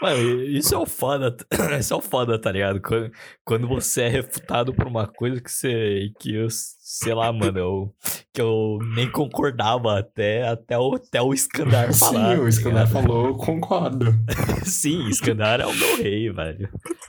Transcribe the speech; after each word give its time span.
Mano, 0.00 0.42
isso 0.42 0.74
é 0.74 0.78
o 0.78 0.86
foda. 0.86 1.36
Isso 1.78 1.94
é 1.94 1.96
o 1.96 2.00
foda, 2.00 2.40
tá 2.40 2.50
ligado? 2.52 2.80
Quando, 2.80 3.10
quando 3.44 3.68
você 3.68 4.02
é 4.02 4.08
refutado 4.08 4.74
por 4.74 4.86
uma 4.86 5.06
coisa 5.06 5.40
que 5.40 5.50
você. 5.50 6.12
que 6.20 6.36
sei 6.96 7.12
lá, 7.12 7.32
mano, 7.32 7.58
eu, 7.58 7.94
que 8.32 8.40
eu 8.40 8.78
nem 8.94 9.10
concordava 9.10 9.98
até, 9.98 10.46
até, 10.46 10.78
o, 10.78 10.94
até 10.94 11.20
o 11.20 11.34
Skandar 11.34 11.92
falar. 11.92 12.36
Sim, 12.36 12.40
o 12.40 12.44
tá 12.44 12.48
Skandar 12.50 12.86
ligado? 12.86 13.02
falou, 13.02 13.26
eu 13.26 13.34
concordo. 13.34 14.14
Sim, 14.64 15.08
Skandar 15.08 15.60
é 15.60 15.66
o 15.66 15.74
meu 15.74 15.96
rei, 15.96 16.30
velho. 16.30 16.68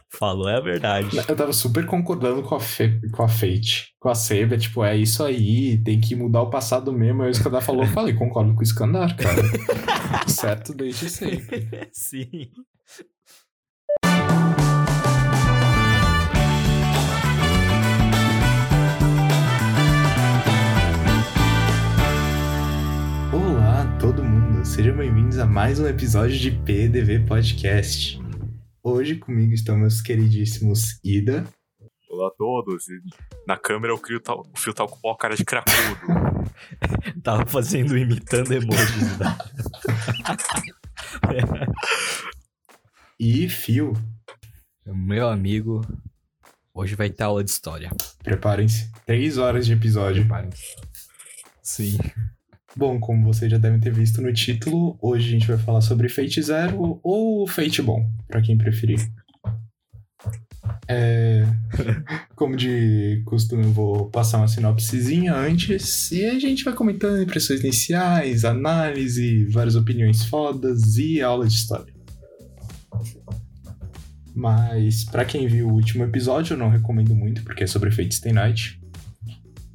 Falou 0.10 0.50
é 0.50 0.58
a 0.58 0.60
verdade. 0.60 1.16
Eu 1.16 1.36
tava 1.36 1.54
super 1.54 1.86
concordando 1.86 2.42
com 2.42 2.56
a, 2.56 2.60
Fe, 2.60 3.00
com 3.12 3.22
a 3.22 3.28
Fate, 3.28 3.94
com 4.00 4.10
a 4.10 4.16
Seba, 4.16 4.58
tipo, 4.58 4.84
é 4.84 4.98
isso 4.98 5.24
aí, 5.24 5.78
tem 5.78 6.02
que 6.02 6.16
mudar 6.16 6.42
o 6.42 6.50
passado 6.50 6.92
mesmo. 6.92 7.22
Aí 7.22 7.30
o 7.30 7.32
Skandar 7.32 7.62
falou, 7.62 7.84
eu 7.84 7.90
falei, 7.90 8.16
concordo 8.16 8.56
com 8.56 8.62
o 8.62 8.64
Skandar, 8.64 9.16
cara. 9.16 9.44
certo 10.28 10.74
desde 10.74 11.12
sempre. 11.12 11.70
Sim. 11.94 12.50
Sejam 24.76 24.98
bem-vindos 24.98 25.40
a 25.40 25.46
mais 25.46 25.80
um 25.80 25.88
episódio 25.88 26.38
de 26.38 26.52
PDV 26.52 27.26
Podcast. 27.26 28.20
Hoje 28.84 29.16
comigo 29.16 29.54
estão 29.54 29.78
meus 29.78 30.02
queridíssimos 30.02 31.00
Ida, 31.02 31.48
Olá 32.10 32.28
a 32.28 32.32
todos. 32.32 32.84
Na 33.48 33.58
câmera 33.58 33.94
eu 33.94 33.98
crio 33.98 34.20
tal, 34.20 34.46
o 34.54 34.60
fio 34.60 34.74
tal 34.74 34.90
com 34.90 35.10
o 35.10 35.16
cara 35.16 35.34
de 35.38 35.46
cracudo. 35.46 35.72
Tava 37.24 37.46
fazendo, 37.46 37.98
imitando 37.98 38.52
emojis 38.52 39.18
da. 39.18 39.38
e 43.18 43.48
Fio. 43.48 43.94
Meu 44.86 45.30
amigo, 45.30 45.88
hoje 46.74 46.96
vai 46.96 47.10
ter 47.10 47.24
aula 47.24 47.46
de 47.46 47.50
história. 47.50 47.90
Preparem-se. 48.22 48.92
Três 49.06 49.38
horas 49.38 49.66
de 49.66 49.72
episódio. 49.72 50.28
Sim. 51.62 51.98
Bom, 52.78 53.00
como 53.00 53.24
vocês 53.24 53.50
já 53.50 53.58
devem 53.58 53.80
ter 53.80 53.94
visto 53.94 54.22
no 54.22 54.34
título, 54.34 54.98
hoje 55.02 55.30
a 55.30 55.32
gente 55.32 55.48
vai 55.48 55.58
falar 55.58 55.80
sobre 55.80 56.10
Fate 56.10 56.42
Zero 56.42 57.00
ou 57.02 57.48
Fate 57.48 57.82
Bom, 57.82 58.06
pra 58.28 58.42
quem 58.42 58.58
preferir. 58.58 59.00
É... 60.88 61.46
Como 62.36 62.58
de 62.58 63.24
costume, 63.26 63.64
eu 63.64 63.72
vou 63.72 64.10
passar 64.10 64.40
uma 64.40 64.48
sinopsezinha 64.48 65.34
antes 65.34 66.12
e 66.12 66.26
a 66.26 66.38
gente 66.38 66.66
vai 66.66 66.74
comentando 66.74 67.22
impressões 67.22 67.62
iniciais, 67.62 68.44
análise, 68.44 69.46
várias 69.46 69.76
opiniões 69.76 70.26
fodas 70.26 70.98
e 70.98 71.22
aula 71.22 71.48
de 71.48 71.54
história. 71.54 71.94
Mas 74.36 75.06
pra 75.06 75.24
quem 75.24 75.48
viu 75.48 75.70
o 75.70 75.74
último 75.74 76.04
episódio, 76.04 76.56
eu 76.56 76.58
não 76.58 76.70
recomendo 76.70 77.16
muito, 77.16 77.42
porque 77.44 77.64
é 77.64 77.68
sobre 77.68 77.90
Fate 77.90 78.16
Stay 78.16 78.34
Night. 78.34 78.82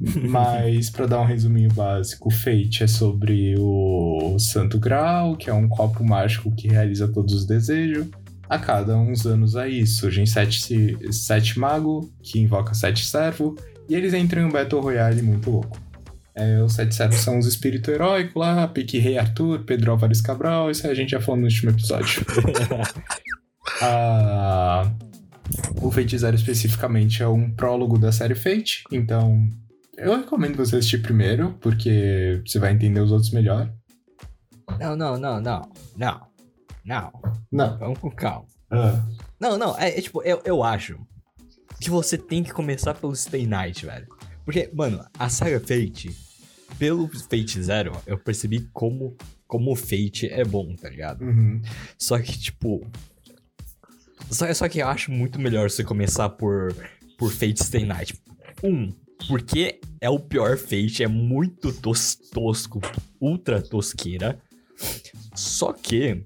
Mas, 0.28 0.88
para 0.88 1.06
dar 1.06 1.20
um 1.20 1.26
resuminho 1.26 1.70
básico, 1.72 2.28
o 2.28 2.32
Fate 2.32 2.84
é 2.84 2.86
sobre 2.86 3.54
o 3.58 4.38
Santo 4.38 4.78
Graal, 4.78 5.36
que 5.36 5.50
é 5.50 5.54
um 5.54 5.68
copo 5.68 6.02
mágico 6.02 6.54
que 6.54 6.68
realiza 6.68 7.06
todos 7.06 7.34
os 7.34 7.46
desejos. 7.46 8.06
A 8.48 8.58
cada 8.58 8.96
uns 8.96 9.26
anos 9.26 9.54
aí 9.56 9.86
surgem 9.86 10.26
sete, 10.26 10.96
sete 11.12 11.58
magos, 11.58 12.08
que 12.22 12.40
invoca 12.40 12.74
sete 12.74 13.04
servos, 13.04 13.54
e 13.88 13.94
eles 13.94 14.14
entram 14.14 14.42
em 14.42 14.44
um 14.46 14.50
Battle 14.50 14.80
Royale 14.80 15.22
muito 15.22 15.50
louco. 15.50 15.78
É, 16.34 16.62
os 16.62 16.72
sete 16.72 16.94
servos 16.94 17.18
são 17.18 17.38
os 17.38 17.46
espíritos 17.46 17.92
heróicos 17.92 18.34
lá, 18.34 18.66
Pique 18.66 18.98
Rei 18.98 19.18
Arthur, 19.18 19.60
Pedro 19.64 19.92
Álvares 19.92 20.20
Cabral, 20.20 20.70
isso 20.70 20.86
aí 20.86 20.92
a 20.92 20.96
gente 20.96 21.10
já 21.10 21.20
falou 21.20 21.40
no 21.40 21.46
último 21.46 21.70
episódio. 21.70 22.24
Ah, 23.82 24.90
o 25.80 25.90
Fate 25.90 26.18
Zero 26.18 26.34
especificamente 26.34 27.22
é 27.22 27.28
um 27.28 27.50
prólogo 27.50 27.98
da 27.98 28.10
série 28.10 28.34
Fate, 28.34 28.82
então 28.90 29.48
eu 30.04 30.16
recomendo 30.18 30.56
você 30.56 30.76
assistir 30.76 31.02
primeiro, 31.02 31.56
porque 31.60 32.42
você 32.46 32.58
vai 32.58 32.72
entender 32.72 33.00
os 33.00 33.12
outros 33.12 33.30
melhor. 33.30 33.72
Não, 34.78 34.96
não, 34.96 35.18
não, 35.18 35.40
não. 35.40 35.72
Não. 35.96 36.20
Não. 36.84 37.12
Não. 37.50 37.78
Vamos 37.78 37.98
com 37.98 38.10
calma. 38.10 38.46
Ah, 38.70 39.04
Não, 39.40 39.58
não, 39.58 39.76
é, 39.78 39.98
é 39.98 40.00
tipo, 40.00 40.22
eu, 40.22 40.40
eu 40.44 40.62
acho 40.62 40.98
que 41.80 41.90
você 41.90 42.16
tem 42.16 42.42
que 42.42 42.52
começar 42.52 42.94
pelo 42.94 43.14
Stay 43.16 43.46
Night, 43.46 43.84
velho. 43.84 44.06
Porque, 44.44 44.70
mano, 44.72 45.04
a 45.18 45.28
saga 45.28 45.58
Fate, 45.60 46.10
pelo 46.78 47.08
Fate 47.08 47.62
Zero, 47.62 47.92
eu 48.06 48.16
percebi 48.18 48.68
como, 48.72 49.16
como 49.46 49.72
o 49.72 49.76
Fate 49.76 50.28
é 50.30 50.44
bom, 50.44 50.74
tá 50.76 50.88
ligado? 50.88 51.22
uhum. 51.24 51.60
Só 51.98 52.18
que, 52.18 52.38
tipo. 52.38 52.86
Só, 54.30 54.52
só 54.54 54.68
que 54.68 54.78
eu 54.78 54.88
acho 54.88 55.10
muito 55.10 55.40
melhor 55.40 55.68
você 55.68 55.82
começar 55.82 56.28
por, 56.30 56.74
por 57.18 57.32
Fate 57.32 57.64
Stay 57.64 57.84
Night. 57.84 58.14
Um, 58.62 58.92
porque 59.28 59.80
é 60.00 60.08
o 60.10 60.18
pior 60.18 60.56
Fate, 60.56 61.02
é 61.02 61.08
muito 61.08 61.72
tos, 61.72 62.16
tosco, 62.32 62.80
ultra 63.20 63.60
tosqueira. 63.62 64.38
Só 65.34 65.72
que 65.72 66.22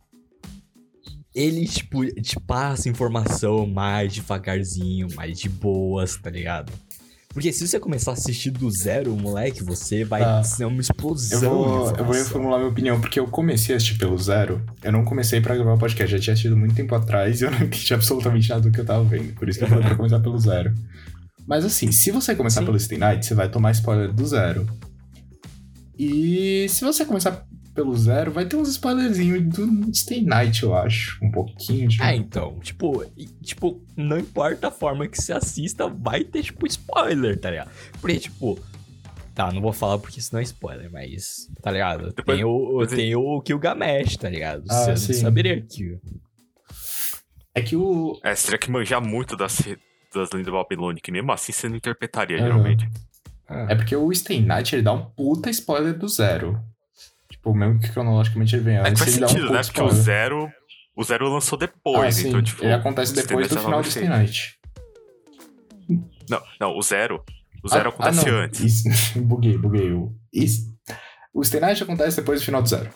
ele, 1.35 1.67
tipo, 1.67 2.05
te 2.23 2.39
passa 2.41 2.89
informação 2.89 3.67
mais 3.67 4.13
devagarzinho, 4.15 5.09
mais 5.17 5.39
de 5.39 5.49
boas, 5.49 6.17
tá 6.17 6.31
ligado? 6.31 6.73
Porque 7.31 7.53
se 7.53 7.67
você 7.67 7.81
começar 7.81 8.13
a 8.13 8.15
assistir 8.15 8.53
do 8.53 8.71
zero, 8.71 9.17
moleque, 9.17 9.61
você 9.65 10.05
vai 10.05 10.21
Tá. 10.23 10.45
ser 10.45 10.65
uma 10.67 10.77
Eu 10.77 10.81
explosão 10.83 11.41
de 11.41 11.47
vou, 11.47 11.91
eu 11.97 12.05
vou 12.05 12.15
reformular 12.15 12.61
minha 12.61 12.71
opinião, 12.71 13.01
porque 13.01 13.19
eu 13.19 13.27
comecei 13.27 13.75
a 13.75 13.77
assistir 13.77 13.99
pelo 13.99 14.17
zero. 14.17 14.65
Eu 14.85 14.93
não 14.93 15.05
comecei 15.05 15.41
pra 15.41 15.57
gravar 15.57 15.75
o 15.75 15.79
podcast, 15.79 16.13
já 16.17 16.23
tinha 16.23 16.33
assistido 16.35 16.57
muito 16.57 16.77
tempo 16.77 16.95
atrás 16.95 17.41
e 17.41 17.45
eu 17.45 17.51
não 17.51 17.59
entendi 17.59 17.93
absolutamente 17.93 18.49
nada 18.49 18.61
do 18.61 18.71
que 18.71 18.79
eu 18.81 18.85
tava 18.87 19.03
vendo. 19.03 19.35
Por 19.35 19.49
isso 19.49 19.59
que 19.59 19.65
eu 19.65 19.69
falei 19.69 19.85
pra 19.85 19.97
começar 19.97 20.21
pelo 20.21 20.39
zero. 20.39 20.73
Mas 21.47 21.65
assim, 21.65 21.93
se 21.93 22.11
você 22.11 22.35
começar 22.35 22.61
Sim. 22.61 22.67
pelo 22.67 22.79
Stay 22.81 22.99
Night, 22.99 23.25
você 23.27 23.35
vai 23.35 23.49
tomar 23.51 23.71
spoiler 23.73 24.13
do 24.13 24.27
zero. 24.27 24.67
E 25.99 26.67
se 26.69 26.85
você 26.85 27.05
começar 27.05 27.47
pelo 27.75 27.95
zero, 27.97 28.31
vai 28.33 28.47
ter 28.47 28.57
uns 28.57 28.69
spoilerzinhos 28.69 29.43
do 29.55 29.95
Stay 29.95 30.23
Night, 30.23 30.63
eu 30.63 30.75
acho. 30.75 31.19
Um 31.23 31.31
pouquinho 31.31 31.89
de. 31.89 32.01
É, 32.03 32.15
então, 32.15 32.59
tipo, 32.61 33.05
tipo, 33.43 33.85
não 33.97 34.19
importa 34.19 34.69
a 34.69 34.71
forma 34.71 35.07
que 35.09 35.21
você 35.21 35.33
assista, 35.33 35.89
vai 35.89 36.25
ter, 36.25 36.43
tipo, 36.45 36.67
spoiler, 36.67 37.39
tá 37.39 37.51
ligado? 37.51 37.71
Porque, 38.01 38.19
tipo, 38.19 38.59
tá, 39.35 39.53
não 39.53 39.61
vou 39.61 39.73
falar 39.73 39.99
porque 39.99 40.21
senão 40.21 40.41
é 40.41 40.45
spoiler, 40.45 40.91
mas, 40.91 41.49
tá 41.63 41.71
ligado? 41.71 42.13
Depois- 42.15 42.37
tem 42.39 42.45
o, 42.45 42.59
depois- 42.81 42.91
tem 42.91 43.17
o 43.17 43.43
Gilgamesh, 43.47 44.17
tá 44.17 44.29
ligado? 44.31 44.65
Ah, 44.71 44.85
você 44.97 44.97
sim. 44.97 45.13
não 45.15 45.21
saberia 45.29 45.61
que... 45.61 45.99
É 47.57 47.63
que 47.63 47.77
o. 47.77 48.19
É, 48.25 48.35
você 48.35 48.47
teria 48.47 48.59
que 48.59 48.71
manjar 48.71 49.01
muito 49.01 49.37
das, 49.37 49.63
das 50.15 50.31
lendas 50.33 50.53
babilônicas, 50.53 51.13
mesmo 51.13 51.33
assim 51.33 51.53
você 51.53 51.69
não 51.69 51.77
interpretaria, 51.77 52.37
Aham. 52.39 52.47
geralmente. 52.47 52.89
É 53.49 53.75
porque 53.75 53.95
o 53.95 54.13
Stay 54.15 54.41
Night 54.41 54.75
ele 54.75 54.83
dá 54.83 54.93
um 54.93 55.05
puta 55.05 55.51
spoiler 55.51 55.97
do 55.97 56.09
zero. 56.09 56.59
Tipo, 57.31 57.55
mesmo 57.55 57.79
que 57.79 57.91
cronologicamente 57.91 58.57
ele 58.57 58.65
venha 58.65 58.81
É 58.81 58.91
que 58.91 58.99
faz 58.99 59.11
ele 59.13 59.21
dá 59.21 59.27
um 59.27 59.29
sentido, 59.29 59.47
puta 59.49 59.59
né? 59.59 59.65
Porque 59.65 59.81
o 59.81 59.85
spoiler. 59.87 60.05
zero. 60.05 60.53
O 60.97 61.03
zero 61.05 61.29
lançou 61.29 61.59
depois, 61.59 62.19
ah, 62.19 62.29
então, 62.29 62.43
tipo. 62.43 62.65
ele 62.65 62.73
acontece 62.73 63.13
o 63.13 63.17
depois 63.17 63.49
do 63.49 63.59
final 63.59 63.83
do 63.83 63.91
Stay 63.91 64.09
Night. 64.09 64.59
Não, 66.31 66.43
não, 66.61 66.77
o 66.77 66.83
zero. 66.83 67.23
O 67.63 67.69
zero 67.69 67.91
Ah, 67.91 67.93
acontece 67.93 68.29
ah, 68.29 68.33
antes. 68.33 68.61
Isso, 68.87 69.21
buguei, 69.21 69.59
buguei. 69.59 69.91
O, 69.93 70.15
isso. 70.33 70.73
o 71.33 71.43
Stay 71.45 71.61
Night 71.61 71.83
acontece 71.83 72.17
depois 72.17 72.41
do 72.41 72.45
final 72.45 72.63
do 72.63 72.69
zero. 72.69 72.91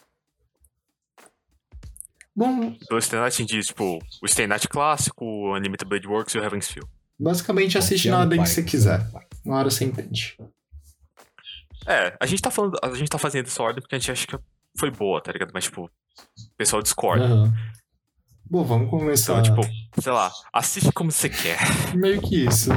Bom, 2.34 2.73
Pelo 2.89 3.03
Stay 3.03 3.19
Night 3.19 3.34
a 3.34 3.37
gente 3.39 3.57
diz, 3.57 3.67
tipo, 3.67 3.99
o 4.23 4.28
Stay 4.28 4.47
Night 4.47 4.69
clássico, 4.69 5.25
o 5.25 5.57
Unlimited 5.57 5.89
Blade 5.89 6.07
Works 6.07 6.34
e 6.34 6.39
o 6.39 6.45
Heaven's 6.45 6.69
Feel. 6.71 6.89
Basicamente 7.19 7.79
assiste 7.79 8.09
Confia 8.09 8.25
na 8.25 8.37
pai, 8.37 8.39
que 8.47 8.51
você 8.51 8.62
quiser. 8.62 9.06
Uma 9.45 9.59
hora 9.59 9.71
você 9.71 9.84
entende. 9.84 10.37
É, 11.87 12.17
a 12.21 12.27
gente 12.27 12.43
tá 12.43 12.51
falando. 12.51 12.79
A 12.83 12.95
gente 12.95 13.09
tá 13.09 13.19
fazendo 13.19 13.47
essa 13.47 13.62
ordem 13.62 13.81
porque 13.81 13.95
a 13.95 13.99
gente 13.99 14.11
acha 14.11 14.27
que 14.27 14.39
foi 14.79 14.91
boa, 14.91 15.21
tá 15.21 15.33
ligado? 15.33 15.51
Mas, 15.53 15.65
tipo, 15.65 15.84
o 15.84 15.91
pessoal 16.57 16.83
discorda. 16.83 17.25
Aham. 17.25 17.55
Bom, 18.51 18.65
vamos 18.65 18.91
começar. 18.91 19.41
Então, 19.41 19.63
tipo, 19.63 20.01
sei 20.01 20.13
lá, 20.13 20.31
assiste 20.53 20.91
como 20.92 21.13
você 21.13 21.28
quer. 21.28 21.59
Meio 21.95 22.21
que 22.21 22.47
isso. 22.47 22.71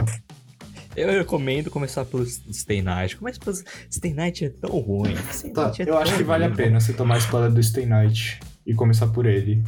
Eu 0.96 1.10
recomendo 1.10 1.72
começar 1.72 2.04
pelo 2.04 2.26
Stay 2.26 2.82
Night. 2.82 3.16
Começa 3.16 3.40
pelo 3.40 3.56
Stay 3.90 4.14
Night 4.14 4.44
é 4.44 4.50
tão 4.50 4.78
ruim. 4.80 5.16
Tá, 5.54 5.72
é 5.80 5.90
eu 5.90 5.98
acho 5.98 6.12
tão 6.12 6.18
que 6.18 6.24
vale 6.26 6.44
a 6.44 6.50
pena 6.50 6.80
você 6.80 6.92
tomar 6.92 7.16
a 7.16 7.18
spoiler 7.20 7.50
do 7.50 7.64
Stay 7.64 7.86
Night 7.86 8.40
e 8.66 8.74
começar 8.74 9.08
por 9.08 9.26
ele. 9.26 9.64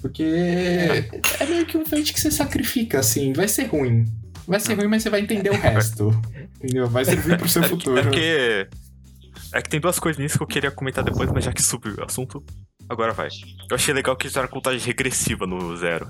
Porque 0.00 0.22
é 0.22 1.46
meio 1.46 1.66
que 1.66 1.76
um 1.76 1.84
fate 1.84 2.12
que 2.12 2.20
você 2.20 2.30
sacrifica, 2.30 2.98
assim. 3.00 3.32
Vai 3.32 3.46
ser 3.48 3.64
ruim. 3.64 4.06
Vai 4.46 4.58
ser 4.58 4.74
ruim, 4.74 4.86
mas 4.88 5.02
você 5.02 5.10
vai 5.10 5.20
entender 5.20 5.50
o 5.50 5.54
resto. 5.60 6.10
Entendeu? 6.56 6.88
Vai 6.88 7.04
servir 7.04 7.36
pro 7.38 7.48
seu 7.48 7.62
É, 7.62 7.68
futuro. 7.68 7.98
é 7.98 8.02
porque. 8.02 8.68
É 9.52 9.60
que 9.60 9.68
tem 9.68 9.80
duas 9.80 9.98
coisas 9.98 10.20
nisso 10.22 10.36
que 10.38 10.42
eu 10.44 10.46
queria 10.46 10.70
comentar 10.70 11.02
depois, 11.02 11.30
mas 11.32 11.44
já 11.44 11.52
que 11.52 11.62
subiu 11.62 11.94
o 11.98 12.04
assunto, 12.04 12.42
agora 12.88 13.12
vai. 13.12 13.28
Eu 13.68 13.74
achei 13.74 13.92
legal 13.92 14.16
que 14.16 14.28
fizeram 14.28 14.46
contagem 14.48 14.80
regressiva 14.80 15.44
no 15.46 15.76
zero. 15.76 16.08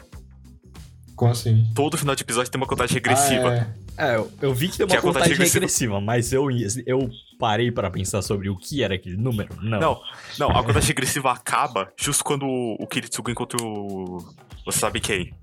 Como 1.17 1.33
assim? 1.33 1.67
Todo 1.75 1.97
final 1.99 2.15
de 2.15 2.23
episódio 2.23 2.51
tem 2.51 2.61
uma 2.61 2.67
contagem 2.67 2.95
regressiva. 2.95 3.49
Ah, 3.51 3.55
É, 3.55 3.67
eu, 4.15 4.33
eu 4.41 4.55
vi 4.55 4.69
que 4.69 4.79
tem 4.79 4.87
Que 4.87 4.93
uma 4.95 4.99
a 4.99 5.03
contagem 5.03 5.31
contagem 5.31 5.53
regressiva- 5.53 6.01
mas 6.01 6.33
eu, 6.33 6.47
eu 6.87 7.11
parei 7.39 7.71
pra 7.71 7.91
pensar 7.91 8.23
sobre 8.23 8.49
o 8.49 8.57
que 8.57 8.83
era 8.83 8.95
aquele 8.95 9.17
número. 9.17 9.55
Não. 9.63 9.79
Não, 9.81 10.01
não, 10.39 10.51
a 10.51 10.63
contagem 10.65 10.89
regressiva 10.89 11.31
acaba 11.33 11.93
justo 11.99 12.23
quando 12.25 12.47
o, 12.47 12.87
Kiritsugu 12.87 13.31
encontra 13.31 13.59
o. 13.63 14.19
Você 14.65 14.79
sabe 14.79 15.01
quem? 15.01 15.35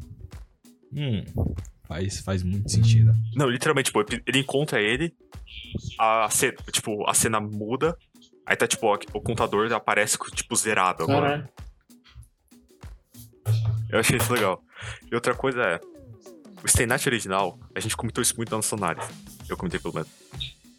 Hum, 0.94 1.24
faz, 1.88 2.20
faz 2.22 2.44
muito 2.44 2.72
sentido. 2.72 3.14
Não, 3.36 3.50
literalmente, 3.50 3.92
tipo, 3.92 4.04
ele 4.26 4.40
encontra 4.40 4.80
ele, 4.82 5.14
a 6.00 6.28
cena, 6.30 6.56
tipo, 6.72 7.08
a 7.10 7.14
cena 7.14 7.40
muda, 7.40 7.98
aí 8.46 8.56
tá, 8.56 8.68
tipo, 8.68 8.88
o 9.14 9.22
contador 9.22 9.72
aparece, 9.74 10.18
tipo, 10.34 10.56
zerado 10.56 11.04
agora. 11.04 11.50
Eu 13.90 14.00
achei 14.00 14.18
isso 14.18 14.32
legal. 14.34 14.62
E 15.12 15.16
outra 15.16 15.34
coisa 15.34 15.62
é, 15.62 15.80
o 16.68 16.70
Stay 16.70 16.86
Night 16.86 17.08
original, 17.08 17.58
a 17.74 17.80
gente 17.80 17.96
comentou 17.96 18.22
isso 18.22 18.36
muito 18.36 18.50
na 18.52 18.58
nossa 18.58 18.76
análise. 18.76 19.08
Eu 19.48 19.56
comentei 19.58 19.80
pelo 19.80 19.94
menos. 19.94 20.10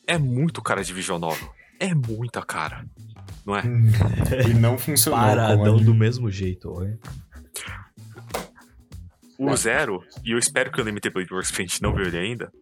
É 0.06 0.18
muito 0.18 0.62
cara 0.62 0.84
de 0.84 0.92
visual 0.92 1.18
novel. 1.18 1.50
É 1.80 1.94
muita 1.94 2.42
cara. 2.42 2.84
Não 3.44 3.56
é? 3.56 3.62
E 4.48 4.54
não 4.54 4.76
funcionou. 4.78 5.18
Paradão 5.18 5.74
anime. 5.74 5.84
do 5.84 5.94
mesmo 5.94 6.30
jeito, 6.30 6.70
olha. 6.70 6.98
O 9.38 9.54
Zero, 9.56 10.02
e 10.24 10.32
eu 10.32 10.38
espero 10.38 10.70
que 10.70 10.80
o 10.80 10.84
Limited 10.84 11.14
Blade 11.14 11.32
Works, 11.32 11.50
que 11.52 11.62
a 11.62 11.64
gente 11.64 11.80
não 11.80 11.94
viu 11.94 12.06
ele 12.06 12.18
ainda, 12.18 12.52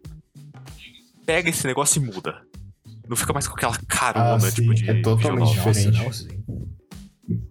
pega 1.24 1.48
esse 1.48 1.66
negócio 1.66 2.00
e 2.00 2.04
muda. 2.04 2.42
Não 3.08 3.16
fica 3.16 3.32
mais 3.32 3.48
com 3.48 3.54
aquela 3.54 3.78
carona, 3.88 4.34
Ah, 4.36 4.40
sim, 4.40 4.60
tipo, 4.62 4.74
de 4.74 4.90
é 4.90 5.00
totalmente 5.00 5.52
diferente. 5.54 5.86
Nossa, 5.86 6.04
não, 6.04 6.12
sim. 6.12 6.44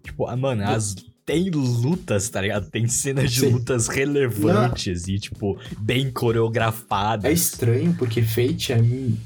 Tipo, 0.04 0.26
ah, 0.26 0.36
mano, 0.36 0.62
as. 0.64 0.94
Tem 1.26 1.50
lutas, 1.50 2.28
tá 2.30 2.40
ligado? 2.40 2.70
Tem 2.70 2.86
cenas 2.86 3.32
de 3.32 3.40
Sim. 3.40 3.48
lutas 3.50 3.88
relevantes 3.88 5.08
e, 5.08 5.18
tipo, 5.18 5.58
bem 5.76 6.08
coreografadas. 6.10 7.24
É 7.28 7.32
estranho, 7.34 7.92
porque 7.98 8.22
Fate 8.22 8.72
é, 8.72 8.80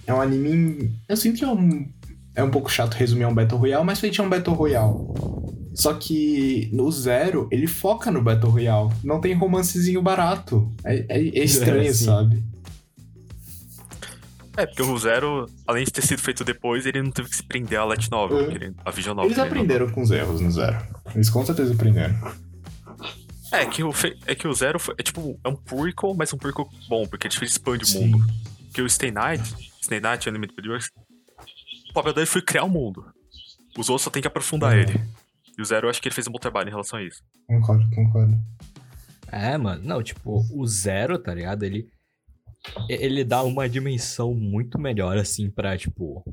é 0.06 0.14
um 0.14 0.20
anime. 0.20 0.90
Eu 1.06 1.16
sinto 1.16 1.38
que 1.38 1.44
é 1.44 1.48
um. 1.48 1.86
É 2.34 2.42
um 2.42 2.50
pouco 2.50 2.70
chato 2.70 2.94
resumir 2.94 3.26
um 3.26 3.34
Battle 3.34 3.58
Royale, 3.60 3.84
mas 3.84 4.00
Fate 4.00 4.18
é 4.18 4.24
um 4.24 4.30
Battle 4.30 4.56
Royale. 4.56 4.94
Só 5.74 5.92
que 5.94 6.70
no 6.72 6.90
Zero, 6.90 7.46
ele 7.50 7.66
foca 7.66 8.10
no 8.10 8.22
Battle 8.22 8.50
Royale. 8.50 8.90
Não 9.04 9.20
tem 9.20 9.34
romancezinho 9.34 10.00
barato. 10.00 10.70
É, 10.84 11.04
é- 11.08 11.38
é 11.38 11.44
estranho, 11.44 11.82
É, 11.88 11.92
sim. 11.92 12.06
sabe? 12.06 12.42
É, 14.62 14.66
porque 14.66 14.82
o 14.82 14.98
Zero, 14.98 15.46
além 15.66 15.84
de 15.84 15.90
ter 15.92 16.02
sido 16.02 16.20
feito 16.20 16.44
depois, 16.44 16.84
ele 16.86 17.02
não 17.02 17.10
teve 17.10 17.28
que 17.30 17.36
se 17.36 17.42
prender 17.42 17.78
a 17.78 17.84
Light 17.84 18.10
Novel, 18.10 18.40
É. 18.42 18.46
querendo- 18.52 18.76
a 18.84 18.90
Vision 18.90 19.14
Novel. 19.16 19.30
Eles 19.30 19.36
querendo 19.36 19.50
ou 19.50 19.54
não. 19.56 19.62
aprenderam 19.64 19.90
com 19.92 20.02
os 20.02 20.10
erros 20.10 20.40
no 20.40 20.50
Zero. 20.50 20.76
Eles 21.14 21.30
com 21.30 21.44
certeza 21.46 21.72
aprenderam. 21.74 22.14
É 23.52 23.66
que, 23.66 23.82
o, 23.82 23.92
fe- 23.92 24.16
é 24.26 24.34
que 24.34 24.46
o 24.46 24.52
Zero 24.54 24.78
foi, 24.78 24.94
é 24.98 25.02
tipo, 25.02 25.38
é 25.44 25.48
um 25.48 25.56
prequel, 25.56 26.14
mas 26.14 26.32
um 26.32 26.38
prequel 26.38 26.68
bom, 26.88 27.06
porque 27.06 27.26
ele 27.26 27.34
expande 27.44 27.82
o 27.82 27.86
Sim. 27.86 28.06
mundo. 28.08 28.26
Porque 28.66 28.80
o 28.82 28.88
Stay 28.88 29.10
Night, 29.10 29.42
Stay 29.82 29.98
Night 29.98 30.28
Unlimited 30.28 30.56
Universe, 30.60 30.88
o 31.90 31.92
papel 31.92 32.12
dele 32.12 32.26
foi 32.26 32.42
criar 32.42 32.62
o 32.64 32.68
mundo. 32.68 33.04
Os 33.76 33.88
outros 33.88 34.02
só 34.02 34.10
tem 34.10 34.22
que 34.22 34.28
aprofundar 34.28 34.72
Uhum. 34.74 34.80
ele. 34.80 35.00
E 35.58 35.62
o 35.62 35.64
Zero, 35.64 35.86
eu 35.86 35.90
acho 35.90 36.00
que 36.00 36.06
ele 36.08 36.14
fez 36.14 36.28
um 36.28 36.32
bom 36.32 36.38
trabalho 36.38 36.68
em 36.68 36.70
relação 36.70 36.98
a 36.98 37.02
isso. 37.02 37.22
Concordo, 37.46 37.88
concordo. 37.94 38.38
É, 39.32 39.56
mano. 39.58 39.82
Não, 39.84 40.02
tipo, 40.02 40.44
o 40.52 40.66
Zero, 40.66 41.18
tá 41.18 41.34
ligado? 41.34 41.64
Ele. 41.64 41.88
Ele 42.88 43.24
dá 43.24 43.42
uma 43.42 43.68
dimensão 43.68 44.34
muito 44.34 44.78
melhor, 44.78 45.16
assim, 45.16 45.50
pra, 45.50 45.76
tipo. 45.76 46.24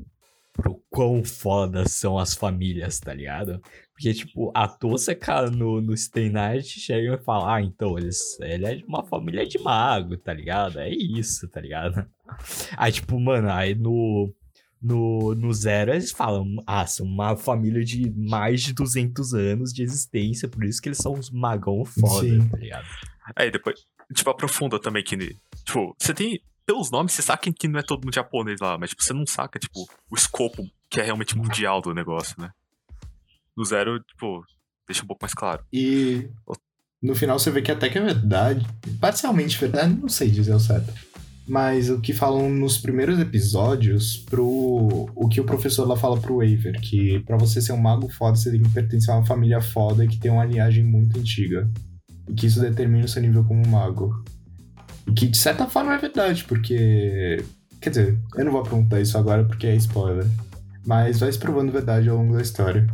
Pro 0.52 0.82
quão 0.90 1.22
foda 1.22 1.86
são 1.88 2.18
as 2.18 2.34
famílias, 2.34 2.98
tá 2.98 3.14
ligado? 3.14 3.62
Porque, 3.92 4.12
tipo, 4.12 4.50
a 4.52 4.66
Tosaka 4.66 5.48
no, 5.50 5.80
no 5.80 5.96
Stay 5.96 6.30
Night 6.30 6.80
chega 6.80 7.14
e 7.14 7.24
fala: 7.24 7.54
Ah, 7.56 7.62
então, 7.62 7.96
eles, 7.96 8.38
ele 8.40 8.66
é 8.66 8.74
de 8.74 8.84
uma 8.84 9.04
família 9.04 9.46
de 9.46 9.58
mago, 9.58 10.16
tá 10.16 10.32
ligado? 10.32 10.80
É 10.80 10.88
isso, 10.88 11.48
tá 11.48 11.60
ligado? 11.60 12.04
Aí, 12.76 12.90
tipo, 12.92 13.18
mano, 13.20 13.50
aí 13.50 13.74
no. 13.74 14.32
No, 14.80 15.34
no 15.34 15.52
Zero, 15.52 15.90
eles 15.90 16.12
falam, 16.12 16.62
ah, 16.64 16.86
são 16.86 17.04
uma 17.04 17.36
família 17.36 17.84
de 17.84 18.12
mais 18.16 18.62
de 18.62 18.72
200 18.72 19.34
anos 19.34 19.72
de 19.72 19.82
existência, 19.82 20.48
por 20.48 20.64
isso 20.64 20.80
que 20.80 20.88
eles 20.88 20.98
são 20.98 21.14
uns 21.14 21.32
magão 21.32 21.84
foda, 21.84 22.28
Sim. 22.28 22.48
tá 22.48 22.56
ligado? 22.56 22.86
Aí 23.34 23.50
depois, 23.50 23.84
tipo, 24.14 24.30
aprofunda 24.30 24.80
também 24.80 25.02
que, 25.02 25.16
tipo, 25.64 25.94
você 25.98 26.14
tem, 26.14 26.40
pelos 26.66 26.90
nomes, 26.90 27.12
você 27.12 27.22
saca 27.22 27.52
que 27.52 27.68
não 27.68 27.80
é 27.80 27.82
todo 27.82 28.04
mundo 28.04 28.14
japonês 28.14 28.60
lá, 28.60 28.78
mas, 28.78 28.90
tipo, 28.90 29.02
você 29.02 29.12
não 29.12 29.26
saca, 29.26 29.58
tipo, 29.58 29.88
o 30.10 30.14
escopo 30.14 30.68
que 30.90 31.00
é 31.00 31.04
realmente 31.04 31.36
mundial 31.36 31.80
do 31.80 31.94
negócio, 31.94 32.34
né? 32.40 32.50
No 33.56 33.64
Zero, 33.64 34.00
tipo, 34.00 34.44
deixa 34.86 35.02
um 35.02 35.06
pouco 35.06 35.22
mais 35.22 35.34
claro. 35.34 35.64
E 35.72 36.28
no 37.02 37.14
final 37.14 37.38
você 37.38 37.50
vê 37.50 37.62
que 37.62 37.70
até 37.70 37.88
que 37.88 37.98
é 37.98 38.02
verdade, 38.02 38.66
parcialmente 39.00 39.58
verdade, 39.58 39.94
não 39.94 40.08
sei 40.08 40.30
dizer 40.30 40.54
o 40.54 40.60
certo. 40.60 40.92
Mas 41.46 41.88
o 41.88 42.00
que 42.00 42.12
falam 42.12 42.50
nos 42.50 42.76
primeiros 42.76 43.18
episódios 43.18 44.18
pro. 44.18 45.08
O 45.14 45.28
que 45.28 45.40
o 45.40 45.44
professor 45.44 45.88
lá 45.88 45.96
fala 45.96 46.20
pro 46.20 46.36
Waver, 46.38 46.78
que 46.78 47.20
pra 47.20 47.38
você 47.38 47.62
ser 47.62 47.72
um 47.72 47.78
mago 47.78 48.06
foda, 48.10 48.36
você 48.36 48.50
tem 48.50 48.62
que 48.62 48.68
pertencer 48.68 49.14
a 49.14 49.16
uma 49.16 49.24
família 49.24 49.60
foda 49.60 50.06
que 50.06 50.18
tem 50.18 50.30
uma 50.30 50.44
linhagem 50.44 50.84
muito 50.84 51.18
antiga. 51.18 51.66
E 52.28 52.34
que 52.34 52.46
isso 52.46 52.60
determina 52.60 53.04
o 53.04 53.08
seu 53.08 53.22
nível 53.22 53.44
como 53.44 53.66
mago. 53.66 54.22
E 55.06 55.12
que 55.12 55.26
de 55.28 55.38
certa 55.38 55.66
forma 55.66 55.94
é 55.94 55.98
verdade, 55.98 56.44
porque. 56.44 57.42
Quer 57.80 57.90
dizer, 57.90 58.18
eu 58.36 58.44
não 58.44 58.52
vou 58.52 58.62
perguntar 58.62 59.00
isso 59.00 59.16
agora 59.16 59.44
porque 59.44 59.66
é 59.66 59.74
spoiler. 59.76 60.26
Mas 60.86 61.20
vai 61.20 61.30
se 61.32 61.38
provando 61.38 61.70
verdade 61.72 62.08
ao 62.08 62.16
longo 62.16 62.34
da 62.34 62.42
história. 62.42 62.86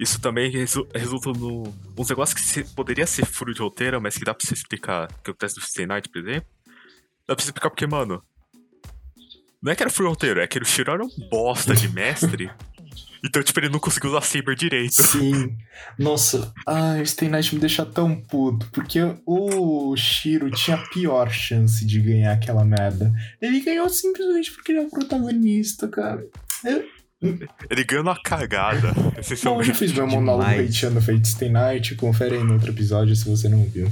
Isso 0.00 0.20
também 0.20 0.48
resu- 0.50 0.86
resulta 0.94 1.32
no. 1.32 1.74
Uns 1.96 2.08
negócios 2.08 2.38
que 2.40 2.46
se- 2.46 2.62
poderia 2.74 3.04
ser 3.06 3.26
furo 3.26 3.52
de 3.52 3.60
roteiro, 3.60 4.00
mas 4.00 4.16
que 4.16 4.24
dá 4.24 4.32
pra 4.32 4.46
você 4.46 4.54
explicar. 4.54 5.08
Que 5.24 5.30
acontece 5.30 5.56
no 5.56 5.62
Stay 5.62 5.86
Night, 5.86 6.08
por 6.08 6.20
exemplo. 6.20 6.48
Dá 7.26 7.34
pra 7.34 7.42
você 7.42 7.48
explicar 7.48 7.68
porque, 7.70 7.86
mano. 7.86 8.22
Não 9.60 9.72
é 9.72 9.74
que 9.74 9.82
era 9.82 9.90
furo 9.90 10.04
de 10.08 10.10
roteiro, 10.10 10.40
é 10.40 10.46
que 10.46 10.56
o 10.56 10.64
Shiro 10.64 10.92
era 10.92 11.04
um 11.04 11.08
bosta 11.28 11.74
de 11.74 11.88
mestre. 11.88 12.48
então, 13.24 13.42
tipo, 13.42 13.58
ele 13.60 13.68
não 13.68 13.78
conseguiu 13.78 14.10
usar 14.10 14.22
Saber 14.22 14.54
direito. 14.54 15.02
Sim. 15.02 15.56
Nossa, 15.98 16.52
ai, 16.66 17.02
o 17.02 17.06
Stay 17.06 17.28
Night 17.28 17.54
me 17.54 17.60
deixa 17.60 17.84
tão 17.84 18.14
puto, 18.14 18.66
porque 18.72 19.00
o 19.26 19.96
Shiro 19.96 20.50
tinha 20.50 20.76
a 20.76 20.88
pior 20.88 21.30
chance 21.30 21.84
de 21.84 22.00
ganhar 22.00 22.32
aquela 22.32 22.64
merda. 22.64 23.12
Ele 23.40 23.60
ganhou 23.60 23.88
simplesmente 23.88 24.52
porque 24.52 24.72
ele 24.72 24.80
é 24.80 24.82
o 24.82 24.90
protagonista, 24.90 25.88
cara. 25.88 26.24
Ele 27.68 27.84
ganhou 27.84 28.04
na 28.04 28.16
cagada, 28.16 28.92
Bom, 29.42 29.58
eu 29.58 29.64
já 29.64 29.74
fiz 29.74 29.92
meu 29.92 30.06
monólogo 30.06 30.48
hateando 30.48 31.00
Fate 31.00 31.26
Stay 31.26 31.48
Night, 31.48 31.96
confere 31.96 32.36
aí 32.36 32.44
no 32.44 32.54
outro 32.54 32.70
episódio 32.70 33.16
se 33.16 33.28
você 33.28 33.48
não 33.48 33.64
viu. 33.64 33.90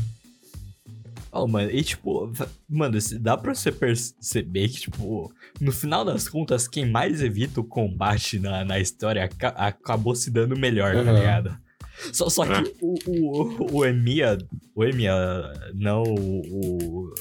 Oh, 1.43 1.47
mano, 1.47 1.71
e 1.71 1.83
tipo, 1.83 2.33
mano, 2.69 3.01
se- 3.01 3.19
dá 3.19 3.37
pra 3.37 3.55
você 3.55 3.71
perceber 3.71 4.69
que, 4.69 4.81
tipo, 4.81 5.33
no 5.61 5.71
final 5.73 6.05
das 6.05 6.29
contas, 6.29 6.67
quem 6.67 6.87
mais 6.91 7.21
evita 7.23 7.61
o 7.61 7.65
combate 7.65 8.39
na, 8.39 8.65
na 8.65 8.79
história 8.81 9.25
aca- 9.25 9.49
acabou 9.57 10.15
se 10.15 10.31
dando 10.31 10.57
melhor, 10.59 10.95
tá 10.95 11.03
Uhum. 11.11 11.15
ligado? 11.19 11.57
Só, 12.13 12.29
só 12.29 12.45
que 12.45 12.75
o, 12.81 12.95
o, 13.07 13.77
o 13.79 13.85
Emiya, 13.85 14.37
o 14.75 14.85
Emiya, 14.85 15.15
não 15.75 16.03
o, 16.03 16.41
o 17.07 17.15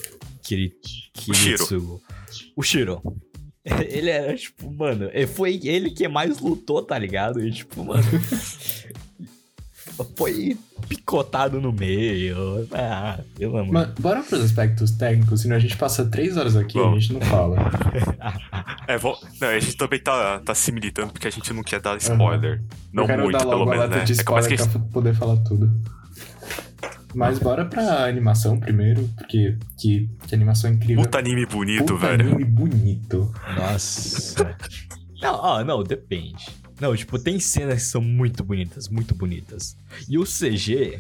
Kiri, 0.44 0.74
Kiritsugo, 1.14 2.02
o 2.56 2.62
Shiro. 2.62 3.02
Ele 3.90 4.10
era, 4.12 4.36
tipo, 4.36 4.72
mano, 4.72 5.10
foi 5.34 5.60
ele 5.64 5.90
que 5.90 6.08
mais 6.08 6.40
lutou, 6.40 6.84
tá 6.84 7.00
ligado? 7.00 7.44
E, 7.44 7.52
tipo, 7.52 7.84
mano, 7.84 8.04
foi 10.18 10.58
picotado 10.88 11.60
no 11.62 11.72
meio. 11.72 12.68
Ah, 12.72 13.20
pelo 13.38 13.58
amor. 13.58 13.74
Mas 13.74 13.90
bora 14.00 14.22
pros 14.24 14.42
aspectos 14.42 14.92
técnicos, 14.92 15.42
senão 15.42 15.56
a 15.56 15.60
gente 15.60 15.78
passa 15.78 16.06
três 16.06 16.38
horas 16.38 16.56
aqui 16.56 16.78
e 16.78 16.82
a 16.82 16.92
gente 17.00 17.14
não 17.14 17.22
fala. 17.22 17.58
É, 18.88 19.00
vo- 19.00 19.18
não, 19.42 19.48
a 19.48 19.58
gente 19.60 19.76
também 19.78 20.00
tá, 20.00 20.40
tá 20.42 20.54
se 20.54 20.72
militando 20.72 21.12
porque 21.12 21.28
a 21.28 21.32
gente 21.32 21.52
não 21.52 21.64
quer 21.64 21.80
dar 21.82 21.98
spoiler. 21.98 22.62
Não 22.94 23.04
eu 23.04 23.08
quero 23.08 23.24
muito, 23.24 23.38
dar 23.40 23.46
pelo 23.48 23.66
menos, 23.66 23.90
né? 23.90 24.04
de 24.04 24.12
É 24.12 24.16
spoiler 24.16 24.48
que 24.58 24.70
pra 24.70 24.80
poder 24.94 25.16
falar 25.16 25.38
tudo. 25.38 25.72
Mas 27.16 27.40
bora 27.40 27.66
pra 27.66 28.06
animação 28.06 28.60
primeiro, 28.60 29.10
porque 29.18 29.58
que, 29.80 30.08
que 30.28 30.36
animação 30.36 30.70
incrível. 30.72 31.04
Puta 31.04 31.18
anime 31.18 31.48
bonito, 31.48 31.96
Puta 31.96 32.08
velho. 32.08 32.26
anime 32.30 32.44
bonito. 32.46 33.34
Nossa. 33.58 34.56
não, 35.20 35.34
ó, 35.36 35.64
não, 35.64 35.84
depende. 35.84 36.46
Não, 36.80 36.96
tipo, 36.96 37.18
tem 37.18 37.40
cenas 37.40 37.84
que 37.84 37.90
são 37.90 38.02
muito 38.02 38.44
bonitas, 38.44 38.90
muito 38.90 39.16
bonitas. 39.16 39.76
E 40.10 40.18
o 40.18 40.24
CG, 40.24 41.00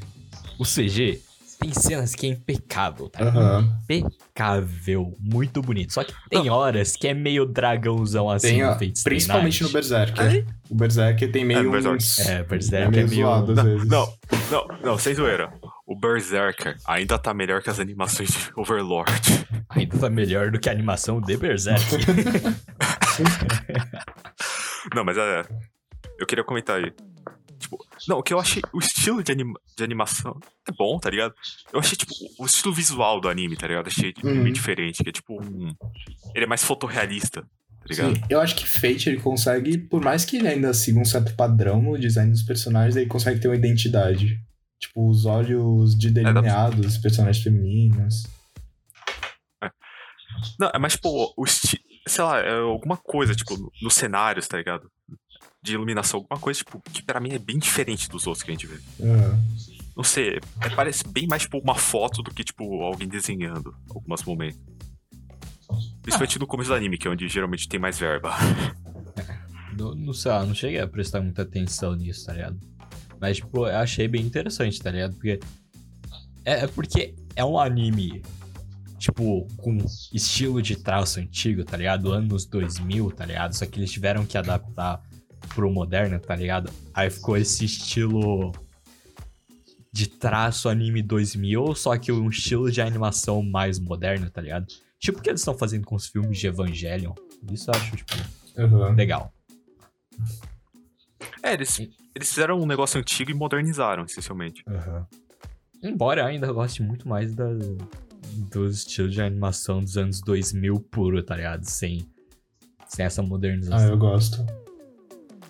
o 0.57 0.63
CG, 0.63 1.21
tem 1.59 1.73
cenas 1.73 2.13
que 2.13 2.27
é 2.27 2.29
impecável, 2.29 3.09
tá? 3.09 3.23
Aham. 3.23 3.77
Impecável, 3.89 5.15
muito 5.19 5.61
bonito. 5.61 5.93
Só 5.93 6.03
que 6.03 6.13
tem 6.29 6.49
horas 6.49 6.95
que 6.95 7.07
é 7.07 7.13
meio 7.13 7.45
dragãozão 7.45 8.29
assim, 8.29 8.59
Stay 8.75 8.93
principalmente 9.03 9.63
no 9.63 9.69
Night. 9.71 9.73
Berserker. 9.73 10.45
O 10.69 10.75
Berserker 10.75 11.31
tem 11.31 11.45
meio 11.45 11.75
É, 11.75 11.89
uns... 11.89 12.19
É, 12.19 12.39
É 12.39 12.43
Berserk 12.43 12.91
meio 12.91 13.05
é 13.05 13.09
meio... 13.09 13.25
zoado 13.25 13.51
às 13.53 13.63
vezes. 13.63 13.87
Não, 13.87 14.13
não, 14.51 14.67
não, 14.83 14.97
sem 14.97 15.13
zoeira. 15.13 15.51
O 15.87 15.95
Berserker 15.95 16.77
ainda 16.85 17.17
tá 17.17 17.33
melhor 17.33 17.61
que 17.61 17.69
as 17.69 17.79
animações 17.79 18.29
de 18.29 18.51
Overlord. 18.55 19.11
Ainda 19.69 19.97
tá 19.97 20.09
melhor 20.09 20.51
do 20.51 20.59
que 20.59 20.67
a 20.67 20.71
animação 20.71 21.21
de 21.21 21.37
Berserk. 21.37 21.83
Não, 24.93 25.03
mas 25.03 25.17
é. 25.17 25.43
Eu 26.19 26.25
queria 26.25 26.43
comentar 26.43 26.77
aí. 26.83 26.93
Tipo, 27.57 27.77
Não, 28.07 28.17
o 28.19 28.23
que 28.23 28.33
eu 28.33 28.39
achei. 28.39 28.61
O 28.73 28.79
estilo 28.79 29.23
de, 29.23 29.31
anima, 29.31 29.59
de 29.77 29.83
animação 29.83 30.37
é 30.67 30.71
bom, 30.77 30.99
tá 30.99 31.09
ligado? 31.09 31.33
Eu 31.73 31.79
achei, 31.79 31.97
tipo, 31.97 32.13
o 32.37 32.45
estilo 32.45 32.73
visual 32.73 33.19
do 33.19 33.29
anime, 33.29 33.55
tá 33.55 33.67
ligado? 33.67 33.87
Achei 33.87 34.11
tipo, 34.13 34.27
Uhum. 34.27 34.35
meio 34.35 34.53
diferente, 34.53 35.03
que 35.03 35.09
é 35.09 35.11
tipo. 35.11 35.41
Um, 35.41 35.73
ele 36.35 36.43
é 36.45 36.47
mais 36.47 36.63
fotorrealista, 36.63 37.41
tá 37.41 37.85
ligado? 37.89 38.15
Sim, 38.15 38.21
eu 38.29 38.39
acho 38.41 38.55
que 38.55 38.67
Fate 38.67 39.09
ele 39.09 39.19
consegue, 39.21 39.77
por 39.77 40.01
mais 40.01 40.25
que 40.25 40.37
ele 40.37 40.47
ainda 40.47 40.73
siga 40.73 40.99
um 40.99 41.05
certo 41.05 41.33
padrão 41.35 41.81
no 41.81 41.97
design 41.97 42.31
dos 42.31 42.43
personagens, 42.43 42.95
ele 42.95 43.07
consegue 43.07 43.39
ter 43.39 43.47
uma 43.47 43.55
identidade. 43.55 44.39
Tipo, 44.79 45.09
os 45.09 45.25
olhos 45.25 45.97
de 45.97 46.11
delineados 46.11 46.79
dos 46.81 46.97
personagens 46.97 47.41
femininos. 47.43 48.23
Não, 50.59 50.69
é 50.73 50.77
mais, 50.77 50.93
tipo, 50.93 51.33
o 51.35 51.43
estilo. 51.45 51.83
Sei 52.07 52.23
lá, 52.23 52.39
é 52.39 52.59
alguma 52.59 52.97
coisa, 52.97 53.33
tipo, 53.33 53.57
no- 53.57 53.71
nos 53.81 53.93
cenários, 53.95 54.47
tá 54.47 54.57
ligado? 54.57 54.89
De 55.61 55.73
iluminação, 55.73 56.19
alguma 56.19 56.39
coisa, 56.39 56.59
tipo, 56.59 56.79
que 56.91 57.01
pra 57.01 57.19
mim 57.19 57.33
é 57.33 57.39
bem 57.39 57.57
diferente 57.57 58.07
dos 58.09 58.27
outros 58.27 58.43
que 58.43 58.51
a 58.51 58.53
gente 58.53 58.67
vê. 58.67 58.79
Não 59.97 60.03
sei, 60.03 60.37
é- 60.61 60.69
parece 60.75 61.07
bem 61.07 61.25
mais, 61.27 61.43
tipo, 61.43 61.57
uma 61.59 61.75
foto 61.75 62.21
do 62.21 62.31
que, 62.33 62.43
tipo, 62.43 62.81
alguém 62.83 63.07
desenhando 63.07 63.73
alguns 63.89 64.23
momentos. 64.23 64.59
Principalmente 66.03 66.37
no 66.39 66.45
começo 66.45 66.69
do 66.69 66.75
anime, 66.75 66.97
que 66.97 67.07
é 67.07 67.11
onde 67.11 67.27
geralmente 67.27 67.67
tem 67.67 67.79
mais 67.79 67.97
verba. 67.97 68.31
Não, 69.77 69.93
não 69.93 70.13
sei 70.13 70.31
lá, 70.31 70.45
não 70.45 70.55
cheguei 70.55 70.79
a 70.79 70.87
prestar 70.87 71.19
muita 71.19 71.41
atenção 71.41 71.93
nisso, 71.95 72.25
tá 72.25 72.31
ligado? 72.31 72.57
Mas, 73.19 73.35
tipo, 73.37 73.67
eu 73.67 73.75
achei 73.75 74.07
bem 74.07 74.21
interessante, 74.21 74.81
tá 74.81 74.89
ligado? 74.89 75.13
Porque. 75.15 75.37
É, 76.45 76.63
é 76.63 76.67
porque 76.67 77.13
é 77.35 77.43
um 77.43 77.59
anime, 77.59 78.21
tipo, 79.05 79.47
com 79.57 79.77
estilo 80.11 80.61
de 80.63 80.75
traço 80.75 81.19
antigo, 81.19 81.63
tá 81.63 81.77
ligado? 81.77 82.11
Anos 82.11 82.43
2000, 82.45 83.11
tá 83.11 83.23
ligado? 83.23 83.53
Só 83.53 83.63
que 83.67 83.79
eles 83.79 83.91
tiveram 83.91 84.25
que 84.25 84.35
adaptar 84.35 84.99
pro 85.53 85.71
moderno, 85.71 86.19
tá 86.19 86.35
ligado? 86.35 86.71
Aí 86.91 87.07
ficou 87.11 87.37
esse 87.37 87.65
estilo 87.65 88.51
de 89.91 90.07
traço 90.07 90.67
anime 90.67 91.03
2000, 91.03 91.75
só 91.75 91.95
que 91.99 92.11
um 92.11 92.29
estilo 92.29 92.71
de 92.71 92.81
animação 92.81 93.43
mais 93.43 93.77
moderno, 93.77 94.27
tá 94.31 94.41
ligado? 94.41 94.65
Tipo 94.97 95.19
o 95.19 95.21
que 95.21 95.29
eles 95.29 95.41
estão 95.41 95.55
fazendo 95.55 95.85
com 95.85 95.95
os 95.95 96.07
filmes 96.07 96.39
de 96.39 96.47
Evangelion. 96.47 97.13
Isso 97.51 97.69
eu 97.69 97.75
acho, 97.75 97.95
tipo, 97.95 98.13
Aham. 98.57 98.95
legal. 98.95 99.31
É, 101.43 101.53
eles, 101.53 101.79
eles 102.15 102.27
fizeram 102.27 102.59
um 102.59 102.65
negócio 102.65 102.99
antigo 102.99 103.29
e 103.29 103.35
modernizaram, 103.35 104.03
essencialmente. 104.03 104.65
Embora 105.83 106.21
eu 106.21 106.25
ainda 106.25 106.51
goste 106.51 106.81
muito 106.81 107.07
mais 107.07 107.35
da, 107.35 107.45
do 108.51 108.67
estilo 108.67 109.09
de 109.09 109.21
animação 109.21 109.81
dos 109.83 109.97
anos 109.97 110.21
2000 110.21 110.79
puro, 110.91 111.21
tá 111.23 111.35
ligado? 111.35 111.63
Sem, 111.63 112.05
sem 112.87 113.05
essa 113.05 113.21
Ah, 113.21 113.25
modernização. 113.25 113.87
eu 113.89 113.97
gosto. 113.97 114.45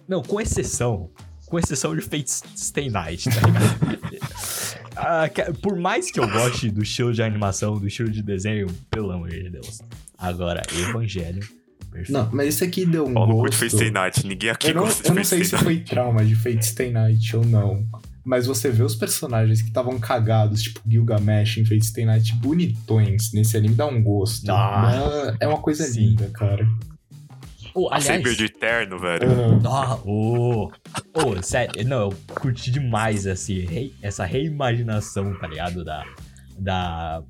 Não, 0.07 0.21
com 0.21 0.39
exceção. 0.39 1.09
Com 1.47 1.59
exceção 1.59 1.95
de 1.95 2.01
Fate 2.01 2.29
Stay 2.57 2.89
Night, 2.89 3.29
tá 3.29 3.47
ligado? 3.47 3.95
Ah, 4.97 5.25
por 5.61 5.75
mais 5.77 6.09
que 6.09 6.17
eu 6.21 6.27
goste 6.29 6.71
do 6.71 6.81
estilo 6.81 7.11
de 7.13 7.21
animação, 7.21 7.77
do 7.77 7.85
estilo 7.85 8.09
de 8.09 8.23
desenho, 8.23 8.67
pelo 8.89 9.11
amor 9.11 9.29
de 9.29 9.49
Deus. 9.49 9.81
Agora, 10.17 10.61
Evangelho. 10.73 11.45
Perfeito. 11.91 12.13
Não, 12.13 12.29
mas 12.31 12.55
isso 12.55 12.63
aqui 12.63 12.85
deu 12.85 13.05
um 13.05 13.13
Pau 13.13 13.27
no 13.27 13.33
cu 13.35 13.39
gosto. 13.41 13.51
de 13.51 13.57
Fate 13.57 13.75
Stay 13.75 13.91
Night. 13.91 14.25
Ninguém 14.25 14.49
aqui 14.51 14.69
Eu 14.69 14.75
não, 14.75 14.83
gosta 14.83 15.03
de 15.03 15.09
eu 15.09 15.15
não 15.15 15.23
Fate 15.23 15.27
sei 15.27 15.43
Stay 15.43 15.59
se 15.59 15.65
Night. 15.65 15.79
foi 15.85 15.95
trauma 15.95 16.23
de 16.23 16.33
Fate 16.35 16.65
Stay 16.65 16.91
Night 16.93 17.35
ou 17.35 17.45
não. 17.45 17.85
Mas 18.25 18.47
você 18.47 18.71
vê 18.71 18.81
os 18.81 18.95
personagens 18.95 19.61
que 19.61 19.67
estavam 19.67 19.99
cagados, 19.99 20.63
tipo 20.63 20.81
Gilgamesh 20.89 21.57
em 21.57 21.65
Fate 21.65 21.85
Stay 21.85 22.05
Night, 22.05 22.33
bonitões 22.37 23.31
nesse 23.31 23.55
anime, 23.55 23.75
dá 23.75 23.85
um 23.85 24.01
gosto. 24.01 24.49
Ah, 24.51 25.35
é 25.39 25.47
uma 25.47 25.59
coisa 25.59 25.83
sim. 25.85 26.07
linda, 26.09 26.29
cara. 26.33 26.67
Oh, 27.75 27.87
A 27.89 27.97
aliás, 27.97 28.05
Saber 28.23 28.35
de 28.35 28.45
Eterno, 28.45 28.97
velho. 28.97 29.27
Ah, 29.67 29.95
ô, 30.05 30.71
ô, 31.13 31.41
sério, 31.43 31.85
não, 31.85 32.09
eu 32.09 32.17
curti 32.33 32.71
demais 32.71 33.25
esse, 33.27 33.59
rei- 33.59 33.93
essa 34.01 34.25
reimaginação, 34.25 35.37
tá 35.37 35.45
ligado? 35.45 35.83
Da, 35.83 36.03
da, 36.57 37.21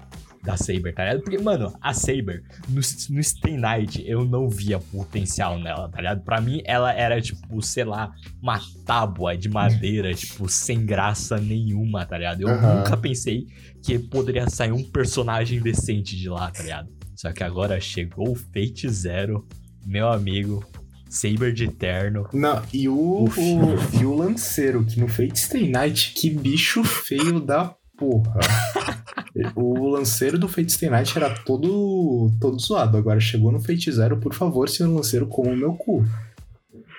da 0.45 0.55
Saber, 0.57 0.93
tá 0.93 1.03
ligado? 1.05 1.21
Porque, 1.23 1.37
mano, 1.37 1.73
a 1.81 1.93
Saber, 1.93 2.43
no, 2.69 2.75
no 3.09 3.23
Stay 3.23 3.57
Night, 3.57 4.03
eu 4.05 4.23
não 4.23 4.47
via 4.47 4.79
potencial 4.79 5.57
nela, 5.59 5.89
tá 5.89 5.97
ligado? 5.97 6.23
Pra 6.23 6.39
mim, 6.39 6.61
ela 6.65 6.93
era, 6.93 7.19
tipo, 7.21 7.61
sei 7.61 7.83
lá, 7.83 8.13
uma 8.41 8.59
tábua 8.85 9.35
de 9.35 9.49
madeira, 9.49 10.13
tipo, 10.15 10.47
sem 10.47 10.85
graça 10.85 11.37
nenhuma, 11.37 12.05
tá 12.05 12.17
ligado? 12.17 12.41
Eu 12.41 12.49
Aham. 12.49 12.77
nunca 12.77 12.95
pensei 12.95 13.47
que 13.83 13.97
poderia 13.99 14.49
sair 14.49 14.71
um 14.71 14.83
personagem 14.83 15.59
decente 15.61 16.15
de 16.15 16.29
lá, 16.29 16.49
tá 16.51 16.61
ligado? 16.63 16.89
Só 17.15 17.31
que 17.31 17.43
agora 17.43 17.79
chegou 17.79 18.31
o 18.31 18.35
Fate 18.35 18.89
Zero, 18.89 19.47
meu 19.85 20.09
amigo, 20.09 20.65
Saber 21.09 21.53
de 21.53 21.63
Eterno. 21.65 22.27
Não, 22.33 22.61
e 22.73 22.89
o, 22.89 23.23
Uf. 23.23 23.39
o- 23.39 24.01
e 24.01 24.05
o 24.05 24.13
Lanceiro, 24.15 24.83
que 24.83 24.99
no 24.99 25.07
Fate 25.07 25.39
Stay 25.39 25.69
Night, 25.69 26.13
que 26.13 26.29
bicho 26.29 26.83
feio 26.83 27.39
da 27.39 27.73
porra. 27.97 28.39
o 29.55 29.89
Lanceiro 29.89 30.37
do 30.37 30.47
Fate 30.47 30.71
Stay 30.71 30.89
Night 30.89 31.17
era 31.17 31.29
todo, 31.43 32.31
todo 32.39 32.59
zoado. 32.59 32.97
Agora 32.97 33.19
chegou 33.19 33.51
no 33.51 33.59
Fate 33.59 33.91
Zero, 33.91 34.17
por 34.17 34.33
favor, 34.33 34.69
senhor 34.69 34.93
Lanceiro, 34.93 35.27
coma 35.27 35.51
o 35.51 35.55
meu 35.57 35.73
cu. 35.73 36.05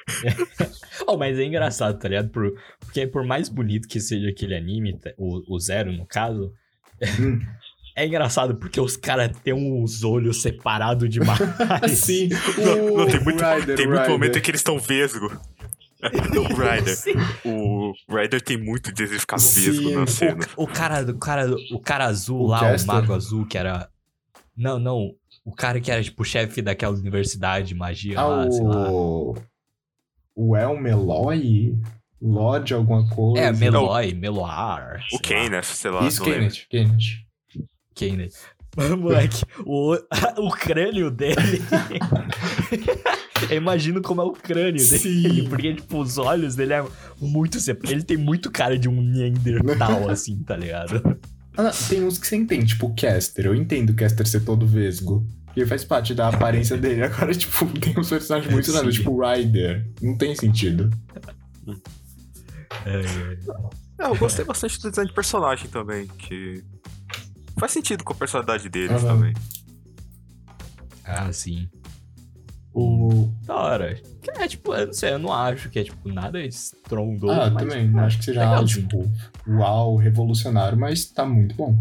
Oh, 1.09 1.17
mas 1.17 1.39
é 1.39 1.45
engraçado, 1.45 1.99
tá 1.99 2.09
ligado? 2.09 2.31
Por- 2.31 2.53
porque 2.81 3.07
por 3.07 3.25
mais 3.25 3.49
bonito 3.49 3.87
que 3.89 4.01
seja 4.01 4.29
aquele 4.29 4.55
anime, 4.57 4.99
tá- 4.99 5.13
o, 5.19 5.55
o 5.55 5.59
Zero 5.61 5.93
no 5.93 6.07
caso, 6.07 6.53
Hum. 7.21 7.41
é 7.97 8.07
engraçado 8.07 8.57
porque 8.57 8.81
os 8.81 8.97
caras 8.97 9.31
têm 9.45 9.53
uns 9.55 10.03
olhos 10.03 10.41
separados 10.43 11.09
demais. 11.11 11.39
Sim, 11.99 12.29
Não, 12.59 12.95
o 12.95 12.99
não, 12.99 13.07
tem 13.07 13.23
muito, 13.23 13.43
Ryder, 13.45 13.77
tem 13.77 13.87
muito 13.87 14.09
momento 14.11 14.39
em 14.39 14.41
que 14.41 14.51
eles 14.51 14.61
estão 14.61 14.79
vesgo. 14.79 15.31
O 16.03 16.55
Ryder. 16.55 16.97
Sim. 16.97 17.13
O 17.45 17.93
Ryder 18.09 18.41
tem 18.43 18.57
muito 18.57 18.93
de 18.93 19.07
ficar 19.07 19.37
vesgo 19.39 19.91
na 19.91 20.03
o- 20.03 20.07
cena. 20.07 20.47
O, 20.57 20.65
o 20.65 20.67
cara, 20.67 21.01
o 21.03 21.19
cara, 21.19 21.55
o 21.73 21.81
cara 21.81 22.05
azul 22.07 22.41
O 22.43 22.47
lá, 22.47 22.61
Caster? 22.61 22.85
o 22.91 22.95
mago 22.95 23.15
azul 23.15 23.47
que 23.47 23.57
era 23.59 23.89
Não, 24.57 24.79
não, 24.79 25.15
o 25.45 25.53
cara 25.55 25.81
que 25.81 25.91
era 25.91 26.03
tipo 26.03 26.25
chefe 26.25 26.61
daquela 26.63 26.95
universidade 26.97 27.69
de 27.69 27.75
magia 27.75 28.19
Ah, 28.21 28.27
lá, 28.27 28.51
sei 28.51 28.65
lá. 28.65 28.91
o. 28.91 29.37
O 30.35 30.55
El 30.57 30.79
Meloy? 30.79 31.75
Lorde 32.21 32.75
alguma 32.75 33.09
coisa. 33.09 33.45
É, 33.47 33.53
Meloy, 33.53 34.13
Meloar. 34.15 35.03
O. 35.13 35.19
Kenneth, 35.19 35.63
sei 35.65 35.91
lá. 35.91 36.07
Isso, 36.07 36.23
não. 36.25 36.31
Kenneth. 36.33 36.67
Kenneth. 36.69 37.27
Kenneth. 37.95 38.35
Moleque, 38.99 39.43
o, 39.65 39.95
o 40.37 40.51
crânio 40.51 41.11
dele. 41.11 41.63
Eu 43.51 43.57
imagino 43.57 44.01
como 44.03 44.21
é 44.21 44.25
o 44.25 44.33
crânio 44.33 44.89
dele. 44.89 44.99
Sim. 44.99 45.47
Porque, 45.51 45.75
tipo, 45.75 45.99
os 46.01 46.19
olhos 46.19 46.55
dele 46.55 46.75
é 46.75 46.85
muito. 47.21 47.59
Ele 47.89 48.03
tem 48.03 48.17
muito 48.17 48.51
cara 48.51 48.79
de 48.79 48.89
um 48.89 49.01
Neandertal, 49.01 50.09
assim, 50.11 50.43
tá 50.43 50.57
ligado? 50.57 51.19
Ah, 51.57 51.71
tem 51.89 52.05
uns 52.05 52.19
que 52.19 52.27
você 52.27 52.37
entende, 52.37 52.67
tipo 52.67 52.87
o 52.87 52.95
Caster. 52.95 53.47
Eu 53.47 53.55
entendo 53.55 53.91
o 53.91 53.95
Caster 53.95 54.27
ser 54.27 54.41
todo 54.41 54.67
vesgo. 54.67 55.27
Porque 55.47 55.65
faz 55.65 55.85
parte 55.85 56.15
da 56.15 56.29
aparência 56.29 56.77
dele. 56.77 57.03
Agora, 57.03 57.33
tipo, 57.35 57.65
tem 57.79 57.99
uns 57.99 58.11
personagens 58.11 58.53
muito 58.53 58.73
nada, 58.73 58.91
tipo 58.91 59.11
o 59.11 59.21
Ryder. 59.21 59.87
Não 60.03 60.17
tem 60.17 60.35
sentido. 60.35 60.91
É, 62.85 63.01
é. 63.01 63.77
É, 63.99 64.07
eu 64.07 64.17
gostei 64.17 64.45
bastante 64.45 64.81
do 64.81 64.91
design 64.91 65.09
de 65.09 65.15
personagem 65.15 65.69
também, 65.69 66.07
que 66.07 66.63
faz 67.59 67.73
sentido 67.73 68.05
com 68.05 68.13
a 68.13 68.17
personalidade 68.17 68.69
deles 68.69 69.03
Aham. 69.03 69.15
também. 69.17 69.35
Ah, 71.05 71.33
sim. 71.33 71.69
O. 72.79 73.33
Da 73.45 73.55
hora. 73.55 73.99
É, 74.39 74.47
tipo, 74.49 74.75
eu 74.75 74.87
não 74.89 74.93
sei, 74.93 75.13
eu 75.13 75.19
não 75.19 75.33
acho 75.33 75.71
que 75.71 75.79
é, 75.79 75.85
tipo, 75.85 76.09
nada 76.13 76.39
estrondoso. 76.45 77.33
Ah, 77.33 77.49
mas, 77.51 77.63
também. 77.65 77.87
tipo, 77.87 77.97
Não 77.97 78.05
acho 78.05 78.19
que 78.19 78.25
seja 78.27 78.43
algo, 78.43 78.53
legalzinho. 78.55 78.87
tipo, 78.89 79.11
uau, 79.49 79.97
revolucionário, 79.97 80.79
mas 80.79 81.07
tá 81.07 81.25
muito 81.25 81.55
bom. 81.57 81.81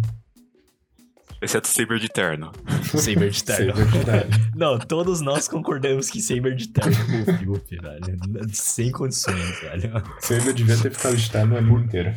Exceto 1.42 1.68
Saber 1.68 2.00
de 2.00 2.08
Terno. 2.08 2.52
Saber 2.84 3.30
de 3.30 3.44
terno. 3.44 3.76
Saber 3.76 3.92
de 3.92 4.06
terno. 4.06 4.52
Não, 4.56 4.80
todos 4.80 5.20
nós 5.20 5.50
concordamos 5.50 6.10
que 6.10 6.22
Saber 6.22 6.56
de 6.56 6.70
terno 6.70 6.94
é 6.94 7.26
Goofy, 7.26 7.44
Goofy, 7.46 7.78
velho. 7.78 8.50
Sem 8.54 8.90
condições, 8.92 9.60
velho. 9.60 9.92
Saber 10.22 10.54
devia 10.54 10.78
ter 10.78 10.92
ficado 10.94 11.18
de 11.18 11.30
terno 11.30 11.56
o 11.56 11.58
anime 11.58 11.84
inteiro. 11.84 12.16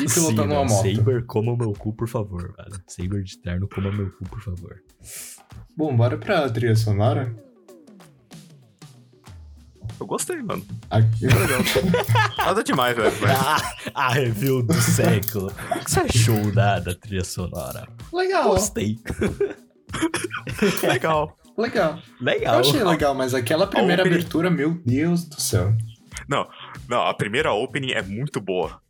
E 0.00 0.06
pilotando 0.12 0.52
uma 0.54 0.64
moto. 0.64 0.94
Saber, 0.96 1.26
coma 1.26 1.52
o 1.52 1.56
meu 1.56 1.72
cu, 1.72 1.92
por 1.92 2.08
favor, 2.08 2.54
velho. 2.56 2.80
Saber 2.86 3.22
de 3.24 3.38
terno, 3.38 3.68
coma 3.68 3.90
meu 3.90 4.10
cu, 4.12 4.24
por 4.24 4.40
favor. 4.40 4.76
Bom, 5.76 5.96
bora 5.96 6.16
pra 6.16 6.48
trilha 6.48 6.76
sonora. 6.76 7.34
Eu 9.98 10.06
gostei, 10.06 10.42
mano. 10.42 10.64
Aqui. 10.90 11.26
Nada 12.38 12.62
demais, 12.62 12.96
velho. 12.96 13.12
Mas 13.20 13.30
Ah, 13.38 13.58
a 13.94 14.08
review 14.12 14.62
do 14.62 14.74
século. 14.74 15.46
O 15.46 15.84
que 15.84 15.90
você 15.90 16.00
achou 16.00 16.52
da, 16.52 16.78
da 16.80 16.94
trilha 16.94 17.24
sonora? 17.24 17.88
Legal, 18.12 18.50
Gostei. 18.50 18.98
legal. 20.82 21.36
legal. 21.56 21.98
Legal. 22.20 22.54
Eu 22.54 22.60
achei 22.60 22.84
legal, 22.84 23.14
mas 23.14 23.34
aquela 23.34 23.66
primeira 23.66 24.02
opening- 24.02 24.16
abertura, 24.16 24.50
meu 24.50 24.74
Deus 24.84 25.24
do 25.24 25.40
céu. 25.40 25.74
Não, 26.28 26.46
a 27.02 27.14
primeira 27.14 27.52
opening 27.52 27.92
é 27.92 28.02
muito 28.02 28.40
boa. 28.40 28.80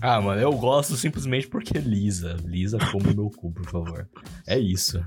Ah, 0.00 0.20
mano, 0.20 0.40
eu 0.40 0.52
gosto 0.52 0.94
simplesmente 0.96 1.48
porque 1.48 1.78
Lisa. 1.78 2.36
Lisa, 2.44 2.78
come 2.92 3.14
meu 3.14 3.30
cu, 3.30 3.50
por 3.52 3.64
favor. 3.68 4.08
É 4.46 4.58
isso. 4.58 5.02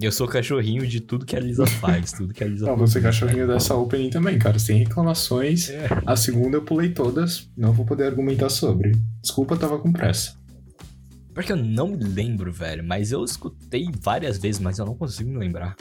Eu 0.00 0.12
sou 0.12 0.28
cachorrinho 0.28 0.86
de 0.86 1.00
tudo 1.00 1.24
que 1.24 1.34
a 1.34 1.40
Lisa 1.40 1.66
faz, 1.66 2.12
tudo 2.12 2.34
que 2.34 2.44
a 2.44 2.46
Lisa 2.46 2.66
Não, 2.66 2.76
faz. 2.76 2.90
você 2.90 2.98
é 2.98 3.02
cachorrinho 3.02 3.46
dessa 3.46 3.74
opening 3.74 4.10
também, 4.10 4.38
cara. 4.38 4.58
Sem 4.58 4.78
reclamações. 4.78 5.70
É. 5.70 5.88
A 6.04 6.16
segunda 6.16 6.58
eu 6.58 6.62
pulei 6.62 6.90
todas, 6.90 7.48
não 7.56 7.72
vou 7.72 7.86
poder 7.86 8.04
argumentar 8.04 8.50
sobre. 8.50 8.92
Desculpa, 9.22 9.56
tava 9.56 9.78
com 9.78 9.90
pressa. 9.90 10.38
Porque 11.32 11.52
eu 11.52 11.56
não 11.56 11.88
me 11.88 12.04
lembro, 12.04 12.52
velho, 12.52 12.84
mas 12.84 13.12
eu 13.12 13.24
escutei 13.24 13.88
várias 14.02 14.36
vezes, 14.36 14.60
mas 14.60 14.78
eu 14.78 14.84
não 14.84 14.94
consigo 14.94 15.30
me 15.30 15.38
lembrar. 15.38 15.76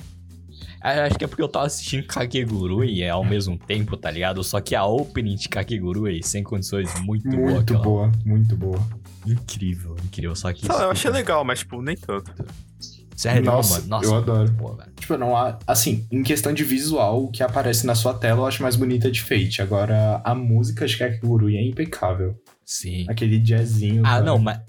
Acho 0.82 1.18
que 1.18 1.26
é 1.26 1.28
porque 1.28 1.42
eu 1.42 1.50
tava 1.50 1.66
assistindo 1.66 2.06
Kakegurui 2.08 3.06
ao 3.06 3.26
mesmo 3.26 3.58
tempo, 3.58 3.98
tá 3.98 4.10
ligado? 4.10 4.42
Só 4.44 4.62
que 4.62 4.76
a 4.76 4.86
opening 4.86 5.36
de 5.36 5.50
Kakegurui, 5.50 6.22
sem 6.24 6.42
condições, 6.42 6.90
muito, 7.02 7.30
boa. 7.30 7.52
Muito 7.52 7.78
boa, 7.80 8.12
muito 8.26 8.56
boa. 8.56 8.80
Incrível, 9.28 9.98
incrível. 10.06 10.36
Só 10.36 10.54
que. 10.54 10.62
Sei 10.66 10.74
lá, 10.74 10.84
eu 10.84 10.92
achei 10.92 11.12
legal, 11.12 11.44
mas, 11.44 11.60
tipo, 11.60 11.82
nem 11.82 11.98
tanto. 11.98 12.34
Sério, 13.20 13.44
Nossa, 13.44 13.80
mano. 13.80 13.88
Nossa, 13.90 14.06
eu 14.06 14.16
adoro. 14.16 14.50
Boa, 14.54 14.78
velho. 14.78 14.94
Tipo, 14.98 15.18
não 15.18 15.36
há. 15.36 15.60
Assim, 15.68 16.08
em 16.10 16.24
questão 16.24 16.54
de 16.54 16.64
visual, 16.64 17.26
o 17.26 17.30
que 17.30 17.44
aparece 17.44 17.86
na 17.86 17.94
sua 17.94 18.14
tela 18.14 18.40
eu 18.40 18.46
acho 18.46 18.64
mais 18.64 18.78
bonita 18.78 19.12
de 19.12 19.22
Fate. 19.22 19.62
Agora, 19.62 20.22
a 20.24 20.34
música 20.34 20.86
de 20.88 20.96
Kakegurui 20.96 21.58
é 21.58 21.68
impecável. 21.68 22.42
Sim. 22.64 23.06
Aquele 23.10 23.38
jazzinho. 23.38 24.04
Ah, 24.06 24.12
cara. 24.12 24.24
não, 24.24 24.40
mas. 24.40 24.62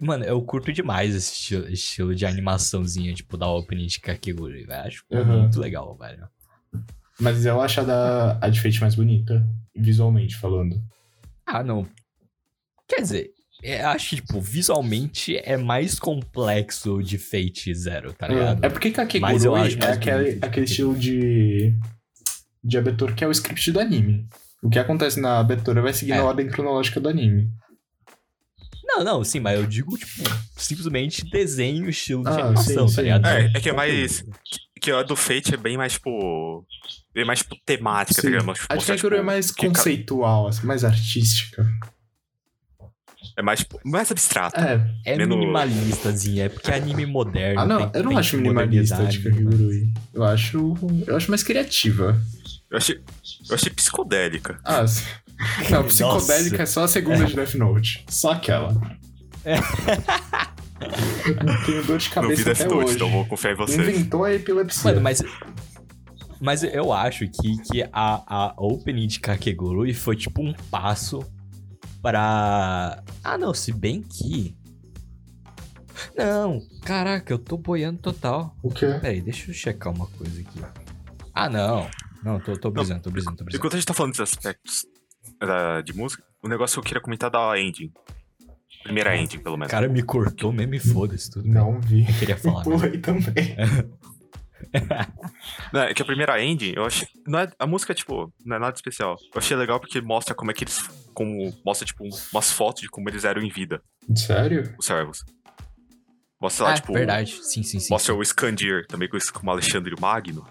Mano, 0.00 0.24
eu 0.24 0.40
curto 0.40 0.72
demais 0.72 1.12
esse 1.16 1.32
estilo, 1.32 1.68
estilo 1.68 2.14
de 2.14 2.24
animaçãozinha, 2.24 3.12
tipo, 3.12 3.36
da 3.36 3.48
opening 3.50 3.86
de 3.86 3.98
Kakegurui, 3.98 4.64
velho. 4.64 4.86
Acho 4.86 5.02
Uhum. 5.10 5.40
muito 5.40 5.58
legal, 5.58 5.96
velho. 5.98 6.28
Mas 7.18 7.44
eu 7.44 7.60
acho 7.60 7.80
a, 7.80 7.82
da, 7.84 8.38
a 8.40 8.48
de 8.48 8.60
Fate 8.60 8.80
mais 8.80 8.94
bonita, 8.94 9.44
visualmente 9.76 10.36
falando. 10.36 10.80
Ah, 11.44 11.64
não. 11.64 11.84
Quer 12.86 13.00
dizer, 13.00 13.30
é, 13.62 13.82
acho 13.84 14.10
que, 14.10 14.16
tipo, 14.16 14.40
visualmente 14.40 15.36
é 15.36 15.56
mais 15.56 15.98
complexo 15.98 17.02
de 17.02 17.18
Fate 17.18 17.74
Zero, 17.74 18.12
tá 18.12 18.28
ligado? 18.28 18.64
É 18.64 18.68
porque 18.68 18.88
Mas 19.20 19.44
eu 19.44 19.52
Kakegurui 19.52 19.60
acho 19.60 19.78
é 19.78 19.92
aquele, 19.92 20.38
aquele 20.42 20.66
estilo 20.66 20.94
de, 20.96 21.74
de 22.62 22.78
abertura 22.78 23.12
que 23.12 23.24
é 23.24 23.26
o 23.28 23.32
script 23.32 23.70
do 23.72 23.80
anime. 23.80 24.26
O 24.62 24.68
que 24.70 24.78
acontece 24.78 25.20
na 25.20 25.38
abertura 25.38 25.80
vai 25.82 25.92
seguir 25.92 26.12
É. 26.12 26.16
na 26.16 26.24
ordem 26.24 26.48
cronológica 26.48 27.00
do 27.00 27.08
anime. 27.08 27.48
Não, 28.84 29.04
não, 29.04 29.22
sim, 29.24 29.38
mas 29.38 29.58
eu 29.58 29.66
digo, 29.66 29.96
tipo, 29.98 30.22
simplesmente 30.56 31.24
desenho, 31.30 31.88
estilo 31.90 32.22
de 32.22 32.30
Ah, 32.30 32.46
animação, 32.46 32.88
sim, 32.88 32.94
tá 32.96 33.00
sim. 33.02 33.02
ligado? 33.02 33.26
É, 33.26 33.52
é 33.54 33.60
que 33.60 33.68
é 33.68 33.72
mais. 33.72 34.24
Que 34.80 34.90
a 34.92 35.02
do 35.02 35.14
Fate 35.14 35.54
é 35.54 35.56
bem 35.56 35.76
mais, 35.76 35.92
tipo. 35.94 36.64
Bem 37.14 37.24
mais, 37.24 37.40
tipo, 37.40 37.56
temática, 37.66 38.14
tá 38.16 38.22
Sim. 38.22 38.28
ligado? 38.28 38.46
Mas, 38.46 38.58
tipo, 38.58 38.72
A 38.72 38.76
de 38.76 38.86
Kakegurui 38.86 39.18
é 39.18 39.22
mais 39.22 39.50
que 39.50 39.66
conceitual, 39.66 40.46
assim, 40.48 40.66
mais 40.66 40.84
artística. 40.84 41.68
É 43.38 43.42
mais, 43.42 43.64
mais 43.84 44.10
abstrato. 44.10 44.58
É. 44.58 44.84
É 45.04 45.16
menos- 45.16 45.38
minimalistazinha, 45.38 46.46
é 46.46 46.48
porque 46.48 46.70
é 46.72 46.74
anime 46.74 47.06
moderno. 47.06 47.60
Ah, 47.60 47.64
não, 47.66 47.88
tem- 47.88 48.00
eu 48.00 48.04
não 48.10 48.18
acho 48.18 48.36
minimalista 48.36 48.96
de 48.96 49.02
modernidade, 49.02 49.20
mas- 49.24 49.34
Kakegurui. 49.46 49.92
Eu 50.12 50.24
acho, 50.24 50.74
eu 51.06 51.16
acho 51.16 51.30
mais 51.30 51.42
criativa. 51.44 52.20
Eu 52.68 52.76
achei, 52.78 53.00
eu 53.48 53.54
achei 53.54 53.70
psicodélica. 53.72 54.58
Ah, 54.64 54.84
sim. 54.86 55.04
Não, 55.70 55.84
psicodélica 55.84 56.50
Nossa. 56.58 56.62
é 56.62 56.66
só 56.66 56.82
a 56.82 56.88
segunda 56.88 57.24
de 57.24 57.34
Death 57.36 57.54
Note. 57.54 58.04
Só 58.08 58.32
aquela. 58.32 58.74
Tenho 61.64 61.84
dor 61.86 61.98
de 61.98 62.06
Não 62.10 62.14
cabeça 62.14 62.36
vi 62.36 62.44
Death 62.44 62.60
até 62.60 62.68
Note, 62.68 62.84
hoje. 62.86 62.94
então 62.96 63.10
vou 63.10 63.24
confiar 63.24 63.52
em 63.52 63.56
vocês. 63.56 63.78
Inventou 63.88 64.24
a 64.24 64.34
epilepsia. 64.34 64.90
Mano, 64.90 65.00
mas. 65.00 65.22
Mas 66.40 66.62
eu 66.62 66.92
acho 66.92 67.26
que, 67.28 67.56
que 67.62 67.82
a, 67.92 68.22
a 68.26 68.54
opening 68.56 69.06
de 69.08 69.18
Kakegurui 69.20 69.92
foi 69.92 70.14
tipo 70.16 70.40
um 70.42 70.52
passo 70.70 71.20
pra. 72.12 73.02
Ah, 73.22 73.36
não, 73.38 73.52
se 73.52 73.72
bem 73.72 74.02
que. 74.02 74.56
Não, 76.16 76.60
caraca, 76.84 77.32
eu 77.32 77.38
tô 77.38 77.56
boiando 77.56 77.98
total. 77.98 78.56
O 78.62 78.70
quê? 78.70 78.86
Peraí, 79.00 79.20
deixa 79.20 79.50
eu 79.50 79.54
checar 79.54 79.92
uma 79.92 80.06
coisa 80.06 80.40
aqui. 80.40 80.60
Ah, 81.34 81.48
não. 81.48 81.88
Não, 82.22 82.40
tô, 82.40 82.56
tô 82.56 82.70
brisando, 82.70 83.02
tô 83.02 83.10
brisando, 83.10 83.36
tô 83.36 83.44
brisando. 83.44 83.60
Enquanto 83.60 83.74
a 83.74 83.76
gente 83.78 83.86
tá 83.86 83.94
falando 83.94 84.12
desses 84.16 84.36
aspectos 84.36 84.86
da- 85.40 85.80
de 85.82 85.92
música, 85.94 86.22
o 86.42 86.48
negócio 86.48 86.74
que 86.74 86.80
eu 86.80 86.84
queria 86.84 87.00
comentar 87.02 87.30
da 87.30 87.58
ending. 87.60 87.92
Primeira 88.84 89.16
ending, 89.16 89.38
pelo 89.40 89.56
O 89.56 89.58
menos. 89.58 89.70
cara 89.70 89.88
me 89.88 90.02
cortou 90.02 90.52
mesmo 90.52 90.74
e 90.74 90.78
foda-se 90.80 91.30
tudo. 91.30 91.48
Não 91.48 91.80
vi. 91.80 92.06
Eu 92.08 92.14
queria 92.18 92.36
falar. 92.36 92.58
né? 92.58 92.62
Pulei 92.78 92.98
também. 92.98 93.56
Não, 95.72 95.80
é 95.82 95.94
que 95.94 96.02
a 96.02 96.04
primeira 96.04 96.42
ending, 96.42 96.72
eu 96.76 96.84
achei. 96.84 97.06
Não 97.26 97.38
é, 97.38 97.48
a 97.58 97.66
música, 97.66 97.94
tipo, 97.94 98.32
não 98.44 98.56
é 98.56 98.58
nada 98.58 98.74
especial. 98.74 99.16
Eu 99.34 99.38
achei 99.38 99.56
legal 99.56 99.80
porque 99.80 100.00
mostra 100.00 100.34
como 100.34 100.50
é 100.50 100.54
que 100.54 100.64
eles. 100.64 100.78
Como, 101.18 101.52
mostra, 101.64 101.84
tipo, 101.84 102.04
um- 102.04 102.10
umas 102.32 102.52
fotos 102.52 102.82
de 102.82 102.88
como 102.88 103.08
eles 103.08 103.24
eram 103.24 103.42
em 103.42 103.48
vida, 103.50 103.82
Sério? 104.14 104.72
os 104.78 104.86
servos. 104.86 105.24
Mostra 106.40 106.64
lá, 106.66 106.70
Ah, 106.70 106.74
tipo. 106.74 106.92
verdade. 106.92 107.32
Sim, 107.42 107.64
sim, 107.64 107.80
sim. 107.80 107.88
Mostra 107.90 108.14
sim. 108.14 108.20
o 108.20 108.24
Scandir, 108.24 108.86
também 108.86 109.08
conhecido 109.08 109.32
como 109.32 109.50
Alexandre 109.50 109.92
Magno. 110.00 110.46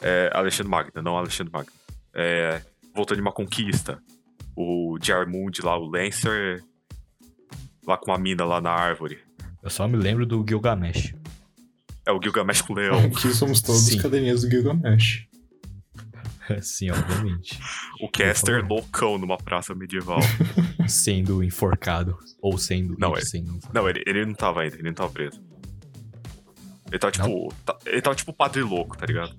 É, 0.00 0.30
Alexandre 0.32 0.70
Magno, 0.70 1.02
não 1.02 1.18
Alexandre 1.18 1.52
Magno. 1.52 1.72
É, 2.14 2.62
voltando 2.94 3.16
de 3.16 3.22
uma 3.22 3.32
conquista. 3.32 3.98
O 4.56 4.96
Jarmund 5.02 5.60
lá, 5.62 5.76
o 5.78 5.84
Lancer. 5.84 6.64
Lá 7.86 7.98
com 7.98 8.10
uma 8.10 8.18
mina 8.18 8.42
lá 8.46 8.58
na 8.60 8.70
árvore. 8.70 9.18
Eu 9.62 9.68
só 9.68 9.86
me 9.86 9.96
lembro 9.98 10.24
do 10.24 10.42
Gilgamesh. 10.48 11.14
É 12.06 12.10
o 12.12 12.20
Gilgamesh 12.22 12.62
com 12.62 12.72
o 12.72 12.76
leão. 12.76 12.98
Aqui 13.14 13.34
somos 13.34 13.60
todos 13.60 13.82
Sim. 13.82 13.98
cadeirinhas 13.98 14.40
do 14.40 14.50
Gilgamesh. 14.50 15.26
Sim, 16.62 16.90
obviamente. 16.90 17.58
o 18.00 18.08
Caster 18.08 18.64
loucão 18.66 19.18
numa 19.18 19.36
praça 19.36 19.74
medieval. 19.74 20.20
sendo 20.88 21.42
enforcado. 21.42 22.16
Ou 22.40 22.56
sendo. 22.58 22.96
Não, 22.98 23.12
ele 23.12 23.22
é- 23.22 23.24
sendo. 23.24 23.58
não, 23.72 23.88
ele, 23.88 24.02
ele 24.06 24.24
não 24.26 24.34
tava 24.34 24.62
ainda, 24.62 24.76
ele 24.76 24.88
não 24.88 24.94
tava 24.94 25.10
preso. 25.10 25.42
Ele 26.90 26.98
tava 26.98 27.10
tipo. 27.10 27.52
tá- 27.64 27.78
ele 27.86 28.00
tava 28.00 28.14
tipo 28.14 28.32
padre 28.32 28.62
louco, 28.62 28.96
tá 28.96 29.04
ligado? 29.06 29.34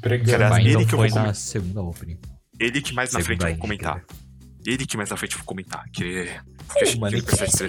Pregando. 0.00 0.56
Ele 0.56 0.70
então 0.70 0.86
que 0.86 0.94
eu 0.94 0.98
foi 0.98 1.08
vou 1.08 1.16
na 1.18 1.22
comer- 1.24 1.34
segunda 1.34 1.82
opening. 1.82 2.18
Ele 2.58 2.80
que 2.80 2.92
mais 2.94 3.12
na 3.12 3.20
Segunda 3.20 3.44
frente 3.44 3.52
eu 3.52 3.58
vou 3.58 3.60
comentar. 3.60 4.04
quer 4.04 4.70
Ele 4.72 4.86
que 4.86 4.96
mais 4.96 5.10
na 5.10 5.16
frente 5.16 5.32
eu 5.32 5.38
vou 5.38 5.46
comentar. 5.46 5.84
Que, 5.92 6.30
Pô, 6.68 6.80
que, 6.84 6.98
mano, 6.98 7.16
que, 7.16 7.22
quem, 7.22 7.40
é 7.40 7.44
esse, 7.44 7.64
é 7.64 7.66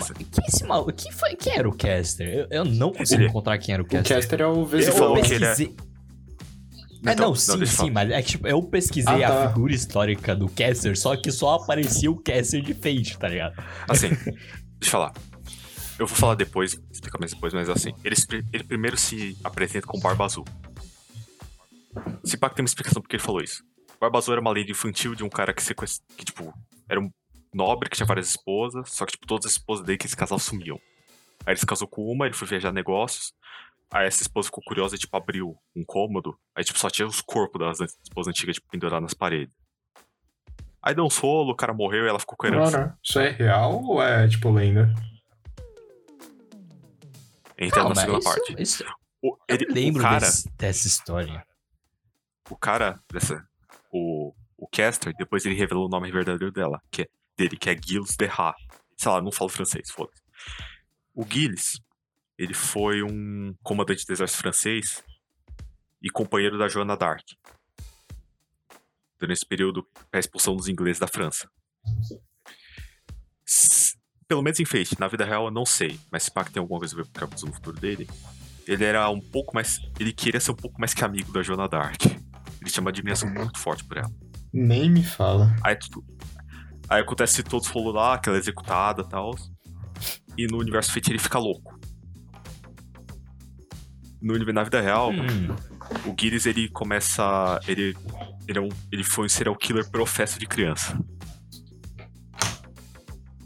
esse 0.47 0.63
maluco? 0.65 0.93
Quem, 0.93 1.11
foi, 1.11 1.35
quem 1.35 1.53
era 1.57 1.67
o 1.67 1.75
Caster? 1.75 2.27
Eu, 2.27 2.47
eu 2.49 2.65
não 2.65 2.93
consigo 2.93 3.21
Ele- 3.21 3.29
encontrar 3.29 3.57
quem 3.57 3.73
era 3.73 3.83
o 3.83 3.85
O 3.85 3.89
Caster. 3.89 4.15
Caster 4.15 4.41
é 4.41 4.47
o 4.47 4.63
Ele 4.73 4.85
eu 4.87 4.93
que 5.21 5.75
é- 7.09 7.13
Então, 7.13 7.27
não, 7.29 7.35
sim, 7.35 7.57
deixa 7.57 7.73
eu 7.81 7.85
sim, 7.85 7.91
mas 7.91 8.09
é 8.11 8.21
que 8.21 8.29
tipo, 8.29 8.47
eu 8.47 8.61
pesquisei 8.63 9.23
Ah, 9.23 9.27
tá. 9.27 9.45
a 9.45 9.49
figura 9.49 9.73
histórica 9.73 10.35
do 10.35 10.47
Caster, 10.49 10.97
só 10.97 11.15
que 11.15 11.31
só 11.31 11.55
aparecia 11.55 12.09
o 12.11 12.17
Caster 12.21 12.61
de 12.61 12.73
Fate, 12.73 13.17
tá 13.17 13.27
ligado? 13.27 13.55
Assim, 13.89 14.09
deixa 14.15 14.35
eu 14.83 14.89
falar. 14.89 15.13
Eu 15.97 16.05
vou 16.07 16.15
falar 16.17 16.35
depois, 16.35 16.77
explicar 16.91 17.19
mais 17.19 17.33
depois, 17.33 17.53
mas 17.53 17.69
assim, 17.69 17.93
ele, 18.03 18.15
se- 18.15 18.27
ele 18.51 18.63
primeiro 18.63 18.97
se 18.97 19.37
apresenta 19.43 19.87
com 19.87 19.99
Barba 19.99 20.25
Azul. 20.25 20.43
Se 22.23 22.37
pá 22.37 22.49
que 22.49 22.55
tem 22.55 22.63
uma 22.63 22.67
explicação 22.67 23.01
porque 23.01 23.15
ele 23.15 23.23
falou 23.23 23.41
isso. 23.41 23.63
Barba 23.99 24.17
Azul 24.17 24.33
era 24.33 24.41
uma 24.41 24.51
lenda 24.51 24.71
infantil 24.71 25.15
de 25.15 25.23
um 25.23 25.29
cara 25.29 25.53
que 25.53 25.63
sequest... 25.63 26.01
que, 26.17 26.25
tipo, 26.25 26.53
era 26.89 26.99
um 26.99 27.09
nobre 27.53 27.89
que 27.89 27.95
tinha 27.95 28.05
várias 28.05 28.27
esposas, 28.27 28.91
só 28.91 29.05
que, 29.05 29.13
tipo, 29.13 29.25
todas 29.25 29.45
as 29.45 29.53
esposas 29.53 29.85
dele 29.85 29.97
que 29.97 30.05
esse 30.05 30.15
casal 30.17 30.37
sumiam. 30.37 30.77
Aí 31.45 31.53
ele 31.53 31.59
se 31.59 31.65
casou 31.65 31.87
com 31.87 32.03
uma, 32.11 32.25
ele 32.25 32.35
foi 32.35 32.47
viajar 32.47 32.73
negócios, 32.73 33.31
aí 33.91 34.07
essa 34.07 34.21
esposa 34.23 34.47
ficou 34.47 34.63
curiosa 34.63 34.95
e, 34.95 34.99
tipo, 34.99 35.15
abriu 35.15 35.57
um 35.75 35.83
cômodo, 35.85 36.37
aí, 36.55 36.63
tipo, 36.63 36.77
só 36.79 36.89
tinha 36.89 37.07
os 37.07 37.21
corpos 37.21 37.59
das 37.79 37.93
esposas 38.03 38.29
antigas, 38.31 38.55
tipo, 38.55 38.67
pendurados 38.69 39.03
nas 39.03 39.13
paredes. 39.13 39.53
Aí 40.81 40.93
deu 40.93 41.03
um 41.05 41.09
solo, 41.09 41.51
o 41.51 41.55
cara 41.55 41.73
morreu 41.73 42.05
e 42.05 42.09
ela 42.09 42.19
ficou 42.19 42.37
com. 42.37 42.47
Ora, 42.47 42.95
isso 43.03 43.19
é 43.19 43.29
real 43.31 43.83
ou 43.83 44.01
é 44.03 44.27
tipo 44.27 44.51
lenda? 44.51 44.93
Entra 47.57 47.83
Não, 47.83 47.89
na 47.89 47.95
segunda 47.95 48.19
isso- 48.19 48.29
parte. 48.29 48.55
isso- 48.61 48.83
O, 49.21 49.37
eu 49.47 49.55
ele, 49.55 49.65
lembro 49.73 50.01
o 50.01 50.03
cara, 50.05 50.19
desse- 50.19 50.49
dessa 50.57 50.87
história. 50.87 51.45
o 52.49 52.55
cara 52.55 52.99
dessa, 53.11 53.43
o, 53.91 54.33
o 54.57 54.67
Caster, 54.67 55.13
depois 55.17 55.45
ele 55.45 55.55
revelou 55.55 55.85
o 55.87 55.89
nome 55.89 56.11
verdadeiro 56.11 56.51
dela, 56.53 56.79
que 56.91 57.03
é 57.03 57.07
dele, 57.37 57.57
que 57.57 57.69
é 57.69 57.75
Gilles 57.75 58.15
de 58.15 58.25
Rat. 58.25 58.55
Sei 58.97 59.11
lá, 59.11 59.21
não 59.21 59.31
falo 59.31 59.49
francês, 59.49 59.89
foda-se. 59.89 60.21
O 61.13 61.25
Gilles, 61.27 61.81
ele 62.37 62.53
foi 62.53 63.01
um 63.01 63.55
comandante 63.63 64.05
do 64.05 64.13
exército 64.13 64.41
francês 64.41 65.03
e 66.01 66.09
companheiro 66.09 66.57
da 66.57 66.67
Joana 66.67 66.97
d'Arc. 66.97 67.23
Durante 69.19 69.37
esse 69.37 69.45
período, 69.45 69.87
a 70.11 70.19
expulsão 70.19 70.55
dos 70.55 70.67
ingleses 70.67 70.99
da 70.99 71.07
França. 71.07 71.49
Pelo 74.27 74.41
menos 74.41 74.59
em 74.59 74.65
Fate, 74.65 74.99
na 74.99 75.07
vida 75.07 75.23
real 75.23 75.45
eu 75.45 75.51
não 75.51 75.65
sei, 75.65 75.99
mas 76.11 76.23
se 76.23 76.31
pá 76.31 76.43
que 76.43 76.51
tem 76.51 76.59
alguma 76.59 76.79
coisa 76.79 76.93
a 76.95 76.97
ver 77.03 77.07
com 77.07 77.35
o 77.35 77.47
no 77.47 77.53
futuro 77.53 77.79
dele, 77.79 78.07
ele 78.67 78.83
era 78.83 79.09
um 79.09 79.21
pouco 79.21 79.53
mais. 79.53 79.79
Ele 79.99 80.11
queria 80.11 80.39
ser 80.39 80.51
um 80.51 80.55
pouco 80.55 80.79
mais 80.79 80.93
que 80.93 81.03
amigo 81.03 81.31
da 81.31 81.41
Joana 81.41 81.67
d'Arc. 81.67 82.05
Ele 82.05 82.69
tinha 82.69 82.81
uma 82.81 82.89
admiração 82.89 83.29
muito 83.29 83.59
forte 83.59 83.83
por 83.83 83.97
ela. 83.97 84.11
Nem 84.51 84.89
me 84.89 85.03
fala. 85.03 85.55
Aí 85.63 85.75
tudo. 85.75 86.03
Aí 86.89 87.01
acontece 87.01 87.43
todos 87.43 87.67
rolou 87.67 87.93
lá, 87.93 88.15
aquela 88.15 88.37
executada 88.37 89.03
e 89.03 89.09
tal. 89.09 89.35
E 90.37 90.47
no 90.47 90.57
universo 90.57 90.91
Fate 90.91 91.11
ele 91.11 91.19
fica 91.19 91.37
louco. 91.37 91.74
No, 94.25 94.39
na 94.51 94.63
vida 94.63 94.81
real, 94.81 95.11
Hum, 95.11 95.55
o 96.09 96.15
Gilles 96.19 96.47
ele 96.47 96.67
começa. 96.69 97.59
Ele, 97.67 97.95
ele, 98.47 98.57
é 98.57 98.61
um, 98.61 98.69
ele 98.91 99.03
foi 99.03 99.27
um 99.27 99.29
serial 99.29 99.55
killer 99.55 99.87
professo 99.87 100.39
de 100.39 100.47
criança. 100.47 100.99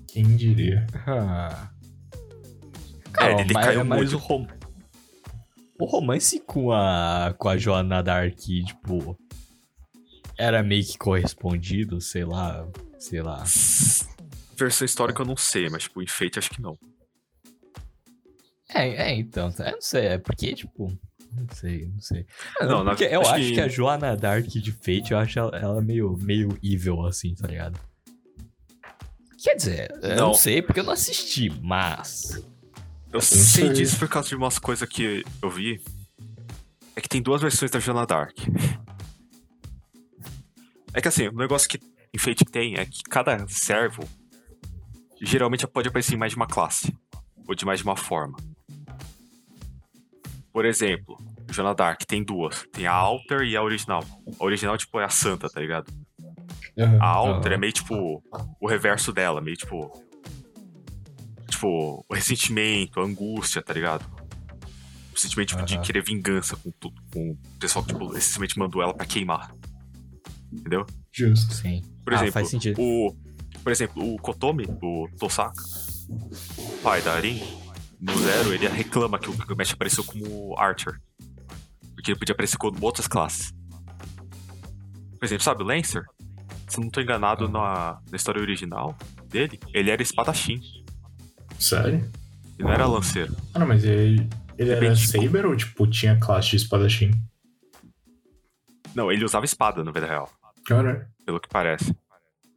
Quem 0.07 0.37
diria? 0.37 0.87
ah. 1.05 1.69
Cara, 3.11 3.41
ele 3.41 3.53
mas, 3.53 3.65
caiu 3.65 3.83
mas 3.83 4.13
muito. 4.13 4.15
o, 4.15 4.19
rom... 4.19 4.47
o 5.81 5.85
romance 5.85 6.39
com 6.39 6.71
a, 6.71 7.35
com 7.37 7.49
a 7.49 7.57
Joana 7.57 8.01
Dark, 8.01 8.37
tipo, 8.37 9.17
era 10.37 10.63
meio 10.63 10.85
que 10.85 10.97
correspondido, 10.97 11.99
sei 11.99 12.23
lá, 12.23 12.65
sei 12.97 13.21
lá. 13.21 13.43
Versão 14.55 14.85
histórica 14.85 15.23
eu 15.23 15.25
não 15.25 15.35
sei, 15.35 15.67
mas, 15.69 15.83
tipo, 15.83 16.01
enfeite 16.01 16.39
acho 16.39 16.49
que 16.49 16.61
não. 16.61 16.77
É, 18.73 18.87
é, 19.11 19.15
então, 19.15 19.51
eu 19.59 19.71
não 19.71 19.81
sei, 19.81 20.05
é 20.07 20.17
porque, 20.17 20.53
tipo, 20.53 20.95
não 21.35 21.47
sei, 21.53 21.87
não 21.87 21.99
sei. 21.99 22.25
Não, 22.61 22.83
na- 22.83 22.91
porque 22.91 23.05
eu 23.05 23.21
acho 23.21 23.31
acho 23.31 23.43
que- 23.45 23.53
que... 23.53 23.61
a 23.61 23.67
Joana 23.67 24.15
Dark 24.15 24.45
de 24.45 24.71
Fate, 24.71 25.11
eu 25.11 25.17
acho 25.17 25.39
ela, 25.39 25.57
ela 25.57 25.81
meio, 25.81 26.15
meio 26.21 26.57
evil, 26.63 27.05
assim, 27.05 27.33
tá 27.33 27.47
ligado? 27.47 27.79
Quer 29.41 29.55
dizer, 29.55 29.91
eu 30.03 30.09
Não. 30.15 30.27
não 30.27 30.33
sei 30.33 30.61
porque 30.61 30.79
eu 30.81 30.83
não 30.83 30.93
assisti, 30.93 31.49
mas... 31.61 32.43
Eu 33.11 33.21
sei. 33.21 33.39
sei 33.39 33.69
disso 33.73 33.97
por 33.97 34.07
causa 34.07 34.29
de 34.29 34.35
umas 34.35 34.59
coisas 34.59 34.87
que 34.87 35.23
eu 35.41 35.49
vi. 35.49 35.81
É 36.95 37.01
que 37.01 37.09
tem 37.09 37.21
duas 37.23 37.41
versões 37.41 37.71
da 37.71 37.79
Joana 37.79 38.05
Dark. 38.05 38.37
É 40.93 41.01
que 41.01 41.07
assim, 41.07 41.27
o 41.27 41.31
negócio 41.33 41.67
que 41.67 41.79
enfeite 42.13 42.45
tem 42.45 42.75
é 42.75 42.85
que 42.85 43.01
cada 43.03 43.47
servo 43.47 44.03
geralmente 45.21 45.65
pode 45.67 45.87
aparecer 45.87 46.13
em 46.13 46.17
mais 46.17 46.31
de 46.33 46.35
uma 46.35 46.45
classe. 46.47 46.95
Ou 47.47 47.55
de 47.55 47.65
mais 47.65 47.79
de 47.79 47.85
uma 47.85 47.95
forma. 47.95 48.37
Por 50.51 50.65
exemplo, 50.65 51.17
Joana 51.51 51.73
Dark 51.75 52.01
tem 52.05 52.23
duas. 52.23 52.65
Tem 52.71 52.85
a 52.87 52.91
Alter 52.93 53.41
e 53.43 53.55
a 53.55 53.63
original. 53.63 54.03
A 54.39 54.43
original, 54.43 54.77
tipo, 54.77 54.99
é 54.99 55.05
a 55.05 55.09
santa, 55.09 55.47
tá 55.49 55.59
ligado? 55.61 55.91
Aham. 56.77 56.97
A 57.01 57.05
Alter 57.07 57.51
Aham. 57.51 57.55
é 57.55 57.57
meio 57.57 57.73
tipo 57.73 58.23
o 58.59 58.67
reverso 58.67 59.11
dela, 59.13 59.41
meio 59.41 59.55
tipo. 59.57 59.91
Tipo, 61.49 62.05
o 62.07 62.13
ressentimento, 62.13 62.99
a 62.99 63.03
angústia, 63.03 63.61
tá 63.61 63.73
ligado? 63.73 64.05
O 65.13 65.19
sentimento 65.19 65.49
tipo, 65.49 65.63
de 65.65 65.75
Aham. 65.75 65.83
querer 65.83 66.03
vingança 66.03 66.55
com 66.55 66.71
tudo. 66.71 67.01
Com 67.11 67.31
o 67.31 67.37
pessoal 67.59 67.83
que, 67.83 67.93
tipo, 67.93 68.05
essencialmente 68.15 68.57
mandou 68.57 68.81
ela 68.81 68.93
pra 68.93 69.05
queimar. 69.05 69.53
Entendeu? 70.51 70.85
Justo. 71.11 71.53
Sim. 71.53 71.83
Por 72.03 72.13
Ah, 72.13 72.17
exemplo, 72.17 72.33
faz 72.33 72.49
sentido. 72.49 72.79
o. 72.81 73.15
Por 73.63 73.71
exemplo, 73.71 74.13
o 74.13 74.17
Kotomi, 74.17 74.65
o 74.81 75.07
Tosaka, 75.19 75.61
pai 76.81 77.01
da 77.01 77.13
Arin, 77.13 77.39
no 77.99 78.17
Zero, 78.17 78.53
ele 78.53 78.67
reclama 78.67 79.19
que 79.19 79.29
o 79.29 79.33
Gilgamesh 79.33 79.73
apareceu 79.73 80.03
como 80.03 80.57
Archer. 80.57 80.99
Porque 81.95 82.11
ele 82.11 82.19
podia 82.19 82.33
aparecer 82.33 82.57
com 82.57 82.71
outras 82.81 83.07
classes. 83.07 83.51
Por 85.19 85.25
exemplo, 85.25 85.43
sabe 85.43 85.63
o 85.63 85.65
Lancer? 85.65 86.03
Se 86.67 86.77
eu 86.79 86.83
não 86.83 86.89
tô 86.89 87.01
enganado 87.01 87.49
na, 87.49 87.99
na 88.09 88.15
história 88.15 88.41
original 88.41 88.95
dele, 89.27 89.59
ele 89.73 89.89
era 89.91 90.01
espadachim. 90.01 90.61
Sério? 91.59 92.09
Ele 92.57 92.67
não 92.67 92.71
era 92.71 92.85
lanceiro. 92.85 93.35
Ah, 93.53 93.59
não, 93.59 93.67
mas 93.67 93.83
ele, 93.83 94.29
ele 94.57 94.71
era 94.71 94.79
Depende, 94.79 95.01
tipo- 95.05 95.21
Saber 95.23 95.45
ou, 95.45 95.55
tipo, 95.55 95.87
tinha 95.87 96.17
classe 96.19 96.51
de 96.51 96.55
espadachim? 96.57 97.11
Não, 98.95 99.11
ele 99.11 99.25
usava 99.25 99.45
espada 99.45 99.83
na 99.83 99.91
vida 99.91 100.05
real, 100.05 100.29
Cara, 100.65 101.09
pelo 101.25 101.39
que 101.39 101.47
parece. 101.49 101.95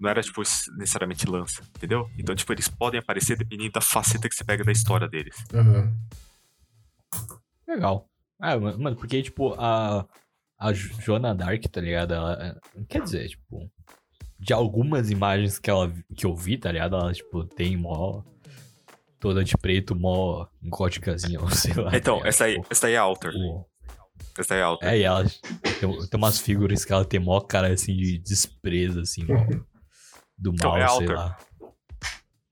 Não 0.02 0.10
era, 0.10 0.20
tipo, 0.20 0.42
necessariamente 0.76 1.24
lança, 1.28 1.62
entendeu? 1.76 2.10
Então, 2.18 2.34
tipo, 2.34 2.52
eles 2.52 2.66
podem 2.68 2.98
aparecer 2.98 3.36
dependendo 3.36 3.70
da 3.70 3.80
faceta 3.80 4.28
que 4.28 4.34
você 4.34 4.42
pega 4.42 4.64
da 4.64 4.72
história 4.72 5.08
deles. 5.08 5.36
aham. 5.54 5.96
Legal. 7.68 8.08
Ah, 8.40 8.58
ma- 8.58 8.76
mano, 8.76 8.96
porque, 8.96 9.22
tipo, 9.22 9.54
a, 9.54 10.04
a 10.58 10.72
Jo- 10.72 11.00
Joana 11.00 11.34
Dark, 11.34 11.62
tá 11.70 11.80
ligado? 11.80 12.14
Ela, 12.14 12.60
quer 12.88 13.02
dizer, 13.02 13.28
tipo, 13.28 13.70
de 14.38 14.52
algumas 14.52 15.10
imagens 15.10 15.58
que, 15.58 15.70
ela, 15.70 15.92
que 16.16 16.26
eu 16.26 16.34
vi, 16.34 16.58
tá 16.58 16.72
ligado? 16.72 16.96
Ela, 16.96 17.12
tipo, 17.12 17.44
tem 17.44 17.76
mó. 17.76 18.22
Toda 19.20 19.44
de 19.44 19.56
preto, 19.56 19.94
mó 19.94 20.48
góticazinha, 20.64 21.40
ou 21.40 21.48
sei 21.54 21.74
lá. 21.74 21.96
Então, 21.96 22.20
tá 22.20 22.26
essa 22.28 22.44
aí, 22.46 22.54
Tipo, 22.54 22.66
essa 22.70 22.86
aí 22.88 22.94
é 22.94 22.96
Alter. 22.96 23.32
o- 23.36 23.64
Essa 24.36 24.54
aí 24.54 24.60
é 24.60 24.62
Alter. 24.64 24.88
É, 24.88 24.98
e 24.98 25.02
ela 25.04 25.24
tem, 25.24 25.80
tem 26.08 26.18
umas 26.18 26.40
figuras 26.40 26.84
que 26.84 26.92
ela 26.92 27.04
tem 27.04 27.20
mó 27.20 27.40
cara 27.40 27.72
assim 27.72 27.96
de 27.96 28.18
desprezo, 28.18 28.98
assim, 29.00 29.24
mó, 29.24 29.34
do 30.42 30.50
Então, 30.54 30.70
mal, 30.70 30.78
é 30.78 30.88
sei 30.88 30.96
Alter. 30.98 31.16
lá. 31.16 31.38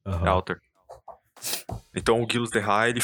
É 0.06 0.08
Aham. 0.10 0.28
Alter. 0.28 0.60
Então 1.94 2.22
o 2.22 2.26
Gilles 2.30 2.50
de 2.50 2.58
Rai, 2.58 2.90
ele, 2.90 3.00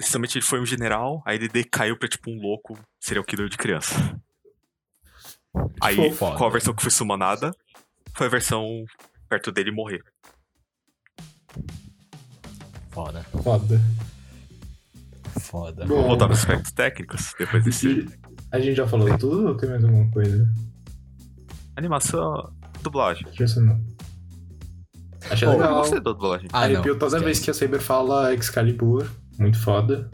essencialmente 0.00 0.38
ele 0.38 0.44
foi 0.44 0.60
um 0.60 0.66
general, 0.66 1.22
aí 1.24 1.36
ele 1.36 1.48
decaiu 1.48 1.98
pra 1.98 2.08
tipo 2.08 2.30
um 2.30 2.40
louco 2.40 2.78
serial 3.00 3.24
killer 3.24 3.48
de 3.48 3.56
criança. 3.56 3.94
Aí, 5.80 6.12
Foda. 6.12 6.36
qual 6.36 6.48
a 6.48 6.52
versão 6.52 6.74
que 6.74 6.82
foi 6.82 6.90
sumonada? 6.90 7.50
Foi 8.14 8.26
a 8.26 8.30
versão 8.30 8.84
perto 9.28 9.50
dele 9.50 9.70
morrer. 9.72 10.02
Foda, 12.90 13.22
Foda. 13.42 13.80
foda. 15.40 15.84
Bom. 15.86 15.94
Vamos 15.94 16.06
voltar 16.08 16.26
para 16.26 16.34
aspectos 16.34 16.72
técnicos 16.72 17.34
depois 17.38 17.64
desse. 17.64 18.06
A 18.50 18.58
gente 18.60 18.74
já 18.76 18.86
falou 18.88 19.16
tudo 19.18 19.48
ou 19.48 19.56
tem 19.56 19.68
mais 19.68 19.84
alguma 19.84 20.10
coisa? 20.10 20.48
Animação, 21.76 22.52
dublagem. 22.82 23.24
Deixa 23.36 23.60
Achei 25.30 25.46
Pô, 25.48 25.54
Eu 25.54 25.58
legal. 25.60 25.78
gostei 25.78 26.00
da 26.00 26.12
dublagem. 26.12 26.48
Ah, 26.52 26.68
não. 26.68 26.74
Arrepio 26.76 26.94
toda 26.98 27.16
esquece. 27.16 27.24
vez 27.24 27.38
que 27.40 27.50
a 27.50 27.54
Saber 27.54 27.80
fala 27.80 28.32
Excalibur. 28.34 29.06
Muito 29.38 29.58
foda. 29.58 30.10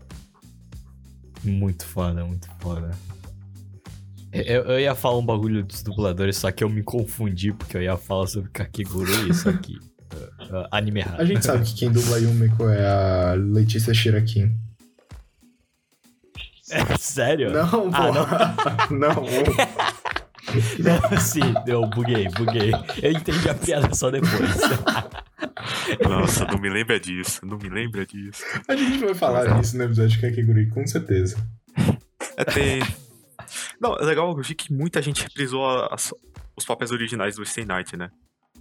Muito 1.43 1.85
foda, 1.87 2.25
muito 2.25 2.49
foda. 2.61 2.91
Eu, 4.33 4.65
eu 4.65 4.81
ia 4.81 4.95
falar 4.95 5.19
um 5.19 5.25
bagulho 5.27 5.63
dos 5.63 5.83
dubladores, 5.83 6.37
só 6.39 6.51
que 6.51 6.65
eu 6.65 6.69
me 6.69 6.83
confundi, 6.83 7.53
porque 7.53 7.77
eu 7.77 7.83
ia 7.83 7.97
falar 7.97 8.27
sobre 8.27 8.51
Kakegurui, 8.51 9.33
só 9.35 9.53
que. 9.53 9.75
uh, 10.13 10.63
uh, 10.63 10.69
anime 10.73 11.01
errado. 11.01 11.21
A 11.21 11.25
gente 11.25 11.45
sabe 11.45 11.65
que 11.65 11.75
quem 11.75 11.93
dubla 11.93 12.19
Yumiko 12.19 12.69
é 12.69 12.85
a 12.85 13.35
Letícia 13.35 13.93
Shirakin. 13.95 14.53
É 16.71 16.97
sério? 16.97 17.53
Não, 17.53 17.69
pô. 17.69 17.91
Ah, 17.93 18.89
não. 18.91 18.99
Não, 19.15 19.25
sim, 21.21 21.41
eu 21.67 21.87
buguei, 21.87 22.29
buguei. 22.29 22.73
Eu 23.03 23.13
entendi 23.13 23.49
a 23.49 23.55
piada 23.55 23.95
só 23.95 24.11
depois. 24.11 24.33
Nossa, 26.09 26.45
não 26.47 26.59
me 26.59 26.69
lembra 26.69 26.99
disso, 26.99 27.45
não 27.45 27.59
me 27.59 27.69
lembra 27.69 28.05
disso. 28.07 28.43
A 28.69 28.75
gente 28.77 28.99
vai 29.05 29.15
falar 29.15 29.61
disso 29.61 29.77
no 29.77 29.85
episódio 29.85 30.11
de 30.11 30.19
Kakegurui, 30.21 30.67
com 30.69 30.87
certeza. 30.87 31.37
É 32.37 32.45
ter. 32.45 32.87
Não, 33.81 33.97
é 33.97 34.05
legal, 34.05 34.29
eu 34.37 34.43
vi 34.43 34.55
que 34.55 34.73
muita 34.73 35.01
gente 35.03 35.23
reprisou 35.23 35.65
as- 35.91 36.13
os 36.57 36.65
papéis 36.65 36.91
originais 36.91 37.37
do 37.37 37.45
Stay 37.45 37.65
Night, 37.65 37.97
né? 37.97 38.11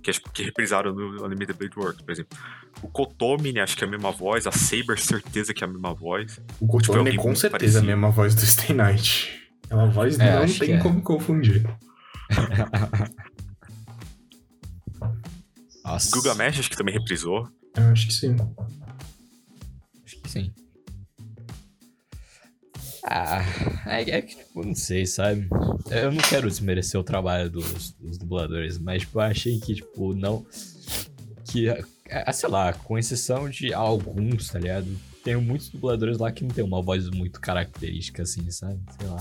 Que, 0.01 0.10
acho 0.10 0.21
que 0.34 0.43
reprisaram 0.43 0.93
no 0.93 1.23
anime 1.23 1.45
The 1.45 1.53
Blade 1.53 1.77
Work, 1.79 2.03
por 2.03 2.12
exemplo. 2.12 2.38
O 2.82 2.89
Kotomi, 2.89 3.53
né, 3.53 3.62
acho 3.62 3.77
que 3.77 3.84
é 3.86 3.88
a 3.88 3.89
mesma 3.89 4.12
voz. 4.12 4.45
A 4.45 4.51
Saber, 4.51 4.99
certeza 4.99 5.53
que 5.53 5.63
é 5.63 5.67
a 5.67 5.69
mesma 5.69 5.93
voz. 5.93 6.41
O 6.60 6.67
Kotomi 6.67 6.95
é 6.95 6.99
alguém 6.99 7.15
com 7.15 7.34
certeza 7.36 7.47
a 7.47 7.51
parecido. 7.60 7.86
mesma 7.86 8.10
voz 8.12 8.36
do 8.36 8.41
Stay 8.45 8.75
Night. 8.75 9.42
Aquela 9.73 9.88
voz 9.88 10.19
É, 10.19 10.39
não 10.39 10.53
tem 10.53 10.73
é. 10.75 10.77
como 10.77 11.01
confundir. 11.01 11.63
Nossa. 15.83 16.12
Gilgamesh, 16.12 16.59
acho 16.59 16.69
que 16.69 16.77
também 16.77 16.93
reprisou. 16.93 17.49
Eu 17.75 17.86
acho 17.86 18.05
que 18.05 18.13
sim. 18.13 18.36
Acho 20.05 20.21
que 20.21 20.29
sim. 20.29 20.53
Ah, 23.05 23.43
é, 23.88 24.12
é 24.12 24.21
que, 24.21 24.36
tipo, 24.36 24.63
não 24.63 24.75
sei, 24.75 25.07
sabe? 25.07 25.47
Eu 25.89 26.12
não 26.12 26.21
quero 26.21 26.47
desmerecer 26.47 26.99
o 26.99 27.03
trabalho 27.03 27.49
dos, 27.49 27.93
dos 27.93 28.19
dubladores, 28.19 28.77
mas, 28.77 29.01
tipo, 29.01 29.17
eu 29.17 29.23
achei 29.23 29.59
que, 29.59 29.73
tipo, 29.73 30.13
não. 30.13 30.45
Que, 31.45 31.67
é, 32.05 32.31
sei 32.31 32.47
lá, 32.47 32.73
com 32.73 32.95
exceção 32.95 33.49
de 33.49 33.73
alguns, 33.73 34.49
tá 34.49 34.59
ligado? 34.59 34.88
Tem 35.23 35.36
muitos 35.36 35.69
dubladores 35.69 36.19
lá 36.19 36.31
que 36.31 36.43
não 36.43 36.51
tem 36.51 36.63
uma 36.63 36.81
voz 36.81 37.09
muito 37.09 37.41
característica, 37.41 38.21
assim, 38.21 38.51
sabe? 38.51 38.79
Sei 38.99 39.07
lá. 39.07 39.17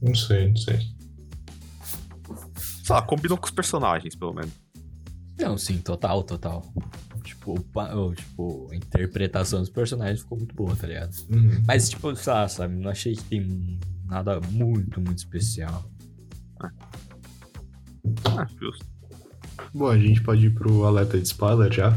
Não 0.00 0.14
sei, 0.14 0.48
não 0.48 0.56
sei. 0.56 0.78
Sei 2.56 2.94
lá, 2.94 3.02
combinou 3.02 3.36
com 3.36 3.46
os 3.46 3.50
personagens, 3.50 4.14
pelo 4.14 4.32
menos. 4.32 4.52
Não, 5.38 5.58
sim, 5.58 5.78
total, 5.78 6.22
total. 6.22 6.64
Tipo, 7.22 7.54
o 7.54 8.14
tipo, 8.14 8.68
a 8.70 8.76
interpretação 8.76 9.60
dos 9.60 9.68
personagens 9.68 10.20
ficou 10.20 10.38
muito 10.38 10.54
boa, 10.54 10.74
tá 10.76 10.86
ligado? 10.86 11.14
Uhum. 11.28 11.62
Mas, 11.66 11.90
tipo, 11.90 12.14
sei 12.16 12.32
lá, 12.32 12.48
sabe? 12.48 12.74
Não 12.74 12.90
achei 12.90 13.14
que 13.14 13.24
tem 13.24 13.78
nada 14.04 14.40
muito, 14.50 15.00
muito 15.00 15.18
especial. 15.18 15.84
Ah, 18.24 18.46
justo. 18.58 18.86
Bom, 19.74 19.88
a 19.88 19.98
gente 19.98 20.22
pode 20.22 20.46
ir 20.46 20.54
pro 20.54 20.84
alerta 20.84 21.18
de 21.18 21.26
spoiler 21.26 21.72
já? 21.72 21.92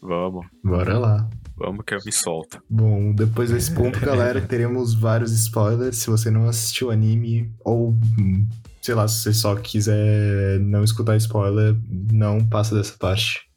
Vamos, 0.00 0.46
Bora 0.62 0.98
lá. 0.98 1.28
Vamos 1.56 1.84
que 1.84 1.94
eu 1.94 1.98
me 2.04 2.12
solto. 2.12 2.62
Bom, 2.68 3.12
depois 3.12 3.50
desse 3.50 3.72
ponto, 3.74 3.98
galera, 4.00 4.40
teremos 4.40 4.94
vários 4.94 5.32
spoilers. 5.32 5.96
Se 5.96 6.10
você 6.10 6.30
não 6.30 6.48
assistiu 6.48 6.88
o 6.88 6.90
anime, 6.90 7.52
ou 7.64 7.94
sei 8.82 8.94
lá, 8.94 9.08
se 9.08 9.22
você 9.22 9.32
só 9.32 9.56
quiser 9.56 10.60
não 10.60 10.84
escutar 10.84 11.16
spoiler, 11.16 11.74
não 12.12 12.46
passa 12.46 12.74
dessa 12.74 12.96
parte. 12.98 13.50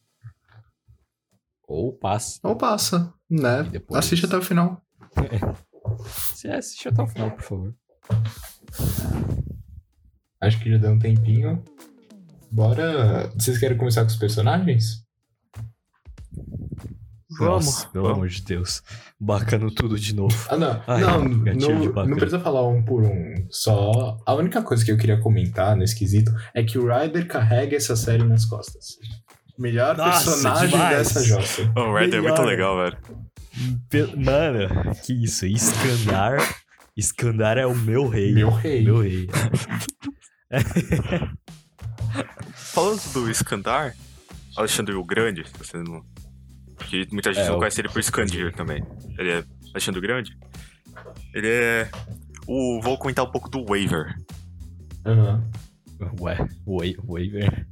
Ou 1.67 1.93
passa. 1.93 2.39
Ou 2.43 2.55
passa, 2.55 3.13
né? 3.29 3.63
Depois? 3.63 3.99
Assiste 3.99 4.25
até 4.25 4.38
o 4.38 4.41
final. 4.41 4.81
Você 5.99 6.47
assiste 6.49 6.88
até 6.88 7.01
o 7.01 7.07
final, 7.07 7.31
por 7.31 7.43
favor. 7.43 7.75
Acho 10.41 10.59
que 10.59 10.69
já 10.69 10.77
deu 10.77 10.91
um 10.91 10.99
tempinho. 10.99 11.63
Bora. 12.51 13.27
Vocês 13.35 13.57
querem 13.57 13.77
começar 13.77 14.01
com 14.01 14.07
os 14.07 14.15
personagens? 14.15 15.03
Vamos, 17.38 17.65
Nossa, 17.65 17.88
pelo 17.89 18.06
vamos. 18.06 18.18
amor 18.18 18.28
de 18.30 18.42
Deus. 18.42 18.82
Bacano 19.20 19.70
tudo 19.70 20.00
de 20.00 20.15
novo. 20.15 20.36
Ah, 20.50 20.58
não. 20.58 20.82
Ai, 20.88 21.02
não, 21.02 21.24
não, 21.24 22.06
não 22.08 22.15
precisa 22.18 22.39
falar 22.39 22.68
um 22.68 22.82
por 22.82 23.04
um. 23.04 23.36
Só. 23.52 24.18
A 24.26 24.34
única 24.34 24.62
coisa 24.63 24.84
que 24.84 24.92
eu 24.92 24.98
queria 24.98 25.20
comentar 25.20 25.76
nesse 25.76 25.96
quesito 25.96 26.32
é 26.56 26.63
que 26.63 26.78
o 26.80 26.88
Ryder 26.88 27.28
carrega 27.28 27.76
essa 27.78 27.96
série 27.96 28.24
nas 28.24 28.46
costas. 28.46 28.98
Melhor 29.58 29.96
Nossa, 29.96 30.32
personagem 30.32 30.70
demais. 30.70 30.98
dessa 30.98 31.24
jossa. 31.24 31.72
O 31.76 31.94
Red 31.94 32.15
é 32.15 32.22
muito 32.22 32.42
legal, 32.42 32.78
velho. 32.78 32.98
Pe- 33.89 34.15
Mano, 34.15 34.96
que 35.06 35.13
isso? 35.24 35.46
Iskandar. 35.46 36.38
Iskandar 36.98 37.58
é 37.58 37.65
o 37.65 37.76
meu 37.76 38.08
rei. 38.08 38.34
Meu 38.34 38.50
rei. 38.50 38.84
Meu 38.84 39.02
rei. 39.02 39.28
Falando 42.54 43.02
do 43.13 43.30
Iskandar, 43.30 43.96
Alexandre 44.56 44.96
o 44.96 45.04
Grande, 45.04 45.46
se 45.48 45.54
você 45.58 45.78
não. 45.78 46.04
Que 46.89 47.08
muita 47.12 47.32
gente 47.34 47.45
É, 47.45 47.49
não 47.49 47.56
o- 47.56 47.60
conhece 47.60 47.80
ele 47.82 47.89
por 47.89 47.99
Skandir 47.99 48.54
também. 48.56 48.84
Ele 49.17 49.30
é 49.32 49.43
Alexandre 49.71 50.02
Grande. 50.02 50.36
Ele 51.34 51.47
é. 51.47 51.89
O, 52.47 52.82
vou 52.82 52.97
comentar 52.97 53.23
um 53.23 53.32
pouco 53.32 53.47
do 53.49 53.63
Waver. 53.63 54.15
Aham. 55.06 55.43
Ué, 56.19 56.38
Wa- 56.65 57.04
Waver. 57.06 57.67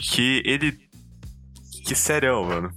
Que 0.00 0.42
ele. 0.44 0.72
Que 1.84 1.94
sério, 1.94 2.44
mano. 2.44 2.70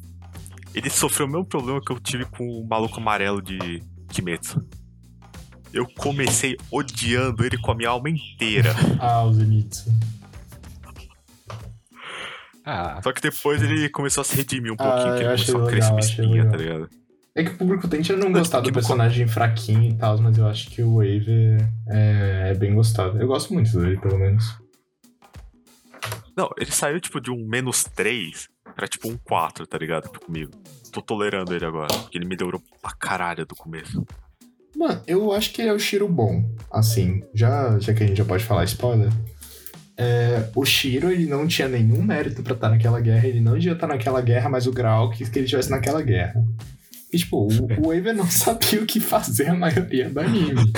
Ele 0.73 0.89
sofreu 0.89 1.25
o 1.25 1.29
mesmo 1.29 1.45
problema 1.45 1.82
que 1.82 1.91
eu 1.91 1.99
tive 1.99 2.25
com 2.25 2.43
o 2.47 2.67
maluco 2.67 2.99
amarelo 2.99 3.41
de 3.41 3.82
Kimetsu. 4.10 4.63
Eu 5.73 5.88
comecei 5.97 6.58
odiando 6.71 7.43
ele 7.45 7.58
com 7.58 7.71
a 7.71 7.75
minha 7.75 7.89
alma 7.89 8.10
inteira. 8.10 8.73
Ah, 8.99 9.23
o 9.23 9.34
Zenitsu. 9.34 9.89
Ah, 12.71 13.01
Só 13.03 13.12
que 13.12 13.21
depois 13.21 13.62
ele 13.62 13.89
começou 13.89 14.21
a 14.21 14.23
se 14.23 14.36
redimir 14.36 14.71
um 14.71 14.75
Ah, 14.77 14.84
pouquinho, 14.84 15.15
que 15.15 15.23
eu 15.23 15.32
ele 15.32 15.43
começou 15.45 15.63
a 15.65 15.67
crescer 15.69 15.91
uma 15.91 15.99
espinha, 15.99 16.27
legal. 16.43 16.51
tá 16.51 16.58
ligado? 16.58 16.89
É 17.36 17.43
que 17.43 17.51
o 17.51 17.58
público 17.58 17.88
tende 17.88 18.12
a 18.12 18.17
não 18.17 18.32
gostar 18.32 18.60
do 18.60 18.65
que 18.67 18.73
personagem 18.73 19.27
fraquinho 19.27 19.89
e 19.91 19.93
tal, 19.95 20.17
mas 20.19 20.38
eu 20.38 20.45
acho 20.47 20.69
que 20.69 20.82
o 20.84 20.95
Wave 20.95 21.58
é, 21.88 22.49
é 22.51 22.53
bem 22.53 22.73
gostado. 22.75 23.19
Eu 23.19 23.27
gosto 23.27 23.53
muito 23.53 23.71
dele, 23.79 23.97
pelo 23.99 24.17
menos. 24.19 24.55
Não, 26.36 26.49
ele 26.58 26.71
saiu 26.71 26.99
tipo 26.99 27.19
de 27.19 27.32
um 27.32 27.45
menos 27.47 27.84
3 27.84 28.47
pra 28.75 28.88
tipo 28.88 29.10
um 29.10 29.17
4, 29.17 29.65
tá 29.67 29.77
ligado? 29.77 30.10
Comigo. 30.19 30.51
Tô 30.91 31.01
tolerando 31.01 31.53
ele 31.53 31.65
agora, 31.65 31.93
porque 31.93 32.17
ele 32.17 32.25
me 32.25 32.36
melhorou 32.36 32.62
pra 32.82 32.91
caralho 32.91 33.45
do 33.45 33.55
começo. 33.55 34.05
Mano, 34.75 35.01
eu 35.05 35.32
acho 35.34 35.51
que 35.51 35.62
ele 35.62 35.69
é 35.69 35.73
o 35.73 35.79
Shiro 35.79 36.08
bom. 36.08 36.43
Assim, 36.71 37.23
já, 37.34 37.77
já 37.79 37.93
que 37.93 38.03
a 38.03 38.08
gente 38.08 38.17
já 38.17 38.25
pode 38.25 38.43
falar 38.43 38.63
spoiler. 38.63 39.10
É, 40.01 40.49
o 40.55 40.63
Shiro, 40.63 41.12
ele 41.12 41.25
não 41.25 41.45
tinha 41.45 41.67
nenhum 41.67 42.01
mérito 42.01 42.41
pra 42.41 42.53
estar 42.53 42.69
naquela 42.69 43.01
guerra. 43.01 43.27
Ele 43.27 43.41
não 43.41 43.55
devia 43.55 43.73
estar 43.73 43.85
naquela 43.85 44.21
guerra, 44.21 44.49
mas 44.49 44.65
o 44.65 44.71
Graal 44.71 45.09
quis 45.09 45.27
que 45.27 45.38
ele 45.38 45.43
estivesse 45.45 45.69
naquela 45.69 46.01
guerra. 46.01 46.41
E, 47.12 47.17
tipo, 47.17 47.38
o, 47.38 47.47
o 47.47 48.13
não 48.13 48.25
sabia 48.31 48.81
o 48.81 48.85
que 48.85 49.01
fazer 49.01 49.47
a 49.49 49.55
maioria 49.55 50.09
do 50.09 50.19
anime. 50.21 50.71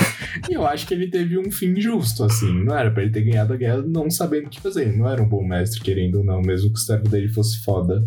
E 0.49 0.53
eu 0.53 0.65
acho 0.65 0.87
que 0.87 0.95
ele 0.95 1.07
teve 1.07 1.37
um 1.37 1.51
fim 1.51 1.79
justo, 1.79 2.23
assim. 2.23 2.51
Não 2.63 2.75
era 2.75 2.89
pra 2.89 3.03
ele 3.03 3.11
ter 3.11 3.21
ganhado 3.21 3.53
a 3.53 3.57
guerra 3.57 3.83
não 3.83 4.09
sabendo 4.09 4.47
o 4.47 4.49
que 4.49 4.59
fazer. 4.59 4.87
Ele 4.87 4.97
não 4.97 5.07
era 5.07 5.21
um 5.21 5.29
bom 5.29 5.45
mestre, 5.47 5.81
querendo 5.81 6.19
ou 6.19 6.23
não, 6.23 6.41
mesmo 6.41 6.73
que 6.73 6.79
o 6.79 6.81
servo 6.81 7.07
dele 7.07 7.29
fosse 7.29 7.63
foda. 7.63 8.03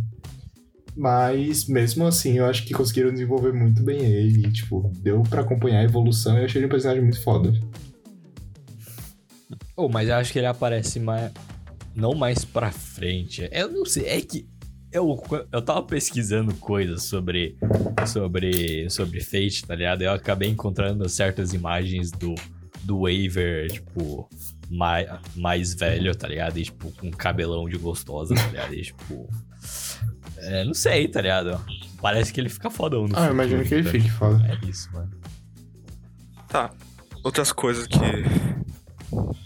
Mas, 0.96 1.68
mesmo 1.68 2.06
assim, 2.06 2.38
eu 2.38 2.46
acho 2.46 2.64
que 2.66 2.74
conseguiram 2.74 3.12
desenvolver 3.12 3.52
muito 3.52 3.84
bem 3.84 4.04
ele. 4.04 4.48
e, 4.48 4.52
Tipo, 4.52 4.90
deu 5.00 5.22
pra 5.22 5.42
acompanhar 5.42 5.78
a 5.78 5.84
evolução 5.84 6.34
e 6.34 6.40
eu 6.40 6.44
achei 6.46 6.58
ele 6.58 6.66
um 6.66 6.70
personagem 6.70 7.02
muito 7.02 7.22
foda. 7.22 7.52
Oh, 9.76 9.88
mas 9.88 10.08
eu 10.08 10.14
acho 10.16 10.32
que 10.32 10.38
ele 10.38 10.46
aparece 10.46 11.00
mais. 11.00 11.32
Não 11.94 12.14
mais 12.14 12.44
pra 12.44 12.70
frente. 12.70 13.48
Eu 13.52 13.70
não 13.70 13.84
sei. 13.84 14.06
É 14.06 14.20
que. 14.20 14.46
Eu, 14.92 15.20
eu 15.52 15.62
tava 15.62 15.82
pesquisando 15.82 16.54
coisas 16.54 17.02
sobre. 17.04 17.56
Sobre. 18.06 18.88
Sobre 18.90 19.20
Fate, 19.20 19.64
tá 19.66 19.74
ligado? 19.74 20.02
Eu 20.02 20.12
acabei 20.12 20.48
encontrando 20.48 21.08
certas 21.08 21.52
imagens 21.52 22.10
do. 22.10 22.34
Do 22.82 23.00
Waver, 23.00 23.70
tipo. 23.70 24.28
Mais, 24.70 25.08
mais 25.36 25.74
velho, 25.74 26.14
tá 26.14 26.26
ligado? 26.28 26.58
E, 26.58 26.64
tipo, 26.64 26.90
com 26.92 27.10
cabelão 27.10 27.68
de 27.68 27.76
gostosa, 27.76 28.34
tá 28.34 28.46
ligado? 28.46 28.74
E, 28.74 28.82
tipo. 28.82 29.28
É, 30.36 30.64
não 30.64 30.74
sei, 30.74 31.08
tá 31.08 31.20
ligado? 31.20 31.58
Parece 32.00 32.32
que 32.32 32.40
ele 32.40 32.48
fica 32.48 32.70
fodão 32.70 33.02
no 33.08 33.14
Ah, 33.16 33.20
futuro, 33.28 33.32
imagino 33.34 33.64
que 33.64 33.74
ele 33.74 33.84
tá? 33.84 33.90
fique 33.90 34.10
foda. 34.10 34.44
É 34.46 34.68
isso, 34.68 34.92
mano. 34.92 35.10
Tá. 36.48 36.70
Outras 37.24 37.50
coisas 37.52 37.86
que. 37.86 37.98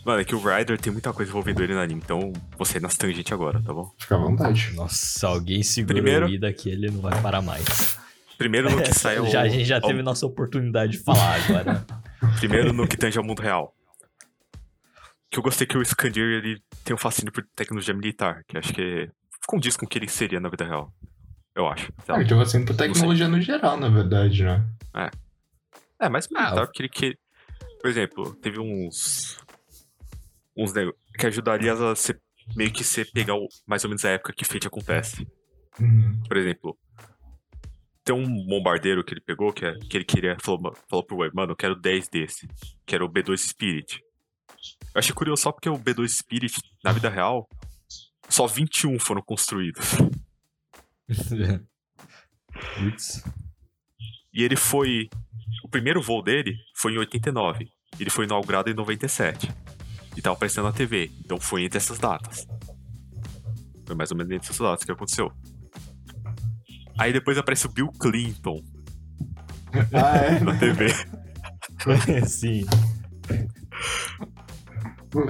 Mano, 0.04 0.20
é 0.20 0.24
que 0.24 0.34
o 0.34 0.38
Ryder 0.38 0.78
tem 0.80 0.92
muita 0.92 1.12
coisa 1.12 1.30
envolvendo 1.30 1.62
ele 1.62 1.74
no 1.74 1.80
anime, 1.80 2.00
então 2.04 2.32
sair 2.64 2.80
nas 2.80 2.96
tangentes 2.96 3.32
agora, 3.32 3.62
tá 3.62 3.72
bom? 3.72 3.90
Fica 3.98 4.14
à 4.14 4.18
vontade. 4.18 4.72
Nossa, 4.74 5.28
alguém 5.28 5.62
segura 5.62 5.94
Primeiro- 5.94 6.26
o 6.26 6.30
Ida 6.30 6.52
que 6.52 6.68
ele 6.70 6.90
não 6.90 7.00
vai 7.00 7.20
parar 7.20 7.42
mais. 7.42 7.98
Primeiro 8.36 8.70
no 8.70 8.82
que 8.82 8.94
sai 8.94 9.16
ao, 9.18 9.26
já, 9.26 9.42
a 9.42 9.48
gente 9.48 9.64
já 9.64 9.76
ao- 9.76 9.82
teve 9.88 10.02
nossa 10.02 10.24
oportunidade 10.26 10.92
de 10.92 10.98
falar 10.98 11.36
agora. 11.44 11.84
Primeiro 12.38 12.72
no 12.72 12.86
que 12.86 12.96
tange 12.96 13.18
ao 13.18 13.24
mundo 13.24 13.40
real. 13.42 13.74
Que 15.30 15.38
eu 15.38 15.42
gostei 15.42 15.66
que 15.66 15.76
o 15.76 15.82
Skandir 15.82 16.24
ele 16.24 16.62
tem 16.84 16.94
um 16.94 16.98
fascínio 16.98 17.32
por 17.32 17.44
tecnologia 17.54 17.92
militar, 17.94 18.42
que 18.48 18.56
acho 18.56 18.72
que 18.72 19.10
condiz 19.46 19.76
com 19.76 19.84
o 19.84 19.88
que 19.88 19.98
ele 19.98 20.08
seria 20.08 20.40
na 20.40 20.48
vida 20.48 20.64
real. 20.64 20.92
Eu 21.54 21.66
acho. 21.68 21.92
Ah, 22.08 22.20
ele 22.20 22.28
tava 22.28 22.46
sendo 22.46 22.66
por 22.66 22.76
tecnologia 22.76 23.28
no 23.28 23.40
geral, 23.40 23.76
na 23.78 23.88
verdade, 23.88 24.42
né? 24.44 24.64
É, 26.00 26.08
mas 26.08 26.28
Ah, 26.34 26.42
militar, 26.44 26.66
porque 26.66 26.82
ele 26.82 26.88
que. 26.88 27.18
Por 27.80 27.90
exemplo, 27.90 28.34
teve 28.36 28.58
uns. 28.60 29.36
Uns 30.58 30.72
que 31.16 31.26
ajudaria 31.26 31.72
a 31.72 31.94
ser, 31.94 32.20
meio 32.56 32.72
que 32.72 32.82
você 32.82 33.04
pegar 33.04 33.34
o- 33.36 33.48
mais 33.66 33.84
ou 33.84 33.90
menos 33.90 34.04
a 34.04 34.10
época 34.10 34.32
que 34.32 34.44
Fate 34.44 34.66
acontece. 34.66 35.26
Uhum. 35.80 36.20
Por 36.26 36.36
exemplo, 36.36 36.76
tem 38.04 38.14
um 38.14 38.46
bombardeiro 38.46 39.04
que 39.04 39.14
ele 39.14 39.20
pegou, 39.20 39.52
que, 39.52 39.64
é- 39.64 39.78
que 39.78 39.96
ele 39.96 40.04
queria, 40.04 40.36
falou, 40.42 40.74
falou 40.88 41.04
pro 41.04 41.18
Web, 41.18 41.34
mano, 41.36 41.52
eu 41.52 41.56
quero 41.56 41.76
10 41.76 42.08
desse, 42.08 42.48
que 42.84 42.94
era 42.94 43.04
o 43.04 43.08
B2 43.08 43.36
Spirit. 43.38 44.00
Eu 44.94 44.98
achei 44.98 45.14
curioso 45.14 45.42
só 45.42 45.52
porque 45.52 45.68
o 45.68 45.78
B2 45.78 46.08
Spirit, 46.08 46.60
na 46.82 46.90
vida 46.90 47.08
real, 47.08 47.48
só 48.28 48.46
21 48.46 48.98
foram 48.98 49.22
construídos. 49.22 49.86
Putz. 52.76 53.22
E 54.32 54.42
ele 54.42 54.56
foi. 54.56 55.08
O 55.64 55.68
primeiro 55.68 56.02
voo 56.02 56.22
dele 56.22 56.56
foi 56.74 56.94
em 56.94 56.98
89. 56.98 57.70
Ele 57.98 58.10
foi 58.10 58.24
inaugurado 58.24 58.70
em 58.70 58.74
97. 58.74 59.48
E 60.18 60.20
tava 60.20 60.34
aparecendo 60.34 60.64
na 60.64 60.72
TV. 60.72 61.12
Então 61.24 61.38
foi 61.38 61.62
entre 61.62 61.78
essas 61.78 61.96
datas. 62.00 62.44
Foi 63.86 63.94
mais 63.94 64.10
ou 64.10 64.16
menos 64.16 64.32
entre 64.32 64.48
essas 64.48 64.58
datas 64.58 64.84
que 64.84 64.90
aconteceu. 64.90 65.30
Aí 66.98 67.12
depois 67.12 67.38
aparece 67.38 67.66
o 67.66 67.70
Bill 67.70 67.86
Clinton 67.92 68.60
Ah, 69.92 70.16
é? 70.16 70.40
na 70.42 70.58
TV. 70.58 70.88
Sim. 72.26 72.66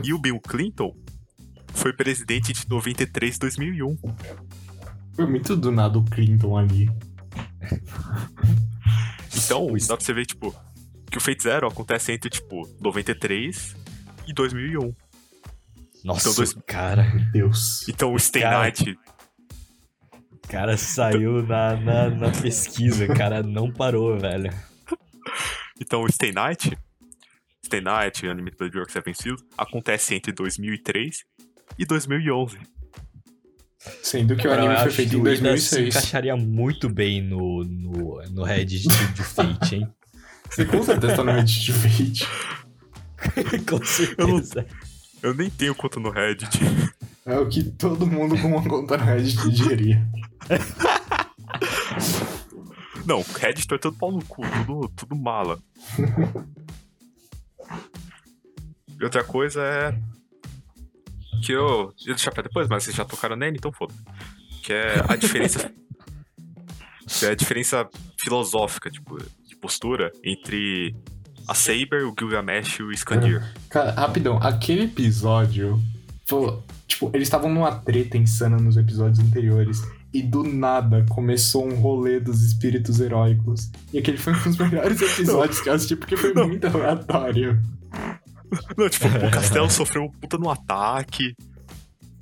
E 0.02 0.14
o 0.14 0.18
Bill 0.18 0.40
Clinton 0.40 0.96
foi 1.74 1.92
presidente 1.92 2.54
de 2.54 2.66
93 2.66 3.36
e 3.36 3.38
2001. 3.38 3.96
Foi 5.12 5.26
muito 5.26 5.54
do 5.54 5.70
nada 5.70 5.98
o 5.98 6.04
Clinton 6.06 6.56
ali. 6.56 6.90
Então, 9.36 9.76
Isso. 9.76 9.88
dá 9.88 9.96
pra 9.98 10.04
você 10.06 10.14
ver, 10.14 10.24
tipo, 10.24 10.54
que 11.10 11.18
o 11.18 11.20
Fate 11.20 11.42
Zero 11.42 11.66
acontece 11.68 12.10
entre, 12.12 12.30
tipo, 12.30 12.66
93 12.80 13.76
e 14.28 14.32
2001. 14.32 14.94
Nossa, 16.04 16.20
Então, 16.28 16.34
dois- 16.36 16.54
cara, 16.66 17.02
Meu 17.14 17.32
Deus. 17.32 17.88
Então 17.88 18.12
o 18.14 18.18
Stay 18.18 18.42
Cara. 18.42 18.58
Night 18.58 18.96
o 20.44 20.48
cara 20.48 20.76
saiu 20.78 21.42
na, 21.46 21.76
na, 21.76 22.08
na 22.08 22.30
pesquisa, 22.30 23.04
o 23.04 23.14
cara 23.14 23.42
não 23.42 23.70
parou, 23.70 24.18
velho. 24.18 24.50
Então, 25.80 26.02
o 26.02 26.10
Stay 26.10 26.32
Night, 26.32 26.76
Stay 27.64 27.80
Night, 27.82 28.26
Anime 28.26 28.50
Blood 28.56 28.74
Work 28.78 28.90
Seven 28.90 29.12
Seals, 29.12 29.42
acontece 29.58 30.14
entre 30.14 30.32
2003 30.32 31.18
e 31.78 31.84
2011. 31.84 32.58
Sendo 34.02 34.36
que 34.36 34.48
o 34.48 34.52
anime 34.52 34.74
foi 34.74 34.84
acho 34.86 34.96
feito 34.96 35.10
que 35.10 35.16
em 35.16 35.20
o 35.20 35.28
Ida 35.28 35.36
se 35.36 35.42
2006. 35.42 35.88
encaixaria 35.96 36.36
muito 36.36 36.88
bem 36.88 37.20
no, 37.22 37.62
no, 37.64 38.22
no 38.30 38.42
Reddit 38.42 38.88
de, 38.88 39.06
de 39.12 39.22
Fate, 39.22 39.76
hein? 39.76 39.88
Você 40.50 40.64
com 40.64 40.82
certeza 40.82 41.14
tá 41.16 41.24
no 41.24 41.30
Reddit 41.32 41.60
de 41.60 41.72
Fate. 41.74 42.26
Com 43.68 43.84
certeza. 43.84 44.66
Eu 45.22 45.34
nem 45.34 45.50
tenho 45.50 45.74
conta 45.74 45.98
no 45.98 46.10
Reddit. 46.10 46.58
É 47.26 47.38
o 47.38 47.48
que 47.48 47.64
todo 47.64 48.06
mundo 48.06 48.40
com 48.40 48.48
uma 48.48 48.62
conta 48.62 48.96
no 48.96 49.04
Reddit 49.04 49.50
diria. 49.50 50.06
Não, 53.04 53.22
Reddit 53.22 53.72
é 53.72 53.78
todo 53.78 53.96
pau 53.96 54.12
no 54.12 54.24
cu, 54.24 54.42
tudo, 54.66 54.88
tudo 54.94 55.16
mala. 55.16 55.58
e 58.98 59.04
outra 59.04 59.24
coisa 59.24 59.62
é. 59.62 59.98
Que 61.44 61.52
eu. 61.52 61.66
Eu 61.66 61.94
ia 62.06 62.14
deixar 62.14 62.30
pra 62.30 62.42
depois, 62.42 62.68
mas 62.68 62.84
vocês 62.84 62.94
já 62.94 63.04
tocaram 63.04 63.36
nele, 63.36 63.56
então 63.56 63.72
foda. 63.72 63.94
Que 64.62 64.72
é 64.72 65.04
a 65.08 65.16
diferença. 65.16 65.72
que 67.06 67.26
é 67.26 67.30
a 67.30 67.34
diferença 67.34 67.88
filosófica, 68.18 68.90
tipo, 68.90 69.18
de 69.18 69.56
postura 69.56 70.12
entre 70.22 70.94
a 71.48 71.54
Saber, 71.54 72.04
o 72.04 72.14
Gilgamesh 72.16 72.78
e 72.78 72.82
o 72.82 72.92
Skandir. 72.92 73.42
Cara, 73.70 73.92
rapidão, 73.92 74.36
aquele 74.42 74.84
episódio. 74.84 75.80
Pô, 76.28 76.62
tipo, 76.86 77.10
eles 77.14 77.26
estavam 77.26 77.50
numa 77.52 77.72
treta 77.72 78.18
insana 78.18 78.58
nos 78.58 78.76
episódios 78.76 79.18
anteriores. 79.18 79.82
E 80.12 80.22
do 80.22 80.42
nada 80.42 81.04
começou 81.08 81.66
um 81.66 81.74
rolê 81.80 82.18
dos 82.20 82.42
espíritos 82.42 83.00
heróicos. 83.00 83.70
E 83.92 83.98
aquele 83.98 84.16
foi 84.18 84.34
um 84.34 84.42
dos 84.42 84.56
melhores 84.58 85.00
episódios 85.00 85.60
que 85.60 85.68
eu 85.68 85.74
assisti 85.74 85.96
porque 85.96 86.16
foi 86.16 86.32
muito 86.34 86.66
aleatório. 86.66 87.60
Não, 88.76 88.88
tipo, 88.88 89.06
o 89.08 89.30
castelo 89.30 89.70
sofreu 89.70 90.04
um 90.04 90.10
puta 90.10 90.38
no 90.38 90.50
ataque. 90.50 91.34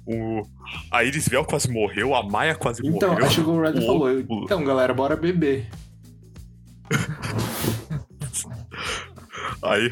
O... 0.05 0.43
A 0.91 1.05
Iris 1.05 1.29
Vel 1.29 1.45
quase 1.45 1.71
morreu, 1.71 2.15
a 2.15 2.23
Maia 2.23 2.55
quase 2.55 2.85
Então, 2.85 3.11
morreu. 3.11 3.25
aí 3.25 3.31
chegou 3.31 3.57
o 3.57 3.61
Red 3.61 3.75
e 3.75 3.79
o 3.79 3.87
falou: 3.87 4.21
Então, 4.21 4.65
galera, 4.65 4.93
bora 4.95 5.17
beber. 5.17 5.67
Aí. 9.63 9.91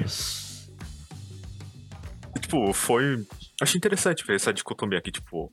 Tipo, 2.41 2.73
foi. 2.73 3.27
Achei 3.61 3.79
interessante 3.79 4.25
ver 4.27 4.37
essa 4.37 4.53
dicotomia 4.53 4.99
aqui, 4.99 5.11
tipo. 5.11 5.53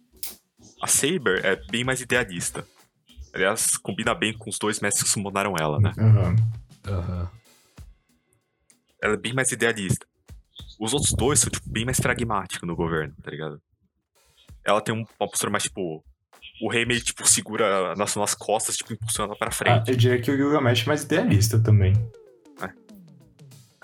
A 0.81 0.87
Saber 0.87 1.43
é 1.45 1.55
bem 1.69 1.83
mais 1.83 2.01
idealista. 2.01 2.65
Aliás, 3.33 3.77
combina 3.77 4.13
bem 4.13 4.35
com 4.37 4.49
os 4.49 4.57
dois 4.59 4.79
mestres 4.79 5.03
que 5.05 5.09
summonaram 5.09 5.55
ela, 5.57 5.79
né? 5.79 5.93
Aham. 5.97 6.35
Aham. 6.87 7.29
Ela 9.01 9.13
é 9.13 9.17
bem 9.17 9.33
mais 9.33 9.51
idealista. 9.51 10.05
Os 10.79 10.93
outros 10.93 11.13
dois 11.13 11.39
são, 11.39 11.49
tipo, 11.49 11.69
bem 11.69 11.85
mais 11.85 11.99
pragmáticos 11.99 12.67
no 12.67 12.75
governo, 12.75 13.13
tá 13.23 13.31
ligado? 13.31 13.61
Ela 14.65 14.81
tem 14.81 14.93
um- 14.93 15.05
uma 15.19 15.29
postura 15.29 15.51
mais, 15.51 15.63
tipo. 15.63 16.03
O 16.61 16.69
rei 16.69 16.85
meio, 16.85 17.01
tipo, 17.01 17.27
segura 17.27 17.95
nação 17.95 18.21
nas 18.21 18.35
costas, 18.35 18.77
tipo, 18.77 18.93
impulsiona 18.93 19.29
ela 19.31 19.37
pra 19.37 19.47
Ah, 19.47 19.51
frente. 19.51 19.89
eu 19.89 19.95
diria 19.95 20.21
que 20.21 20.29
o 20.31 20.35
Gilgamesh 20.35 20.83
é 20.83 20.85
mais 20.87 21.03
idealista 21.03 21.59
também. 21.59 21.93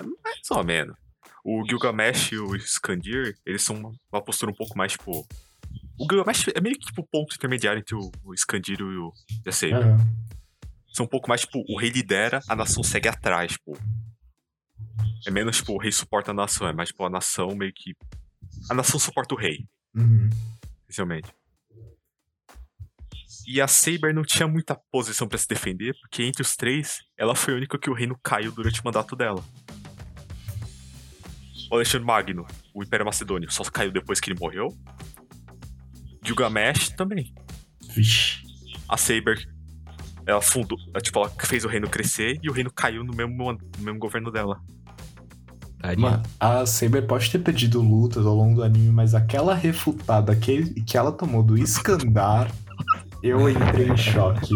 Mais 0.04 0.52
ou 0.52 0.64
menos. 0.64 0.96
O 1.44 1.64
Gilgamesh 1.68 2.32
e 2.34 2.38
o 2.38 2.56
Skandir, 2.58 3.38
eles 3.46 3.62
são 3.64 3.76
uma, 3.78 3.94
uma 4.12 4.22
postura 4.22 4.52
um 4.52 4.56
pouco 4.56 4.78
mais, 4.78 4.92
tipo. 4.94 5.26
O 6.00 6.04
Gilgamesh 6.10 6.48
é 6.54 6.62
meio 6.62 6.78
que 6.78 6.86
tipo 6.88 7.02
o 7.02 7.08
ponto 7.08 7.36
intermediário 7.36 7.80
entre 7.80 7.96
o, 7.96 8.12
o 8.24 8.34
Skandir 8.34 8.80
e 8.80 8.84
o 8.84 9.12
The 9.44 9.52
Saber. 9.52 9.76
Aham. 9.76 10.08
São 10.94 11.06
um 11.06 11.10
pouco 11.10 11.30
mais, 11.30 11.42
tipo, 11.42 11.64
o 11.70 11.78
rei 11.78 11.90
lidera, 11.92 12.42
a 12.48 12.56
nação 12.56 12.82
segue 12.84 13.08
atrás, 13.08 13.52
tipo. 13.54 13.78
É 15.26 15.32
menos, 15.32 15.58
tipo, 15.58 15.74
o 15.74 15.78
rei 15.78 15.92
suporta 15.92 16.32
a 16.32 16.34
nação, 16.34 16.68
é 16.68 16.74
mais, 16.74 16.90
tipo, 16.90 17.04
a 17.06 17.10
nação 17.10 17.56
meio 17.56 17.72
que. 17.74 17.96
A 18.70 18.74
nação 18.74 19.00
suporta 19.00 19.34
o 19.36 19.38
rei, 19.38 19.68
Uhum. 19.96 20.30
essencialmente. 20.90 21.32
E 23.46 23.62
a 23.62 23.68
Saber 23.68 24.14
não 24.14 24.24
tinha 24.24 24.48
muita 24.48 24.76
posição 24.92 25.28
pra 25.28 25.38
se 25.38 25.48
defender, 25.48 25.96
porque 26.02 26.24
entre 26.24 26.42
os 26.42 26.56
três, 26.56 27.02
ela 27.18 27.36
foi 27.36 27.54
a 27.54 27.58
única 27.58 27.78
que 27.78 27.90
o 27.90 27.94
reino 27.94 28.18
caiu 28.24 28.52
durante 28.52 28.82
o 28.82 28.84
mandato 28.84 29.16
dela. 29.16 29.44
O 31.70 31.76
Alexandre 31.76 32.06
Magno, 32.06 32.46
o 32.74 32.84
Império 32.84 33.06
Macedônio, 33.06 33.52
só 33.52 33.64
caiu 33.64 33.92
depois 33.92 34.20
que 34.20 34.32
ele 34.32 34.40
morreu. 34.40 34.70
Gilgamesh 36.24 36.90
também. 36.90 37.34
Vixe. 37.94 38.46
A 38.88 38.98
Saber, 38.98 39.48
ela 40.26 40.42
fundou, 40.42 40.78
ela, 40.94 41.02
tipo, 41.02 41.20
ela 41.20 41.30
fez 41.30 41.66
o 41.66 41.68
reino 41.68 41.90
crescer 41.90 42.40
e 42.42 42.50
o 42.50 42.54
reino 42.54 42.72
caiu 42.72 43.04
no 43.04 43.14
mesmo, 43.14 43.54
no 43.54 43.60
mesmo 43.80 44.00
governo 44.00 44.32
dela. 44.32 44.62
Mano, 45.98 46.24
a 46.40 46.66
Saber 46.66 47.04
pode 47.04 47.30
ter 47.30 47.40
perdido 47.40 47.82
lutas 47.82 48.26
ao 48.26 48.36
longo 48.36 48.56
do 48.56 48.64
anime, 48.64 48.90
mas 48.90 49.14
aquela 49.14 49.54
refutada 49.54 50.36
que, 50.36 50.74
que 50.84 50.98
ela 50.98 51.12
tomou 51.12 51.44
do 51.44 51.58
Iskandar, 51.58 52.52
eu 53.22 53.50
entrei 53.50 53.90
em 53.90 53.98
choque. 53.98 54.54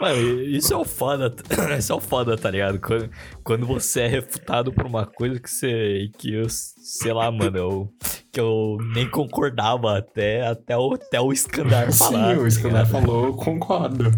Mano, 0.00 0.42
isso 0.42 0.72
é 0.72 0.76
o 0.76 0.84
foda. 0.84 1.34
Isso 1.78 1.92
é 1.92 1.94
o 1.94 2.00
foda, 2.00 2.36
tá 2.36 2.50
ligado? 2.50 2.80
Quando, 2.80 3.10
quando 3.44 3.66
você 3.66 4.02
é 4.02 4.06
refutado 4.06 4.72
por 4.72 4.86
uma 4.86 5.06
coisa 5.06 5.40
que 5.40 5.50
você. 5.50 6.10
Que 6.18 6.34
eu, 6.34 6.48
sei 6.48 7.12
lá, 7.12 7.30
mano, 7.30 7.56
eu, 7.56 7.92
que 8.32 8.40
eu 8.40 8.78
nem 8.94 9.08
concordava 9.08 9.96
até, 9.96 10.46
até, 10.46 10.76
o, 10.76 10.94
até 10.94 11.20
o 11.20 11.32
Skandar 11.32 11.92
falar. 11.92 12.34
Sim, 12.34 12.38
o 12.38 12.42
tá 12.42 12.48
Iskandar 12.48 12.86
ligado? 12.86 13.02
falou, 13.02 13.26
eu 13.26 13.34
concordo. 13.34 14.10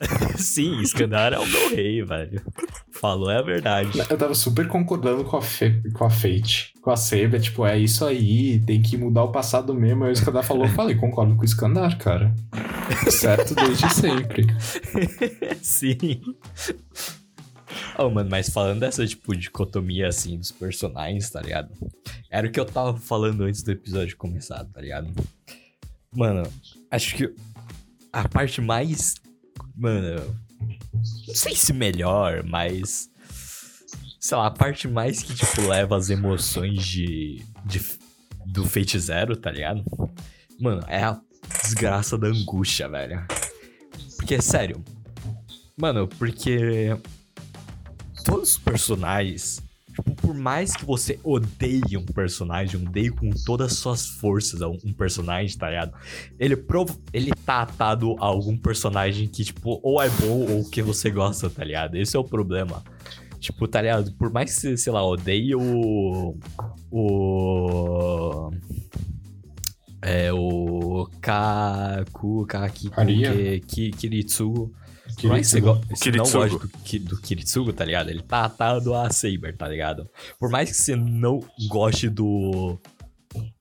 Sim, 0.36 0.80
Skandar 0.82 1.32
é 1.32 1.38
o 1.38 1.46
meu 1.46 1.70
rei, 1.70 2.02
velho. 2.02 2.42
Falou 2.90 3.30
é 3.30 3.38
a 3.38 3.42
verdade. 3.42 3.98
Eu 4.10 4.18
tava 4.18 4.34
super 4.34 4.68
concordando 4.68 5.24
com 5.24 5.36
a, 5.36 5.42
Fe, 5.42 5.82
com 5.92 6.04
a 6.04 6.10
Fate, 6.10 6.72
com 6.80 6.90
a 6.90 6.96
Saber, 6.96 7.40
tipo, 7.40 7.64
é 7.66 7.78
isso 7.78 8.04
aí, 8.04 8.60
tem 8.60 8.80
que 8.80 8.96
mudar 8.96 9.24
o 9.24 9.32
passado 9.32 9.74
mesmo. 9.74 10.04
Aí 10.04 10.10
o 10.10 10.12
Iskandar 10.12 10.44
falou, 10.44 10.66
eu 10.66 10.72
falei, 10.72 10.94
concordo 10.96 11.34
com 11.34 11.42
o 11.42 11.44
Iskandar, 11.44 11.98
cara. 11.98 12.34
Certo 13.10 13.54
desde 13.54 13.88
sempre. 13.92 14.46
Sim. 15.62 16.20
Oh, 17.98 18.10
mano, 18.10 18.28
mas 18.30 18.50
falando 18.50 18.80
dessa, 18.80 19.06
tipo, 19.06 19.34
dicotomia, 19.34 20.08
assim, 20.08 20.38
dos 20.38 20.52
personagens, 20.52 21.30
tá 21.30 21.40
ligado? 21.40 21.70
Era 22.30 22.46
o 22.46 22.50
que 22.50 22.60
eu 22.60 22.66
tava 22.66 22.96
falando 22.98 23.44
antes 23.44 23.62
do 23.62 23.72
episódio 23.72 24.16
começar, 24.16 24.64
tá 24.66 24.80
ligado? 24.80 25.10
Mano, 26.14 26.46
acho 26.90 27.14
que 27.14 27.34
a 28.12 28.28
parte 28.28 28.60
mais. 28.60 29.14
Mano, 29.76 30.38
não 31.26 31.34
sei 31.34 31.54
se 31.54 31.72
melhor, 31.72 32.42
mas. 32.44 33.10
Sei 34.18 34.36
lá, 34.36 34.46
a 34.46 34.50
parte 34.50 34.88
mais 34.88 35.22
que, 35.22 35.34
tipo, 35.34 35.60
leva 35.68 35.96
as 35.96 36.08
emoções 36.08 36.84
de. 36.84 37.44
de 37.64 37.80
do 38.46 38.64
Fate 38.64 38.98
Zero, 38.98 39.36
tá 39.36 39.50
ligado? 39.50 39.84
Mano, 40.58 40.82
é 40.88 41.02
a 41.02 41.20
desgraça 41.62 42.16
da 42.16 42.28
angústia, 42.28 42.88
velho. 42.88 43.26
Porque, 44.16 44.40
sério. 44.40 44.82
Mano, 45.76 46.08
porque. 46.08 46.96
Todos 48.24 48.52
os 48.52 48.58
personagens. 48.58 49.62
Tipo, 49.96 50.14
por 50.14 50.34
mais 50.34 50.76
que 50.76 50.84
você 50.84 51.18
odeie 51.24 51.96
um 51.96 52.04
personagem, 52.04 52.78
odeie 52.86 53.08
com 53.08 53.30
todas 53.30 53.72
as 53.72 53.78
suas 53.78 54.06
forças 54.06 54.60
um 54.60 54.92
personagem, 54.92 55.56
tá 55.56 55.70
ligado? 55.70 55.94
Ele, 56.38 56.54
prov... 56.54 56.90
ele 57.14 57.30
tá 57.46 57.62
atado 57.62 58.14
a 58.20 58.26
algum 58.26 58.58
personagem 58.58 59.26
que, 59.26 59.42
tipo, 59.42 59.80
ou 59.82 60.02
é 60.02 60.10
bom 60.10 60.52
ou 60.52 60.68
que 60.68 60.82
você 60.82 61.10
gosta, 61.10 61.48
tá 61.48 61.64
ligado? 61.64 61.96
Esse 61.96 62.14
é 62.14 62.20
o 62.20 62.24
problema. 62.24 62.84
Tipo, 63.40 63.66
tá 63.66 63.80
ligado? 63.80 64.12
Por 64.12 64.30
mais 64.30 64.54
que 64.54 64.60
você, 64.60 64.76
sei 64.76 64.92
lá, 64.92 65.02
odeie 65.02 65.54
o. 65.54 66.36
O. 66.90 68.50
É 70.02 70.30
o 70.30 71.08
Kaku, 71.22 72.44
Kakiku, 72.46 73.00
Haria. 73.00 73.60
Ki- 75.16 75.22
Ki- 75.22 75.28
Kiritsugu. 75.28 75.28
Por 75.28 75.30
mais 75.30 75.46
que 75.46 75.50
você, 75.50 75.60
go 75.60 75.80
você 75.96 76.10
não 76.10 76.18
goste 76.40 76.58
do, 76.58 76.68
Ki- 76.84 76.98
do 76.98 77.20
Kiritsugu, 77.20 77.72
tá 77.72 77.84
ligado? 77.84 78.10
Ele 78.10 78.22
tá 78.22 78.44
atado 78.44 78.94
a 78.94 79.10
Saber, 79.10 79.56
tá 79.56 79.68
ligado? 79.68 80.08
Por 80.38 80.50
mais 80.50 80.70
que 80.70 80.76
você 80.76 80.96
não 80.96 81.40
goste 81.68 82.08
do. 82.08 82.78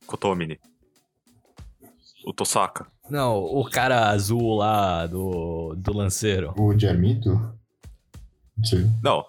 Kotomini. 0.05 0.59
O 2.25 2.33
Tosaka. 2.33 2.87
Não, 3.09 3.37
o 3.37 3.63
cara 3.69 4.09
azul 4.09 4.55
lá 4.55 5.05
do, 5.05 5.75
do 5.77 5.93
lanceiro. 5.93 6.53
O 6.57 6.73
sei. 8.63 8.85
Não, 9.03 9.23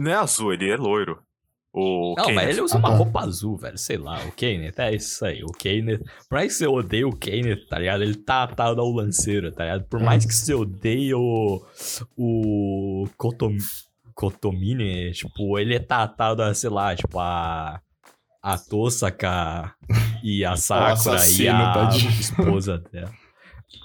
não 0.00 0.10
é 0.10 0.14
azul, 0.14 0.52
ele 0.52 0.70
é 0.70 0.76
loiro. 0.76 1.18
O 1.74 2.14
Não, 2.18 2.24
mas 2.26 2.36
Kenneth. 2.36 2.48
ele 2.50 2.60
usa 2.60 2.74
Ah, 2.76 2.78
uma 2.80 2.88
tá. 2.90 2.94
roupa 2.96 3.20
azul, 3.20 3.56
velho. 3.56 3.78
Sei 3.78 3.96
lá, 3.96 4.18
o 4.26 4.32
Kenneth, 4.32 4.74
é 4.78 4.94
isso 4.94 5.24
aí. 5.24 5.42
O 5.42 5.52
Kenneth. 5.52 6.00
Por 6.28 6.34
mais 6.36 6.52
que 6.52 6.58
você 6.58 6.66
odeie 6.66 7.04
o 7.06 7.16
Kenneth, 7.16 7.66
tá 7.68 7.78
ligado? 7.78 8.02
Ele 8.02 8.14
tá 8.14 8.42
atado 8.42 8.80
ao 8.80 8.90
lanceiro, 8.90 9.50
tá 9.52 9.64
ligado? 9.64 9.84
Por 9.84 9.98
mais 10.00 10.24
que 10.26 10.34
você 10.34 10.52
odeie 10.52 11.14
o. 11.14 11.62
O. 12.16 13.08
Kotom, 13.16 13.56
Kotomini, 14.14 15.12
tipo, 15.12 15.58
ele 15.58 15.78
tá 15.80 16.02
atado 16.02 16.42
a, 16.42 16.52
sei 16.54 16.70
lá, 16.70 16.94
tipo, 16.94 17.18
a. 17.18 17.80
A 18.44 18.58
Tosaka 18.58 19.72
e 20.22 20.44
a 20.44 20.56
Sakura 20.58 21.24
e 21.38 21.48
a 21.48 21.72
tadinho. 21.72 22.10
esposa 22.20 22.76
dela. 22.92 23.12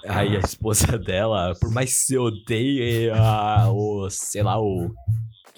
Aí 0.06 0.36
a 0.36 0.40
esposa 0.40 0.98
dela, 0.98 1.54
por 1.60 1.70
mais 1.72 1.90
que 1.94 2.00
você 2.00 2.18
odeie 2.18 3.08
a, 3.10 3.70
o, 3.70 4.10
sei 4.10 4.42
lá, 4.42 4.60
o 4.60 4.92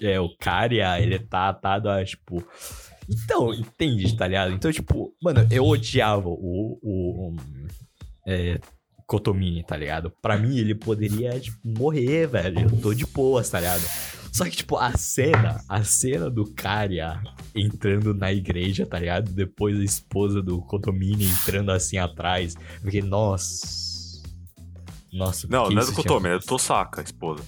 é, 0.00 0.20
o 0.20 0.28
Karia, 0.36 1.00
ele 1.00 1.18
tá 1.18 1.48
atado 1.48 1.88
a, 1.88 2.04
tipo. 2.04 2.44
Então, 3.08 3.52
entende, 3.52 4.16
tá 4.16 4.26
ligado? 4.26 4.52
Então, 4.52 4.72
tipo, 4.72 5.14
mano, 5.22 5.46
eu 5.50 5.64
odiava 5.66 6.28
o. 6.28 6.78
o 6.82 7.36
é, 8.26 8.60
Kotomini, 9.06 9.64
tá 9.64 9.76
ligado? 9.76 10.12
Pra 10.22 10.38
mim, 10.38 10.56
ele 10.56 10.74
poderia, 10.74 11.38
tipo, 11.40 11.58
morrer, 11.64 12.28
velho. 12.28 12.60
Eu 12.60 12.80
tô 12.80 12.94
de 12.94 13.04
boas, 13.06 13.50
tá 13.50 13.58
ligado? 13.58 13.82
Só 14.32 14.44
que, 14.44 14.52
tipo, 14.52 14.76
a 14.76 14.96
cena, 14.96 15.60
a 15.68 15.82
cena 15.82 16.30
do 16.30 16.44
Karia 16.54 17.20
entrando 17.52 18.14
na 18.14 18.32
igreja, 18.32 18.86
tá 18.86 19.00
ligado? 19.00 19.32
Depois 19.32 19.78
a 19.80 19.82
esposa 19.82 20.40
do 20.40 20.62
Kotomini 20.62 21.28
entrando 21.28 21.72
assim 21.72 21.98
atrás. 21.98 22.56
Fiquei, 22.84 23.02
nossa. 23.02 23.80
Nossa, 25.12 25.48
Não, 25.48 25.68
não 25.68 25.82
é 25.82 25.84
do 25.84 25.92
tinha 25.92 25.96
Kotomi, 25.96 26.28
é 26.28 26.38
do 26.38 26.46
Tosaka, 26.46 27.00
a 27.00 27.04
esposa. 27.04 27.42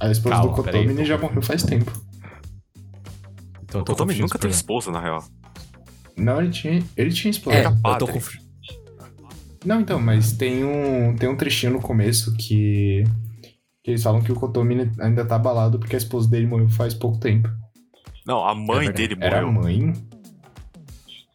A 0.00 0.10
esposa 0.10 0.36
Calma, 0.36 0.50
do 0.50 0.54
Kotomini 0.62 1.04
já 1.04 1.18
morreu 1.18 1.42
faz 1.42 1.62
tempo. 1.62 1.90
Então, 3.64 3.80
O 3.80 3.84
tô 3.84 3.92
Kotomi 3.92 3.96
confundindo 4.12 4.22
nunca 4.22 4.38
teve 4.38 4.54
esposa, 4.54 4.90
na 4.90 5.00
real. 5.00 5.24
Não, 6.16 6.40
ele 6.40 6.50
tinha, 6.50 6.82
ele 6.96 7.12
tinha 7.12 7.30
esposa. 7.30 7.56
É, 7.56 7.60
Era 7.60 7.70
eu 7.84 7.98
tô 7.98 8.06
confundindo. 8.06 8.48
Não, 9.64 9.80
então, 9.80 10.00
mas 10.00 10.32
tem 10.32 10.64
um, 10.64 11.14
tem 11.16 11.28
um 11.28 11.36
trechinho 11.36 11.72
no 11.72 11.80
começo 11.80 12.34
que, 12.36 13.02
que 13.82 13.90
eles 13.90 14.02
falam 14.02 14.22
que 14.22 14.30
o 14.32 14.36
Kotomi 14.36 14.90
ainda 15.00 15.24
tá 15.24 15.34
abalado 15.36 15.78
porque 15.78 15.96
a 15.96 15.98
esposa 15.98 16.30
dele 16.30 16.46
morreu 16.46 16.68
faz 16.68 16.94
pouco 16.94 17.18
tempo. 17.18 17.48
Não, 18.24 18.44
a 18.46 18.54
mãe 18.54 18.86
verdade. 18.86 19.08
dele 19.08 19.20
Era 19.20 19.40
a 19.40 19.46
morreu. 19.46 19.62
mãe? 19.62 19.92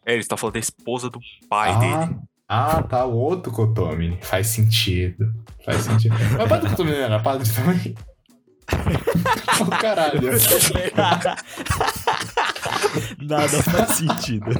É, 0.06 0.14
ele 0.14 0.24
tá 0.24 0.36
falando 0.36 0.54
da 0.54 0.60
esposa 0.60 1.08
do 1.10 1.18
pai 1.48 1.70
ah, 1.70 1.78
dele. 1.78 2.16
ah, 2.48 2.82
tá. 2.82 3.04
O 3.04 3.14
outro 3.14 3.52
Kotomi. 3.52 4.18
Faz 4.22 4.48
sentido. 4.48 5.32
Faz 5.64 5.82
sentido. 5.82 6.14
Mas 6.36 6.44
o 6.44 6.48
pai 6.48 6.60
do 6.60 6.70
Kotomi 6.70 6.90
não 6.90 6.98
era 6.98 7.20
padre 7.20 7.48
também? 7.52 7.94
Oh, 9.60 9.66
caralho. 9.80 10.20
Nada 13.20 13.62
faz 13.62 13.90
sentido. 13.92 14.46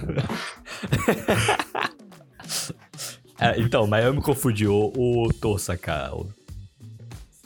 É, 3.41 3.61
então, 3.61 3.85
mas 3.87 4.05
eu 4.05 4.15
me 4.15 4.23
confundi. 4.23 4.67
O, 4.67 4.93
o 4.95 5.29
Tosaka. 5.33 6.15
o- 6.15 6.29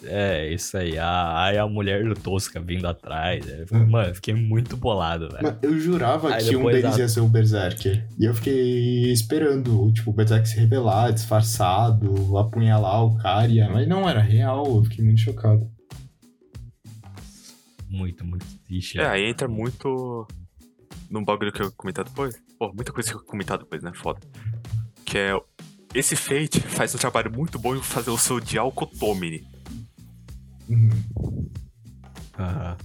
É, 0.04 0.52
isso 0.52 0.76
aí. 0.76 0.98
A, 0.98 1.44
aí 1.44 1.56
a 1.58 1.66
mulher 1.66 2.04
do 2.04 2.14
Tosca 2.14 2.60
vindo 2.60 2.86
atrás. 2.86 3.44
é, 3.48 3.64
Mano, 3.74 4.14
fiquei 4.14 4.34
muito 4.34 4.76
bolado, 4.76 5.30
velho. 5.30 5.56
Eu 5.62 5.78
jurava 5.80 6.34
Aí 6.34 6.44
que 6.46 6.54
um 6.56 6.66
deles 6.66 6.94
a- 6.94 6.98
ia 6.98 7.08
ser 7.08 7.20
o 7.20 7.26
Berserker. 7.28 8.06
E 8.18 8.26
eu 8.26 8.34
fiquei 8.34 9.10
esperando, 9.10 9.90
tipo, 9.92 10.10
o 10.10 10.14
Berserker 10.14 10.46
se 10.46 10.60
revelar, 10.60 11.10
disfarçado, 11.10 12.36
apunhalar 12.36 13.04
o 13.04 13.16
cara. 13.16 13.48
Mas 13.72 13.88
não, 13.88 14.06
era 14.08 14.20
real. 14.20 14.66
Eu 14.76 14.84
fiquei 14.84 15.02
muito 15.04 15.20
chocado. 15.22 15.68
Muito, 17.88 18.24
muito 18.24 18.46
triste. 18.60 18.98
É, 18.98 19.02
né? 19.02 19.08
aí 19.08 19.24
entra 19.24 19.48
muito 19.48 20.26
num 21.10 21.24
bagulho 21.24 21.52
que 21.52 21.62
eu 21.62 21.66
vou 21.66 21.74
comentar 21.74 22.04
depois. 22.04 22.40
Pô, 22.58 22.72
muita 22.72 22.92
coisa 22.92 23.08
que 23.08 23.16
eu 23.16 23.20
vou 23.20 23.28
comentar 23.28 23.58
depois, 23.58 23.82
né? 23.82 23.92
Foda. 23.94 24.20
Que 25.04 25.18
é. 25.18 25.40
Esse 25.94 26.14
Fate 26.14 26.60
faz 26.68 26.94
um 26.94 26.98
trabalho 26.98 27.32
muito 27.32 27.58
bom 27.58 27.74
em 27.74 27.82
fazer 27.82 28.10
você 28.10 28.32
odiar 28.32 28.66
o 28.66 28.72
Kotomini. 28.72 29.46
Uhum. 30.68 31.50
Aham. 32.38 32.76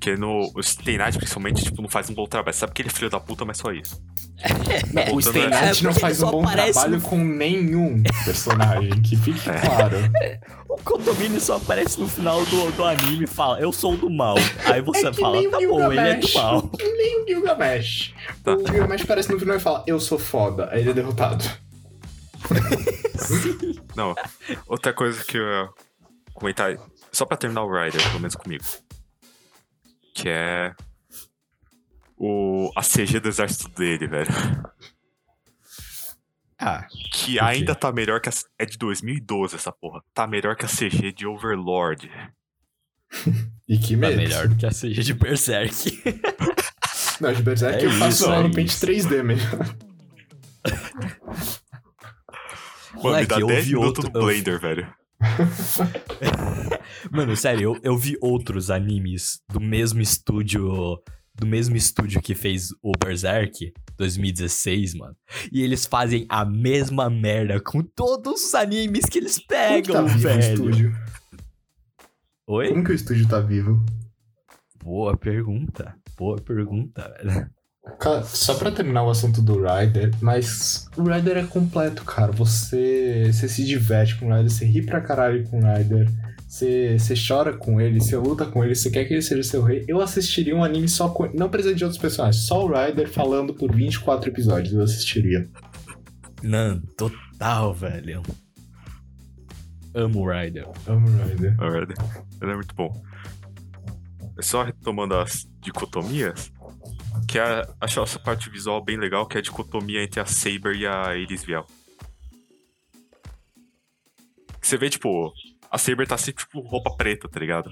Porque 0.00 0.16
no 0.16 0.50
o 0.54 0.62
Stay 0.62 0.96
Night, 0.96 1.18
principalmente, 1.18 1.62
tipo, 1.62 1.82
não 1.82 1.88
faz 1.90 2.08
um 2.08 2.14
bom 2.14 2.24
trabalho. 2.24 2.56
Sabe 2.56 2.72
que 2.72 2.80
ele 2.80 2.88
é 2.88 2.90
filho 2.92 3.10
da 3.10 3.20
puta, 3.20 3.44
mas 3.44 3.58
só 3.58 3.70
isso. 3.70 4.00
Não, 4.94 5.14
o 5.14 5.20
Stay 5.20 5.42
É, 5.42 5.48
Night 5.50 5.84
não 5.84 5.92
faz 5.92 6.22
um 6.22 6.30
bom 6.30 6.42
trabalho 6.46 6.96
no- 6.96 7.00
com 7.02 7.18
nenhum 7.18 8.02
personagem, 8.24 8.90
que 9.02 9.14
fique 9.14 9.50
É. 9.50 9.60
claro. 9.60 9.96
O 10.70 10.76
Kotomini 10.82 11.38
só 11.40 11.56
aparece 11.56 12.00
no 12.00 12.08
final 12.08 12.42
do, 12.46 12.70
do 12.70 12.84
anime 12.84 13.24
e 13.24 13.26
fala, 13.26 13.60
eu 13.60 13.70
sou 13.72 13.96
do 13.98 14.08
mal. 14.08 14.36
Aí 14.64 14.80
você 14.80 15.08
É 15.08 15.12
fala, 15.12 15.36
tá 15.50 15.58
bom, 15.58 15.92
ele 15.92 16.00
é 16.00 16.14
do 16.14 16.32
mal. 16.32 16.62
Que 16.68 16.84
nem 16.92 17.22
o 17.22 17.26
Gilgamesh. 17.26 18.14
Tá. 18.42 18.54
O 18.54 18.66
Gilgamesh 18.66 19.02
aparece 19.02 19.30
no 19.32 19.38
final 19.38 19.56
e 19.56 19.60
fala, 19.60 19.84
eu 19.86 19.98
sou 20.00 20.16
foda. 20.18 20.68
Aí 20.72 20.80
ele 20.80 20.90
é 20.90 20.94
derrotado. 20.94 21.44
Não, 23.96 24.14
outra 24.66 24.92
coisa 24.94 25.22
que 25.24 25.36
eu 25.36 25.42
ia 25.42 25.68
comentar, 26.32 26.74
só 27.12 27.26
pra 27.26 27.36
terminar 27.36 27.64
o 27.64 27.70
Rider, 27.70 28.00
pelo 28.08 28.20
menos 28.20 28.36
comigo. 28.36 28.64
Que 30.14 30.28
é. 30.28 30.74
O, 32.16 32.70
a 32.76 32.82
CG 32.82 33.18
do 33.20 33.28
exército 33.28 33.68
dele, 33.70 34.06
velho. 34.06 34.28
Ah, 36.58 36.86
Que 37.12 37.32
quê? 37.34 37.40
ainda 37.40 37.74
tá 37.74 37.90
melhor 37.90 38.20
que 38.20 38.28
a. 38.28 38.32
É 38.58 38.66
de 38.66 38.76
2012 38.76 39.56
essa 39.56 39.72
porra. 39.72 40.02
Tá 40.12 40.26
melhor 40.26 40.54
que 40.56 40.66
a 40.66 40.68
CG 40.68 41.12
de 41.12 41.26
Overlord. 41.26 42.10
E 43.68 43.78
que 43.78 43.96
tá 43.96 44.08
melhor 44.10 44.48
do 44.48 44.56
que 44.56 44.66
a 44.66 44.70
CG 44.70 45.00
de 45.02 45.14
Berserk. 45.14 46.02
Não, 47.20 47.32
de 47.32 47.40
Berserk 47.42 47.82
É 47.84 47.86
eu 47.86 47.90
faço 47.92 48.08
isso, 48.08 48.28
lá 48.28 48.36
é 48.38 48.42
no 48.42 48.52
Paint 48.52 48.68
isso. 48.68 48.84
3D 48.86 49.22
melhor. 49.22 49.58
Mano, 52.94 53.02
Moleque, 53.02 53.22
me 53.22 53.26
dá 53.28 53.38
eu 53.40 53.46
10 53.46 53.64
vi 53.66 53.74
minutos 53.74 54.04
outro- 54.04 54.12
no 54.12 54.18
eu- 54.20 54.24
Blender, 54.26 54.60
velho. 54.60 54.94
Mano, 57.10 57.36
sério, 57.36 57.62
eu, 57.62 57.80
eu 57.82 57.96
vi 57.98 58.16
outros 58.20 58.70
animes 58.70 59.40
do 59.48 59.60
mesmo 59.60 60.00
estúdio. 60.00 61.00
Do 61.32 61.46
mesmo 61.46 61.74
estúdio 61.76 62.20
que 62.20 62.34
fez 62.34 62.68
o 62.82 62.92
Berserk 63.02 63.72
2016, 63.96 64.94
mano. 64.94 65.16
E 65.50 65.62
eles 65.62 65.86
fazem 65.86 66.26
a 66.28 66.44
mesma 66.44 67.08
merda 67.08 67.58
com 67.60 67.82
todos 67.82 68.46
os 68.48 68.54
animes 68.54 69.06
que 69.06 69.18
eles 69.18 69.36
Como 69.36 69.46
que 69.48 69.54
tá 69.54 69.58
pegam, 69.58 70.06
vivo 70.06 70.18
o 70.18 70.20
velho. 70.20 70.52
estúdio? 70.52 70.96
Oi? 72.46 72.68
Como 72.68 72.84
que 72.84 72.90
o 72.90 72.94
estúdio 72.94 73.26
tá 73.28 73.40
vivo? 73.40 73.82
Boa 74.82 75.16
pergunta. 75.16 75.94
Boa 76.18 76.36
pergunta, 76.36 77.14
velho. 77.22 77.48
Cara, 77.98 78.22
só 78.24 78.54
pra 78.54 78.70
terminar 78.70 79.02
o 79.04 79.10
assunto 79.10 79.40
do 79.40 79.54
Rider, 79.62 80.10
mas 80.20 80.86
o 80.96 81.02
Rider 81.02 81.38
é 81.38 81.46
completo, 81.46 82.04
cara. 82.04 82.32
Você, 82.32 83.30
você 83.32 83.48
se 83.48 83.64
diverte 83.64 84.16
com 84.18 84.26
o 84.26 84.34
Rider, 84.34 84.50
você 84.50 84.64
ri 84.66 84.82
pra 84.84 85.00
caralho 85.00 85.48
com 85.48 85.60
o 85.60 85.62
Rider, 85.76 86.06
você, 86.50 86.98
você 86.98 87.14
chora 87.14 87.56
com 87.56 87.80
ele, 87.80 88.00
você 88.00 88.16
luta 88.16 88.44
com 88.44 88.64
ele, 88.64 88.74
você 88.74 88.90
quer 88.90 89.04
que 89.04 89.14
ele 89.14 89.22
seja 89.22 89.40
seu 89.44 89.62
rei. 89.62 89.84
Eu 89.86 90.00
assistiria 90.00 90.56
um 90.56 90.64
anime 90.64 90.88
só 90.88 91.08
com 91.08 91.30
Não 91.32 91.48
precisa 91.48 91.76
de 91.76 91.84
outros 91.84 92.00
personagens, 92.00 92.44
só 92.44 92.66
o 92.66 92.68
Rider 92.68 93.08
falando 93.08 93.54
por 93.54 93.72
24 93.72 94.28
episódios, 94.28 94.74
eu 94.74 94.82
assistiria. 94.82 95.48
Não, 96.42 96.80
total, 96.96 97.72
velho. 97.72 98.20
Amo 99.94 100.22
o 100.22 100.28
Rider. 100.28 100.66
Amo 100.88 101.06
o 101.06 101.28
Rider. 101.28 101.54
Alright. 101.60 101.94
Ele 102.42 102.50
é 102.50 102.54
muito 102.56 102.74
bom. 102.74 103.00
É 104.36 104.42
Só 104.42 104.64
retomando 104.64 105.14
as 105.14 105.48
dicotomias, 105.60 106.50
que 107.28 107.38
é, 107.38 107.64
acho 107.80 108.02
essa 108.02 108.18
parte 108.18 108.50
visual 108.50 108.84
bem 108.84 108.96
legal, 108.96 109.24
que 109.24 109.36
é 109.36 109.38
a 109.38 109.42
dicotomia 109.42 110.02
entre 110.02 110.18
a 110.18 110.26
Saber 110.26 110.74
e 110.74 110.84
a 110.84 111.16
Elisviel. 111.16 111.64
Você 114.60 114.76
vê, 114.76 114.90
tipo, 114.90 115.32
a 115.70 115.78
Saber 115.78 116.06
tá 116.06 116.16
sempre, 116.18 116.44
tipo, 116.44 116.60
roupa 116.60 116.90
preta, 116.96 117.28
tá 117.28 117.38
ligado? 117.40 117.70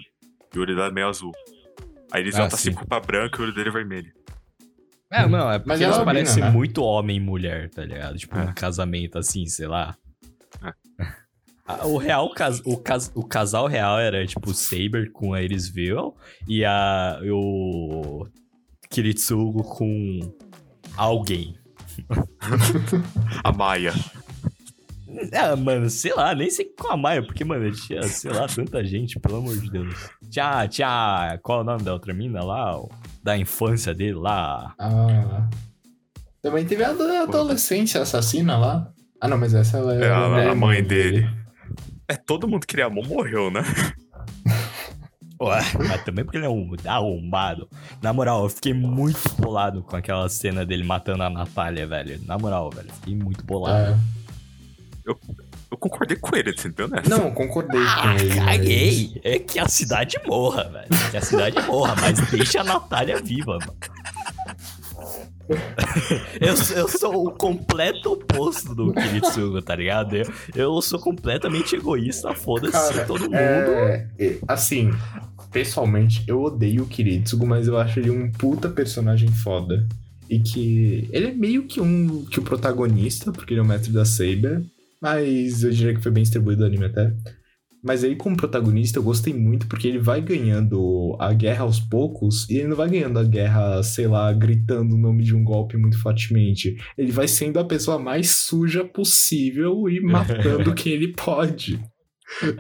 E 0.55 0.59
o 0.59 0.63
olho 0.63 0.75
dela 0.75 0.89
é 0.89 0.93
meio 0.93 1.09
azul. 1.09 1.33
A 2.13 2.19
Elisviel 2.21 2.47
Ah, 2.47 2.49
tá 2.51 2.57
sim. 2.57 2.65
sempre 2.65 2.85
com 2.85 2.95
roupa 2.95 3.07
branca 3.07 3.37
e 3.39 3.41
o 3.41 3.45
olho 3.45 3.55
dele 3.55 3.69
é 3.69 3.73
vermelho. 3.73 4.13
É, 5.11 5.27
não, 5.27 5.51
é 5.51 5.59
porque 5.59 5.69
Mas 5.69 5.81
eles 5.81 5.95
ela 5.95 6.03
é 6.03 6.05
parecem 6.05 6.43
né? 6.43 6.51
muito 6.51 6.83
homem 6.83 7.17
e 7.17 7.21
mulher, 7.21 7.71
tá 7.71 7.83
ligado? 7.85 8.17
Tipo, 8.19 8.37
É. 8.39 8.43
um 8.43 8.53
casamento 8.55 9.19
assim, 9.19 9.47
sei 9.47 9.67
lá. 9.67 9.97
É. 10.63 10.73
O 11.85 11.99
real, 11.99 12.31
cas- 12.33 12.63
o, 12.65 12.79
cas- 12.79 13.13
o 13.15 13.23
casal 13.23 13.67
real 13.67 13.99
era, 14.01 14.27
tipo, 14.27 14.49
o 14.51 14.55
Saber 14.55 15.13
com 15.13 15.35
a 15.35 15.43
Erisville 15.43 16.13
e 16.49 16.65
a, 16.65 17.21
o 17.31 18.27
Kiritsugo 18.89 19.63
com 19.65 20.35
alguém. 20.97 21.59
A 23.45 23.53
Maia. 23.53 23.93
Ah, 25.33 25.57
mano, 25.57 25.89
sei 25.89 26.13
lá, 26.15 26.35
nem 26.35 26.51
sei 26.51 26.67
com 26.79 26.89
a 26.93 26.97
Maia, 26.97 27.23
porque, 27.23 27.45
mano, 27.45 27.71
tinha, 27.73 28.03
sei 28.03 28.31
lá, 28.31 28.47
tanta 28.47 28.85
gente, 28.85 29.19
pelo 29.19 29.37
amor 29.39 29.57
de 29.57 29.71
Deus. 29.71 29.95
Tinha, 30.31 30.69
tinha, 30.69 31.39
qual 31.43 31.59
é 31.59 31.63
o 31.63 31.65
nome 31.65 31.83
da 31.83 31.93
outra 31.95 32.13
mina 32.13 32.45
lá? 32.45 32.79
Da 33.23 33.37
infância 33.39 33.95
dele 33.95 34.15
lá? 34.15 34.75
Ah. 34.79 35.49
Também 36.43 36.65
teve 36.67 36.85
a 36.85 36.93
da 36.93 37.23
adolescência 37.23 38.03
assassina 38.03 38.57
lá. 38.59 38.93
Ah, 39.21 39.27
não, 39.29 39.39
mas 39.39 39.55
essa 39.55 39.79
ela 39.79 39.95
É, 39.95 40.05
era 40.05 40.17
a- 40.19 40.37
a 40.37 40.41
irmã 40.45 40.55
mãe 40.55 40.83
dele. 40.83 41.29
É, 42.07 42.15
todo 42.17 42.47
mundo 42.49 42.67
que 42.67 42.75
ele 42.77 42.83
amou 42.83 43.05
morreu, 43.05 43.51
né? 43.51 43.63
Ué, 45.41 45.61
mas 45.87 46.03
também 46.05 46.25
porque 46.25 46.37
ele 46.37 46.47
é 46.47 46.49
um 46.49 46.73
arrombado. 46.85 47.69
Na 48.03 48.13
moral, 48.13 48.43
eu 48.45 48.49
fiquei 48.49 48.75
muito 48.75 49.21
bolado 49.39 49.83
com 49.85 49.95
aquela 49.97 50.29
cena 50.29 50.67
dele 50.67 50.83
matando 50.83 51.23
a 51.23 51.31
Natália, 51.31 51.87
velho. 51.87 52.21
Na 52.27 52.37
moral, 52.37 52.71
velho, 52.71 52.93
fiquei 52.93 53.15
muito 53.15 53.45
bolado. 53.45 53.93
É. 53.93 54.18
Eu 55.71 55.77
concordei 55.79 56.17
com 56.17 56.35
ele, 56.37 56.57
sendo 56.57 56.75
bem 56.75 56.87
honesto. 56.87 57.09
Não, 57.11 57.31
concordei 57.31 57.81
Ah, 57.81 58.03
com 58.03 58.09
ele. 58.25 58.35
mas- 58.41 58.45
caguei! 58.45 59.21
É 59.23 59.39
que 59.39 59.59
a 59.59 59.69
cidade 59.69 60.17
morra, 60.27 60.65
velho. 60.65 61.11
Que 61.11 61.17
a 61.17 61.21
cidade 61.23 61.61
morra, 61.67 61.95
mas 62.01 62.19
deixa 62.31 62.61
a 62.61 62.65
Natália 62.65 63.21
viva, 63.23 63.59
mano. 63.59 63.75
Eu, 66.41 66.55
eu 66.77 66.89
sou 66.89 67.27
o 67.27 67.31
completo 67.31 68.13
oposto 68.13 68.75
do 68.75 68.93
Kiritsugo, 68.93 69.63
tá 69.63 69.75
ligado? 69.75 70.15
Eu, 70.15 70.27
eu 70.55 70.83
sou 70.83 70.99
completamente 70.99 71.75
egoísta, 71.75 72.35
foda-se 72.35 73.05
todo 73.07 73.23
mundo. 73.23 73.35
é, 73.35 74.07
é, 74.19 74.39
assim, 74.47 74.91
pessoalmente, 75.51 76.23
eu 76.27 76.43
odeio 76.43 76.83
o 76.83 76.87
Kiritsugo, 76.87 77.47
mas 77.47 77.67
eu 77.67 77.79
acho 77.79 77.99
ele 77.99 78.11
um 78.11 78.31
puta 78.31 78.69
personagem 78.69 79.29
foda. 79.33 79.87
E 80.29 80.39
que 80.39 81.09
ele 81.11 81.29
é 81.29 81.33
meio 81.33 81.65
que 81.65 81.81
um 81.81 82.27
que 82.27 82.39
o 82.39 82.43
protagonista, 82.43 83.33
porque 83.33 83.55
ele 83.55 83.61
é 83.61 83.63
o 83.63 83.67
mestre 83.67 83.91
da 83.91 84.05
Saber, 84.05 84.63
mas 85.01 85.63
eu 85.63 85.71
diria 85.71 85.95
que 85.95 86.03
foi 86.03 86.13
bem 86.13 86.23
distribuído 86.23 86.63
o 86.63 86.67
anime 86.67 86.87
até. 86.87 87.15
Mas 87.83 88.03
aí, 88.03 88.17
como 88.17 88.37
protagonista, 88.37 88.99
eu 88.99 89.03
gostei 89.03 89.33
muito 89.33 89.69
porque 89.69 89.87
ele 89.87 89.99
vai 89.99 90.21
ganhando 90.21 91.17
a 91.21 91.33
guerra 91.33 91.63
aos 91.63 91.79
poucos 91.79 92.49
e 92.51 92.59
ele 92.59 92.69
não 92.69 92.77
vai 92.77 92.91
ganhando 92.91 93.19
a 93.19 93.25
guerra, 93.25 93.83
sei 93.83 94.09
lá, 94.09 94.33
gritando 94.33 94.97
o 94.97 94.99
nome 94.99 95.23
de 95.23 95.35
um 95.35 95.45
golpe 95.45 95.77
muito 95.77 96.01
fortemente. 96.01 96.77
Ele 96.97 97.13
vai 97.13 97.29
sendo 97.29 97.59
a 97.61 97.65
pessoa 97.65 97.99
mais 97.99 98.31
suja 98.31 98.85
possível 98.85 99.89
e 99.89 100.01
matando 100.03 100.75
quem 100.75 100.93
ele 100.93 101.13
pode. 101.13 101.81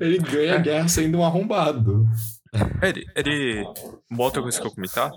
Ele 0.01 0.18
ganha 0.18 0.55
a 0.55 0.59
guerra 0.59 0.89
sendo 0.89 1.18
um 1.18 1.24
arrombado. 1.24 2.07
Ele, 2.80 3.05
ele. 3.14 3.64
Uma 4.09 4.24
outra 4.24 4.41
coisa 4.41 4.61
que 4.61 4.66
eu 4.66 4.70
comentar, 4.70 5.11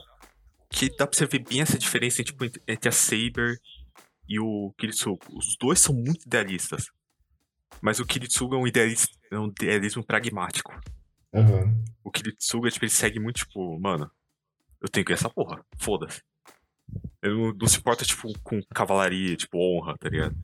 que 0.69 0.89
dá 0.97 1.07
pra 1.07 1.17
você 1.17 1.25
ver 1.25 1.45
bem 1.47 1.61
essa 1.61 1.77
diferença 1.77 2.23
tipo, 2.23 2.43
entre, 2.43 2.89
a 2.89 2.91
Saber 2.91 3.57
e 4.27 4.39
o 4.39 4.73
Kiritsugo. 4.77 5.19
Os 5.33 5.55
dois 5.59 5.79
são 5.79 5.93
muito 5.95 6.25
idealistas. 6.25 6.87
Mas 7.79 7.99
o 7.99 8.05
Kiritsugo 8.05 8.55
é 8.55 8.57
um, 8.57 8.67
idealista, 8.67 9.07
é 9.31 9.39
um 9.39 9.47
idealismo 9.47 10.03
pragmático. 10.03 10.73
Aham. 11.33 11.73
O 12.03 12.11
Kiritsuga, 12.11 12.69
tipo, 12.69 12.85
ele 12.85 12.91
segue 12.91 13.19
muito, 13.19 13.37
tipo, 13.37 13.79
mano, 13.79 14.09
eu 14.81 14.89
tenho 14.89 15.05
que 15.05 15.11
ir 15.11 15.15
essa 15.15 15.29
porra, 15.29 15.63
foda-se. 15.77 16.21
Ele 17.23 17.33
não, 17.35 17.53
não 17.53 17.67
se 17.67 17.77
importa, 17.77 18.03
tipo, 18.03 18.27
com 18.43 18.61
cavalaria, 18.73 19.35
tipo, 19.35 19.57
honra, 19.57 19.95
tá 19.97 20.09
ligado? 20.09 20.35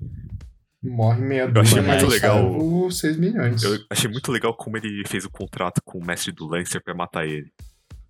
Morre 0.82 1.20
meia 1.22 1.52
Eu 1.54 1.62
achei 1.62 1.82
muito 1.82 2.04
eu 2.06 2.10
legal. 2.10 2.38
salvo 2.38 2.92
6 2.92 3.18
milhões. 3.18 3.64
Eu 3.64 3.80
achei 3.90 4.10
muito 4.10 4.32
legal 4.32 4.54
como 4.56 4.78
ele 4.78 5.04
fez 5.08 5.26
o 5.26 5.30
contrato 5.30 5.82
com 5.84 5.98
o 5.98 6.06
mestre 6.06 6.32
do 6.32 6.48
Lancer 6.48 6.82
pra 6.82 6.94
matar 6.94 7.26
ele. 7.28 7.52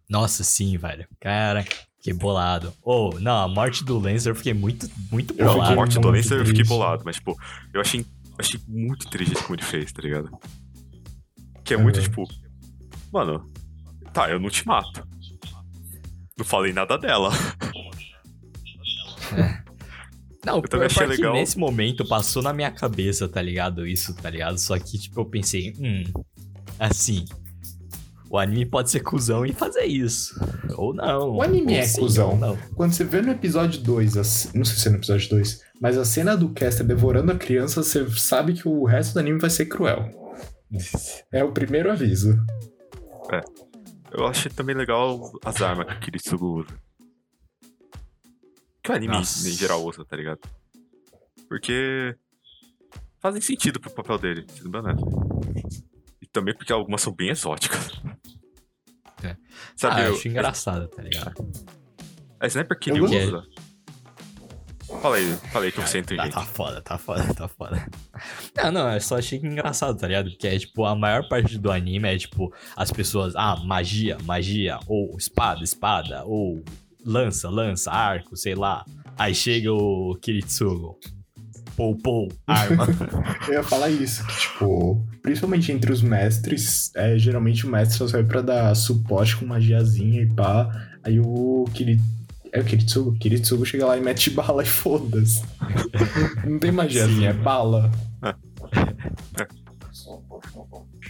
Nossa, 0.09 0.43
sim, 0.43 0.77
velho. 0.77 1.07
Cara, 1.19 1.65
que 2.01 2.13
bolado. 2.13 2.73
Oh, 2.83 3.17
não, 3.19 3.37
a 3.43 3.47
morte 3.47 3.83
do 3.83 3.97
Lancer 3.97 4.29
eu 4.31 4.35
fiquei 4.35 4.53
muito, 4.53 4.87
muito 5.11 5.33
Eu 5.37 5.49
a 5.49 5.53
bolado. 5.53 5.75
morte 5.75 5.99
do 5.99 6.09
Lancer 6.09 6.39
eu 6.39 6.45
fiquei 6.45 6.63
bolado, 6.63 7.03
mas, 7.05 7.15
tipo, 7.15 7.35
eu 7.73 7.81
achei, 7.81 8.05
achei 8.37 8.59
muito 8.67 9.07
inteligente 9.07 9.41
como 9.43 9.55
ele 9.55 9.63
fez, 9.63 9.91
tá 9.91 10.01
ligado? 10.01 10.29
Que 11.63 11.73
é 11.73 11.77
muito, 11.77 11.97
Uhum. 11.97 12.03
tipo, 12.03 12.23
mano, 13.11 13.51
tá, 14.13 14.29
eu 14.29 14.39
não 14.39 14.49
te 14.49 14.65
mato. 14.65 15.07
Não 16.37 16.45
falei 16.45 16.71
nada 16.71 16.97
dela. 16.97 17.31
Não, 20.45 20.57
Eu 20.57 20.61
também 20.63 20.85
achei 20.85 21.05
legal. 21.05 21.33
nesse 21.33 21.57
momento 21.57 22.07
passou 22.07 22.41
na 22.41 22.53
minha 22.53 22.71
cabeça, 22.71 23.27
tá 23.27 23.41
ligado? 23.41 23.85
Isso, 23.87 24.13
tá 24.15 24.29
ligado? 24.29 24.57
Só 24.57 24.77
que, 24.79 24.97
tipo, 24.97 25.19
eu 25.19 25.25
pensei, 25.25 25.73
hum, 25.79 26.03
assim, 26.79 27.25
o 28.29 28.37
anime 28.37 28.65
pode 28.65 28.89
ser 28.91 28.99
cuzão 29.01 29.45
e 29.45 29.53
fazer 29.53 29.85
isso. 29.85 30.33
Ou 30.75 30.93
não. 30.93 31.31
O 31.35 31.41
anime 31.41 31.75
é 31.75 31.83
sim, 31.83 31.99
cuzão. 32.01 32.37
Não. 32.37 32.57
Quando 32.75 32.93
você 32.93 33.03
vê 33.03 33.21
no 33.21 33.31
episódio 33.31 33.81
2, 33.81 34.17
a 34.17 34.23
c- 34.23 34.49
não 34.57 34.65
sei 34.65 34.75
se 34.77 34.87
é 34.87 34.91
no 34.91 34.97
episódio 34.97 35.29
2, 35.29 35.61
mas 35.81 35.97
a 35.97 36.05
cena 36.05 36.35
do 36.35 36.49
Caster 36.49 36.85
devorando 36.85 37.31
a 37.31 37.35
criança, 37.37 37.81
você 37.83 38.07
sabe 38.11 38.53
que 38.53 38.67
o 38.67 38.83
resto 38.85 39.13
do 39.13 39.19
anime 39.19 39.39
vai 39.39 39.49
ser 39.49 39.65
cruel. 39.65 40.09
É 41.31 41.43
o 41.43 41.51
primeiro 41.51 41.91
aviso. 41.91 42.37
Eu 44.11 44.25
achei 44.25 44.51
também 44.51 44.75
legal 44.75 45.31
as 45.43 45.61
armas 45.61 45.85
que 45.87 45.93
o 45.93 45.99
Kiritsugu 45.99 46.59
usa. 46.61 46.79
Que 48.83 48.91
o 48.91 48.95
anime 48.95 49.13
Nossa. 49.13 49.47
em 49.47 49.51
geral 49.51 49.83
usa, 49.85 50.05
tá 50.05 50.15
ligado? 50.15 50.39
Porque 51.49 52.15
fazem 53.19 53.41
sentido 53.41 53.79
pro 53.79 53.91
papel 53.91 54.17
dele, 54.17 54.45
sendo. 54.61 54.95
E 55.55 55.86
também 56.39 56.55
porque 56.55 56.71
algumas 56.71 57.01
são 57.01 57.13
bem 57.13 57.29
exóticas. 57.29 57.91
É. 59.23 59.35
Sabe, 59.75 59.95
ah, 60.01 60.03
eu 60.05 60.11
eu- 60.11 60.15
acho 60.15 60.27
engraçado, 60.27 60.87
tá 60.87 61.01
ligado? 61.01 61.33
a 62.39 62.45
sniper 62.47 62.77
que 62.79 62.91
ele 62.91 63.01
usa. 63.01 63.43
Fala 65.01 65.17
aí, 65.17 65.35
fala 65.51 65.65
aí 65.65 65.71
que 65.71 65.81
você 65.81 65.97
é 65.97 66.01
Tá, 66.01 66.05
inteligente. 66.13 66.33
tá 66.33 66.45
foda, 66.45 66.81
tá 66.81 66.97
foda, 66.97 67.33
tá 67.33 67.47
foda. 67.47 67.85
Não, 68.55 68.71
não, 68.71 68.93
eu 68.93 69.01
só 69.01 69.17
achei 69.17 69.37
engraçado, 69.39 69.97
tá 69.99 70.07
ligado? 70.07 70.29
Porque 70.29 70.47
é 70.47 70.57
tipo, 70.57 70.85
a 70.85 70.95
maior 70.95 71.27
parte 71.27 71.57
do 71.57 71.69
anime 71.71 72.07
é 72.07 72.17
tipo, 72.17 72.53
as 72.75 72.89
pessoas, 72.91 73.35
ah, 73.35 73.57
magia, 73.65 74.17
magia, 74.23 74.79
ou 74.87 75.17
espada, 75.17 75.61
espada, 75.63 76.23
ou 76.23 76.63
lança, 77.05 77.49
lança, 77.49 77.91
arco, 77.91 78.37
sei 78.37 78.55
lá. 78.55 78.85
Aí 79.17 79.35
chega 79.35 79.73
o 79.73 80.15
Kiritsugo. 80.21 80.97
Pou, 81.77 81.95
pou, 81.95 82.27
arma. 82.47 82.87
Eu 83.47 83.53
ia 83.53 83.63
falar 83.63 83.91
isso, 83.91 84.25
que, 84.25 84.39
tipo, 84.39 85.07
principalmente 85.21 85.71
entre 85.71 85.91
os 85.91 86.01
mestres, 86.01 86.91
é, 86.95 87.15
geralmente 87.19 87.67
o 87.67 87.69
mestre 87.69 87.99
só 87.99 88.07
serve 88.07 88.27
pra 88.27 88.41
dar 88.41 88.73
suporte 88.75 89.37
com 89.37 89.45
magiazinha 89.45 90.23
e 90.23 90.25
pá. 90.25 90.67
Aí 91.03 91.19
o 91.19 91.65
Kiri... 91.71 92.01
É 92.51 92.61
o 92.61 92.63
Kiritsugo? 92.63 93.11
O 93.11 93.19
Kiritsugo 93.19 93.65
chega 93.65 93.85
lá 93.85 93.95
e 93.95 94.01
mete 94.01 94.31
bala 94.31 94.63
e 94.63 94.65
foda-se. 94.65 95.43
não 96.47 96.57
tem 96.57 96.71
magiazinha, 96.71 97.29
é 97.29 97.33
bala. 97.33 97.91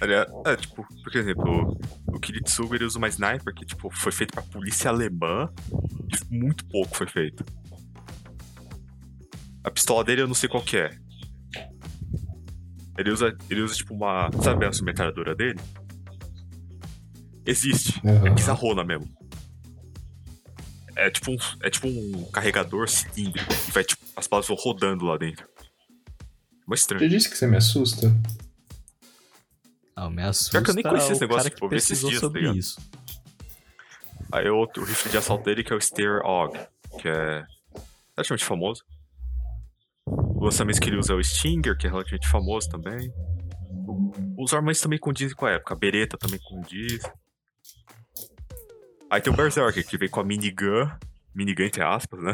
Aliás, 0.01 0.27
é, 0.45 0.55
tipo, 0.55 0.85
por 1.03 1.15
exemplo, 1.15 1.77
o, 2.07 2.15
o 2.15 2.19
Kiritsugo 2.19 2.75
ele 2.75 2.83
usa 2.83 2.97
uma 2.97 3.07
sniper 3.07 3.53
que, 3.53 3.65
tipo, 3.65 3.89
foi 3.89 4.11
feito 4.11 4.33
pra 4.33 4.43
polícia 4.43 4.89
alemã 4.89 5.49
e 5.71 6.35
muito 6.35 6.65
pouco 6.65 6.95
foi 6.95 7.07
feito. 7.07 7.45
A 9.67 9.69
pistola 9.71 10.01
dele 10.01 10.21
eu 10.21 10.27
não 10.27 10.33
sei 10.33 10.47
qual 10.47 10.63
que 10.63 10.77
é. 10.77 10.97
Ele 12.97 13.11
usa, 13.11 13.37
ele 13.49 13.61
usa 13.61 13.75
tipo 13.75 13.93
uma. 13.93 14.31
Sabe 14.41 14.65
a 14.65 14.71
metralhadora 14.81 15.35
dele? 15.35 15.59
Existe. 17.45 17.99
Aham. 18.05 18.27
É 18.27 18.29
bizarrona 18.29 18.85
mesmo. 18.85 19.09
É 20.95 21.09
tipo 21.09 21.31
um, 21.31 21.37
é 21.61 21.69
tipo 21.69 21.85
um 21.85 22.31
carregador 22.31 22.87
cilíndrico 22.87 23.53
e 23.67 23.71
vai, 23.71 23.83
tipo, 23.83 24.01
as 24.15 24.25
balas 24.25 24.47
vão 24.47 24.55
rodando 24.55 25.05
lá 25.05 25.17
dentro. 25.17 25.45
Mó 26.65 26.73
estranho. 26.73 27.03
Já 27.03 27.09
disse 27.09 27.29
que 27.29 27.37
você 27.37 27.45
me 27.45 27.57
assusta? 27.57 28.15
Não, 29.97 30.09
me 30.09 30.23
assusta 30.23 30.51
Pior 30.51 30.63
que 30.63 30.69
eu 30.71 30.75
nem 30.75 30.83
conhecia 30.83 31.11
esse 31.11 31.21
negócio, 31.21 31.49
que 31.49 31.55
tipo, 31.55 31.65
eu 31.65 31.69
vi 31.69 31.75
esses 31.75 31.99
dias, 31.99 32.13
tá 32.13 32.19
sobre 32.21 32.39
ligado? 32.39 32.57
isso. 32.57 32.79
Aí 34.31 34.49
o 34.49 34.55
outro 34.55 34.81
o 34.81 34.85
rifle 34.85 35.11
de 35.11 35.17
assalto 35.17 35.43
dele 35.43 35.61
que 35.61 35.73
é 35.73 35.75
o 35.75 35.81
Stair 35.81 36.21
Og, 36.25 36.57
que 37.01 37.09
é 37.09 37.45
relativamente 38.15 38.45
famoso. 38.45 38.85
O 40.47 40.49
lançamento 40.49 40.79
que 40.79 40.89
ele 40.89 40.95
usa 40.95 41.11
é 41.11 41.15
o 41.17 41.21
Stinger, 41.21 41.77
que 41.77 41.87
é 41.87 41.89
relativamente 41.89 42.29
famoso 42.29 42.69
também. 42.69 43.11
O- 43.85 44.13
Os 44.37 44.53
armamentos 44.53 44.79
também 44.79 44.97
condizem 44.97 45.35
com 45.35 45.45
a 45.45 45.51
época. 45.51 45.73
A 45.73 45.77
Beretta 45.77 46.17
também 46.17 46.39
condiz. 46.39 47.01
Aí 49.11 49.19
tem 49.19 49.33
o 49.33 49.35
Berserker, 49.35 49.85
que 49.85 49.97
vem 49.97 50.07
com 50.07 50.21
a 50.21 50.23
minigun. 50.23 50.89
Minigun 51.35 51.63
entre 51.63 51.83
aspas, 51.83 52.23
né? 52.23 52.31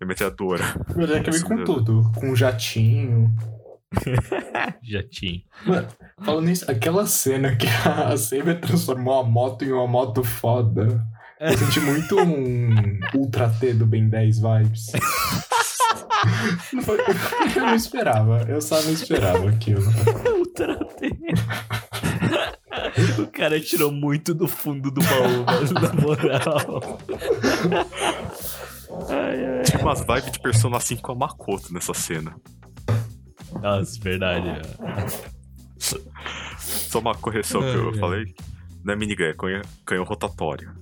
A 0.00 0.04
metralhadora. 0.04 0.64
O 0.96 1.06
Jack 1.06 1.30
vem 1.30 1.42
com 1.42 1.54
Nossa, 1.54 1.64
tudo. 1.64 2.10
Com 2.16 2.30
um 2.30 2.34
jatinho. 2.34 3.32
Já 4.82 5.04
tinha. 5.08 5.42
Mano, 5.64 5.86
falando 6.24 6.46
nisso, 6.46 6.68
aquela 6.68 7.06
cena 7.06 7.54
que 7.54 7.68
a 7.68 8.16
Saber 8.16 8.58
transformou 8.60 9.20
a 9.20 9.22
moto 9.22 9.64
em 9.64 9.70
uma 9.70 9.86
moto 9.86 10.24
foda. 10.24 11.06
Eu 11.38 11.56
senti 11.56 11.78
muito 11.78 12.18
um 12.20 12.74
Ultra 13.14 13.48
T 13.48 13.74
do 13.74 13.86
Ben 13.86 14.08
10 14.08 14.40
vibes. 14.40 14.86
Foi- 16.84 16.98
Eu 17.56 17.62
não 17.66 17.74
esperava, 17.74 18.42
eu 18.48 18.60
só 18.60 18.80
não 18.82 18.92
esperava 18.92 19.48
aquilo. 19.48 19.82
O 23.18 23.26
cara 23.26 23.58
tirou 23.60 23.90
muito 23.90 24.34
do 24.34 24.46
fundo 24.46 24.90
do 24.90 25.00
baú, 25.00 25.44
mas 25.46 25.70
na 25.70 25.92
moral. 25.94 26.98
ai, 29.08 29.44
ai. 29.58 29.62
Tipo 29.64 29.78
umas 29.82 30.00
vibes 30.00 30.32
de 30.32 30.40
Persona 30.40 30.78
5 30.80 31.02
com 31.02 31.12
a 31.12 31.14
Makoto 31.14 31.72
nessa 31.72 31.94
cena. 31.94 32.34
Nossa, 33.62 33.98
verdade. 34.00 34.60
Só 36.58 36.98
uma 36.98 37.14
correção 37.14 37.60
que 37.62 37.68
eu 37.68 37.94
falei. 37.94 38.34
Não 38.84 38.92
é 38.94 38.96
minigun, 38.96 39.24
é 39.24 39.32
canhão, 39.34 39.62
canhão 39.86 40.04
rotatório. 40.04 40.72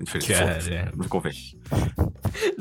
Diferente, 0.00 0.32
Cara, 0.32 0.74
é. 0.74 0.90
não 0.94 1.06
convém. 1.08 1.32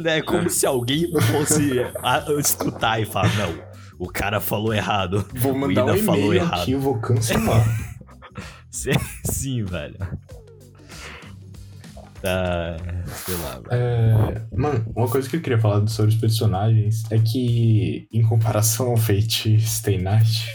É 0.05 0.21
como 0.21 0.49
se 0.49 0.65
alguém 0.65 1.11
fosse 1.31 1.79
a- 2.03 2.25
escutar 2.39 3.01
e 3.01 3.05
falar, 3.05 3.33
não, 3.37 3.55
o 3.99 4.07
cara 4.07 4.39
falou 4.39 4.73
errado. 4.73 5.25
Vou 5.35 5.53
O 5.53 5.57
mandar 5.57 5.85
um 5.85 5.95
Ida 5.95 6.03
falou 6.03 6.19
e-mail 6.27 6.33
errado. 6.43 6.61
aqui, 6.61 6.71
eu 6.73 6.79
vou 6.79 6.99
cancelar. 6.99 7.63
Sim, 8.69 8.91
sim, 9.23 9.63
velho. 9.63 9.95
Tá, 12.21 12.75
sei 13.07 13.35
lá, 13.35 13.51
velho. 13.59 13.67
É, 13.71 14.41
mano, 14.55 14.85
uma 14.95 15.07
coisa 15.07 15.29
que 15.29 15.35
eu 15.37 15.41
queria 15.41 15.59
falar 15.59 15.87
sobre 15.87 16.11
os 16.13 16.17
personagens 16.19 17.03
é 17.11 17.19
que, 17.19 18.07
em 18.11 18.21
comparação 18.23 18.87
ao 18.89 18.97
Fate 18.97 19.59
Stay 19.61 19.97
Night, 20.01 20.45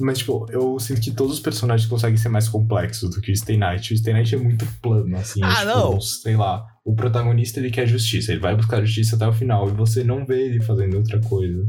mas, 0.00 0.18
tipo, 0.18 0.46
eu 0.50 0.78
sinto 0.78 1.00
que 1.00 1.10
todos 1.10 1.34
os 1.34 1.40
personagens 1.40 1.88
conseguem 1.88 2.16
ser 2.16 2.28
mais 2.28 2.48
complexos 2.48 3.14
do 3.14 3.20
que 3.20 3.30
o 3.30 3.36
Stay 3.36 3.56
Night. 3.56 3.92
O 3.92 3.96
Stay 3.96 4.12
Night 4.12 4.34
é 4.34 4.38
muito 4.38 4.66
plano, 4.82 5.16
assim. 5.16 5.40
Ah, 5.42 5.54
tipo, 5.54 5.66
não! 5.66 6.00
Sei 6.00 6.36
lá, 6.36 6.66
o 6.84 6.94
protagonista 6.94 7.60
ele 7.60 7.70
quer 7.70 7.86
justiça, 7.86 8.32
ele 8.32 8.40
vai 8.40 8.56
buscar 8.56 8.84
justiça 8.84 9.16
até 9.16 9.26
o 9.26 9.32
final 9.32 9.68
e 9.68 9.72
você 9.72 10.02
não 10.02 10.24
vê 10.24 10.46
ele 10.46 10.60
fazendo 10.60 10.96
outra 10.96 11.20
coisa. 11.20 11.66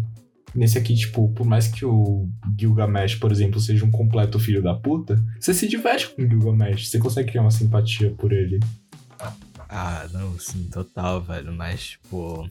Nesse 0.54 0.78
aqui, 0.78 0.96
tipo, 0.96 1.30
por 1.34 1.46
mais 1.46 1.68
que 1.68 1.86
o 1.86 2.28
Gilgamesh, 2.60 3.16
por 3.16 3.32
exemplo, 3.32 3.60
seja 3.60 3.86
um 3.86 3.92
completo 3.92 4.38
filho 4.38 4.62
da 4.62 4.74
puta, 4.74 5.24
você 5.40 5.54
se 5.54 5.68
diverte 5.68 6.10
com 6.10 6.22
o 6.22 6.28
Gilgamesh, 6.28 6.90
você 6.90 7.00
consegue 7.00 7.30
criar 7.30 7.42
uma 7.42 7.52
simpatia 7.52 8.12
por 8.12 8.34
ele. 8.34 8.60
Ah, 9.74 10.06
não, 10.12 10.38
sim, 10.38 10.70
total, 10.70 11.22
velho. 11.22 11.54
Mas, 11.54 11.92
tipo, 11.92 12.46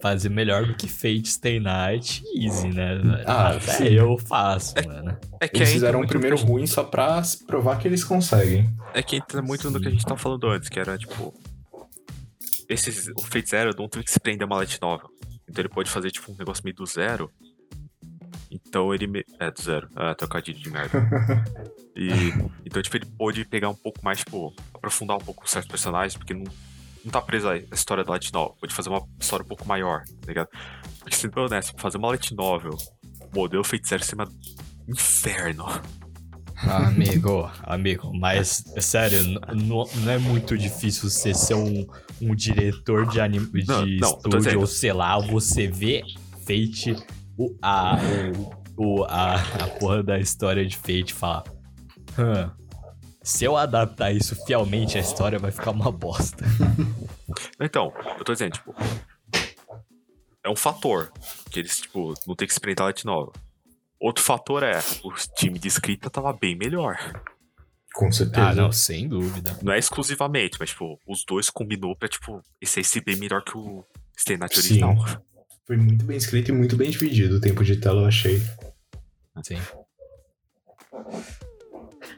fazer 0.00 0.30
melhor 0.30 0.64
do 0.64 0.74
que 0.74 0.88
Fate 0.88 1.28
Stay 1.28 1.60
Night, 1.60 2.24
easy, 2.34 2.68
né, 2.68 2.96
velho? 2.96 3.24
Ah, 3.26 3.50
Até 3.50 3.72
sim. 3.72 3.84
eu 3.88 4.16
faço, 4.16 4.74
mano. 4.86 5.14
É 5.38 5.46
que 5.46 5.58
Eles 5.58 5.72
fizeram 5.72 6.00
um 6.00 6.06
primeiro 6.06 6.36
ruim 6.36 6.66
só 6.66 6.82
pra 6.82 7.20
provar 7.46 7.78
que 7.78 7.86
eles 7.86 8.02
conseguem. 8.02 8.66
É 8.94 9.02
que 9.02 9.16
entra 9.16 9.42
muito 9.42 9.70
no 9.70 9.78
que 9.78 9.88
a 9.88 9.90
gente 9.90 10.06
tava 10.06 10.16
falando 10.18 10.48
antes, 10.48 10.70
que 10.70 10.80
era 10.80 10.96
tipo. 10.96 11.34
Esses, 12.66 13.08
o 13.08 13.20
Fate 13.20 13.50
Zero 13.50 13.74
não 13.78 13.86
tem 13.86 14.02
que 14.02 14.10
se 14.10 14.18
prender 14.18 14.44
a 14.44 14.46
uma 14.46 14.56
light 14.56 14.80
novel. 14.80 15.10
Então 15.46 15.60
ele 15.60 15.68
pode 15.68 15.90
fazer 15.90 16.10
tipo 16.10 16.32
um 16.32 16.36
negócio 16.36 16.64
meio 16.64 16.74
do 16.74 16.86
zero. 16.86 17.30
Então 18.50 18.94
ele. 18.94 19.06
Me... 19.06 19.22
É, 19.38 19.50
do 19.50 19.60
zero. 19.60 19.86
Ah, 19.94 20.14
trocadilho 20.14 20.58
de 20.58 20.70
merda. 20.70 20.98
E. 21.94 22.08
Então, 22.64 22.80
tipo, 22.80 22.96
ele 22.96 23.04
pode 23.04 23.44
pegar 23.44 23.68
um 23.68 23.74
pouco 23.74 24.02
mais, 24.02 24.20
tipo, 24.20 24.54
aprofundar 24.82 25.16
um 25.16 25.20
pouco 25.20 25.48
certos 25.48 25.70
personagens, 25.70 26.16
porque 26.16 26.34
não, 26.34 26.42
não 27.04 27.12
tá 27.12 27.22
preso 27.22 27.48
à 27.48 27.56
história 27.56 28.02
da 28.04 28.10
light 28.10 28.32
novel. 28.32 28.56
Pode 28.60 28.74
fazer 28.74 28.88
uma 28.88 29.06
história 29.20 29.44
um 29.44 29.48
pouco 29.48 29.66
maior, 29.66 30.02
tá 30.20 30.26
ligado? 30.26 30.48
Porque 30.98 31.14
sendo 31.14 31.34
bem 31.34 31.44
honesto, 31.44 31.72
fazer 31.80 31.98
uma 31.98 32.08
light 32.08 32.34
novel, 32.34 32.76
modelo 33.32 33.62
Fate 33.62 33.88
Zero 33.88 34.02
seria 34.02 34.24
um 34.24 34.92
inferno. 34.92 35.66
Amigo, 36.56 37.50
amigo, 37.64 38.12
mas 38.16 38.64
sério, 38.78 39.18
não 39.54 39.84
é 40.10 40.18
muito 40.18 40.56
difícil 40.58 41.08
você 41.08 41.32
ser 41.34 41.54
um, 41.54 41.86
um 42.20 42.34
diretor 42.34 43.06
de 43.06 43.20
anime 43.20 43.62
de 43.62 43.66
Não, 43.66 43.80
não, 43.80 44.08
estúdio, 44.10 44.60
ou 44.60 44.66
sei 44.66 44.92
lá, 44.92 45.18
você 45.18 45.66
vê 45.66 46.02
Fate, 46.46 46.94
o, 47.36 47.56
a, 47.60 47.96
o, 48.76 49.04
a, 49.04 49.34
a 49.34 49.68
porra 49.78 50.02
da 50.04 50.18
história 50.20 50.64
de 50.64 50.76
Fate 50.76 51.10
e 51.10 51.14
falar. 51.14 51.44
"Hã, 52.16 52.52
se 53.22 53.44
eu 53.44 53.56
adaptar 53.56 54.12
isso 54.12 54.34
fielmente, 54.44 54.98
a 54.98 55.00
história 55.00 55.38
vai 55.38 55.50
ficar 55.50 55.70
uma 55.70 55.90
bosta. 55.90 56.44
Então, 57.58 57.94
eu 58.18 58.24
tô 58.24 58.32
dizendo, 58.34 58.52
tipo. 58.52 58.74
É 60.44 60.50
um 60.50 60.56
fator. 60.56 61.10
Que 61.50 61.60
eles, 61.60 61.80
tipo, 61.80 62.12
não 62.26 62.34
tem 62.34 62.46
que 62.46 62.52
experimentar 62.52 62.92
de 62.92 63.06
novo. 63.06 63.32
Outro 63.98 64.22
fator 64.22 64.62
é, 64.62 64.78
o 65.02 65.12
time 65.34 65.58
de 65.58 65.68
escrita 65.68 66.10
tava 66.10 66.30
bem 66.32 66.54
melhor. 66.54 66.98
Com 67.94 68.10
certeza. 68.10 68.48
Ah, 68.48 68.54
não, 68.54 68.72
sem 68.72 69.08
dúvida. 69.08 69.58
Não 69.62 69.72
é 69.72 69.78
exclusivamente, 69.78 70.56
mas, 70.58 70.70
tipo, 70.70 70.98
os 71.06 71.24
dois 71.24 71.48
combinou 71.48 71.96
pra, 71.96 72.08
tipo, 72.08 72.42
esse 72.60 72.80
aí 72.80 72.84
ser 72.84 73.02
bem 73.02 73.16
melhor 73.16 73.42
que 73.42 73.56
o 73.56 73.84
Stay 74.18 74.36
Night 74.36 74.60
Sim. 74.60 74.84
original. 74.84 75.22
Foi 75.66 75.76
muito 75.76 76.04
bem 76.04 76.16
escrito 76.16 76.50
e 76.50 76.52
muito 76.52 76.76
bem 76.76 76.90
dividido 76.90 77.36
o 77.36 77.40
tempo 77.40 77.64
de 77.64 77.76
tela, 77.76 78.02
eu 78.02 78.06
achei. 78.06 78.42
Sim. 79.42 79.58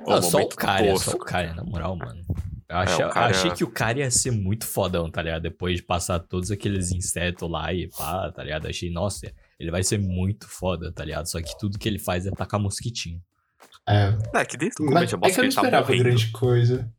Não, 0.06 0.22
só 0.22 0.38
o 0.40 0.48
cara, 0.48 0.86
tosco. 0.86 1.10
só 1.10 1.16
o 1.16 1.20
cara, 1.20 1.54
na 1.54 1.64
moral, 1.64 1.96
mano. 1.96 2.22
Eu 2.68 2.76
achei, 2.78 3.04
o 3.04 3.10
cara- 3.10 3.26
achei 3.30 3.50
que 3.50 3.62
o 3.64 3.70
cara 3.70 3.98
ia 3.98 4.10
ser 4.10 4.30
muito 4.30 4.66
fodão, 4.66 5.10
tá 5.10 5.22
ligado? 5.22 5.42
Depois 5.42 5.76
de 5.76 5.82
passar 5.82 6.18
todos 6.18 6.50
aqueles 6.50 6.90
insetos 6.92 7.48
lá 7.48 7.72
e 7.72 7.88
pá, 7.88 8.32
tá 8.32 8.42
ligado? 8.42 8.66
Achei, 8.66 8.90
nossa, 8.90 9.30
ele 9.60 9.70
vai 9.70 9.82
ser 9.82 9.98
muito 9.98 10.48
foda, 10.48 10.90
tá 10.90 11.04
ligado? 11.04 11.26
Só 11.26 11.40
que 11.40 11.56
tudo 11.58 11.78
que 11.78 11.88
ele 11.88 11.98
faz 11.98 12.26
é 12.26 12.30
tacar 12.30 12.58
mosquitinho. 12.58 13.22
É, 13.86 14.16
É, 14.34 14.44
que 14.44 14.56
desde 14.56 14.82
o 14.82 14.86
mas 14.86 15.10
começo 15.12 15.14
é 15.14 15.32
que 15.34 15.40
eu 15.40 15.44
não 15.44 15.50
tá 15.50 15.60
esperava 15.62 15.86
morrendo. 15.86 16.04
grande 16.04 16.30
coisa. 16.30 16.90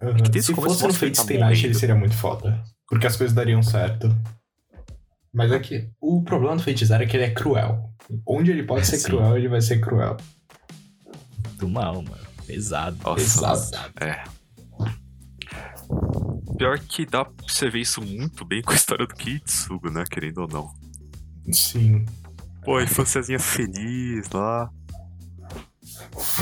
Aham. 0.00 0.14
que 0.16 0.30
desde 0.30 0.42
Se 0.42 0.54
começo 0.54 0.74
fosse 0.74 0.82
no 0.82 0.88
mostra 0.88 0.98
que 1.00 1.04
ele 1.04 1.14
Fate 1.14 1.16
tá 1.16 1.22
Stay 1.24 1.38
Night, 1.38 1.52
ele 1.58 1.60
morrendo. 1.68 1.78
seria 1.80 1.94
muito 1.94 2.14
foda. 2.16 2.64
Porque 2.88 3.06
as 3.06 3.16
coisas 3.16 3.34
dariam 3.34 3.62
certo. 3.62 4.08
Mas 5.32 5.52
é 5.52 5.58
que 5.58 5.90
o 6.00 6.22
problema 6.22 6.56
do 6.56 6.62
Fate 6.62 6.84
Zero 6.86 7.02
é 7.02 7.06
que 7.06 7.16
ele 7.16 7.24
é 7.24 7.30
cruel. 7.30 7.90
Onde 8.26 8.50
ele 8.50 8.62
pode 8.62 8.86
ser 8.86 8.96
Sim. 8.98 9.08
cruel, 9.08 9.36
ele 9.36 9.48
vai 9.48 9.60
ser 9.60 9.80
cruel. 9.80 10.16
Do 11.58 11.68
mal, 11.68 11.94
mano. 12.02 12.16
Pesado. 12.46 12.96
Nossa, 13.04 13.20
Exato. 13.22 13.78
É. 14.04 14.24
Pior 16.56 16.78
que 16.78 17.06
dá 17.06 17.24
pra 17.24 17.34
você 17.46 17.68
ver 17.70 17.80
isso 17.80 18.00
muito 18.02 18.44
bem 18.44 18.62
com 18.62 18.72
a 18.72 18.74
história 18.74 19.06
do 19.06 19.14
Kitsugo, 19.14 19.90
né? 19.90 20.04
Querendo 20.10 20.38
ou 20.38 20.48
não. 20.48 20.72
Sim. 21.52 22.04
Pô, 22.64 22.76
a 22.78 22.82
infânciazinha 22.82 23.38
feliz 23.38 24.28
lá. 24.30 24.68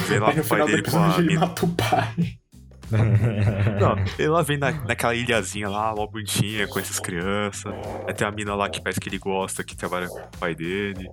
Vem 0.08 0.18
lá 0.18 0.30
Aí 0.30 0.40
o 0.40 0.44
pai 0.44 0.66
dele 0.66 0.82
com 0.82 0.98
a 0.98 1.18
ele 1.18 1.26
mina. 1.28 1.40
mata 1.40 1.64
o 1.64 1.68
pai. 1.74 2.38
Não, 3.80 3.96
ele 4.16 4.28
lá 4.28 4.42
vem 4.42 4.56
na, 4.58 4.70
naquela 4.70 5.12
ilhazinha 5.12 5.68
lá, 5.68 5.92
mó 5.92 6.06
bonitinha, 6.06 6.68
com 6.68 6.78
essas 6.78 7.00
crianças. 7.00 7.74
Aí 8.06 8.14
tem 8.14 8.24
a 8.24 8.30
mina 8.30 8.54
lá 8.54 8.70
que 8.70 8.80
parece 8.80 9.00
que 9.00 9.08
ele 9.08 9.18
gosta, 9.18 9.64
que 9.64 9.76
trabalha 9.76 10.08
com 10.08 10.20
o 10.20 10.28
pai 10.38 10.54
dele. 10.54 11.10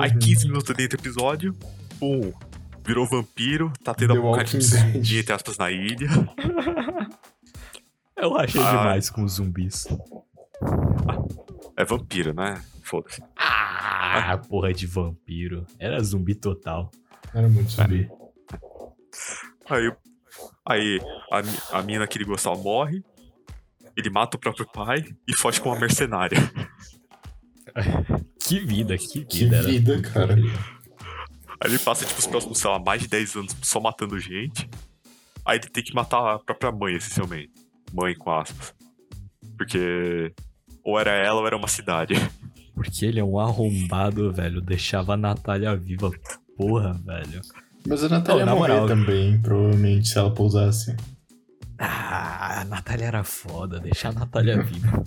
Aí 0.00 0.10
Uhum. 0.10 0.18
15 0.18 0.46
minutos 0.48 0.74
dentro 0.74 0.96
do 0.96 1.00
episódio, 1.02 1.54
virou 2.84 3.06
vampiro, 3.06 3.72
tá 3.82 3.94
tendo 3.94 4.14
The 4.14 4.18
a 4.18 4.22
apocalipse 4.22 4.56
Walking 4.76 4.92
zumbi, 5.02 5.18
entre 5.18 5.32
aspas, 5.32 5.58
na 5.58 5.70
ilha. 5.70 6.08
Eu 8.16 8.36
achei 8.36 8.60
Ah. 8.62 8.70
demais 8.70 9.10
com 9.10 9.22
os 9.24 9.34
zumbis. 9.34 9.86
É 11.76 11.84
vampiro, 11.84 12.32
né? 12.32 12.62
Foda-se. 12.82 13.22
Ah, 13.36 14.38
porra 14.48 14.72
de 14.72 14.86
vampiro. 14.86 15.66
Era 15.78 16.02
zumbi 16.02 16.34
total. 16.34 16.90
Era 17.34 17.48
muito 17.48 17.70
zumbi. 17.72 18.08
Aí, 19.68 19.92
aí 20.64 21.00
a, 21.30 21.78
a 21.78 21.82
mina 21.82 22.06
que 22.06 22.16
ele 22.16 22.24
gostava 22.24 22.56
morre, 22.56 23.04
ele 23.96 24.08
mata 24.08 24.36
o 24.36 24.40
próprio 24.40 24.66
pai 24.66 25.04
e 25.28 25.36
foge 25.36 25.60
com 25.60 25.68
uma 25.70 25.78
mercenária. 25.78 26.38
Que 28.38 28.60
vida, 28.60 28.96
que 28.96 29.26
vida. 29.28 29.28
Que 29.28 29.66
vida, 29.66 29.96
tudo 29.96 30.12
cara. 30.12 30.36
Aí 31.60 31.70
ele 31.70 31.78
passa, 31.78 32.04
tipo, 32.04 32.18
os 32.18 32.26
próximos, 32.26 32.58
sei 32.58 32.70
lá, 32.70 32.78
mais 32.78 33.02
de 33.02 33.08
10 33.08 33.36
anos 33.36 33.56
só 33.62 33.80
matando 33.80 34.18
gente. 34.18 34.68
Aí 35.44 35.58
ele 35.58 35.68
tem 35.68 35.82
que 35.82 35.94
matar 35.94 36.34
a 36.34 36.38
própria 36.38 36.72
mãe, 36.72 36.94
essencialmente. 36.94 37.52
Mãe, 37.92 38.14
com 38.14 38.30
aspas. 38.30 38.74
Porque 39.56 40.32
ou 40.84 40.98
era 40.98 41.10
ela 41.12 41.40
ou 41.40 41.46
era 41.46 41.56
uma 41.56 41.68
cidade. 41.68 42.14
Porque 42.74 43.06
ele 43.06 43.18
é 43.18 43.24
um 43.24 43.38
arrombado, 43.40 44.30
velho. 44.32 44.60
Deixava 44.60 45.14
a 45.14 45.16
Natália 45.16 45.74
viva. 45.74 46.10
Porra, 46.56 46.92
velho. 47.04 47.40
Mas 47.88 48.04
a 48.04 48.08
Natália 48.08 48.44
Não, 48.44 48.56
morrer 48.58 48.72
moral. 48.74 48.86
também, 48.86 49.40
provavelmente, 49.40 50.08
se 50.08 50.18
ela 50.18 50.32
pousasse. 50.32 50.94
Ah, 51.78 52.60
a 52.60 52.64
Natália 52.64 53.06
era 53.06 53.24
foda, 53.24 53.78
deixar 53.80 54.10
a 54.10 54.12
Natália 54.12 54.62
viva. 54.62 55.02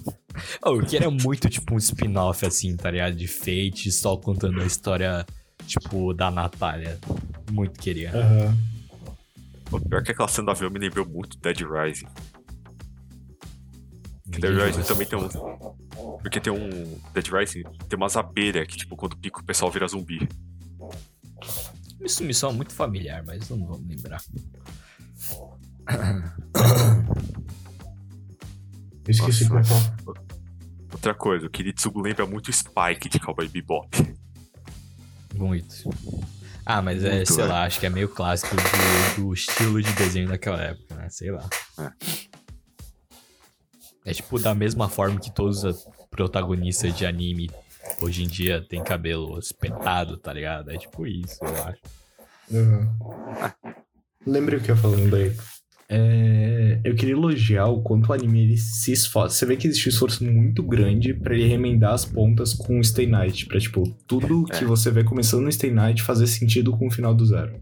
Oh, 0.64 0.76
eu 0.76 0.86
queria 0.86 1.10
muito, 1.10 1.50
tipo, 1.50 1.74
um 1.74 1.78
spin-off, 1.78 2.46
assim, 2.46 2.76
tá 2.76 2.90
ligado? 2.90 3.16
De 3.16 3.28
Fate, 3.28 3.92
só 3.92 4.16
contando 4.18 4.62
a 4.62 4.66
história, 4.66 5.26
tipo, 5.70 6.14
da 6.14 6.32
Natália. 6.32 7.00
Muito 7.52 7.80
queria. 7.80 8.12
Aham. 8.12 8.58
O 9.72 9.80
pior 9.80 10.04
que 10.04 10.12
aquela 10.12 10.28
cena 10.28 10.46
do 10.46 10.52
avião 10.52 10.72
me 10.72 10.80
lembrou 10.80 11.08
muito 11.08 11.38
Dead 11.38 11.60
Rising. 11.62 12.08
Que 14.32 14.40
Dead 14.40 14.56
Rising 14.56 14.82
também 14.84 15.08
tem 15.08 15.20
um. 15.20 15.30
Porque 16.22 16.40
tem 16.40 16.52
um. 16.52 17.00
Dead 17.14 17.28
Rising 17.28 17.64
tem 17.88 17.98
umas 17.98 18.18
abelhas 18.18 18.68
que, 18.68 18.78
tipo, 18.78 18.96
quando 18.96 19.16
pica 19.18 19.40
o 19.40 19.44
pessoal 19.44 19.72
vira 19.72 19.88
zumbi. 19.88 20.28
Isso 22.02 22.24
me 22.24 22.34
soa 22.34 22.52
muito 22.52 22.74
familiar, 22.74 23.24
mas 23.26 23.48
não 23.50 23.66
vou 23.66 23.80
lembrar. 23.88 24.22
Eu 29.06 29.12
esqueci 29.12 29.48
Nossa. 29.50 29.50
como 29.50 29.60
é 29.60 29.64
que 29.64 30.04
fala. 30.04 30.30
Outra 30.92 31.14
coisa, 31.14 31.46
o 31.46 31.50
Kiritsugu 31.50 32.02
lembra 32.02 32.26
muito 32.26 32.52
Spike 32.52 33.10
de 33.10 33.20
Cowboy 33.20 33.48
Bebop. 33.48 33.90
Muito. 35.40 35.90
Ah, 36.66 36.82
mas 36.82 37.02
é, 37.04 37.16
Muito, 37.16 37.34
sei 37.34 37.44
é. 37.46 37.48
lá, 37.48 37.64
acho 37.64 37.80
que 37.80 37.86
é 37.86 37.90
meio 37.90 38.10
clássico 38.10 38.56
do, 38.56 39.22
do 39.22 39.34
estilo 39.34 39.82
de 39.82 39.92
desenho 39.94 40.28
daquela 40.28 40.62
época, 40.62 40.96
né? 40.96 41.08
Sei 41.10 41.32
lá. 41.32 41.50
É. 41.80 41.92
É 44.06 44.14
tipo 44.14 44.38
da 44.38 44.54
mesma 44.54 44.90
forma 44.90 45.20
que 45.20 45.32
todos 45.32 45.64
os 45.64 45.88
protagonistas 46.12 46.96
de 46.96 47.06
anime 47.06 47.50
hoje 48.02 48.24
em 48.24 48.28
dia 48.28 48.62
tem 48.68 48.84
cabelo 48.84 49.40
espetado, 49.40 50.18
tá 50.18 50.34
ligado? 50.34 50.72
É 50.72 50.78
tipo 50.78 51.08
isso, 51.08 51.38
eu 51.42 51.64
acho. 51.64 51.82
Aham. 52.54 53.54
Lembrei 54.28 54.60
o 54.60 54.62
que 54.62 54.72
eu 54.72 54.78
falando 54.78 55.16
aí. 55.16 55.36
É, 55.92 56.80
eu 56.84 56.94
queria 56.96 57.16
elogiar 57.16 57.66
o 57.66 57.82
quanto 57.82 58.10
o 58.10 58.14
anime 58.14 58.44
ele 58.44 58.58
se 58.58 58.92
esforça. 58.92 59.36
Você 59.36 59.46
vê 59.48 59.58
que 59.58 59.68
existe 59.68 59.88
um 59.88 59.92
esforço 59.92 60.24
muito 60.24 60.62
grande 60.62 61.14
pra 61.16 61.34
ele 61.34 61.48
remendar 61.48 61.94
as 61.94 62.06
pontas 62.06 62.54
com 62.54 62.80
o 62.80 62.84
Stay 62.84 63.08
Night. 63.08 63.48
Pra, 63.48 63.60
tipo, 63.60 63.84
tudo 64.08 64.46
que 64.46 64.64
É. 64.64 64.68
você 64.68 64.92
vê 64.92 65.04
começando 65.04 65.42
no 65.46 65.52
Stay 65.52 65.72
Night 65.72 66.04
fazer 66.04 66.28
sentido 66.28 66.78
com 66.78 66.88
o 66.88 66.92
final 66.92 67.14
do 67.16 67.26
zero. 67.26 67.60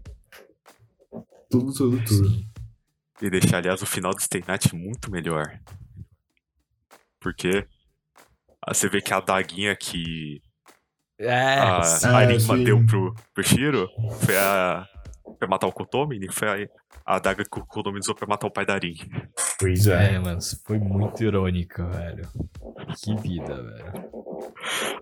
Tudo, 1.50 1.72
tudo, 1.72 2.04
tudo. 2.04 2.44
E 3.22 3.30
deixar, 3.30 3.56
aliás, 3.58 3.80
o 3.80 3.86
final 3.86 4.14
do 4.14 4.20
Stay 4.22 4.42
Night 4.46 4.74
muito 4.76 5.10
melhor. 5.10 5.58
Porque 7.20 7.64
ah, 8.62 8.74
você 8.74 8.88
vê 8.90 9.00
que 9.00 9.12
a 9.14 9.20
daguinha 9.20 9.74
que 9.74 10.40
É, 11.18 11.32
a, 11.58 11.80
a 12.14 12.24
Enigma 12.24 12.56
sim. 12.58 12.64
deu 12.64 12.84
pro, 12.84 13.14
pro 13.34 13.42
Shiro 13.42 13.88
foi 14.20 14.36
a. 14.36 14.86
Pra 15.38 15.48
matar 15.48 15.66
o 15.66 15.72
Kotomi, 15.72 16.18
e 16.20 16.32
foi 16.32 16.48
a, 16.48 16.68
a 17.06 17.16
adaga 17.16 17.44
que 17.44 17.58
o 17.58 17.64
Kotomi 17.66 17.98
usou 17.98 18.14
pra 18.14 18.26
matar 18.26 18.46
o 18.46 18.50
pai 18.50 18.64
da 18.66 18.76
Rin. 18.78 18.94
Pois 19.58 19.86
é. 19.86 20.14
É, 20.14 20.18
mano, 20.18 20.38
isso 20.38 20.60
foi 20.66 20.78
muito 20.78 21.22
irônico, 21.22 21.84
velho. 21.86 22.26
Que 23.02 23.14
vida, 23.16 23.54
velho. 23.62 23.92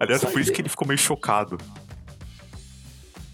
Aliás, 0.01 0.22
foi 0.24 0.43
isso 0.43 0.53
que- 0.53 0.61
ele 0.62 0.68
ficou 0.68 0.87
meio 0.87 0.99
chocado. 0.99 1.57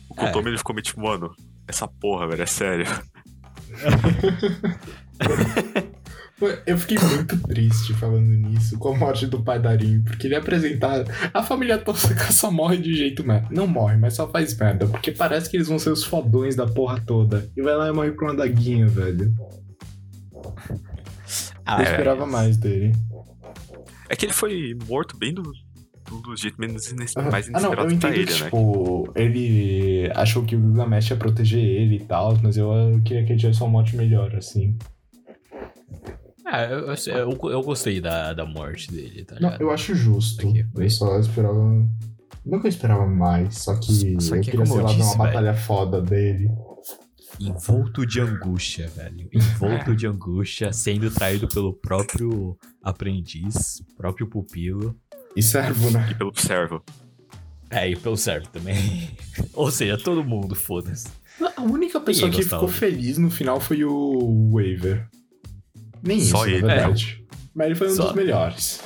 O 0.09 0.15
É. 0.15 0.27
Kotomi 0.27 0.49
ele 0.51 0.59
ficou 0.59 0.75
meio 0.75 0.85
tipo, 0.85 1.01
mano, 1.01 1.35
essa 1.67 1.89
porra, 1.89 2.29
velho, 2.29 2.43
é 2.43 2.47
sério. 2.47 2.87
Eu 6.67 6.77
fiquei 6.79 6.99
muito 6.99 7.37
triste 7.49 7.93
falando 7.95 8.27
nisso, 8.27 8.79
com 8.79 8.95
a 8.95 8.97
morte 8.97 9.27
do 9.27 9.43
pai 9.43 9.59
Darim, 9.61 10.03
porque 10.03 10.27
ele 10.27 10.35
é 10.35 10.39
apresentado. 10.39 11.11
A 11.33 11.43
família 11.43 11.79
Tosca 11.79 12.33
só 12.33 12.51
morre 12.51 12.77
de 12.79 12.95
jeito 12.95 13.25
merda. 13.27 13.49
Não 13.51 13.67
morre, 13.67 13.97
mas 13.97 14.15
só 14.15 14.29
faz 14.29 14.57
merda, 14.57 14.87
porque 14.87 15.13
parece 15.13 15.49
que 15.51 15.57
eles 15.57 15.69
vão 15.69 15.79
ser 15.79 15.91
os 15.91 16.05
fodões 16.05 16.57
da 16.57 16.67
porra 16.67 17.01
toda. 17.07 17.49
E 17.57 17.63
vai 17.63 17.75
lá 17.77 17.89
e 17.89 17.93
morre 17.93 18.13
com 18.13 18.25
uma 18.27 18.35
daguinha, 18.35 18.87
velho. 18.89 19.35
Ah, 21.65 21.81
Eu 21.81 21.87
É. 21.87 21.91
esperava 21.91 22.27
mais 22.27 22.57
dele. 22.57 22.93
É 24.09 24.17
que 24.17 24.27
ele 24.27 24.33
foi 24.33 24.77
morto 24.89 25.17
bem 25.17 25.33
do, 25.33 25.43
do, 26.23 26.37
jeito 26.37 26.61
menos 26.61 26.91
ines- 26.91 27.15
mais 27.31 27.49
Ah, 27.55 27.61
não, 27.61 27.73
eu 27.73 27.89
inesperado 27.91 27.99
pra 27.99 28.11
ele, 28.11 28.27
que, 28.27 28.33
né? 28.33 28.45
tipo, 28.45 29.13
ele 29.15 30.11
achou 30.15 30.45
que 30.45 30.55
o 30.57 30.61
Gilgamesh 30.61 31.11
ia 31.11 31.17
proteger 31.17 31.61
ele 31.65 31.97
e 31.97 32.01
tal, 32.01 32.37
mas 32.43 32.57
eu, 32.57 32.71
eu 32.73 33.01
queria 33.03 33.25
que 33.25 33.33
ele 33.33 33.39
tivesse 33.41 33.61
uma 33.63 33.71
morte 33.71 33.97
melhor, 33.97 34.35
assim. 34.35 34.77
Ah, 36.45 36.65
eu, 36.65 36.79
eu, 36.87 36.95
eu- 37.07 37.51
eu 37.51 37.63
gostei 37.63 38.01
da, 38.01 38.33
da 38.33 38.45
morte 38.45 38.91
dele, 38.91 39.25
tá 39.25 39.35
Não, 39.37 39.49
ligado? 39.49 39.61
eu 39.63 39.71
acho 39.71 39.95
justo. 39.95 40.47
Aqui, 40.47 40.67
eu 40.75 40.91
só 40.91 41.19
esperava 41.19 41.89
Nunca 42.45 42.67
esperava 42.67 43.07
mais, 43.07 43.59
só 43.59 43.77
que 43.77 44.21
Só 44.21 44.35
eu 44.35 44.41
que, 44.41 44.51
queria, 44.51 44.67
sei 44.67 44.77
eu 44.79 44.83
lá, 44.83 44.89
disse, 44.93 45.01
uma 45.01 45.11
velho. 45.11 45.19
batalha 45.37 45.55
foda 45.55 46.03
dele. 46.03 46.51
Envolto 47.41 48.05
de 48.05 48.21
angústia, 48.21 48.89
velho. 48.89 49.29
Envolto 49.33 49.95
de 49.97 50.07
angústia, 50.07 50.73
sendo 50.73 51.11
traído 51.11 51.47
pelo 51.49 51.73
próprio 51.73 52.57
aprendiz, 52.83 53.83
próprio 53.97 54.27
pupilo. 54.27 54.95
E 55.37 55.43
servo, 55.43 55.91
né? 55.91 56.09
E 56.11 56.15
pelo 56.15 56.33
servo. 56.35 56.83
É, 57.71 57.89
e 57.89 57.97
pelo 57.97 58.17
servo 58.17 58.49
também. 58.49 59.11
Ou 59.55 59.71
seja, 59.71 59.97
todo 59.97 60.23
mundo, 60.25 60.55
foda-se. 60.55 61.09
A 61.57 61.63
única 61.63 61.99
pessoa 62.01 62.31
que 62.31 62.43
ficou 62.43 62.69
feliz 62.69 63.17
no 63.19 63.31
final 63.31 63.59
foi 63.61 63.85
o 63.85 64.51
Waver. 64.53 65.09
Nem 66.03 66.21
Só 66.21 66.47
isso, 66.47 66.57
ele. 66.57 66.67
na 66.67 66.75
verdade. 66.75 67.25
Mas 67.55 67.67
ele 67.67 67.75
foi 67.75 67.89
um 67.89 67.95
Só. 67.97 68.05
dos 68.07 68.15
melhores. 68.15 68.81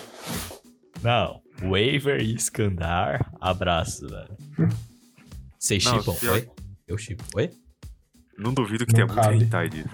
Não, 1.03 1.41
Waver 1.61 2.21
e 2.21 2.35
Skandar, 2.35 3.31
abraço, 3.41 4.07
velho. 4.09 4.37
Vocês 5.59 5.85
Não, 5.85 5.99
chipam, 5.99 6.15
pior- 6.15 6.33
oi? 6.35 6.49
Eu 6.87 6.99
chipo, 6.99 7.25
oi? 7.35 7.51
Não 8.39 8.53
duvido 8.53 8.85
que 8.87 8.93
Não 8.99 9.07
tenha 9.07 9.23
muito 9.31 9.45
hentai 9.45 9.69
disso. 9.69 9.89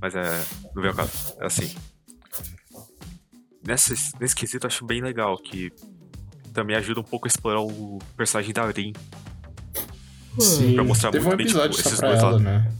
Mas 0.00 0.14
é. 0.14 0.44
Não 0.74 0.82
vem 0.82 0.90
ao 0.90 0.96
caso. 0.96 1.34
É 1.40 1.46
assim. 1.46 1.74
Nessa, 3.66 3.94
nesse 4.20 4.34
quesito 4.34 4.66
eu 4.66 4.68
acho 4.68 4.84
bem 4.84 5.00
legal 5.00 5.36
que 5.38 5.70
também 6.52 6.74
ajuda 6.76 7.00
um 7.00 7.04
pouco 7.04 7.26
a 7.26 7.28
explorar 7.28 7.60
o 7.60 7.98
personagem 8.16 8.52
da 8.52 8.66
Rin. 8.70 8.92
Sim, 10.38 10.74
Pra 10.74 10.82
mostrar 10.84 11.10
teve 11.10 11.24
um 11.24 11.28
muito 11.28 11.38
bem, 11.38 11.46
episódio 11.46 11.70
tipo, 11.76 11.82
só 11.82 11.88
esses 11.90 12.00
pra 12.00 12.08
dois 12.08 12.20
ela, 12.20 12.30
lados. 12.32 12.42
né? 12.44 12.72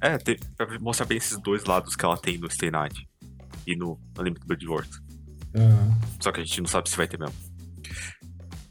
É, 0.00 0.18
te, 0.18 0.38
pra 0.56 0.78
mostrar 0.78 1.06
bem 1.06 1.18
esses 1.18 1.36
dois 1.40 1.64
lados 1.64 1.96
que 1.96 2.04
ela 2.04 2.16
tem 2.16 2.38
no 2.38 2.48
Stay 2.50 2.70
Night 2.70 3.08
e 3.68 3.76
no 3.76 4.00
Unlimited 4.18 4.46
Blood 4.46 4.66
Wars. 4.66 5.02
Ah, 5.54 5.98
Só 6.20 6.32
que 6.32 6.40
a 6.40 6.44
gente 6.44 6.60
não 6.60 6.68
sabe 6.68 6.88
se 6.88 6.96
vai 6.96 7.06
ter 7.06 7.18
mesmo. 7.18 7.34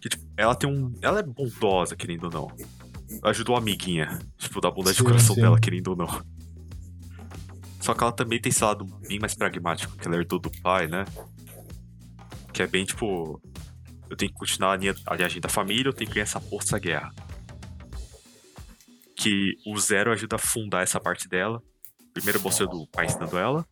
Que, 0.02 0.10
tipo, 0.10 0.26
ela 0.36 0.56
tem 0.56 0.70
um. 0.70 0.94
Ela 1.02 1.20
é 1.20 1.24
bondosa, 1.24 1.96
querendo 1.96 2.26
ou 2.26 2.32
não. 2.32 2.52
Ajudou 3.24 3.56
a 3.56 3.60
amiguinha. 3.60 4.20
Tipo, 4.38 4.60
da 4.60 4.72
bondade 4.72 4.98
Sim, 4.98 5.04
do 5.04 5.10
coração 5.10 5.36
sim. 5.36 5.42
dela, 5.42 5.60
querendo 5.60 5.90
ou 5.90 5.96
não. 5.96 6.08
Só 7.80 7.94
que 7.94 8.04
ela 8.04 8.12
também 8.12 8.42
tem 8.42 8.50
esse 8.50 8.64
lado 8.64 8.86
bem 9.08 9.20
mais 9.20 9.34
pragmático, 9.36 9.96
que 9.96 10.08
ela 10.08 10.18
herdou 10.18 10.40
do 10.40 10.52
pai, 10.62 10.88
né? 10.88 11.06
Que 12.52 12.64
é 12.64 12.68
bem 12.68 12.84
tipo. 12.86 13.40
Eu 14.10 14.16
tenho 14.16 14.32
que 14.32 14.38
continuar 14.38 14.74
a 14.74 14.78
linha, 14.78 14.96
a 15.06 15.16
linhagem 15.16 15.42
da 15.42 15.50
família, 15.50 15.90
eu 15.90 15.94
tenho 15.94 16.08
que 16.10 16.16
ganhar 16.16 16.24
essa 16.24 16.40
porra 16.40 16.64
dessa 16.64 16.80
guerra. 16.80 17.14
Que 19.16 19.54
o 19.66 19.78
Zero 19.78 20.12
ajuda 20.12 20.38
a 20.38 20.40
fundar 20.40 20.82
essa 20.82 21.00
parte 21.00 21.28
dela. 21.28 21.62
Primeiro 22.14 22.42
mostrando 22.42 22.82
o 22.82 22.88
pai 22.88 23.06
ensinando 23.06 23.38
ela. 23.38 23.66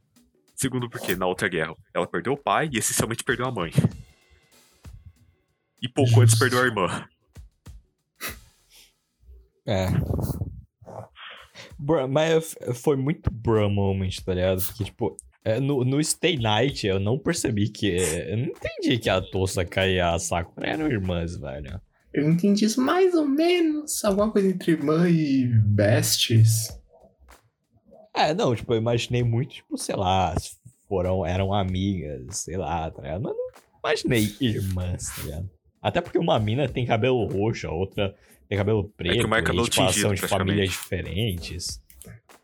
Segundo, 0.56 0.89
porque 0.89 1.16
na 1.16 1.28
outra 1.28 1.47
guerra 1.49 1.74
ela 1.93 2.08
perdeu 2.08 2.34
o 2.34 2.38
pai 2.38 2.70
e 2.72 2.78
essencialmente 2.78 3.24
perdeu 3.24 3.45
a 3.45 3.51
mãe. 3.51 3.72
E 5.82 5.89
pouco 5.89 6.22
antes 6.22 6.32
Justo. 6.32 6.39
perdeu 6.39 6.62
a 6.62 6.66
irmã. 6.66 7.08
É. 9.68 9.88
Bruh, 11.78 12.08
mas 12.08 12.56
foi 12.76 12.95
muito 12.95 13.30
bruh 13.32 13.70
moment, 13.70 14.12
tá 14.26 14.34
ligado? 14.34 14.64
Porque, 14.64 14.84
tipo, 14.86 15.18
é, 15.43 15.60
no, 15.60 15.84
no 15.84 16.03
Stay 16.03 16.38
Night 16.38 16.88
eu 16.88 16.99
não 16.99 17.20
percebi 17.20 17.70
que. 17.70 17.88
Eu 17.88 18.38
não 18.38 18.45
entendi 18.45 18.97
que 18.97 19.10
a 19.10 19.22
Tosaka 19.22 19.86
e 19.88 19.99
a 19.99 20.18
Sakura 20.18 20.70
eram 20.70 20.88
irmãs, 20.88 21.36
velho. 21.38 21.82
eu 22.14 22.30
entendi 22.30 22.66
isso 22.66 22.82
mais 22.82 23.14
ou 23.14 23.28
menos. 23.28 24.03
Alguma 24.06 24.32
coisa 24.32 24.47
entre 24.47 24.72
irmã 24.72 25.10
e 25.10 25.47
besties. 25.47 26.70
É, 28.16 28.34
não, 28.34 28.55
tipo, 28.55 28.74
eu 28.74 28.78
imaginei 28.78 29.24
muito, 29.24 29.55
tipo, 29.55 29.78
sei 29.78 29.95
lá, 29.95 30.34
foram, 30.88 31.26
eram 31.26 31.53
amigas, 31.53 32.38
sei 32.38 32.57
lá, 32.57 32.89
tá 32.89 33.01
ligado? 33.01 33.22
Mas 33.24 34.03
não 34.03 34.16
imaginei 34.16 34.36
irmãs, 34.39 35.09
tá 35.16 35.22
ligado? 35.24 35.49
Até 35.82 36.01
porque 36.01 36.18
uma 36.18 36.39
mina 36.39 36.68
tem 36.68 36.86
cabelo 36.86 37.26
roxo, 37.26 37.68
a 37.68 37.72
outra 37.72 38.16
tem 38.47 38.57
cabelo 38.57 38.89
preto, 38.95 39.26
uma 39.28 39.38
é 39.38 39.41
cabelo 39.41 39.66
e, 39.66 39.70
tipo, 39.70 39.86
tingido, 39.88 40.01
são 40.01 40.13
de 40.13 40.22
famílias 40.28 40.70
diferentes. 40.70 41.82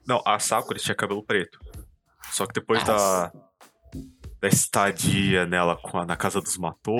Não, 0.05 0.21
a 0.25 0.37
Sakura 0.39 0.77
tinha 0.79 0.93
cabelo 0.95 1.23
preto. 1.23 1.59
Só 2.31 2.45
que 2.45 2.53
depois 2.53 2.85
Nossa. 2.85 3.31
da. 3.33 3.51
Da 4.41 4.47
estadia 4.47 5.45
nela 5.45 5.75
com 5.77 5.99
a- 5.99 6.05
na 6.05 6.17
casa 6.17 6.41
dos 6.41 6.57
Matou, 6.57 6.97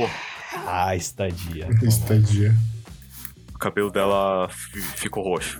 Ah, 0.67 0.95
estadia. 0.95 1.67
Estadia. 1.81 2.53
o 3.55 3.57
cabelo 3.57 3.89
dela 3.89 4.47
fi- 4.49 4.79
ficou 4.79 5.23
roxo. 5.23 5.59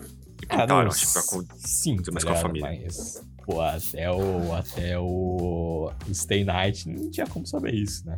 Ah, 0.50 0.66
pra 0.66 1.24
con- 1.28 1.46
sim, 1.58 1.98
mais 2.12 2.24
tá 2.24 2.32
com 2.32 2.38
a 2.38 2.42
família. 2.42 2.70
Mas, 2.70 3.24
pô, 3.46 3.62
até 3.62 4.12
o, 4.12 4.54
até 4.54 4.98
o 5.00 5.92
Stay 6.14 6.44
Night 6.44 6.90
não 6.90 7.10
tinha 7.12 7.28
como 7.28 7.46
saber 7.46 7.74
isso, 7.74 8.06
né? 8.06 8.18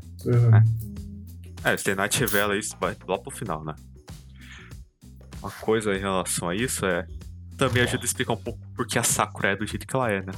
Ah, 1.64 1.72
É, 1.72 1.78
Stay 1.78 1.96
Night 1.96 2.20
revela 2.20 2.58
isso 2.58 2.76
vai 2.80 2.96
lá 3.08 3.18
pro 3.18 3.32
final, 3.32 3.64
né? 3.64 3.76
Uma 5.42 5.52
coisa 5.52 5.94
em 5.96 6.00
relação 6.00 6.50
a 6.50 6.56
isso 6.56 6.86
é. 6.86 7.06
Também 7.58 7.84
ajuda 7.84 8.04
a 8.04 8.06
explicar 8.06 8.34
um 8.34 8.38
pouco 8.38 8.60
porque 8.76 8.98
a 8.98 9.04
Sakura 9.04 9.50
é 9.52 9.56
do 9.56 9.66
jeito 9.68 9.86
que 9.86 9.96
ela 9.96 10.12
é, 10.12 10.22
né? 10.22 10.32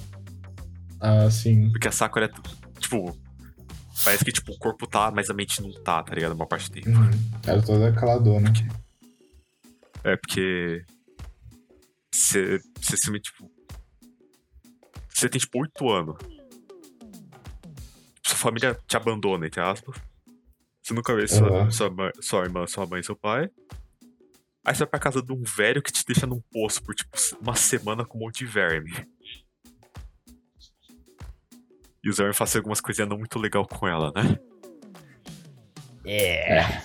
Ah, 1.00 1.30
sim. 1.30 1.70
Porque 1.72 1.88
a 1.88 1.92
Sakura 1.92 2.26
é. 2.26 2.80
Tipo. 2.80 3.16
Parece 4.04 4.26
que 4.26 4.32
tipo, 4.32 4.52
o 4.52 4.58
corpo 4.58 4.86
tá, 4.86 5.10
mas 5.10 5.30
a 5.30 5.34
mente 5.34 5.62
não 5.62 5.72
tá, 5.82 6.04
tá 6.04 6.14
ligado? 6.14 6.34
Uma 6.34 6.46
parte 6.46 6.70
do 6.70 6.74
tempo. 6.74 6.90
Uhum. 6.90 7.12
Era 7.48 7.62
toda 7.62 7.92
caladona. 7.94 8.52
É 10.04 10.16
porque. 10.18 10.84
Você 12.16 12.60
você 12.80 12.96
se 12.98 13.20
tipo. 13.20 13.52
Você 15.10 15.28
tem 15.30 15.40
tipo 15.40 15.60
8 15.60 15.90
anos. 15.90 16.16
Sua 18.26 18.38
família 18.38 18.78
te 18.88 18.96
abandona, 18.96 19.46
entre 19.48 19.60
aspas. 19.62 19.98
Você 20.82 20.94
nunca 20.94 21.14
vê 21.16 21.28
sua, 21.28 21.48
Aham. 21.48 21.72
sua, 21.72 21.90
mãe- 21.90 22.12
sua 22.22 22.44
irmã, 22.44 22.66
sua 22.68 22.86
mãe 22.86 23.02
e 23.02 23.04
seu 23.04 23.16
pai. 23.16 23.50
Aí 24.64 24.74
você 24.74 24.80
vai 24.80 24.88
pra 24.88 25.00
casa 25.00 25.22
de 25.22 25.32
um 25.32 25.44
velho 25.44 25.82
que 25.82 25.92
te 25.92 26.06
deixa 26.06 26.26
num 26.26 26.42
poço 26.52 26.82
por 26.84 26.96
tipo 26.96 27.10
uma 27.42 27.56
semana 27.56 28.06
com 28.06 28.18
um 28.18 28.22
monte 28.22 28.40
de 28.40 28.46
verme. 28.46 28.92
E 32.04 32.10
os 32.10 32.18
vermes 32.18 32.38
fazem 32.38 32.60
algumas 32.60 32.80
coisinhas 32.82 33.10
não 33.10 33.18
muito 33.18 33.38
legal 33.40 33.68
com 33.68 33.88
ela, 33.88 34.12
né? 34.16 34.40
É. 36.06 36.82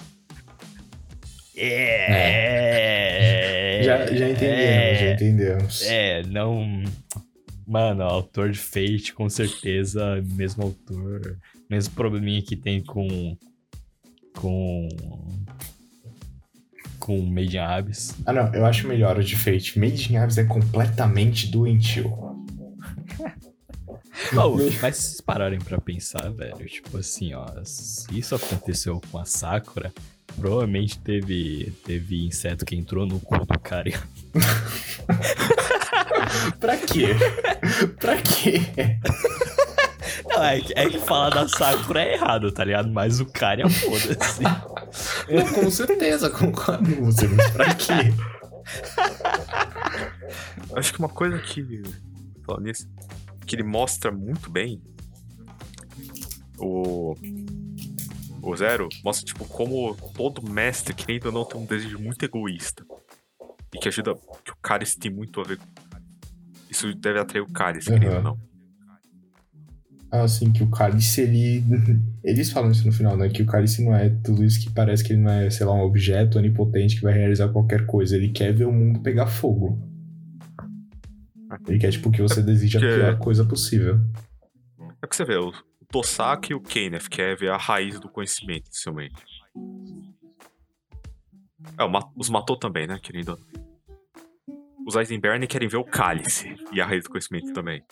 É. 3.81 3.83
Já, 3.83 4.07
já 4.07 4.29
entendemos, 4.29 5.01
já 5.01 5.13
entendemos. 5.13 5.83
É, 5.83 6.23
não. 6.25 6.85
Mano, 7.67 8.03
autor 8.03 8.51
de 8.51 8.59
Fate, 8.59 9.13
com 9.15 9.29
certeza, 9.29 10.23
mesmo 10.37 10.65
autor. 10.65 11.39
Mesmo 11.69 11.95
probleminha 11.95 12.43
que 12.43 12.57
tem 12.57 12.83
com. 12.83 13.37
Com. 14.37 14.89
Com 16.99 17.23
Made 17.23 17.57
in 17.57 17.61
Abyss. 17.61 18.15
Ah, 18.27 18.33
não, 18.33 18.55
eu 18.55 18.67
acho 18.67 18.87
melhor 18.87 19.19
o 19.19 19.25
de 19.25 19.35
Fate. 19.37 19.79
Made 19.79 20.13
in 20.13 20.17
Abyss 20.17 20.39
é 20.39 20.45
completamente 20.45 21.47
doentio. 21.47 22.13
Oh, 24.37 24.57
mas 24.83 24.97
se 24.97 25.03
vocês 25.03 25.21
pararem 25.21 25.59
pra 25.59 25.81
pensar, 25.81 26.31
velho, 26.31 26.67
tipo 26.67 26.99
assim, 26.99 27.33
ó, 27.33 27.47
se 27.65 28.07
isso 28.17 28.35
aconteceu 28.35 29.01
com 29.11 29.19
a 29.19 29.25
Sakura, 29.25 29.93
provavelmente 30.39 30.99
teve, 30.99 31.73
teve 31.85 32.27
inseto 32.27 32.65
que 32.65 32.77
entrou 32.77 33.07
no 33.07 33.21
cu 33.21 33.39
do 33.45 33.59
cara. 33.59 33.91
pra 36.59 36.77
quê? 36.77 37.09
pra 37.99 38.17
quê? 38.21 38.61
Não, 40.29 40.45
é, 40.45 40.61
que- 40.61 40.73
é 40.77 40.89
que 40.89 40.99
falar 40.99 41.31
da 41.31 41.49
Sakura 41.49 42.03
é 42.03 42.15
errado, 42.15 42.51
tá 42.53 42.65
ligado? 42.65 42.91
Mas 42.91 43.21
o 43.21 43.27
cara 43.27 43.63
é 43.63 43.69
foda-se. 43.69 44.43
Não, 44.43 45.53
com 45.55 45.71
certeza, 45.71 46.31
concordo 46.31 46.95
com 46.97 47.05
você, 47.07 47.27
mas 47.29 47.51
pra 47.51 47.75
quê? 47.75 48.13
Acho 50.77 50.93
que 50.93 50.99
uma 50.99 51.09
coisa 51.09 51.39
que. 51.39 51.83
Falando 52.47 52.65
nisso. 52.65 52.89
Que 53.47 53.57
ele 53.57 53.63
mostra 53.65 54.13
muito 54.13 54.51
bem. 54.51 54.81
O. 56.59 57.15
O 58.43 58.57
Zero 58.57 58.89
mostra, 59.05 59.25
tipo, 59.25 59.45
como 59.45 59.95
todo 60.15 60.49
mestre, 60.49 60.95
querendo 60.95 61.27
ou 61.27 61.33
não, 61.33 61.45
tem 61.45 61.61
um 61.61 61.67
desejo 61.67 61.99
muito 61.99 62.25
egoísta. 62.25 62.85
E 63.75 63.79
que 63.79 63.89
ajuda. 63.89 64.15
Que 64.45 64.53
o 64.53 64.57
Cálice 64.63 64.99
tem 64.99 65.11
muito 65.11 65.41
a 65.41 65.45
ver. 65.45 65.59
Isso 66.69 66.93
deve 66.95 67.19
atrair 67.19 67.43
o 67.43 67.53
Cálice, 67.53 67.91
querendo 67.91 68.17
ou 68.17 68.23
não. 68.23 68.51
Assim, 70.11 70.51
que 70.51 70.65
o 70.65 70.67
cálice, 70.69 71.21
ele. 71.21 71.63
Eles 72.25 72.51
falam 72.51 72.73
isso 72.73 72.85
no 72.85 72.93
final, 72.93 73.17
né? 73.17 73.29
Que 73.29 73.43
o 73.43 73.47
cálice 73.47 73.85
não 73.85 73.95
é 73.95 74.11
tudo 74.11 74.45
isso 74.45 74.61
que 74.61 74.69
parece 74.69 75.05
que 75.05 75.13
ele 75.13 75.23
não 75.23 75.31
é, 75.31 75.49
sei 75.49 75.65
lá, 75.65 75.73
um 75.73 75.83
objeto 75.83 76.37
onipotente 76.37 76.97
que 76.97 77.03
vai 77.03 77.15
realizar 77.15 77.49
qualquer 77.49 77.87
coisa. 77.87 78.17
Ele 78.17 78.29
quer 78.29 78.53
ver 78.53 78.65
o 78.65 78.73
mundo 78.73 79.01
pegar 79.01 79.29
fogo. 79.29 79.79
Ele 81.69 81.79
quer, 81.79 81.93
tipo, 81.93 82.11
que 82.11 82.21
você 82.21 82.43
deseja 82.43 82.79
a 82.79 82.83
pior 82.83 83.19
coisa 83.19 83.45
possível. 83.45 84.01
É 85.03 85.07
que 85.07 85.15
você 85.15 85.25
vê, 85.25 85.37
o, 85.37 85.49
o 85.49 85.53
Tosaka 85.91 86.53
e 86.53 86.55
o 86.55 86.61
Kenneth 86.61 87.09
quer 87.11 87.37
ver 87.37 87.51
a 87.51 87.57
raiz 87.57 87.99
do 87.99 88.09
conhecimento, 88.09 88.67
inicialmente. 88.67 89.23
É, 91.79 91.85
os 92.17 92.31
matou 92.31 92.57
também, 92.57 92.87
né, 92.87 92.99
não. 93.27 93.39
Os 94.87 94.97
Eisenberg 94.97 95.47
querem 95.47 95.69
ver 95.69 95.77
o 95.77 95.85
cálice 95.85 96.57
e 96.73 96.81
a 96.81 96.87
raiz 96.87 97.05
do 97.05 97.11
conhecimento 97.11 97.53
também. 97.53 97.83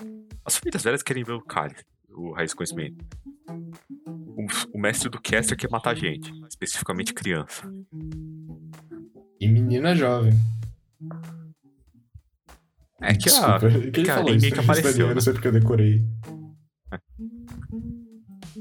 As 0.45 0.57
famílias 0.57 0.83
velhas 0.83 1.03
querem 1.03 1.23
ver 1.23 1.33
o 1.33 1.43
cálice, 1.43 1.85
o 2.11 2.33
raiz 2.33 2.53
do 2.53 2.57
conhecimento. 2.57 3.05
O, 3.47 4.47
o 4.75 4.81
mestre 4.81 5.09
do 5.09 5.21
Caster 5.21 5.57
quer 5.57 5.71
matar 5.71 5.95
gente, 5.95 6.33
especificamente 6.49 7.13
criança. 7.13 7.71
menina 9.41 9.95
jovem. 9.95 10.33
É 13.01 13.15
que 13.15 13.29
a. 13.29 13.59
Desculpa, 13.59 13.59
que 13.61 13.77
ele 13.77 13.91
que 13.91 14.11
a 14.11 14.15
falou 14.15 14.35
isso, 14.35 14.53
que 14.53 14.61
apareceu, 14.61 15.01
eu 15.01 15.09
né? 15.09 15.15
não 15.15 15.21
sei 15.21 15.33
porque 15.33 15.49
eu 15.49 15.53
decorei. 15.53 16.05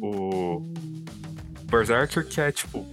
O. 0.02 0.72
Berserker 1.70 2.26
que 2.28 2.40
é 2.42 2.52
tipo. 2.52 2.86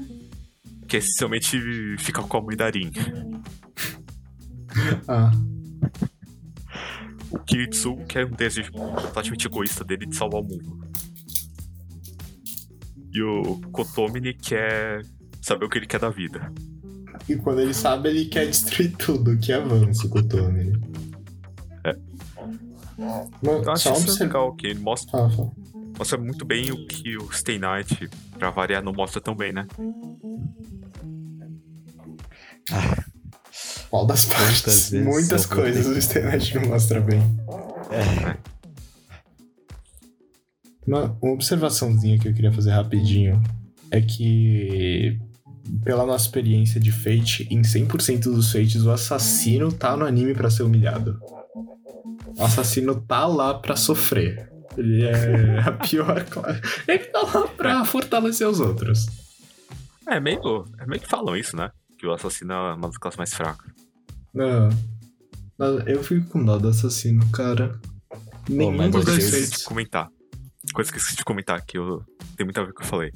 Que 0.89 0.99
essencialmente 0.99 1.59
fica 1.99 2.23
com 2.23 2.37
a 2.37 2.43
mãe 2.43 2.57
da 2.57 2.69
Rin. 2.71 2.91
Ah, 5.09 5.31
O 7.31 7.39
Kiritsugu 7.39 8.05
que 8.07 8.19
é 8.19 8.25
um 8.27 8.31
desejo 8.31 8.71
totalmente 8.73 9.47
egoísta 9.47 9.85
dele 9.85 10.07
de 10.07 10.15
salvar 10.17 10.41
o 10.41 10.45
mundo. 10.45 10.81
E 13.13 13.23
o 13.23 13.61
Kotomini 13.73 14.35
que 14.35 14.55
é 14.55 15.01
saber 15.41 15.65
o 15.67 15.69
que 15.69 15.79
ele 15.79 15.87
quer 15.87 16.01
da 16.01 16.11
vida. 16.11 16.53
e 17.29 17.37
quando 17.37 17.61
ele 17.61 17.73
sabe, 17.75 18.09
ele 18.09 18.27
quer 18.27 18.47
destruir 18.47 18.95
tudo, 18.97 19.39
que 19.39 19.53
avança 19.53 20.09
com 20.09 20.19
o 20.19 20.23
Tommy. 20.29 20.73
É. 21.85 21.95
Eu 23.43 23.71
acho 23.73 23.85
só 23.85 23.93
isso 23.93 24.03
observar. 24.11 24.25
legal, 24.25 24.57
que 24.57 24.67
ele 24.69 24.81
mostra, 24.81 25.11
fala. 25.31 25.53
Mostra 25.99 26.19
muito 26.19 26.45
bem 26.45 26.71
o 26.73 26.87
que 26.87 27.17
o 27.17 27.31
Stay 27.33 27.59
Night, 27.59 28.09
pra 28.39 28.51
variar, 28.51 28.83
não 28.83 28.93
mostra 28.93 29.21
tão 29.21 29.35
bem, 29.35 29.53
né? 29.53 29.67
Qual 33.91 34.07
das 34.07 34.25
partes? 34.25 34.91
Muitas 34.93 35.47
coisas 35.47 35.87
que- 35.87 35.93
o 35.93 36.03
Stennet 36.03 36.55
não 36.57 36.69
mostra 36.69 37.01
bem. 37.01 37.21
É. 37.91 38.37
Uma, 40.87 41.17
uma 41.23 41.33
observaçãozinha 41.33 42.19
que 42.19 42.29
eu 42.29 42.35
queria 42.35 42.53
fazer 42.53 42.71
rapidinho 42.73 43.41
é 43.91 44.01
que, 44.01 45.19
pela 45.85 46.05
nossa 46.05 46.25
experiência 46.27 46.81
de 46.81 46.91
Fate, 46.91 47.47
em 47.51 47.63
100% 47.63 48.25
dos 48.25 48.51
Fates, 48.53 48.83
o 48.85 48.91
assassino 48.91 49.73
tá 49.73 49.97
no 49.97 50.05
anime 50.05 50.35
pra 50.35 50.51
ser 50.51 50.65
humilhado. 50.65 51.19
O 52.37 52.43
assassino 52.43 53.01
tá 53.01 53.27
lá 53.27 53.55
pra 53.55 53.77
sofrer. 53.77 54.51
Ele 54.77 55.05
é 55.05 55.61
a 55.61 55.73
pior 55.73 56.25
classe. 56.25 56.61
Ele 56.89 56.99
tá 57.05 57.21
lá 57.23 57.47
pra 57.49 57.85
fortalecer 57.85 58.49
os 58.49 58.61
outros. 58.61 59.07
É 60.09 60.21
meio. 60.21 60.67
É 60.79 60.87
meio 60.87 61.01
que 61.01 61.09
falam 61.09 61.37
isso, 61.37 61.57
né? 61.57 61.71
Que 61.99 62.07
o 62.07 62.13
assassino 62.13 62.53
é 62.53 62.75
uma 62.75 62.89
das 62.89 62.99
classes 62.99 63.19
mais 63.19 63.33
fracas. 63.35 63.71
Não. 64.35 64.69
Eu 65.87 66.03
fico 66.03 66.29
com 66.31 66.45
dó 66.45 66.59
do 66.59 66.69
assassino, 66.69 67.25
cara. 67.31 67.79
Nenhum 68.49 68.91
dos 68.91 69.05
dois 69.05 69.63
comentar. 69.63 70.09
Coisa 70.73 70.91
que 70.91 70.97
eu 70.97 71.01
esqueci 71.01 71.17
de 71.17 71.25
comentar, 71.25 71.61
que 71.65 71.79
eu... 71.79 72.03
tem 72.37 72.45
muito 72.45 72.59
a 72.59 72.65
ver 72.65 72.73
com 72.73 72.79
o 72.79 72.81
que 72.81 72.87
eu 72.87 72.91
falei. 72.91 73.13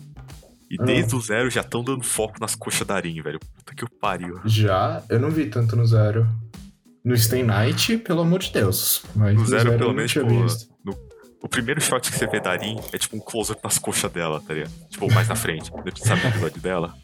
E 0.71 0.77
Ah. 0.81 0.85
desde 0.85 1.15
o 1.17 1.21
zero 1.21 1.51
já 1.51 1.63
estão 1.63 1.83
dando 1.83 2.05
foco 2.05 2.35
nas 2.41 2.55
coxas 2.55 2.87
da 2.87 2.95
Arin, 2.95 3.21
velho. 3.23 3.41
Puta 3.57 3.75
que 3.75 3.85
pariu. 3.99 4.39
Já, 4.45 5.03
eu 5.09 5.19
não 5.19 5.31
vi 5.31 5.47
tanto 5.47 5.75
no 5.75 5.87
Zero. 5.87 6.29
No 7.05 7.17
Stay 7.17 7.43
Night, 7.43 7.97
pelo 7.99 8.21
amor 8.21 8.41
de 8.41 8.53
Deus. 8.53 9.03
Mas 9.17 9.35
No 9.35 9.41
no, 9.41 9.47
Zero, 9.47 9.63
Zero, 9.63 9.79
pelo 9.79 9.83
eu 9.85 9.89
não 9.89 9.95
menos, 9.97 10.13
tinha 10.13 10.25
tipo, 10.25 10.43
visto. 10.43 10.69
O 11.41 11.49
primeiro 11.49 11.81
shot 11.81 12.11
que 12.11 12.17
você 12.17 12.27
vê 12.27 12.41
da 12.41 12.51
Arin 12.51 12.79
é 12.93 12.99
tipo 12.99 13.17
um 13.17 13.21
close-up 13.21 13.63
nas 13.63 13.79
coxas 13.79 14.11
dela, 14.11 14.41
tá 14.41 14.55
ligado? 14.55 14.73
Tipo, 14.89 15.13
mais 15.13 15.29
na 15.29 15.37
frente. 15.37 15.71
Você 15.71 16.05
sabe 16.05 16.25
o 16.25 16.29
episódio 16.29 16.61
dela? 16.61 16.95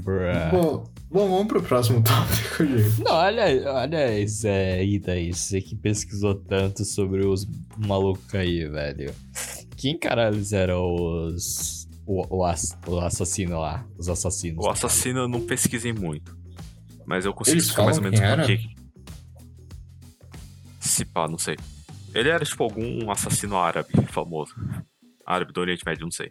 Bruh. 0.00 0.50
Bom, 0.50 0.84
bom, 1.10 1.28
vamos 1.30 1.46
pro 1.46 1.62
próximo 1.62 2.02
tópico, 2.02 2.66
gente. 2.66 3.02
Não, 3.02 3.12
olha, 3.12 3.72
olha 3.72 4.20
isso 4.20 4.46
aí 4.46 4.98
daí. 4.98 5.32
Você 5.32 5.60
que 5.60 5.74
pesquisou 5.74 6.34
tanto 6.34 6.84
sobre 6.84 7.26
os 7.26 7.46
malucos 7.78 8.34
aí, 8.34 8.68
velho. 8.68 9.14
Quem 9.76 9.98
caralhos 9.98 10.52
eram 10.52 10.84
os. 10.84 11.88
O, 12.04 12.22
o, 12.28 12.44
o 12.88 13.00
assassino 13.00 13.58
lá? 13.58 13.86
Os 13.96 14.08
assassinos. 14.08 14.64
O 14.64 14.68
assassino 14.68 15.20
eu 15.20 15.28
não 15.28 15.40
pesquisei 15.40 15.92
muito. 15.92 16.36
Mas 17.06 17.24
eu 17.24 17.32
consigo 17.32 17.56
Eles 17.56 17.64
explicar 17.64 17.84
mais 17.84 17.96
ou 17.96 18.02
menos 18.02 18.20
por 18.20 18.26
era? 18.26 18.46
Se 20.92 21.06
pá, 21.06 21.26
não 21.26 21.38
sei. 21.38 21.56
Ele 22.14 22.28
era 22.28 22.44
tipo 22.44 22.62
algum 22.62 23.10
assassino 23.10 23.56
árabe 23.56 23.90
famoso. 24.10 24.54
Árabe 25.24 25.50
do 25.50 25.60
Oriente 25.62 25.82
Médio, 25.86 26.04
não 26.04 26.10
sei. 26.10 26.30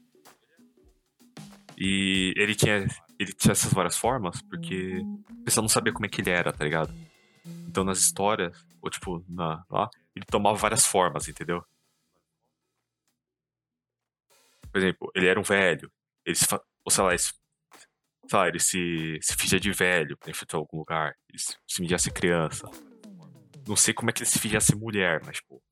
E 1.75 2.31
ele 2.37 2.53
tinha, 2.53 2.85
ele 3.17 3.33
tinha 3.33 3.53
essas 3.53 3.73
várias 3.73 3.97
formas 3.97 4.39
porque 4.43 4.99
o 4.99 5.43
pessoal 5.43 5.63
não 5.63 5.69
sabia 5.69 5.91
como 5.91 6.05
é 6.05 6.09
que 6.09 6.21
ele 6.21 6.29
era, 6.29 6.53
tá 6.53 6.63
ligado? 6.63 6.93
Então 7.67 7.83
nas 7.83 7.97
histórias, 7.97 8.55
ou 8.79 8.91
tipo, 8.91 9.25
na, 9.27 9.65
lá, 9.67 9.89
ele 10.15 10.25
tomava 10.25 10.55
várias 10.59 10.85
formas, 10.85 11.27
entendeu? 11.27 11.65
Por 14.71 14.77
exemplo, 14.77 15.11
ele 15.15 15.25
era 15.25 15.39
um 15.39 15.43
velho. 15.43 15.91
Ele 16.23 16.35
se, 16.35 16.45
ou 16.85 16.91
sei 16.91 17.03
lá, 17.03 17.09
ele 17.09 17.17
se 17.17 17.33
sei 18.29 18.39
lá, 18.39 18.47
ele 18.47 18.59
se, 18.59 19.17
se 19.23 19.35
fingia 19.35 19.59
de 19.59 19.71
velho 19.71 20.15
pra 20.17 20.29
enfrentar 20.29 20.57
algum 20.57 20.77
lugar. 20.77 21.15
Ele 21.27 21.39
se, 21.39 21.57
se 21.67 21.77
fingia 21.77 21.97
ser 21.97 22.11
criança. 22.11 22.69
Não 23.71 23.77
sei 23.77 23.93
como 23.93 24.09
é 24.09 24.13
que 24.13 24.21
ele 24.21 24.29
se 24.29 24.37
fingia 24.37 24.59
ser 24.59 24.75
mulher, 24.75 25.21
mas, 25.25 25.37
tipo. 25.37 25.63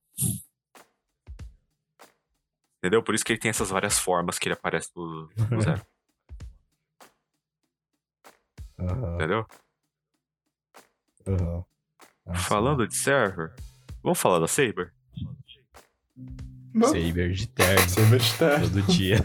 Entendeu? 2.78 3.04
Por 3.04 3.14
isso 3.14 3.26
que 3.26 3.34
ele 3.34 3.40
tem 3.42 3.50
essas 3.50 3.70
várias 3.72 4.00
formas 4.00 4.40
que 4.40 4.48
ele 4.48 4.54
aparece 4.54 4.90
no, 4.96 5.30
no 5.52 5.62
zero. 5.62 5.86
Aham, 8.80 9.16
entendeu? 9.16 9.46
Nossa, 11.28 12.48
Falando 12.48 12.88
de 12.88 12.96
server, 12.96 13.54
vamos 14.02 14.18
falar 14.18 14.40
da 14.40 14.48
Saber? 14.48 14.94
Bom, 16.16 16.88
Saber 16.88 17.34
de 17.34 17.48
terno. 17.50 17.90
Saber 17.90 18.20
de 18.22 18.38
terra. 18.38 18.62
todo 18.62 18.82
dia. 18.84 19.18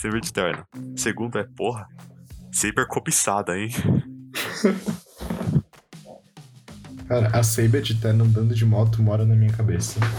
Saber 0.00 0.20
de 0.22 0.32
terno. 0.32 0.66
Segundo 0.96 1.38
é, 1.38 1.44
porra, 1.44 1.86
Saber 2.50 2.88
cobiçada, 2.88 3.58
hein? 3.58 3.68
Cara, 7.12 7.28
a 7.38 7.42
Saber 7.42 7.82
de 7.82 7.94
terno 7.96 8.24
andando 8.24 8.54
de 8.54 8.64
moto 8.64 9.02
mora 9.02 9.26
na 9.26 9.34
minha 9.36 9.52
cabeça. 9.52 10.00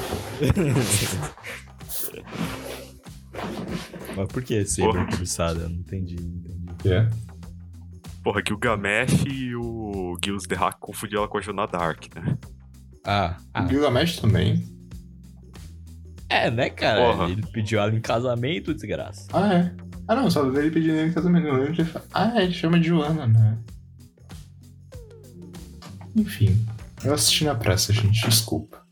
Mas 4.16 4.28
por 4.28 4.44
que 4.44 4.64
Saber 4.66 5.10
cobiçada? 5.10 5.62
Eu 5.62 5.70
não 5.70 5.78
entendi. 5.78 6.16
não 6.16 6.30
entendi. 6.30 6.94
É. 6.94 7.10
Porra, 8.24 8.44
Gilgamesh 8.48 9.26
e 9.26 9.56
o 9.56 10.16
Gilles 10.24 10.46
the 10.46 10.56
Hack 10.56 10.78
confundiu 10.80 11.18
ela 11.20 11.28
com 11.28 11.40
a 11.40 11.42
Jonah 11.42 11.66
Dark, 11.66 12.06
né? 12.16 12.38
Ah, 13.04 13.38
O 13.40 13.44
ah, 13.54 13.68
Gilgamesh 13.68 14.18
também. 14.20 14.64
é, 16.30 16.52
né, 16.52 16.70
cara? 16.70 17.02
Porra. 17.02 17.30
Ele 17.30 17.42
pediu 17.52 17.80
ela 17.80 17.94
em 17.94 18.00
casamento, 18.00 18.74
desgraça. 18.74 19.28
Ah, 19.34 19.52
é. 19.56 19.76
Ah, 20.08 20.16
não, 20.16 20.30
só 20.30 20.46
ele 20.48 20.70
pedindo 20.70 21.00
em 21.00 21.12
casamento. 21.12 21.48
Não, 21.48 21.64
ele 21.64 21.84
fala- 21.84 22.06
Ah, 22.14 22.42
ele 22.42 22.54
chama 22.54 22.80
de 22.80 22.88
Joana, 22.88 23.26
né? 23.26 23.58
Enfim. 26.16 26.64
Eu 27.06 27.14
assisti 27.14 27.44
na 27.44 27.56
pressa, 27.56 27.92
gente. 27.92 28.28
Desculpa. 28.28 28.86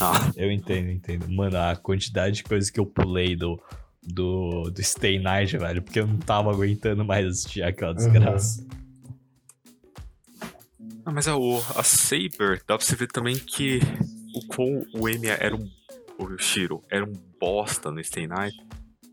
Ah, 0.00 0.32
Eu 0.36 0.50
entendo, 0.50 0.90
entendo. 0.90 1.28
Mano, 1.30 1.56
a 1.56 1.76
quantidade 1.76 2.36
de 2.36 2.44
coisas 2.44 2.68
que 2.68 2.78
eu 2.80 2.86
pulei 2.86 3.36
do, 3.36 3.60
do, 4.02 4.70
do 4.70 4.82
Stay 4.82 5.18
Night, 5.18 5.56
velho, 5.56 5.82
porque 5.82 6.00
eu 6.00 6.06
não 6.06 6.18
tava 6.18 6.50
aguentando 6.50 7.04
mais 7.04 7.26
assistir 7.26 7.62
aquela 7.62 7.94
desgraça. 7.94 8.66
Ah, 11.06 11.12
mas 11.12 11.28
a, 11.28 11.36
o, 11.36 11.58
a 11.76 11.82
Saber, 11.82 12.62
dá 12.66 12.76
pra 12.76 12.80
você 12.80 12.96
ver 12.96 13.08
também 13.08 13.36
que 13.36 13.80
o 14.34 14.46
quão 14.46 14.84
o 14.94 15.06
Amy 15.06 15.28
era 15.28 15.54
um. 15.54 15.68
O 16.18 16.38
Shiro 16.38 16.82
era 16.90 17.04
um 17.04 17.12
bosta 17.40 17.90
no 17.90 18.02
Stay 18.02 18.26
Night. 18.26 18.56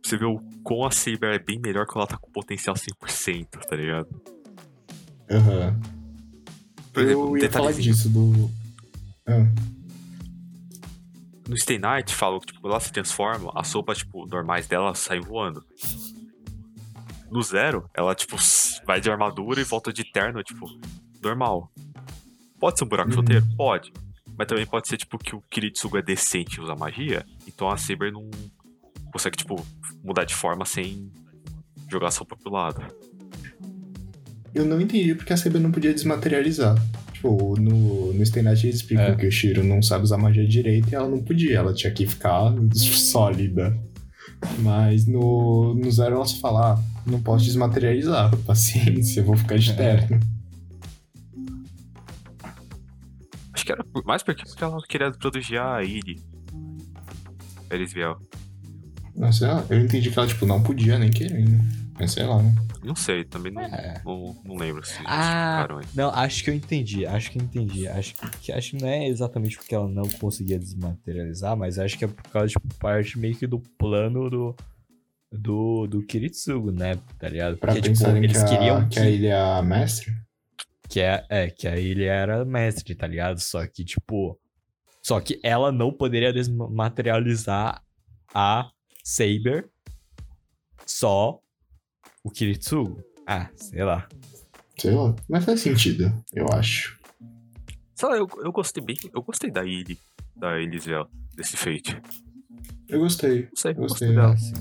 Você 0.04 0.18
vê 0.18 0.26
o 0.26 0.40
quão 0.64 0.86
a 0.86 0.92
Saber 0.92 1.34
é 1.36 1.40
bem 1.40 1.60
melhor 1.60 1.86
quando 1.86 1.98
ela 1.98 2.08
tá 2.08 2.18
com 2.18 2.32
potencial 2.32 2.76
100%, 2.76 3.48
tá 3.68 3.76
ligado? 3.76 4.10
Aham. 5.30 5.80
Por 6.94 7.04
exemplo, 7.04 7.38
Eu 7.38 7.44
ia 7.44 7.52
falar 7.52 7.72
disso 7.74 8.10
do. 8.10 8.50
Ah, 9.26 9.48
No 11.48 11.58
Stay 11.58 11.78
Night, 11.80 12.14
falam 12.14 12.40
que 12.40 12.48
tipo, 12.48 12.62
quando 12.62 12.72
ela 12.72 12.80
se 12.80 12.92
transforma, 12.92 13.52
as 13.56 13.68
sopas, 13.68 14.00
tipo, 14.00 14.26
normais 14.28 14.68
dela 14.68 14.94
saem 14.96 15.22
voando. 15.22 15.64
No 17.30 17.42
Zero, 17.42 17.90
ela, 17.94 18.14
tipo, 18.14 18.36
vai 18.86 19.00
de 19.00 19.10
armadura 19.10 19.62
e 19.62 19.64
volta 19.64 19.92
de 19.94 20.04
terno, 20.04 20.44
tipo, 20.44 20.66
normal. 21.22 21.72
Pode 22.60 22.78
ser 22.78 22.86
um 22.86 22.88
buraco 22.90 23.10
Uhum. 23.12 23.16
roteiro? 23.18 23.46
Pode. 23.56 23.92
Mas 24.38 24.48
também 24.48 24.66
pode 24.66 24.88
ser, 24.88 24.98
tipo, 24.98 25.18
que 25.18 25.36
o 25.36 25.42
Kiritsugu 25.50 25.98
é 25.98 26.02
decente 26.02 26.58
e 26.58 26.62
usa 26.62 26.76
magia, 26.76 27.26
então 27.48 27.70
a 27.70 27.78
Saber 27.78 28.12
não 28.12 28.30
consegue, 29.12 29.38
tipo, 29.38 29.66
mudar 30.04 30.24
de 30.26 30.36
forma 30.36 30.66
sem 30.66 31.12
jogar 31.90 32.08
a 32.08 32.12
sopa 32.12 32.36
pro 32.38 32.52
lado. 32.52 32.82
Eu 34.54 34.66
não 34.66 34.80
entendi 34.82 35.16
porque 35.16 35.34
a 35.34 35.38
Saber 35.38 35.60
não 35.60 35.72
podia 35.72 35.94
desmaterializar. 35.94 36.76
Tipo, 37.14 37.56
no, 37.60 38.14
no 38.14 38.26
Stay 38.26 38.42
Night 38.42 38.66
eles 38.66 38.78
explicam 38.78 39.06
É. 39.06 39.16
que 39.16 39.28
o 39.28 39.32
Shiro 39.32 39.64
não 39.64 39.82
sabe 39.82 40.04
usar 40.04 40.18
magia 40.18 40.48
direito 40.48 40.90
e 40.92 40.96
ela 40.96 41.08
não 41.08 41.22
podia, 41.24 41.58
ela 41.58 41.74
tinha 41.74 41.92
que 41.94 42.08
ficar 42.08 42.54
sólida. 42.74 43.78
Mas 44.60 45.06
no, 45.06 45.76
no 45.76 45.92
Zero 45.92 46.16
ela 46.16 46.26
só 46.26 46.38
fala, 46.40 46.74
ah, 46.74 46.84
não 47.06 47.22
posso 47.22 47.46
desmaterializar, 47.46 48.36
paciência, 48.38 49.20
eu 49.22 49.26
vou 49.26 49.38
ficar 49.38 49.58
de 49.58 49.70
É. 49.72 49.74
terno. 49.76 50.20
Acho 53.54 53.66
que 53.66 53.72
era 53.72 53.84
por- 53.84 54.04
mais 54.06 54.24
porque 54.24 54.44
ela 54.60 54.78
queria 54.88 55.12
proteger 55.12 55.60
a 55.62 55.84
Iri. 55.84 56.20
Sei 59.32 59.48
lá. 59.48 59.64
Eu 59.70 59.80
entendi 59.82 60.10
que 60.10 60.18
ela, 60.18 60.28
tipo, 60.28 60.46
não 60.46 60.62
podia 60.64 60.98
nem 60.98 61.12
querendo. 61.12 61.62
Mas 62.02 62.12
sei 62.14 62.26
lá, 62.26 62.42
né? 62.42 62.54
Não 62.84 62.96
sei, 62.96 63.24
também 63.24 63.52
não, 63.52 63.62
É. 63.62 64.02
não, 64.04 64.42
não 64.44 64.56
lembro 64.56 64.84
se 64.86 64.94
Ah. 65.06 65.62
explicaram 65.62 65.78
aí. 65.80 65.86
Não, 65.94 66.10
acho 66.10 66.44
que 66.44 66.50
eu 66.50 66.54
entendi, 66.54 67.06
acho 67.06 67.32
que 67.32 67.38
eu 67.38 67.44
entendi. 67.44 67.88
Acho 67.88 68.16
que, 68.42 68.52
acho 68.52 68.72
que 68.72 68.82
não 68.82 68.88
é 68.90 69.08
exatamente 69.08 69.58
porque 69.58 69.76
ela 69.76 69.88
não 69.88 70.08
conseguia 70.10 70.58
desmaterializar, 70.60 71.56
mas 71.56 71.78
acho 71.80 71.98
que 71.98 72.06
é 72.06 72.08
por 72.08 72.24
causa, 72.30 72.48
tipo, 72.48 72.68
parte 72.76 73.18
meio 73.20 73.36
que 73.36 73.46
do 73.48 73.60
plano 73.78 74.30
do, 74.30 74.56
do, 75.32 75.88
do 75.88 76.02
Kiritsugo, 76.06 76.72
né? 76.72 76.98
Tá 77.20 77.30
ligado? 77.30 77.58
Pra 77.58 77.74
Porque, 77.74 77.90
tipo, 77.94 78.10
eles 78.10 78.44
que, 78.44 78.50
queriam 78.50 78.78
a, 78.78 78.84
que, 78.86 78.90
que 78.96 79.00
a 79.00 79.10
ilha 79.10 79.30
é 79.34 79.58
a 79.60 79.62
mestre. 79.62 80.14
que, 80.90 81.00
é, 81.00 81.26
é, 81.30 81.50
que 81.50 81.68
a 81.68 81.78
ilha 81.78 82.12
era 82.12 82.44
mestre, 82.44 82.96
tá 82.96 83.06
ligado? 83.08 83.40
Só 83.40 83.66
que, 83.68 83.86
tipo. 83.86 84.40
Só 85.04 85.20
que 85.20 85.40
ela 85.44 85.72
não 85.72 85.92
poderia 85.92 86.32
desmaterializar 86.34 87.82
a 88.34 88.70
Saber, 89.04 89.68
só 90.86 91.40
o 92.24 92.30
Kiritsugo. 92.30 93.04
Ah, 93.26 93.50
sei 93.56 93.84
lá. 93.84 94.08
Sei 94.78 94.92
lá. 94.92 95.16
Mas 95.30 95.46
faz 95.46 95.60
sentido, 95.62 96.12
eu 96.34 96.48
acho. 96.54 97.00
Sei 97.96 98.10
lá, 98.10 98.18
eu, 98.18 98.28
eu 98.44 98.52
gostei 98.52 98.84
bem. 98.84 98.98
Eu 99.14 99.22
gostei 99.22 99.52
da 99.52 99.64
Illy, 99.64 99.98
da 100.36 100.60
Elisel, 100.60 101.08
desse 101.36 101.56
fate. 101.56 102.02
Eu 102.88 103.00
gostei. 103.00 103.44
Não 103.44 103.56
sei, 103.56 103.72
Eu 103.72 103.76
gostei 103.76 104.08
gostei 104.08 104.16
dela. 104.16 104.34
Assim. 104.34 104.54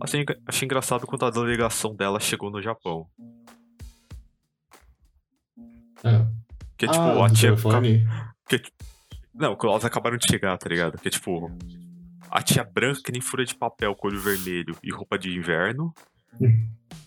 Achei, 0.00 0.20
engra- 0.22 0.40
achei 0.46 0.66
engraçado 0.66 1.06
quando 1.06 1.24
a 1.24 1.30
delegação 1.30 1.94
dela 1.94 2.18
chegou 2.18 2.50
no 2.50 2.60
Japão. 2.60 3.06
É. 6.02 6.26
Que 6.76 6.86
tipo, 6.88 6.98
ah, 7.00 7.26
a 7.26 7.30
tia. 7.30 7.50
telefone? 7.50 8.04
Que, 8.48 8.60
não, 9.32 9.54
quando 9.56 9.72
elas 9.72 9.84
acabaram 9.84 10.16
de 10.16 10.26
chegar, 10.28 10.58
tá 10.58 10.68
ligado? 10.68 10.98
Que 10.98 11.08
tipo. 11.10 11.50
A 12.34 12.42
tia 12.42 12.64
branca 12.64 13.00
que 13.00 13.12
nem 13.12 13.20
fura 13.20 13.44
de 13.44 13.54
papel 13.54 13.94
com 13.94 14.08
olho 14.08 14.20
vermelho 14.20 14.76
e 14.82 14.90
roupa 14.90 15.16
de 15.16 15.30
inverno. 15.30 15.94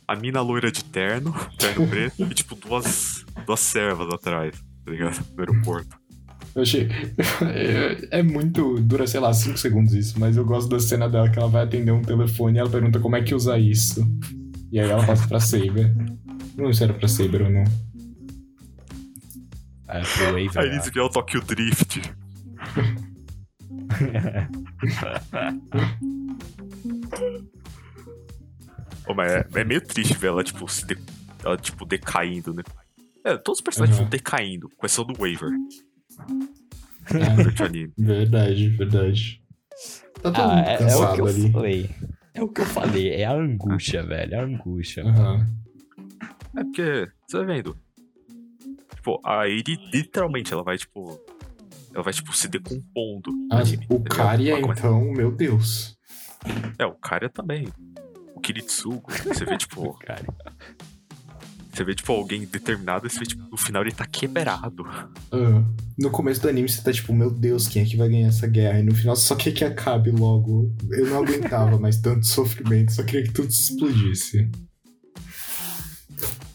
A 0.07 0.15
mina 0.15 0.39
loira 0.39 0.71
de 0.71 0.85
terno, 0.85 1.35
terno 1.59 1.85
preto, 1.85 2.23
e 2.23 2.33
tipo 2.33 2.55
duas, 2.55 3.25
duas 3.45 3.59
servas 3.59 4.07
atrás, 4.13 4.55
tá 4.85 4.89
ligado? 4.91 5.19
No 5.35 5.39
aeroporto. 5.41 5.97
Eu 6.55 6.61
achei. 6.61 6.87
É, 7.41 8.19
é 8.19 8.23
muito. 8.23 8.79
Dura, 8.79 9.05
sei 9.05 9.19
lá, 9.19 9.33
5 9.33 9.57
segundos 9.57 9.93
isso, 9.93 10.17
mas 10.17 10.37
eu 10.37 10.45
gosto 10.45 10.69
da 10.69 10.79
cena 10.79 11.09
dela 11.09 11.29
que 11.29 11.37
ela 11.37 11.49
vai 11.49 11.65
atender 11.65 11.91
um 11.91 12.01
telefone 12.01 12.57
e 12.57 12.61
ela 12.61 12.69
pergunta 12.69 12.97
como 12.97 13.17
é 13.17 13.21
que 13.21 13.35
usa 13.35 13.59
isso. 13.59 14.07
E 14.71 14.79
aí 14.79 14.89
ela 14.89 15.05
passa 15.05 15.27
pra 15.27 15.41
Saber. 15.41 15.93
Não 15.93 16.55
lembro 16.57 16.73
se 16.73 16.85
era 16.85 16.93
pra 16.93 17.07
Saber 17.09 17.41
ou 17.41 17.49
não. 17.49 17.65
É, 19.89 19.99
pro 19.99 20.25
Wave. 20.27 20.51
Aí 20.55 20.69
eles 20.69 20.89
vieram 20.89 21.07
o 21.07 21.11
Tokyo 21.11 21.41
Drift. 21.41 22.01
Ô, 29.07 29.13
mas 29.13 29.31
é, 29.31 29.47
é 29.55 29.63
meio 29.63 29.81
triste 29.81 30.17
ver 30.17 30.27
ela, 30.27 30.43
tipo, 30.43 30.67
se 30.67 30.85
de- 30.85 30.97
ela, 31.43 31.57
tipo, 31.57 31.85
decaindo, 31.85 32.53
né? 32.53 32.63
É, 33.23 33.37
todos 33.37 33.59
os 33.59 33.63
personagens 33.63 33.97
Uhum. 33.97 34.03
vão 34.05 34.09
decaindo, 34.09 34.69
com 34.75 34.85
exceção 34.85 35.05
do 35.05 35.13
Waver, 35.13 35.49
É, 37.09 37.87
verdade, 37.97 38.69
verdade. 38.69 39.41
Tá 40.21 40.31
todo 40.31 40.41
Ah, 40.41 40.55
mundo 40.55 40.67
é, 40.67 40.73
é 40.73 40.75
o 40.75 40.77
que 40.77 40.83
cansado 40.83 41.19
eu 41.19 41.27
ali. 41.27 41.51
falei. 41.51 41.89
É 42.33 42.43
o 42.43 42.47
que 42.49 42.61
eu 42.61 42.65
falei, 42.65 43.09
é 43.13 43.25
a 43.25 43.33
angústia, 43.33 44.03
velho. 44.03 44.33
É 44.33 44.39
a 44.39 44.43
angústia. 44.43 45.03
Aham. 45.05 45.47
É 46.55 46.63
porque, 46.63 47.07
você 47.27 47.37
vai 47.37 47.45
vendo. 47.45 47.77
Tipo, 48.95 49.21
a 49.25 49.47
Iri, 49.47 49.77
literalmente, 49.93 50.51
ela 50.53 50.63
vai, 50.63 50.77
tipo. 50.77 51.19
Ela 51.97 52.03
vai, 52.03 52.13
tipo, 52.13 52.31
se 52.37 52.47
decompondo. 52.47 53.31
no 53.31 53.47
Ah, 53.51 53.61
anime, 53.61 53.87
o 53.89 53.95
Ela 53.95 54.61
começa- 54.61 54.81
então, 54.87 55.01
meu 55.13 55.31
Deus. 55.31 55.97
É, 56.77 56.85
o 56.85 56.93
cara 56.93 57.27
também. 57.27 57.67
O 58.35 58.39
Kiritsugo. 58.39 59.11
Você 59.11 59.43
vê, 59.43 59.57
tipo. 59.57 59.97
Cara. 60.05 60.23
Você 61.73 61.83
vê, 61.83 61.95
tipo, 61.95 62.11
alguém 62.13 62.45
determinado 62.45 63.07
e 63.07 63.09
você 63.09 63.17
vê, 63.17 63.25
tipo, 63.25 63.41
no 63.49 63.57
final 63.57 63.81
ele 63.81 63.91
tá 63.93 64.05
quebrado. 64.05 64.83
Ah, 65.31 65.63
no 65.97 66.11
começo 66.11 66.39
do 66.39 66.49
anime 66.49 66.69
você 66.69 66.83
tá 66.83 66.93
tipo, 66.93 67.11
meu 67.13 67.31
Deus, 67.31 67.67
quem 67.67 67.81
é 67.81 67.85
que 67.85 67.97
vai 67.97 68.07
ganhar 68.09 68.27
essa 68.27 68.45
guerra? 68.47 68.79
E 68.79 68.83
no 68.83 68.93
final 68.93 69.15
só 69.15 69.35
quer 69.35 69.51
que 69.51 69.63
acabe 69.65 70.11
logo. 70.11 70.71
Eu 70.91 71.07
não 71.07 71.23
aguentava 71.23 71.77
mais 71.81 71.97
tanto 71.99 72.27
sofrimento, 72.27 72.91
só 72.93 73.03
queria 73.03 73.23
que 73.23 73.33
tudo 73.33 73.51
se 73.51 73.71
explodisse. 73.73 74.47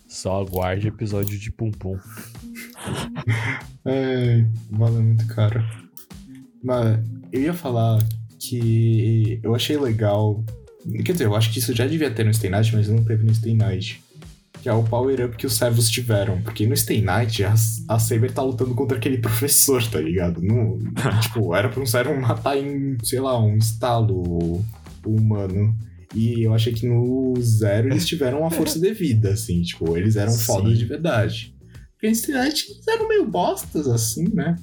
Só 0.09 0.41
aguarde 0.41 0.87
episódio 0.87 1.37
de 1.37 1.51
Pum 1.51 1.73
Pum. 1.73 1.99
É, 3.85 4.45
valeu 4.71 5.03
muito 5.03 5.27
caro. 5.27 5.65
Mas 6.63 6.99
eu 7.33 7.43
ia 7.43 7.55
falar 7.55 8.03
que 8.39 9.41
eu 9.43 9.55
achei 9.55 9.77
legal. 9.77 10.45
Quer 11.05 11.13
dizer, 11.13 11.27
eu 11.27 11.35
acho 11.35 11.53
que 11.53 11.59
isso 11.59 11.75
já 11.75 11.87
devia 11.87 12.11
ter 12.11 12.25
no 12.25 12.35
Stay 12.35 12.51
Night, 12.51 12.75
mas 12.75 12.89
não 12.89 13.05
teve 13.05 13.25
no 13.25 13.35
Stay 13.35 13.55
Night. 13.55 14.03
Que 14.61 14.69
é 14.69 14.73
o 14.73 14.85
power 14.85 15.27
up 15.27 15.37
que 15.37 15.47
os 15.47 15.55
servos 15.55 15.91
tiveram. 15.91 16.41
Porque 16.43 16.67
no 16.67 16.77
Stay 16.77 17.03
Night, 17.03 17.43
a, 17.45 17.55
a 17.89 17.99
Saber 17.99 18.33
tá 18.33 18.43
lutando 18.43 18.75
contra 18.75 18.97
aquele 18.97 19.19
professor, 19.19 19.85
tá 19.89 20.01
ligado? 20.01 20.41
No, 20.41 20.79
tipo, 21.21 21.55
era 21.55 21.69
pra 21.69 21.83
um 21.83 21.87
servo 21.87 22.15
matar 22.21 22.57
em, 22.57 22.97
sei 23.03 23.21
lá, 23.21 23.39
um 23.41 23.57
estalo 23.57 24.65
humano. 25.05 25.75
E 26.15 26.43
eu 26.43 26.53
achei 26.53 26.73
que 26.73 26.87
no 26.87 27.35
Zero 27.41 27.89
eles 27.89 28.07
tiveram 28.07 28.41
uma 28.41 28.51
força 28.51 28.79
devida, 28.79 29.31
assim. 29.31 29.63
Tipo, 29.63 29.97
eles 29.97 30.17
eram 30.17 30.33
Sim. 30.33 30.45
fodas 30.45 30.79
de 30.79 30.85
verdade. 30.85 31.52
Porque 32.03 32.33
Night 32.33 32.69
eles 32.69 32.89
eram 32.89 33.07
meio 33.07 33.25
bostas, 33.25 33.87
assim, 33.87 34.29
né? 34.35 34.57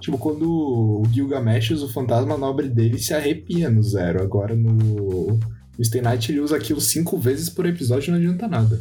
Tipo, 0.00 0.16
quando 0.16 0.50
o 0.50 1.04
Gilgamesh 1.12 1.72
usa 1.72 1.84
o 1.84 1.92
fantasma 1.92 2.38
nobre 2.38 2.70
dele 2.70 2.98
se 2.98 3.12
arrepia 3.12 3.68
no 3.68 3.82
Zero. 3.82 4.22
Agora 4.22 4.56
no, 4.56 5.38
no 5.78 5.84
Stay 5.84 6.00
Night 6.00 6.32
ele 6.32 6.40
usa 6.40 6.56
aquilo 6.56 6.80
cinco 6.80 7.18
vezes 7.18 7.50
por 7.50 7.66
episódio 7.66 8.08
e 8.08 8.10
não 8.12 8.18
adianta 8.18 8.48
nada. 8.48 8.80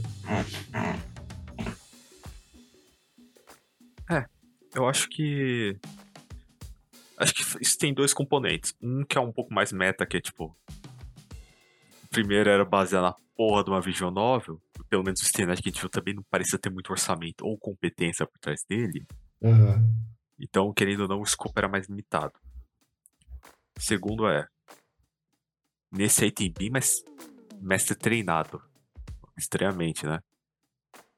Eu 4.75 4.87
acho 4.89 5.09
que. 5.09 5.77
Acho 7.17 7.33
que 7.33 7.43
isso 7.61 7.77
tem 7.77 7.93
dois 7.93 8.13
componentes. 8.13 8.75
Um 8.81 9.05
que 9.05 9.17
é 9.17 9.21
um 9.21 9.31
pouco 9.31 9.53
mais 9.53 9.71
meta, 9.71 10.05
que 10.05 10.17
é 10.17 10.21
tipo. 10.21 10.55
Primeiro 12.09 12.49
era 12.49 12.63
baseado 12.65 13.03
na 13.03 13.15
porra 13.35 13.63
de 13.63 13.69
uma 13.69 13.81
visual 13.81 14.11
novel. 14.11 14.61
Pelo 14.95 15.03
menos 15.03 15.19
o 15.19 15.45
Night 15.45 15.61
que 15.61 15.67
a 15.67 15.71
gente 15.73 15.81
viu 15.81 15.89
também 15.89 16.13
não 16.13 16.23
parecia 16.23 16.57
ter 16.57 16.69
muito 16.69 16.89
orçamento 16.89 17.45
ou 17.45 17.57
competência 17.57 18.25
por 18.25 18.39
trás 18.39 18.63
dele. 18.63 19.05
Aham. 19.43 19.85
Então, 20.39 20.73
querendo 20.73 21.01
ou 21.01 21.07
não, 21.09 21.19
o 21.19 21.23
escopo 21.23 21.51
era 21.59 21.67
mais 21.67 21.89
limitado. 21.89 22.31
Segundo 23.77 24.25
é. 24.25 24.47
Nesse 25.91 26.23
aí 26.23 26.31
tem 26.31 26.49
bem 26.49 26.69
mais 26.69 27.03
mestre 27.59 27.93
treinado. 27.93 28.63
Extremamente, 29.37 30.05
né? 30.05 30.23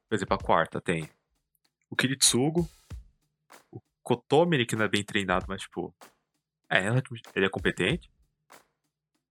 Por 0.09 0.15
exemplo, 0.15 0.33
a 0.33 0.43
quarta 0.43 0.81
tem 0.81 1.07
o 1.87 1.95
Kiritsugo, 1.95 2.67
o 3.71 3.79
Kotomiri, 4.01 4.65
que 4.65 4.75
não 4.75 4.85
é 4.85 4.89
bem 4.89 5.03
treinado, 5.03 5.45
mas 5.47 5.61
tipo. 5.61 5.93
É, 6.67 6.79
ele 7.35 7.45
é 7.45 7.49
competente. 7.49 8.09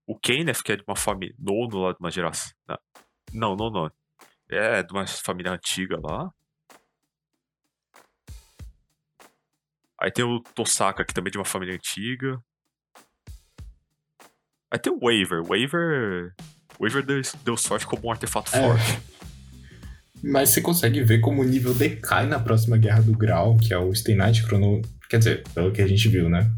O 0.06 0.16
Kenneth, 0.16 0.62
que 0.62 0.70
é 0.70 0.76
de 0.76 0.84
uma 0.86 0.94
família. 0.94 1.34
Nono 1.36 1.78
lá 1.78 1.92
de 1.92 1.98
uma 1.98 2.12
geração. 2.12 2.52
Não, 3.32 3.56
não, 3.56 3.70
não. 3.70 3.90
É 4.50 4.82
de 4.82 4.92
uma 4.92 5.06
família 5.06 5.52
antiga 5.52 5.98
lá. 6.02 6.30
Aí 10.00 10.10
tem 10.10 10.24
o 10.24 10.40
Tosaka, 10.54 11.04
que 11.04 11.14
também 11.14 11.30
é 11.30 11.32
de 11.32 11.38
uma 11.38 11.44
família 11.44 11.74
antiga. 11.74 12.38
Aí 14.70 14.78
tem 14.78 14.92
o 14.92 14.98
Waver. 15.00 15.42
Waver. 15.42 16.34
Waver 16.78 17.04
deu, 17.04 17.20
deu 17.44 17.56
sorte 17.56 17.86
como 17.86 18.06
um 18.06 18.10
artefato 18.10 18.54
É. 18.54 18.60
forte. 18.60 18.98
Mas 20.22 20.50
você 20.50 20.60
consegue 20.60 21.02
ver 21.02 21.20
como 21.20 21.42
o 21.42 21.44
nível 21.44 21.74
decai 21.74 22.26
na 22.26 22.38
próxima 22.38 22.76
Guerra 22.76 23.02
do 23.02 23.12
Grau, 23.16 23.56
que 23.56 23.72
é 23.72 23.78
o 23.78 23.94
Stay 23.94 24.14
Night 24.14 24.42
Chrono... 24.42 24.82
Quer 25.08 25.18
dizer, 25.18 25.44
pelo 25.54 25.70
que 25.72 25.80
a 25.80 25.86
gente 25.86 26.08
viu, 26.08 26.28
né? 26.28 26.50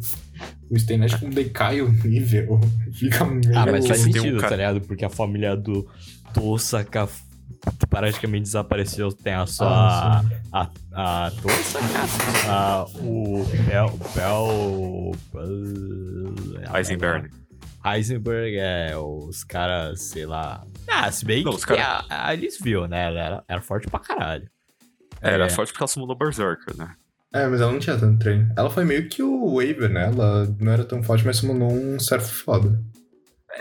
O 0.70 0.78
Stay 0.78 0.96
Night 0.96 1.18
como 1.18 1.32
decai 1.32 1.80
o 1.82 1.88
nível, 1.90 2.58
fica 2.92 3.24
meio... 3.24 3.56
Ah, 3.56 3.66
mas 3.66 3.86
faz 3.86 4.00
um 4.00 4.04
sentido, 4.12 4.38
cara- 4.38 4.50
tá 4.50 4.56
ligado? 4.56 4.80
Porque 4.80 5.04
a 5.04 5.10
família 5.10 5.56
do 5.56 5.88
Tosaka 6.32 7.08
praticamente 7.88 8.42
desapareceu. 8.44 9.10
Tem 9.12 9.34
a 9.34 9.46
só 9.46 9.66
Ah, 9.68 10.22
a, 10.52 10.70
a, 10.92 11.26
a 11.26 11.30
Tosaka, 11.30 12.50
a, 12.50 12.84
o 13.00 13.44
Bel... 13.66 13.98
Bel... 14.14 15.12
Heisenberg. 16.76 17.30
Heisenberg 17.84 18.56
é 18.58 18.96
os 18.96 19.44
caras, 19.44 20.02
sei 20.02 20.26
lá... 20.26 20.64
Ah, 20.86 21.10
se 21.12 21.24
bem 21.24 21.44
Não, 21.44 21.52
que 21.52 21.58
os 21.58 21.64
cara- 21.64 22.04
a, 22.08 22.14
a 22.14 22.28
Alice 22.28 22.62
viu, 22.62 22.86
né? 22.88 23.06
Ela 23.06 23.20
era, 23.20 23.44
era 23.48 23.60
forte 23.60 23.86
pra 23.88 24.00
caralho. 24.00 24.48
É, 25.20 25.30
Era 25.32 25.46
É. 25.46 25.48
forte 25.48 25.72
porque 25.72 25.82
ela 25.82 25.88
sumou 25.88 26.08
no 26.08 26.16
Berserker, 26.16 26.76
né? 26.76 26.94
É, 27.32 27.46
mas 27.46 27.60
ela 27.60 27.70
não 27.72 27.78
tinha 27.78 27.96
tanto 27.98 28.18
treino. 28.18 28.50
Ela 28.56 28.70
foi 28.70 28.84
meio 28.84 29.08
que 29.08 29.22
o 29.22 29.54
Waver, 29.56 29.90
né? 29.90 30.06
Ela 30.06 30.46
não 30.58 30.72
era 30.72 30.84
tão 30.84 31.02
forte, 31.02 31.24
mas 31.26 31.36
summonou 31.36 31.70
um 31.70 31.98
servo 32.00 32.26
foda. 32.26 32.80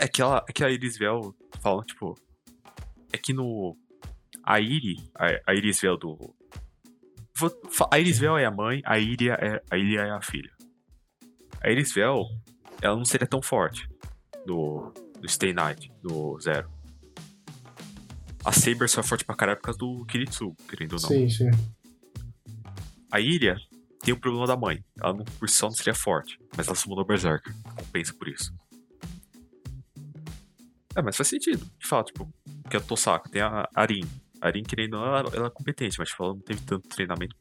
É 0.00 0.08
que, 0.08 0.22
ela, 0.22 0.42
é 0.48 0.52
que 0.52 0.64
a 0.64 0.70
Irisvel 0.70 1.34
fala, 1.60 1.82
tipo. 1.84 2.14
É 3.12 3.18
que 3.18 3.32
no. 3.32 3.76
A 4.44 4.60
Iri. 4.60 4.96
A, 5.14 5.26
a 5.50 5.54
Irisvel 5.54 5.96
do. 5.96 6.34
vou 7.36 7.50
fa- 7.70 7.88
A 7.90 7.98
Irisvel 7.98 8.36
é 8.38 8.44
a 8.44 8.50
mãe, 8.50 8.80
a 8.84 8.98
Iria 8.98 9.34
é, 9.34 9.62
a 9.70 9.76
Iria 9.76 10.00
é 10.02 10.10
a 10.10 10.20
filha. 10.20 10.50
A 11.60 11.70
Irisvel, 11.70 12.24
ela 12.80 12.96
não 12.96 13.04
seria 13.04 13.26
tão 13.26 13.42
forte. 13.42 13.88
no, 14.46 14.92
no 15.20 15.28
Stay 15.28 15.52
Night, 15.52 15.90
no 16.02 16.38
Zero. 16.40 16.70
A 18.44 18.52
Saber 18.52 18.88
só 18.88 19.00
é 19.00 19.04
forte 19.04 19.24
pra 19.24 19.34
caralho 19.36 19.58
por 19.58 19.64
causa 19.64 19.78
do 19.78 20.04
Kiritsu, 20.06 20.54
querendo 20.68 20.94
ou 20.94 21.00
não. 21.02 21.08
Sim, 21.08 21.28
sim. 21.28 21.50
A 23.10 23.20
Ilha 23.20 23.56
tem 24.00 24.14
o 24.14 24.18
problema 24.20 24.46
da 24.46 24.56
mãe. 24.56 24.82
Ela 25.02 25.12
não, 25.12 25.24
por 25.24 25.48
si 25.48 25.56
só 25.56 25.66
não 25.66 25.74
seria 25.74 25.94
forte, 25.94 26.38
mas 26.56 26.66
ela 26.66 26.76
summonou 26.76 27.04
Berserker. 27.04 27.52
Compensa 27.76 28.14
por 28.14 28.28
isso. 28.28 28.54
É, 30.98 31.02
mas 31.02 31.16
faz 31.16 31.28
sentido. 31.28 31.64
De 31.78 31.86
fato, 31.86 32.08
tipo, 32.08 32.28
que 32.68 32.76
a 32.76 32.80
Tosaka 32.80 33.30
tem 33.30 33.40
a 33.40 33.68
Arin. 33.72 34.04
A 34.40 34.48
Arin, 34.48 34.64
querendo 34.64 34.94
ou 34.94 35.00
não, 35.00 35.16
ela, 35.16 35.30
ela 35.32 35.46
é 35.46 35.50
competente, 35.50 35.96
mas 35.96 36.08
tipo, 36.08 36.24
ela 36.24 36.34
não 36.34 36.40
teve 36.40 36.60
tanto 36.62 36.88
treinamento 36.88 37.36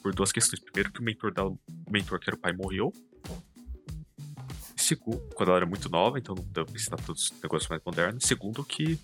por, 0.00 0.14
duas 0.14 0.30
questões. 0.30 0.60
Primeiro, 0.60 0.92
que 0.92 1.00
o 1.00 1.02
mentor 1.02 1.34
dela, 1.34 1.50
o 1.50 1.58
mentor 1.90 2.20
que 2.20 2.30
era 2.30 2.36
o 2.36 2.38
pai, 2.38 2.52
morreu. 2.52 2.92
Segundo, 4.76 5.18
quando 5.34 5.48
ela 5.48 5.58
era 5.58 5.66
muito 5.66 5.88
nova, 5.90 6.16
então 6.16 6.32
não 6.32 6.44
deu 6.44 6.64
pra 6.64 6.74
ensinar 6.76 6.98
todos 6.98 7.24
os 7.24 7.42
negócios 7.42 7.68
mais 7.68 7.82
modernos. 7.84 8.22
Segundo, 8.24 8.64
que. 8.64 9.00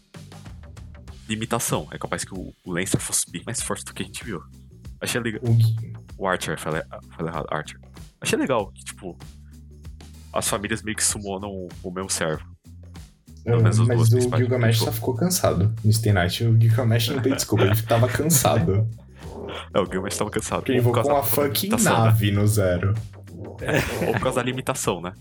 Limitação. 1.28 1.88
É 1.90 1.98
capaz 1.98 2.24
que 2.24 2.32
o, 2.32 2.54
o 2.64 2.72
Lancer 2.72 3.00
fosse 3.00 3.28
bem 3.28 3.42
mais 3.44 3.60
forte 3.60 3.84
do 3.84 3.92
que 3.92 4.04
a 4.04 4.06
gente 4.06 4.22
viu. 4.22 4.40
Achei 5.00 5.20
legal. 5.20 5.42
O 6.16 6.28
Archer, 6.28 6.56
falei, 6.56 6.82
falei 7.16 7.32
errado, 7.32 7.48
Archer. 7.50 7.80
Achei 8.20 8.38
legal 8.38 8.70
que, 8.70 8.84
tipo, 8.84 9.18
as 10.32 10.48
famílias 10.48 10.82
meio 10.82 10.96
que 10.96 11.02
summonam 11.02 11.66
o 11.82 11.90
mesmo 11.90 12.08
servo. 12.08 12.55
Pelo 13.46 13.62
menos 13.62 13.78
as 13.80 13.86
duas 13.86 14.10
mas 14.10 14.24
o 14.24 14.36
Gilgamesh 14.36 14.78
só 14.78 14.92
ficou 14.92 15.14
cansado 15.14 15.74
no 15.84 15.92
Stay 15.92 16.12
Night. 16.12 16.44
O 16.44 16.60
Gilgamesh 16.60 17.08
não 17.08 17.22
tem 17.22 17.32
desculpa, 17.36 17.64
ele 17.64 17.80
tava 17.82 18.08
cansado. 18.08 18.86
É, 19.72 19.78
o 19.80 19.84
Gilgamesh 19.86 20.16
tava 20.18 20.30
cansado. 20.30 20.58
Porque 20.60 20.72
ele 20.72 20.78
Ou 20.80 20.84
por 20.84 20.90
invocou 20.90 21.10
causa 21.10 21.20
uma 21.20 21.46
fucking 21.48 21.68
né? 21.70 21.76
nave 21.82 22.30
no 22.32 22.46
zero. 22.46 22.94
Ou 24.06 24.12
por 24.14 24.20
causa 24.20 24.36
da 24.40 24.42
limitação, 24.42 25.00
né? 25.00 25.12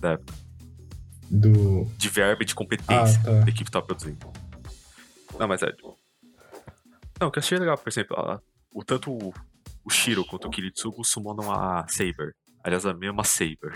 Da- 0.00 0.18
Do. 1.30 1.84
de 1.96 2.08
verba 2.08 2.42
e 2.42 2.46
de 2.46 2.54
competência 2.54 3.20
Ah, 3.20 3.24
tá. 3.24 3.30
da 3.40 3.48
equipe 3.50 3.64
que 3.64 3.70
tava 3.70 3.86
produzindo. 3.86 4.18
Não, 5.38 5.48
mas 5.48 5.62
é. 5.62 5.66
tipo- 5.72 5.96
Não, 7.20 7.28
o 7.28 7.30
que 7.30 7.38
eu 7.38 7.42
achei 7.42 7.58
legal, 7.58 7.76
por 7.76 7.88
exemplo, 7.88 8.16
a- 8.18 8.40
o 8.72 8.84
tanto 8.84 9.10
o, 9.12 9.32
o 9.84 9.90
Shiro 9.90 10.24
quanto 10.24 10.46
o 10.46 10.50
Kiritsugu 10.50 11.04
summonam 11.04 11.50
a 11.52 11.84
Saber. 11.88 12.34
Aliás, 12.62 12.86
a 12.86 12.94
mesma 12.94 13.24
Saber. 13.24 13.72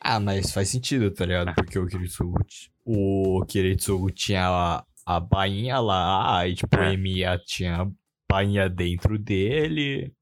Ah, 0.00 0.20
mas 0.20 0.52
faz 0.52 0.68
sentido, 0.68 1.10
tá 1.10 1.26
ligado? 1.26 1.54
Porque 1.54 1.78
o 1.78 1.86
Kiritsugu, 1.86 2.38
o 2.84 3.44
Kiritsugu 3.46 4.10
tinha 4.12 4.46
a, 4.48 4.84
a 5.04 5.20
bainha 5.20 5.80
lá, 5.80 6.38
aí 6.38 6.54
tipo, 6.54 6.76
É. 6.76 6.88
o 6.88 6.92
Emiya 6.92 7.38
tinha 7.44 7.82
a 7.82 7.86
bainha 8.30 8.68
dentro 8.68 9.18
dele. 9.18 10.12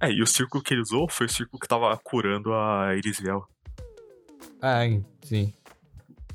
É, 0.00 0.10
e 0.10 0.22
o 0.22 0.26
círculo 0.26 0.62
que 0.62 0.74
ele 0.74 0.82
usou 0.82 1.08
foi 1.08 1.26
o 1.26 1.30
círculo 1.30 1.58
que 1.58 1.66
tava 1.66 1.96
curando 1.96 2.52
a 2.52 2.94
Irisvel. 2.94 3.46
Ah, 4.60 4.82
sim. 5.22 5.54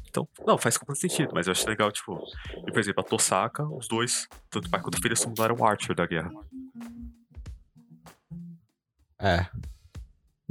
Então, 0.09 0.27
não, 0.45 0.57
faz 0.57 0.77
completo 0.77 0.99
sentido, 0.99 1.31
mas 1.33 1.47
eu 1.47 1.51
achei 1.51 1.67
legal, 1.69 1.89
tipo, 1.91 2.19
e, 2.67 2.71
por 2.71 2.79
exemplo, 2.79 3.01
a 3.01 3.03
Tosaka, 3.03 3.63
os 3.63 3.87
dois, 3.87 4.27
tanto 4.49 4.69
pai 4.69 4.81
quanto 4.81 5.01
filha, 5.01 5.15
summonaram 5.15 5.55
o 5.55 5.63
Archer 5.65 5.95
da 5.95 6.05
guerra. 6.05 6.31
É. 9.19 9.45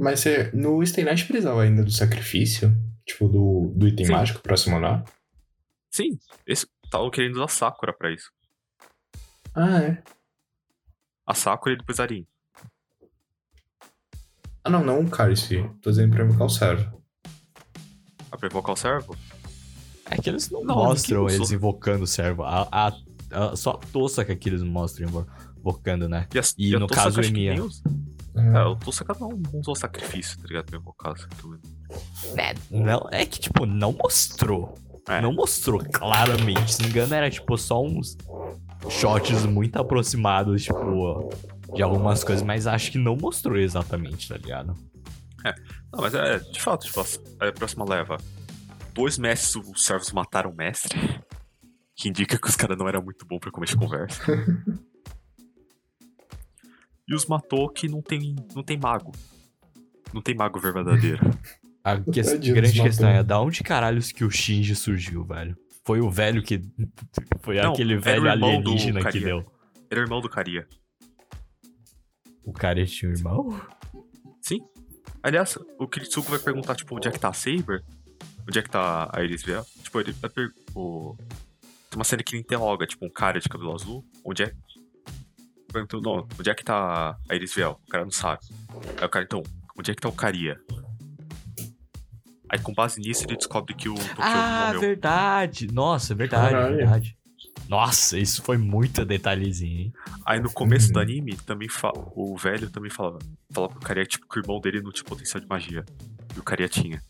Mas 0.01 0.19
você, 0.21 0.49
no 0.51 0.83
Stay 0.83 1.03
Night 1.03 1.25
precisava 1.25 1.61
ainda 1.61 1.83
do 1.83 1.91
sacrifício? 1.91 2.75
Tipo, 3.05 3.27
do, 3.27 3.71
do 3.75 3.87
item 3.87 4.07
Sim. 4.07 4.11
mágico 4.13 4.39
pra 4.41 4.57
summonar? 4.57 5.03
Sim, 5.91 6.17
esse 6.47 6.65
tava 6.89 7.09
querendo 7.11 7.35
usar 7.35 7.47
Sakura 7.49 7.93
pra 7.93 8.11
isso. 8.11 8.31
Ah, 9.53 9.79
é. 9.83 10.03
A 11.27 11.33
Sakura 11.35 11.75
e 11.75 11.77
depois 11.77 11.99
a 11.99 12.03
Arin. 12.03 12.25
Ah, 14.63 14.69
não, 14.69 14.83
não 14.83 15.01
o 15.01 15.09
Cálice. 15.09 15.69
Tô 15.81 15.89
dizendo 15.91 16.15
pra 16.15 16.23
invocar 16.25 16.47
o 16.47 16.49
servo. 16.49 17.03
A 18.31 18.37
pra 18.37 18.47
invocar 18.47 18.73
o 18.73 18.77
servo? 18.77 19.15
É 20.09 20.17
que 20.17 20.29
eles 20.29 20.49
não, 20.49 20.63
Não, 20.63 20.75
mostram 20.75 21.27
eles 21.29 21.39
usou. 21.39 21.55
invocando 21.55 22.03
o 22.03 22.07
servo. 22.07 22.43
A, 22.43 22.67
a, 22.71 22.87
a- 23.31 23.55
só 23.55 23.71
a 23.71 23.77
Tosaka 23.77 24.35
que 24.35 24.49
eles 24.49 24.61
mostram 24.63 25.07
invo- 25.07 25.27
invocando, 25.57 26.07
né? 26.09 26.27
E, 26.33 26.39
a, 26.39 26.41
E 26.57 26.75
a 26.75 26.79
no 26.79 26.87
caso, 26.87 27.21
que 27.21 27.27
Emiya. 27.27 27.55
É, 28.35 28.63
o 28.63 28.75
Tosaka 28.75 29.15
não, 29.19 29.29
não 29.29 29.59
usou 29.59 29.75
sacrifício, 29.75 30.37
tá 30.39 30.47
ligado? 30.47 30.65
Pra 30.65 30.77
invocar 30.77 31.13
aquilo. 31.13 31.59
É, 32.37 32.53
não, 32.69 33.07
é 33.11 33.25
que, 33.25 33.39
tipo, 33.39 33.65
não 33.65 33.91
mostrou. 33.91 34.75
É. 35.07 35.19
Não 35.19 35.33
mostrou 35.33 35.83
claramente. 35.91 36.73
Se 36.73 36.81
não 36.81 36.87
me 36.87 36.93
engano, 36.93 37.13
era, 37.13 37.29
tipo, 37.29 37.57
só 37.57 37.83
uns 37.83 38.17
shots 38.89 39.45
muito 39.45 39.75
aproximados, 39.77 40.63
tipo, 40.63 41.29
de 41.73 41.83
algumas 41.83 42.23
coisas, 42.23 42.43
mas 42.43 42.67
acho 42.67 42.91
que 42.91 42.97
não 42.97 43.15
mostrou 43.15 43.57
exatamente, 43.57 44.29
tá 44.29 44.37
ligado? 44.37 44.75
Não, 45.91 46.01
mas 46.01 46.13
é, 46.13 46.39
de 46.39 46.61
fato, 46.61 46.85
tipo, 46.85 47.01
a, 47.01 47.47
a 47.47 47.51
próxima 47.51 47.83
leva. 47.83 48.17
Dois 48.93 49.17
mestres, 49.17 49.55
os 49.55 49.83
servos 49.83 50.11
mataram 50.11 50.51
o 50.51 50.55
mestre. 50.55 50.97
Que 51.95 52.09
indica 52.09 52.37
que 52.37 52.47
os 52.47 52.55
caras 52.55 52.77
não 52.77 52.87
eram 52.87 53.01
muito 53.01 53.25
bons 53.25 53.39
pra 53.39 53.51
começar 53.51 53.77
conversa. 53.77 54.21
e 57.11 57.15
os 57.15 57.25
matou 57.25 57.67
que 57.69 57.89
não 57.89 58.01
tem, 58.01 58.35
não 58.55 58.63
tem 58.63 58.77
mago. 58.77 59.11
Não 60.13 60.21
tem 60.21 60.33
mago 60.33 60.59
verdadeiro. 60.59 61.19
A 61.83 61.99
que- 61.99 62.21
grande 62.53 62.79
questão 62.79 63.09
é, 63.09 63.23
da 63.23 63.41
onde 63.41 63.63
caralhos 63.63 64.11
que 64.11 64.23
o 64.23 64.29
Shinji 64.29 64.75
surgiu, 64.75 65.25
velho? 65.25 65.57
Foi 65.83 65.99
o 65.99 66.11
velho 66.11 66.43
que... 66.43 66.61
Foi 67.41 67.59
Não, 67.59 67.73
aquele 67.73 67.93
era 67.93 67.99
o 67.99 68.03
velho 68.03 68.29
alienígena 68.29 68.99
que 68.99 69.05
Karia. 69.05 69.21
deu. 69.21 69.39
Ele 69.89 69.99
é 69.99 70.03
irmão 70.03 70.21
do 70.21 70.29
Karia. 70.29 70.67
O 72.43 72.53
cara 72.53 72.85
tinha 72.85 73.09
um 73.09 73.13
irmão? 73.15 73.61
Sim. 74.41 74.59
Aliás, 75.23 75.57
o 75.79 75.87
Kiritsugo 75.87 76.29
vai 76.29 76.39
perguntar, 76.39 76.75
tipo, 76.75 76.95
onde 76.95 77.07
é 77.07 77.11
que 77.11 77.19
tá 77.19 77.29
a 77.29 77.33
Saber? 77.33 77.83
Onde 78.47 78.59
é 78.59 78.61
que 78.61 78.69
tá 78.69 79.09
a 79.11 79.23
Iris 79.23 79.43
Vel? 79.43 79.65
Tipo, 79.81 79.99
ele 79.99 80.11
vai 80.13 80.29
per... 80.29 80.51
o... 80.75 81.15
Tem 81.89 81.97
uma 81.97 82.03
cena 82.03 82.23
que 82.23 82.35
ele 82.35 82.41
interroga, 82.43 82.85
tipo, 82.85 83.05
um 83.05 83.09
cara 83.09 83.39
de 83.39 83.49
cabelo 83.49 83.73
azul. 83.73 84.05
Onde 84.23 84.43
é... 84.43 84.53
Perguntou, 85.71 86.01
não, 86.01 86.27
onde 86.39 86.49
é 86.49 86.53
que 86.53 86.63
tá 86.63 87.17
a 87.29 87.35
Iris 87.35 87.53
Vel? 87.53 87.79
O 87.87 87.89
cara 87.91 88.03
não 88.03 88.11
sabe. 88.11 88.41
Aí 88.99 89.05
o 89.05 89.09
cara, 89.09 89.23
então, 89.25 89.41
onde 89.77 89.91
é 89.91 89.95
que 89.95 90.01
tá 90.01 90.09
o 90.09 90.13
Karia? 90.13 90.59
Aí 92.49 92.59
com 92.59 92.73
base 92.73 92.99
nisso 92.99 93.23
ele 93.25 93.37
descobre 93.37 93.73
que 93.73 93.87
o 93.87 93.95
Tokyo 93.95 94.15
Ah, 94.19 94.65
morreu. 94.65 94.81
verdade. 94.81 95.67
Nossa, 95.71 96.13
verdade, 96.13 96.51
Caralho. 96.53 96.75
verdade. 96.75 97.17
Nossa, 97.69 98.19
isso 98.19 98.41
foi 98.43 98.57
muito 98.57 99.05
detalhezinho, 99.05 99.79
hein? 99.83 99.93
Aí 100.25 100.41
no 100.41 100.51
começo 100.51 100.87
Uhum. 100.87 100.93
do 100.93 100.99
anime, 100.99 101.37
também 101.37 101.69
o 102.13 102.35
velho 102.37 102.69
também 102.69 102.91
falava, 102.91 103.19
falava 103.53 103.73
pro 103.73 103.81
Karia, 103.81 104.05
tipo, 104.05 104.27
que 104.27 104.37
o 104.37 104.41
irmão 104.41 104.59
dele 104.59 104.81
não 104.81 104.91
tinha 104.91 105.05
potencial 105.05 105.39
de 105.39 105.47
magia. 105.47 105.85
E 106.35 106.39
o 106.39 106.43
Karia 106.43 106.67
tinha. 106.67 107.01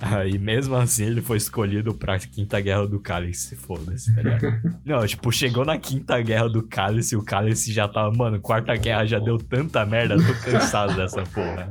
Aí 0.00 0.36
mesmo 0.40 0.74
assim 0.76 1.04
ele 1.04 1.20
foi 1.20 1.36
escolhido 1.36 1.94
pra 1.94 2.18
Quinta 2.18 2.58
Guerra 2.60 2.86
do 2.86 2.98
Cálice, 3.00 3.54
foda-se, 3.56 4.14
tá 4.14 4.22
ligado? 4.22 4.60
Não, 4.84 5.06
tipo, 5.06 5.30
chegou 5.30 5.64
na 5.64 5.78
Quinta 5.78 6.20
Guerra 6.22 6.48
do 6.48 6.62
Cálice 6.62 7.14
e 7.14 7.18
o 7.18 7.22
Cálice 7.22 7.72
já 7.72 7.86
tava, 7.86 8.10
mano, 8.16 8.40
Quarta 8.40 8.74
Guerra 8.76 9.04
já 9.06 9.18
deu 9.18 9.36
tanta 9.38 9.84
merda, 9.84 10.16
tô 10.16 10.50
cansado 10.50 10.96
dessa 10.96 11.22
porra. 11.24 11.68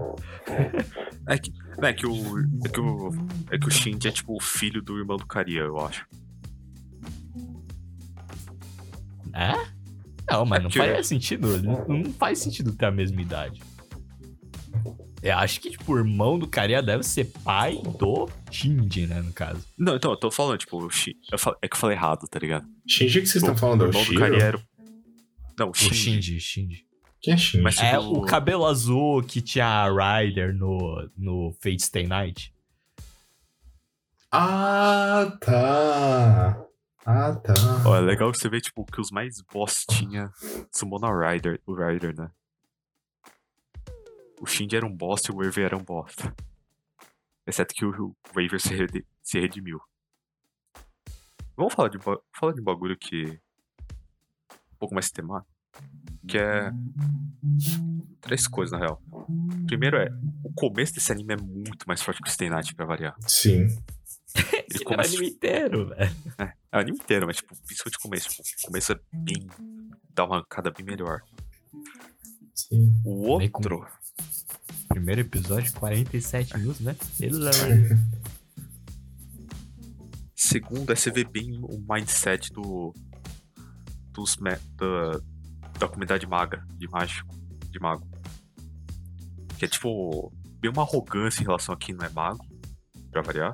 É 1.28 1.38
que, 1.38 1.52
é 1.82 1.94
que 1.94 2.06
o. 2.08 2.40
É 2.66 2.70
que 2.70 2.80
o. 2.80 3.12
É 3.52 3.58
que 3.60 3.68
o 3.68 3.72
Shinji 3.72 4.08
é 4.08 4.12
tipo 4.12 4.36
o 4.36 4.40
filho 4.42 4.82
do 4.82 4.98
irmão 4.98 5.18
do 5.18 5.26
Karia, 5.28 5.62
eu 5.62 5.78
acho. 5.80 6.06
É? 9.34 9.54
Não, 10.32 10.46
mas 10.46 10.60
É 10.60 10.64
não 10.64 10.70
que- 10.70 10.78
faz 10.80 11.08
sentido. 11.08 11.62
Não, 11.62 11.88
não 11.88 12.14
faz 12.14 12.40
sentido 12.40 12.72
ter 12.74 12.86
a 12.86 12.92
mesma 12.92 13.22
idade. 13.22 13.62
Eu 15.22 15.38
acho 15.38 15.60
que, 15.60 15.70
tipo, 15.72 15.94
o 15.94 15.98
irmão 15.98 16.40
do 16.40 16.48
Caria 16.48 16.82
deve 16.82 17.04
ser 17.04 17.26
pai 17.44 17.82
do 18.00 18.30
Shinji, 18.50 19.06
né, 19.08 19.22
no 19.22 19.34
caso. 19.34 19.66
Não, 19.78 19.96
então, 19.96 20.12
eu 20.12 20.18
tô 20.18 20.32
falando, 20.32 20.58
tipo, 20.58 20.78
o 20.78 20.90
Shin... 20.90 21.12
é 21.62 21.68
que 21.68 21.76
eu 21.76 21.80
falei 21.80 21.98
errado, 21.98 22.28
tá 22.28 22.40
ligado? 22.40 22.66
Shinji 22.88 23.22
que 23.22 23.28
vocês 23.28 23.44
estão 23.44 23.54
O- 23.54 23.58
falando? 23.58 23.82
o 23.82 23.86
É 23.86 23.88
o 23.88 23.90
irmão 23.90 24.06
do? 24.06 24.20
Karia 24.20 24.44
era. 24.44 24.62
Não, 25.60 25.68
o 25.68 25.72
O 25.72 25.74
Shinji. 25.74 25.96
Shinji, 25.96 26.40
Shinji. 26.40 26.86
Quem 27.22 27.34
é 27.34 27.38
Shinji? 27.38 27.64
Mas- 27.64 27.78
É 27.80 27.98
Tipo- 27.98 28.18
o 28.18 28.22
cabelo 28.22 28.66
azul 28.66 29.22
que 29.22 29.42
tinha 29.42 29.66
a 29.68 29.90
Ryder 30.22 30.54
no, 30.56 31.10
no 31.18 31.54
Fate 31.62 31.82
Stay 31.84 32.08
Night. 32.08 32.54
Ah, 34.32 35.38
tá. 35.42 36.64
Ah, 37.06 37.34
tá. 37.36 37.54
Ó, 37.86 37.96
é 37.98 38.02
legal 38.02 38.32
você 38.34 38.48
ver, 38.48 38.62
tipo, 38.62 38.86
que 38.86 39.02
os 39.02 39.10
mais 39.10 39.42
boss 39.52 39.86
tinha 39.90 40.30
Summon 40.72 41.00
Rider, 41.20 41.60
o 41.66 41.74
Rider, 41.74 42.16
né? 42.16 42.30
O 44.40 44.46
Shinji 44.46 44.76
era 44.76 44.86
um 44.86 44.96
boss 44.96 45.24
e 45.26 45.32
o 45.32 45.36
Waver 45.38 45.66
era 45.66 45.78
um 45.78 45.84
bosta. 45.84 46.34
Exceto 47.46 47.74
que 47.74 47.86
o 47.86 48.16
Waver 48.34 48.60
se, 48.62 48.74
rede- 48.76 49.06
se 49.22 49.40
redimiu. 49.40 49.80
Vamos 51.58 51.74
falar 51.74 51.90
de, 51.90 51.98
um 51.98 52.02
falar 52.02 52.54
de 52.54 52.62
um 52.62 52.64
bagulho 52.64 52.98
que. 52.98 53.26
um 53.26 54.78
pouco 54.80 54.94
mais 54.94 55.10
temático. 55.12 55.52
Que 56.28 56.38
é. 56.38 56.72
Três 58.22 58.48
coisas, 58.48 58.72
na 58.72 58.86
real. 58.86 59.02
Primeiro 59.68 59.98
é. 59.98 60.10
O 60.44 60.54
começo 60.54 60.94
desse 60.94 61.12
anime 61.12 61.34
é 61.34 61.38
muito 61.38 61.86
mais 61.88 62.02
forte 62.02 62.22
que 62.22 62.30
o 62.30 62.32
Stay 62.32 62.50
Night, 62.50 62.74
pra 62.76 62.86
variar. 62.86 63.16
Sim. 63.28 63.62
Ele 64.36 64.66
Esse 64.70 64.78
é 64.78 64.82
o 64.82 64.86
começa. 64.86 65.10
anime 65.10 65.28
inteiro, 65.30 65.88
velho. 65.90 66.12
É 66.72 66.78
o 66.78 66.80
anime 66.80 66.98
inteiro, 66.98 67.26
mas, 67.26 67.38
tipo, 67.38 67.56
principalmente 67.66 67.98
o 67.98 68.02
começo. 68.02 68.30
Tipo, 68.30 68.44
o 68.44 68.68
começo 68.68 68.92
é 68.94 69.00
bem. 69.12 69.48
dá 70.14 70.26
uma 70.26 70.36
arrancada 70.38 70.70
bem 70.72 70.86
melhor. 70.86 71.24
Sim. 72.54 73.02
O 73.04 73.22
outro 73.28 73.88
Primeiro 74.90 75.22
episódio, 75.22 75.72
47 75.74 76.58
minutos, 76.58 76.82
né? 76.82 76.96
Pelo 77.18 77.48
amor. 77.48 78.00
Segundo, 80.36 80.92
é 80.92 80.96
você 80.96 81.12
ver 81.12 81.30
bem 81.30 81.60
o 81.62 81.86
mindset 81.88 82.52
do. 82.52 82.94
Dos, 84.12 84.36
da, 84.38 85.22
da 85.78 85.88
comunidade 85.88 86.26
maga, 86.26 86.66
de 86.76 86.88
mágico, 86.88 87.34
de 87.70 87.80
mago. 87.80 88.10
Que 89.58 89.66
é 89.66 89.68
tipo. 89.68 90.34
Bem 90.60 90.72
uma 90.72 90.82
arrogância 90.82 91.42
em 91.42 91.46
relação 91.46 91.74
a 91.74 91.78
quem 91.78 91.94
não 91.94 92.06
é 92.06 92.10
mago, 92.10 92.46
pra 93.12 93.22
variar. 93.22 93.54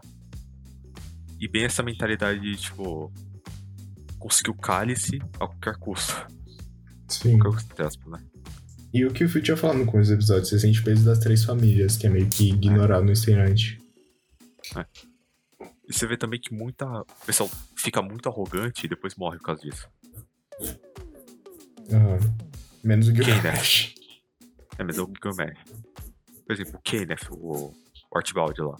E 1.39 1.47
bem 1.49 1.65
essa 1.65 1.83
mentalidade 1.83 2.39
de, 2.39 2.55
tipo. 2.55 3.11
Conseguir 4.17 4.51
o 4.51 4.55
cálice 4.55 5.19
a 5.33 5.47
qualquer 5.47 5.77
custo. 5.77 6.25
Sim. 7.09 7.37
Qualquer 7.39 7.85
custo, 7.85 8.09
né? 8.09 8.23
E 8.95 9.03
o 9.05 9.11
que 9.11 9.25
o 9.25 9.29
Phil 9.29 9.41
tinha 9.43 9.57
falado 9.57 9.85
com 9.85 9.99
os 9.99 10.09
episódios, 10.09 10.47
você 10.47 10.57
sente 10.57 10.81
peso 10.81 11.03
das 11.03 11.19
três 11.19 11.43
famílias, 11.43 11.97
que 11.97 12.07
é 12.07 12.09
meio 12.09 12.27
que 12.29 12.47
ignorado 12.51 13.03
no 13.05 13.13
Stay 13.13 13.35
Night. 13.35 13.77
E 15.87 15.93
você 15.93 16.07
vê 16.07 16.15
também 16.15 16.39
que 16.39 16.53
muita. 16.53 16.85
O 16.85 17.25
pessoal 17.25 17.49
fica 17.75 18.01
muito 18.01 18.29
arrogante 18.29 18.85
e 18.85 18.89
depois 18.89 19.13
morre 19.15 19.37
por 19.37 19.47
causa 19.47 19.61
disso. 19.61 19.85
Aham. 21.91 22.19
Menos 22.83 23.09
o? 23.09 23.13
Gilgamesh. 23.13 23.93
É, 24.77 24.81
é 24.81 24.85
o 24.85 24.93
Gilgamesh. 24.93 25.57
Por 26.47 26.53
exemplo, 26.53 26.75
o 26.75 26.81
Kenneth, 26.81 27.27
o, 27.31 27.73
o 28.11 28.17
Archibald 28.17 28.59
lá. 28.61 28.77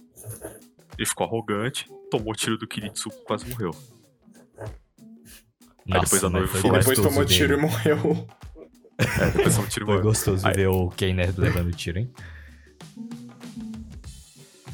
Ele 0.97 1.05
ficou 1.05 1.27
arrogante, 1.27 1.89
tomou 2.09 2.33
tiro 2.33 2.57
do 2.57 2.65
Kiritsu 2.67 3.09
e 3.09 3.25
quase 3.25 3.45
morreu. 3.49 3.71
depois 5.85 6.23
a 6.23 6.29
mas 6.29 6.31
noiva 6.31 6.47
foi 6.47 6.69
E 6.69 6.73
depois 6.79 6.97
tomou 6.99 7.25
ver- 7.25 7.33
tiro 7.33 7.53
e 7.53 7.57
morreu. 7.61 8.27
É, 8.97 9.31
depois 9.31 9.55
tomou 9.55 9.69
tiro 9.69 9.85
Foi 9.85 10.01
gostoso 10.01 10.47
Aí- 10.47 10.53
ver 10.53 10.67
o 10.67 10.89
Kenneth 10.89 11.33
levando 11.37 11.71
tiro, 11.73 11.99
hein? 11.99 12.11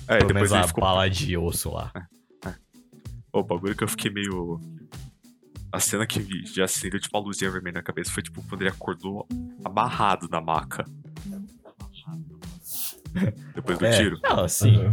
É, 0.07 0.18
Pelo 0.18 0.27
depois 0.34 0.52
menos 0.52 0.65
a 0.65 0.68
ficou. 0.68 0.84
bala 0.84 1.10
de 1.10 1.38
osso 1.38 1.72
lá. 1.72 1.91
O 3.34 3.41
bagulho 3.43 3.76
que 3.76 3.84
eu 3.84 3.88
fiquei 3.88 4.11
meio. 4.11 4.60
A 5.72 5.80
cena 5.80 6.06
que 6.06 6.45
já 6.53 6.65
acendeu 6.65 6.99
tipo 6.99 7.18
uma 7.18 7.23
luzinha 7.26 7.49
vermelha 7.49 7.76
na 7.76 7.81
cabeça 7.84 8.11
foi 8.11 8.22
tipo 8.22 8.43
quando 8.49 8.61
ele 8.61 8.69
acordou 8.69 9.26
amarrado 9.64 10.27
na 10.30 10.41
maca. 10.41 10.85
Depois 13.56 13.77
do 13.77 13.85
É, 13.85 13.98
tiro. 13.98 14.19
não, 14.22 14.41
assim, 14.41 14.76
Aham. 14.77 14.89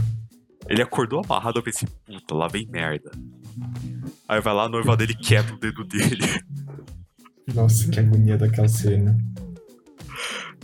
Ele 0.69 0.83
acordou 0.83 1.23
amarrado, 1.25 1.59
eu 1.59 1.63
pensei, 1.63 1.89
puta, 2.05 2.35
lá 2.35 2.47
vem 2.47 2.67
merda. 2.67 3.11
Aí 4.29 4.41
vai 4.41 4.53
lá, 4.55 4.65
a 4.65 4.69
noiva 4.69 4.97
dele 4.97 5.15
quebra 5.15 5.55
o 5.55 5.59
dedo 5.59 5.83
dele. 5.85 6.19
Nossa, 7.55 7.91
que 7.91 7.99
agonia 7.99 8.37
daquela 8.37 8.69
cena. 8.69 9.17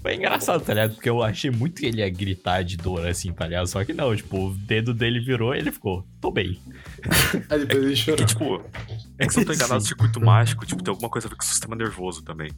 foi 0.02 0.16
engraçado, 0.16 0.62
tá 0.62 0.74
ligado? 0.74 0.94
Porque 0.94 1.08
eu 1.08 1.22
achei 1.22 1.50
muito 1.50 1.80
que 1.80 1.86
ele 1.86 2.00
ia 2.00 2.10
gritar 2.10 2.62
de 2.62 2.76
dor, 2.76 3.06
assim, 3.06 3.32
tá 3.32 3.46
ligado? 3.46 3.66
Só 3.66 3.84
que 3.84 3.92
não, 3.92 4.14
tipo, 4.14 4.48
o 4.48 4.54
dedo 4.54 4.92
dele 4.92 5.20
virou 5.20 5.54
e 5.54 5.58
ele 5.58 5.72
ficou, 5.72 6.06
tô 6.20 6.30
bem. 6.30 6.60
Aí 7.48 7.60
depois 7.60 7.84
ele 7.84 7.96
chorou. 7.96 8.18
Que 8.18 8.24
tipo, 8.26 8.62
é 9.18 9.26
que 9.26 9.32
se 9.32 9.40
eu 9.40 9.44
não 9.44 9.46
tô 9.46 9.54
enganado, 9.54 9.82
o 9.82 9.86
circuito 9.86 10.20
mágico, 10.20 10.66
tipo, 10.66 10.82
tem 10.82 10.92
alguma 10.92 11.08
coisa 11.08 11.26
a 11.26 11.30
ver 11.30 11.36
com 11.36 11.42
o 11.42 11.46
sistema 11.46 11.74
nervoso 11.74 12.22
também. 12.22 12.50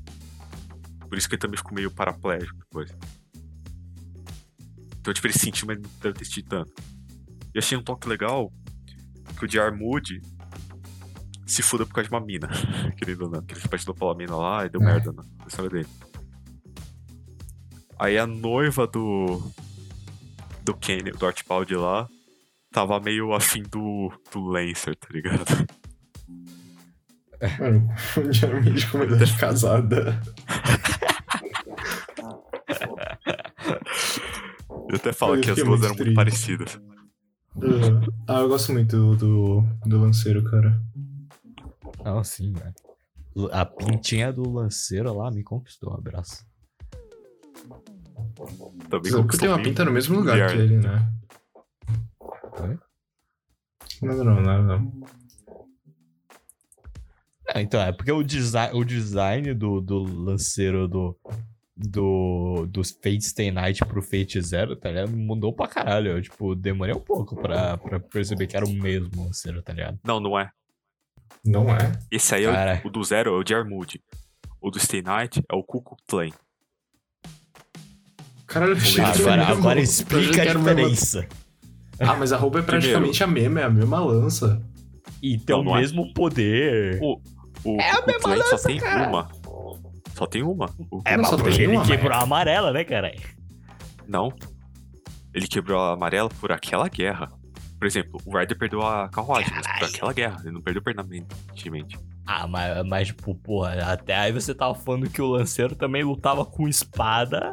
Por 1.08 1.16
isso 1.16 1.28
que 1.28 1.36
ele 1.36 1.40
também 1.40 1.56
ficou 1.56 1.72
meio 1.72 1.90
paraplégico 1.90 2.58
depois. 2.58 2.92
Então, 5.00 5.14
tipo, 5.14 5.26
ele 5.28 5.38
sentiu, 5.38 5.68
mas 5.68 5.78
não 5.78 5.88
deve 6.02 6.18
ter 6.18 6.24
sentido 6.24 6.48
tanto. 6.48 6.72
E 7.54 7.58
achei 7.58 7.78
um 7.78 7.82
toque 7.82 8.08
legal 8.08 8.52
que 9.38 9.44
o 9.44 9.50
Jar 9.50 9.72
Moody 9.72 10.20
se 11.46 11.62
fuda 11.62 11.86
por 11.86 11.94
causa 11.94 12.08
de 12.10 12.14
uma 12.14 12.20
mina, 12.20 12.48
querendo 12.96 13.22
ou 13.22 13.30
não. 13.30 13.42
Que 13.42 13.54
ele 13.54 13.60
se 13.60 13.66
apaixonou 13.66 13.94
pela 13.94 14.14
mina 14.14 14.36
lá 14.36 14.66
e 14.66 14.68
deu 14.68 14.82
É. 14.82 14.84
merda 14.84 15.12
na 15.12 15.22
na 15.22 15.46
história 15.46 15.70
dele. 15.70 15.88
Aí 17.98 18.18
a 18.18 18.26
noiva 18.26 18.86
do. 18.86 19.40
do 20.62 20.74
Kenny, 20.74 21.12
do 21.12 21.24
Archibald 21.26 21.72
lá, 21.74 22.08
tava 22.72 22.98
meio 23.00 23.32
afim 23.32 23.62
do, 23.62 24.12
do 24.32 24.44
Lancer, 24.44 24.94
tá 24.96 25.08
ligado? 25.10 25.44
Mano, 27.60 27.88
geralmente 28.32 28.86
comunidade 28.90 29.36
casada. 29.38 30.20
Eu 34.88 34.96
até 34.96 35.12
falo 35.12 35.36
Eu 35.36 35.40
que 35.40 35.50
as 35.50 35.56
duas 35.56 35.82
eram 35.82 35.94
muito 35.96 36.14
parecidas. 36.14 36.80
Aham. 37.62 38.02
Ah, 38.28 38.40
eu 38.40 38.48
gosto 38.48 38.72
muito 38.72 39.16
do, 39.16 39.62
do 39.84 40.00
lanceiro, 40.00 40.42
cara. 40.44 40.80
Não, 42.06 42.22
sim, 42.22 42.52
velho. 42.52 42.72
A 43.50 43.66
pintinha 43.66 44.32
do 44.32 44.48
lanceiro 44.48 45.12
lá 45.12 45.28
me 45.28 45.42
conquistou, 45.42 45.92
um 45.92 45.96
abraço. 45.96 46.46
Também 48.36 48.88
Porque 48.88 49.10
conquistou 49.10 49.38
tem 49.40 49.48
uma 49.48 49.60
pinta 49.60 49.84
no 49.84 49.90
mesmo 49.90 50.14
lugar 50.14 50.34
mulher. 50.34 50.52
que 50.52 50.56
ele, 50.56 50.78
né? 50.78 51.12
Oi? 52.60 52.78
Nada 54.02 54.22
não, 54.22 54.40
nada 54.40 54.62
não. 54.62 55.02
É, 57.48 57.60
então, 57.60 57.80
é 57.80 57.90
porque 57.90 58.12
o, 58.12 58.22
desi 58.22 58.56
o 58.72 58.84
design 58.84 59.52
do, 59.52 59.80
do 59.80 60.04
lanceiro 60.04 60.86
do, 60.86 61.18
do, 61.76 62.66
dos 62.68 62.92
Fate 62.92 63.22
Stay 63.22 63.50
Night 63.50 63.84
pro 63.84 64.00
Fate 64.00 64.40
Zero, 64.40 64.76
tá 64.76 64.90
ligado? 64.90 65.10
Mudou 65.10 65.52
pra 65.52 65.66
caralho. 65.66 66.12
Eu, 66.12 66.22
tipo, 66.22 66.54
demorei 66.54 66.94
um 66.94 67.00
pouco 67.00 67.34
pra, 67.34 67.76
pra 67.76 67.98
perceber 67.98 68.46
que 68.46 68.56
era 68.56 68.64
o 68.64 68.72
mesmo 68.72 69.24
lanceiro, 69.24 69.60
tá 69.60 69.72
ligado? 69.72 69.98
Não, 70.04 70.20
não 70.20 70.38
é. 70.38 70.52
Não 71.46 71.70
é? 71.74 71.92
Esse 72.10 72.34
aí 72.34 72.44
é 72.44 72.52
Cara. 72.52 72.80
o, 72.84 72.88
o 72.88 72.90
do 72.90 73.02
Zero, 73.04 73.30
é 73.36 73.38
o 73.38 73.44
Jarmood. 73.46 74.00
O 74.60 74.70
do 74.70 74.78
Stay 74.80 75.02
Night 75.02 75.42
é 75.50 75.54
o 75.54 75.62
Cuckoo 75.62 75.96
Clan. 76.08 76.30
Caralho, 78.46 78.76
Agora, 79.20 79.46
agora 79.48 79.80
explica 79.80 80.42
a 80.42 80.54
diferença. 80.54 81.26
Ah, 81.98 82.14
mas 82.14 82.32
a 82.32 82.36
roupa 82.36 82.58
é 82.60 82.62
praticamente 82.62 83.22
a 83.22 83.26
mesma, 83.26 83.60
é 83.60 83.64
a 83.64 83.70
mesma 83.70 83.98
lança. 84.00 84.62
E 85.22 85.38
tem 85.38 85.56
Não, 85.56 85.72
o 85.72 85.76
é. 85.76 85.80
mesmo 85.80 86.12
poder. 86.14 86.98
O, 87.02 87.20
o 87.64 87.80
É 87.80 87.90
a 87.90 88.06
mesma 88.06 88.20
Clan 88.20 88.36
só 88.36 88.50
lança, 88.52 88.68
tem 88.68 88.78
cara. 88.78 89.08
uma. 89.08 89.28
Só 90.14 90.26
tem 90.26 90.42
uma. 90.42 90.66
O- 90.90 91.02
É, 91.04 91.16
mas 91.16 91.28
só 91.28 91.36
porque 91.36 91.50
tem 91.56 91.64
ele 91.64 91.76
uma, 91.76 91.84
quebrou 91.86 92.10
mas- 92.10 92.20
a 92.20 92.22
amarela, 92.22 92.72
né, 92.72 92.84
caralho? 92.84 93.20
Não. 94.06 94.32
Ele 95.34 95.46
quebrou 95.48 95.80
a 95.80 95.92
amarela 95.92 96.28
por 96.40 96.52
aquela 96.52 96.88
guerra. 96.88 97.32
Por 97.78 97.86
exemplo, 97.86 98.20
o 98.24 98.36
Ryder 98.36 98.56
perdeu 98.58 98.82
a 98.82 99.08
carruagem, 99.08 99.50
mas 99.54 99.66
por 99.66 99.72
Caralho. 99.74 99.94
aquela 99.94 100.12
guerra. 100.12 100.40
Ele 100.42 100.52
não 100.52 100.62
perdeu 100.62 100.82
permanentemente. 100.82 101.98
Ah, 102.26 102.46
mas, 102.46 102.86
mas, 102.86 103.08
tipo, 103.08 103.34
porra, 103.34 103.74
até 103.92 104.16
aí 104.16 104.32
você 104.32 104.54
tava 104.54 104.74
falando 104.74 105.08
que 105.10 105.20
o 105.22 105.26
lanceiro 105.26 105.76
também 105.76 106.02
lutava 106.02 106.44
com 106.44 106.66
espada, 106.66 107.52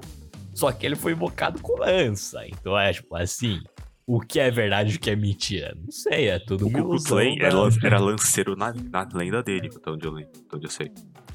só 0.53 0.71
que 0.71 0.85
ele 0.85 0.95
foi 0.95 1.11
invocado 1.11 1.61
com 1.61 1.77
lança. 1.77 2.47
Então 2.47 2.77
é, 2.79 2.91
tipo, 2.93 3.15
assim, 3.15 3.61
o 4.07 4.19
que 4.21 4.39
é 4.39 4.49
verdade 4.49 4.93
e 4.93 4.95
o 4.95 4.99
que 4.99 5.09
é 5.09 5.15
mentira? 5.15 5.75
Não 5.79 5.91
sei, 5.91 6.29
é 6.29 6.39
tudo 6.39 6.67
O. 6.67 7.03
Clan 7.03 7.35
da- 7.35 7.45
era, 7.45 7.55
lan- 7.55 7.69
era 7.83 7.99
lanceiro 7.99 8.55
na, 8.55 8.73
na 8.73 9.07
lenda 9.13 9.43
dele, 9.43 9.67
eu, 9.67 10.11
lembro, 10.11 10.31
até 10.47 10.55
onde 10.57 10.65
eu 10.65 10.71
sei. 10.71 10.91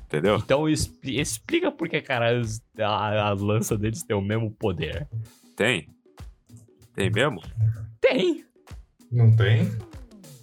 Entendeu? 0.06 0.36
Então 0.36 0.66
expli- 0.69 1.20
explica 1.20 1.70
por 1.70 1.86
que, 1.89 2.01
cara, 2.01 2.40
a, 2.81 3.28
a 3.28 3.32
lança 3.35 3.77
deles 3.77 4.02
tem 4.02 4.16
o 4.16 4.23
mesmo 4.23 4.51
poder. 4.51 5.06
Tem. 5.55 5.86
Tem 6.94 7.10
mesmo? 7.10 7.40
Tem, 8.01 8.44
Não 9.10 9.35
tem? 9.35 9.70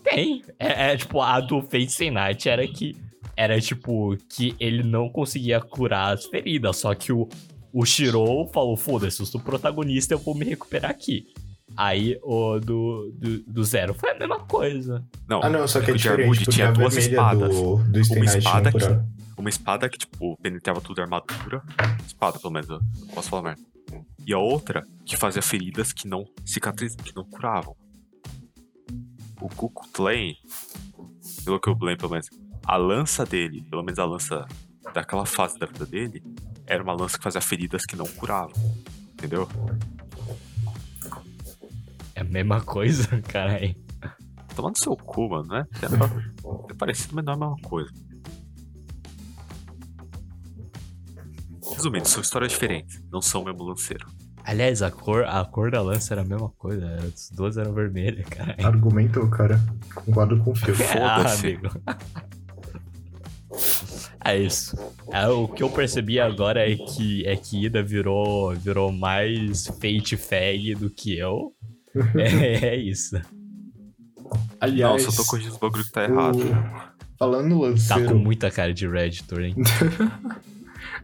tem. 0.03 0.43
É, 0.59 0.91
é, 0.91 0.97
tipo, 0.97 1.21
a 1.21 1.39
do 1.39 1.61
Fate 1.61 1.91
Stay 1.91 2.11
Night 2.11 2.47
era 2.47 2.65
que. 2.67 2.95
Era 3.37 3.59
tipo, 3.59 4.15
que 4.29 4.55
ele 4.59 4.81
não 4.81 5.09
conseguia 5.09 5.59
curar 5.59 6.13
as 6.13 6.25
feridas, 6.25 6.77
só 6.77 6.95
que 6.95 7.11
o, 7.11 7.27
o 7.73 7.85
Shirou 7.85 8.47
falou: 8.53 8.77
foda-se, 8.77 9.19
eu 9.19 9.25
sou 9.25 9.41
o 9.41 9.43
protagonista, 9.43 10.13
eu 10.13 10.19
vou 10.19 10.33
me 10.33 10.45
recuperar 10.45 10.91
aqui. 10.91 11.27
Aí 11.75 12.17
o 12.23 12.57
do, 12.59 13.11
do, 13.13 13.39
do 13.39 13.63
Zero 13.65 13.93
foi 13.93 14.11
a 14.11 14.17
mesma 14.17 14.39
coisa. 14.39 15.03
Não. 15.27 15.41
Ah, 15.43 15.49
não, 15.49 15.67
só 15.67 15.81
que 15.81 15.91
é 15.91 15.93
o 15.93 15.97
diferente, 15.97 16.45
tinha 16.45 16.69
a 16.69 16.71
duas 16.71 16.95
espadas. 16.95 17.53
do, 17.53 17.77
do 17.77 18.13
Uma 18.13 18.25
espada 18.25 18.71
que-. 18.71 19.15
Uma 19.37 19.49
espada 19.49 19.89
que, 19.89 19.97
tipo, 19.97 20.37
penetrava 20.37 20.79
tudo 20.79 20.99
a 20.99 21.03
armadura. 21.03 21.61
Espada, 22.07 22.39
pelo 22.39 22.53
menos, 22.53 22.69
eu 22.69 22.79
não 22.79 23.07
posso 23.09 23.29
falar 23.29 23.41
merda. 23.41 23.61
E 24.25 24.33
a 24.33 24.37
outra 24.37 24.87
que 25.05 25.17
fazia 25.17 25.41
feridas 25.41 25.91
que 25.91 26.07
não 26.07 26.23
cicatrizavam, 26.45 27.03
que 27.03 27.13
não 27.13 27.25
curavam. 27.25 27.75
O 29.45 29.69
Clan, 29.69 30.33
pelo 31.43 31.59
que 31.59 31.69
eu 31.69 31.77
lembro, 31.79 31.97
pelo 31.97 32.11
menos, 32.11 32.29
a 32.65 32.77
lança 32.77 33.23
dele, 33.23 33.61
pelo 33.69 33.83
menos 33.83 33.99
a 33.99 34.05
lança 34.05 34.45
daquela 34.91 35.25
fase 35.25 35.59
da 35.59 35.67
vida 35.67 35.85
dele, 35.85 36.23
era 36.65 36.81
uma 36.81 36.93
lança 36.93 37.17
que 37.17 37.23
fazia 37.23 37.41
feridas 37.41 37.85
que 37.85 37.95
não 37.95 38.07
curavam. 38.07 38.55
Entendeu? 39.13 39.47
É 42.15 42.21
a 42.21 42.23
mesma 42.23 42.59
coisa, 42.61 43.07
caralho. 43.29 43.75
Tomando 44.55 44.79
seu 44.79 44.95
cu, 44.95 45.29
mano, 45.29 45.47
né? 45.49 45.65
É 46.69 46.73
parecido, 46.73 47.13
mas 47.13 47.25
não 47.25 47.33
é 47.33 47.35
a 47.35 47.39
mesma 47.39 47.57
coisa. 47.61 47.91
Resumindo, 51.75 52.07
são 52.07 52.21
histórias 52.21 52.51
diferentes, 52.51 53.03
não 53.11 53.21
são 53.21 53.43
o 53.43 53.45
mesmo 53.45 53.63
lanceiro. 53.63 54.07
Aliás, 54.47 54.81
a 54.83 54.91
cor, 54.91 55.25
a 55.25 55.43
cor 55.43 55.71
da 55.71 55.81
lança 55.81 56.13
era 56.13 56.21
a 56.21 56.25
mesma 56.25 56.49
coisa. 56.49 56.85
As 57.03 57.29
duas 57.31 57.57
eram 57.57 57.73
vermelhas, 57.73 58.25
caralho. 58.27 58.65
Argumentou, 58.65 59.27
cara. 59.29 59.59
Concordo 59.95 60.37
com 60.43 60.51
o 60.51 60.55
Phil. 60.55 60.75
Foda-se. 60.77 60.97
Ah, 60.97 61.31
amigo. 61.39 61.69
É 64.23 64.37
isso. 64.37 64.75
É, 65.11 65.27
o 65.27 65.47
que 65.47 65.61
eu 65.63 65.69
percebi 65.69 66.19
agora 66.19 66.69
é 66.69 66.75
que, 66.75 67.25
é 67.27 67.35
que 67.35 67.65
Ida 67.65 67.81
virou, 67.83 68.53
virou 68.55 68.91
mais 68.91 69.67
Fate 69.67 70.17
Fag 70.17 70.75
do 70.75 70.89
que 70.89 71.17
eu. 71.17 71.51
É, 72.17 72.65
é 72.67 72.75
isso. 72.75 73.15
Aliás, 74.59 75.05
Nossa, 75.05 75.15
eu 75.17 75.23
tô 75.23 75.29
corrigindo 75.29 75.53
os 75.53 75.59
bagulho 75.59 75.83
que 75.85 75.91
tá 75.91 76.03
errado. 76.03 76.37
o- 76.39 77.17
falando 77.17 77.47
no 77.47 77.61
Tá 77.61 77.67
lanceiro, 77.67 78.09
com 78.11 78.15
muita 78.19 78.51
cara 78.51 78.73
de 78.73 78.85
Redditor, 78.85 79.39
hein? 79.41 79.55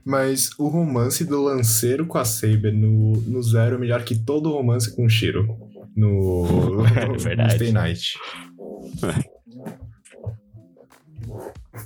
mas 0.05 0.49
o 0.57 0.67
romance 0.67 1.23
do 1.25 1.41
lanceiro 1.41 2.05
com 2.05 2.17
a 2.17 2.25
Saber 2.25 2.73
no, 2.73 3.13
no 3.21 3.41
Zero 3.43 3.75
é 3.75 3.77
melhor 3.77 4.03
que 4.03 4.15
todo 4.15 4.49
o 4.49 4.53
romance 4.53 4.95
com 4.95 5.05
o 5.05 5.09
Shiro. 5.09 5.47
No, 5.95 6.85
É 6.95 7.05
no 7.05 7.17
verdade. 7.19 7.55
Stay 7.55 7.71
Night. 7.71 8.17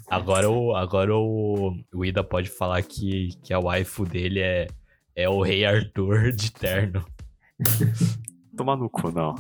Agora, 0.10 0.50
o, 0.50 0.76
agora 0.76 1.16
o, 1.16 1.76
o 1.94 2.06
Ida 2.06 2.24
pode 2.24 2.50
falar 2.50 2.82
que, 2.84 3.30
que 3.44 3.54
a 3.54 3.60
waifu 3.60 4.06
dele 4.06 4.40
é, 4.40 4.68
é 5.16 5.30
o 5.30 5.42
Rei 5.42 5.66
Arthur 5.66 6.32
de 6.32 6.52
terno. 6.52 7.06
Tomar 8.56 8.78
no 8.78 8.90
cu, 8.90 9.12
não. 9.12 9.36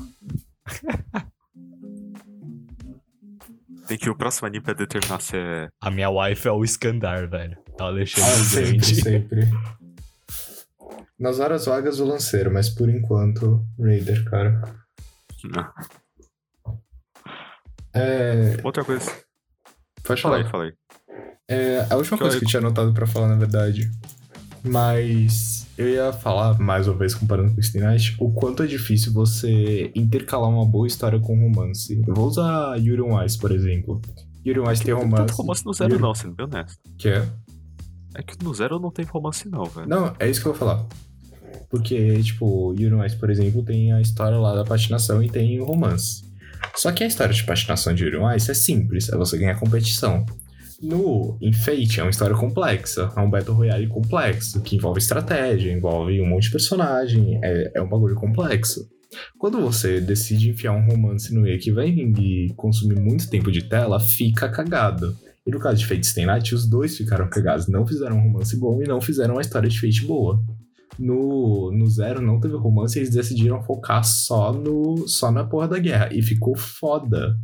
Tem 3.87 3.97
que 3.97 4.07
ir 4.07 4.09
o 4.09 4.15
próximo 4.15 4.47
anime 4.47 4.63
pra 4.63 4.73
determinar 4.73 5.21
se 5.21 5.37
é. 5.37 5.69
A 5.79 5.91
minha 5.91 6.09
waifu 6.09 6.47
é 6.49 6.51
o 6.51 6.63
Skandar, 6.63 7.29
velho. 7.29 7.57
O 7.79 7.83
Alexandre 7.83 8.31
Ah, 8.31 8.43
sempre, 8.43 8.85
sempre. 8.95 9.49
Nas 11.19 11.39
horas 11.39 11.65
vagas 11.65 11.99
o 11.99 12.05
lanceiro, 12.05 12.51
mas 12.53 12.69
por 12.69 12.89
enquanto, 12.89 13.65
Raider, 13.79 14.23
cara. 14.25 14.61
Não. 15.43 15.67
É, 17.93 18.57
Outra 18.63 18.83
coisa. 18.83 19.09
pode 20.03 20.21
Fala 20.21 20.35
falar. 20.35 20.45
aí, 20.45 20.51
fala 20.51 20.63
aí. 20.65 20.73
É 21.47 21.85
a 21.89 21.95
última 21.95 22.17
Que 22.17 22.23
coisa 22.23 22.35
eu- 22.37 22.39
que 22.39 22.45
eu 22.45 22.49
tinha 22.49 22.59
anotado 22.59 22.93
pra 22.93 23.05
falar, 23.07 23.27
na 23.29 23.35
verdade. 23.35 23.89
Mas 24.63 25.67
eu 25.77 25.87
ia 25.87 26.11
falar, 26.11 26.59
mais 26.59 26.87
uma 26.87 26.97
vez 26.97 27.13
comparando 27.13 27.53
com 27.53 27.59
o 27.59 27.63
Stay 27.63 27.81
Night, 27.81 28.15
o 28.19 28.33
quanto 28.33 28.63
é 28.63 28.67
difícil 28.67 29.13
você 29.13 29.91
intercalar 29.95 30.49
uma 30.49 30.65
boa 30.65 30.87
história 30.87 31.19
com 31.19 31.39
romance. 31.39 32.01
Eu 32.07 32.13
vou 32.15 32.27
usar 32.27 32.75
Yuri 32.77 33.01
on 33.01 33.23
Ice, 33.23 33.37
por 33.37 33.51
exemplo. 33.51 34.01
Yuri 34.45 34.59
on 34.59 34.71
Ice 34.71 34.83
tem 34.83 34.93
Não 34.93 35.01
tem 35.01 35.09
romance. 35.11 35.27
tanto 35.27 35.37
romance 35.37 35.65
no 35.65 35.73
zero, 35.73 35.91
Yuri- 35.91 36.01
não, 36.01 36.15
sendo 36.15 36.33
bem 36.35 36.45
honesto. 36.47 36.79
Que 36.97 37.09
é? 37.09 37.27
É 38.15 38.23
que 38.23 38.41
no 38.43 38.53
zero 38.53 38.79
não 38.79 38.91
tem 38.91 39.05
romance, 39.05 39.47
não, 39.47 39.65
velho. 39.65 39.87
Não, 39.87 40.13
é 40.19 40.29
isso 40.29 40.41
que 40.41 40.47
eu 40.47 40.53
vou 40.53 40.59
falar. 40.59 40.85
Porque, 41.69 42.21
tipo, 42.23 42.73
Yuri 42.79 43.05
Ice, 43.05 43.17
por 43.17 43.29
exemplo, 43.29 43.63
tem 43.63 43.91
a 43.91 44.01
história 44.01 44.37
lá 44.37 44.55
da 44.55 44.63
patinação 44.63 45.21
e 45.21 45.29
tem 45.29 45.59
o 45.59 45.65
romance. 45.65 46.23
Só 46.75 46.91
que 46.91 47.03
a 47.03 47.07
história 47.07 47.33
de 47.33 47.43
patinação 47.43 47.93
de 47.93 48.03
Yuri 48.05 48.35
Ice 48.35 48.51
é 48.51 48.53
simples, 48.53 49.09
é 49.09 49.17
você 49.17 49.37
ganhar 49.37 49.59
competição. 49.59 50.25
No 50.81 51.37
em 51.41 51.53
Fate 51.53 51.99
é 51.99 52.03
uma 52.03 52.09
história 52.09 52.35
complexa, 52.35 53.11
é 53.15 53.19
um 53.19 53.29
Battle 53.29 53.55
Royale 53.55 53.87
complexo, 53.87 54.61
que 54.61 54.75
envolve 54.75 54.99
estratégia, 54.99 55.71
envolve 55.71 56.19
um 56.21 56.27
monte 56.27 56.43
de 56.43 56.51
personagem, 56.51 57.39
é, 57.43 57.71
é 57.75 57.81
um 57.81 57.87
bagulho 57.87 58.15
complexo. 58.15 58.87
Quando 59.37 59.61
você 59.61 60.01
decide 60.01 60.49
enfiar 60.49 60.73
um 60.73 60.85
romance 60.85 61.33
no 61.33 61.47
E 61.47 61.57
que 61.57 61.71
vai 61.71 61.87
e 61.87 62.53
consumir 62.55 62.99
muito 62.99 63.29
tempo 63.29 63.51
de 63.51 63.63
tela, 63.63 63.99
fica 63.99 64.49
cagado. 64.49 65.15
E 65.45 65.51
no 65.51 65.59
caso 65.59 65.77
de 65.77 65.85
Fate 65.85 66.07
Stay 66.07 66.25
Night, 66.25 66.55
os 66.55 66.67
dois 66.67 66.97
ficaram 66.97 67.29
cagados. 67.29 67.67
Não 67.67 67.85
fizeram 67.85 68.17
um 68.17 68.21
romance 68.21 68.57
bom 68.57 68.81
e 68.81 68.87
não 68.87 68.99
fizeram 68.99 69.35
uma 69.35 69.41
história 69.41 69.69
de 69.69 69.79
Fate 69.79 70.05
boa. 70.05 70.41
No, 70.97 71.71
no 71.71 71.87
Zero 71.87 72.21
não 72.21 72.39
teve 72.39 72.55
romance 72.55 72.97
e 72.97 73.01
eles 73.01 73.13
decidiram 73.13 73.61
focar 73.61 74.03
só, 74.03 74.53
no, 74.53 75.07
só 75.07 75.29
na 75.29 75.43
porra 75.43 75.67
da 75.67 75.77
guerra. 75.77 76.09
E 76.11 76.21
ficou 76.21 76.57
foda. 76.57 77.37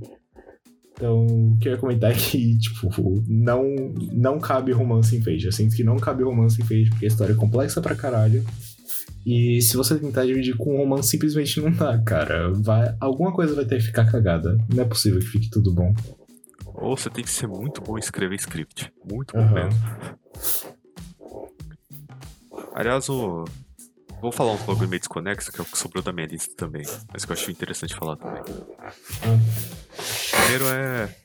Então, 0.94 1.26
o 1.26 1.58
que 1.60 1.68
eu 1.68 1.74
ia 1.74 1.78
comentar 1.78 2.12
é 2.12 2.16
que, 2.16 2.58
tipo, 2.58 3.24
não, 3.28 3.64
não 4.12 4.40
cabe 4.40 4.72
romance 4.72 5.16
em 5.16 5.22
Fate. 5.22 5.46
Eu 5.46 5.52
sinto 5.52 5.76
que 5.76 5.84
não 5.84 5.98
cabe 5.98 6.24
romance 6.24 6.60
em 6.60 6.66
Fate 6.66 6.90
porque 6.90 7.06
a 7.06 7.08
história 7.08 7.34
é 7.34 7.36
complexa 7.36 7.82
pra 7.82 7.96
caralho. 7.96 8.44
E 9.26 9.62
se 9.62 9.78
você 9.78 9.96
tentar 10.00 10.26
dividir 10.26 10.58
com 10.58 10.76
um 10.76 10.78
romance, 10.78 11.10
simplesmente 11.10 11.62
não 11.62 11.72
dá, 11.72 11.98
cara. 12.00 12.52
Vai, 12.54 12.96
alguma 13.00 13.32
coisa 13.32 13.54
vai 13.54 13.66
ter 13.66 13.78
que 13.78 13.86
ficar 13.86 14.12
cagada. 14.12 14.58
Não 14.74 14.84
é 14.84 14.88
possível 14.88 15.20
que 15.20 15.28
fique 15.28 15.50
tudo 15.50 15.72
bom. 15.72 15.94
Ou 16.82 16.98
você 16.98 17.10
tem 17.10 17.24
que 17.24 17.30
ser 17.30 17.48
muito 17.48 17.80
bom 17.82 17.98
em 17.98 18.00
escrever 18.00 18.36
script. 18.36 18.92
Muito 19.10 19.34
bom 19.34 19.40
Aham. 19.44 19.54
mesmo. 19.54 19.80
Aliás, 22.74 23.08
o. 23.10 23.46
Vou 24.20 24.32
falar 24.32 24.52
um 24.52 24.66
bagulho 24.66 24.88
meio 24.88 25.00
desconexo, 25.00 25.52
que 25.52 25.60
é 25.60 25.64
o 25.64 25.66
que 25.66 25.78
sobrou 25.78 26.04
da 26.04 26.12
minha 26.12 26.28
lista 26.28 26.54
também. 26.56 26.84
Mas 27.12 27.26
que 27.26 27.32
eu 27.32 27.34
acho 27.36 27.50
interessante 27.50 27.96
falar 27.96 28.16
também. 28.18 28.44
Primeiro 30.32 30.66
é. 30.68 31.16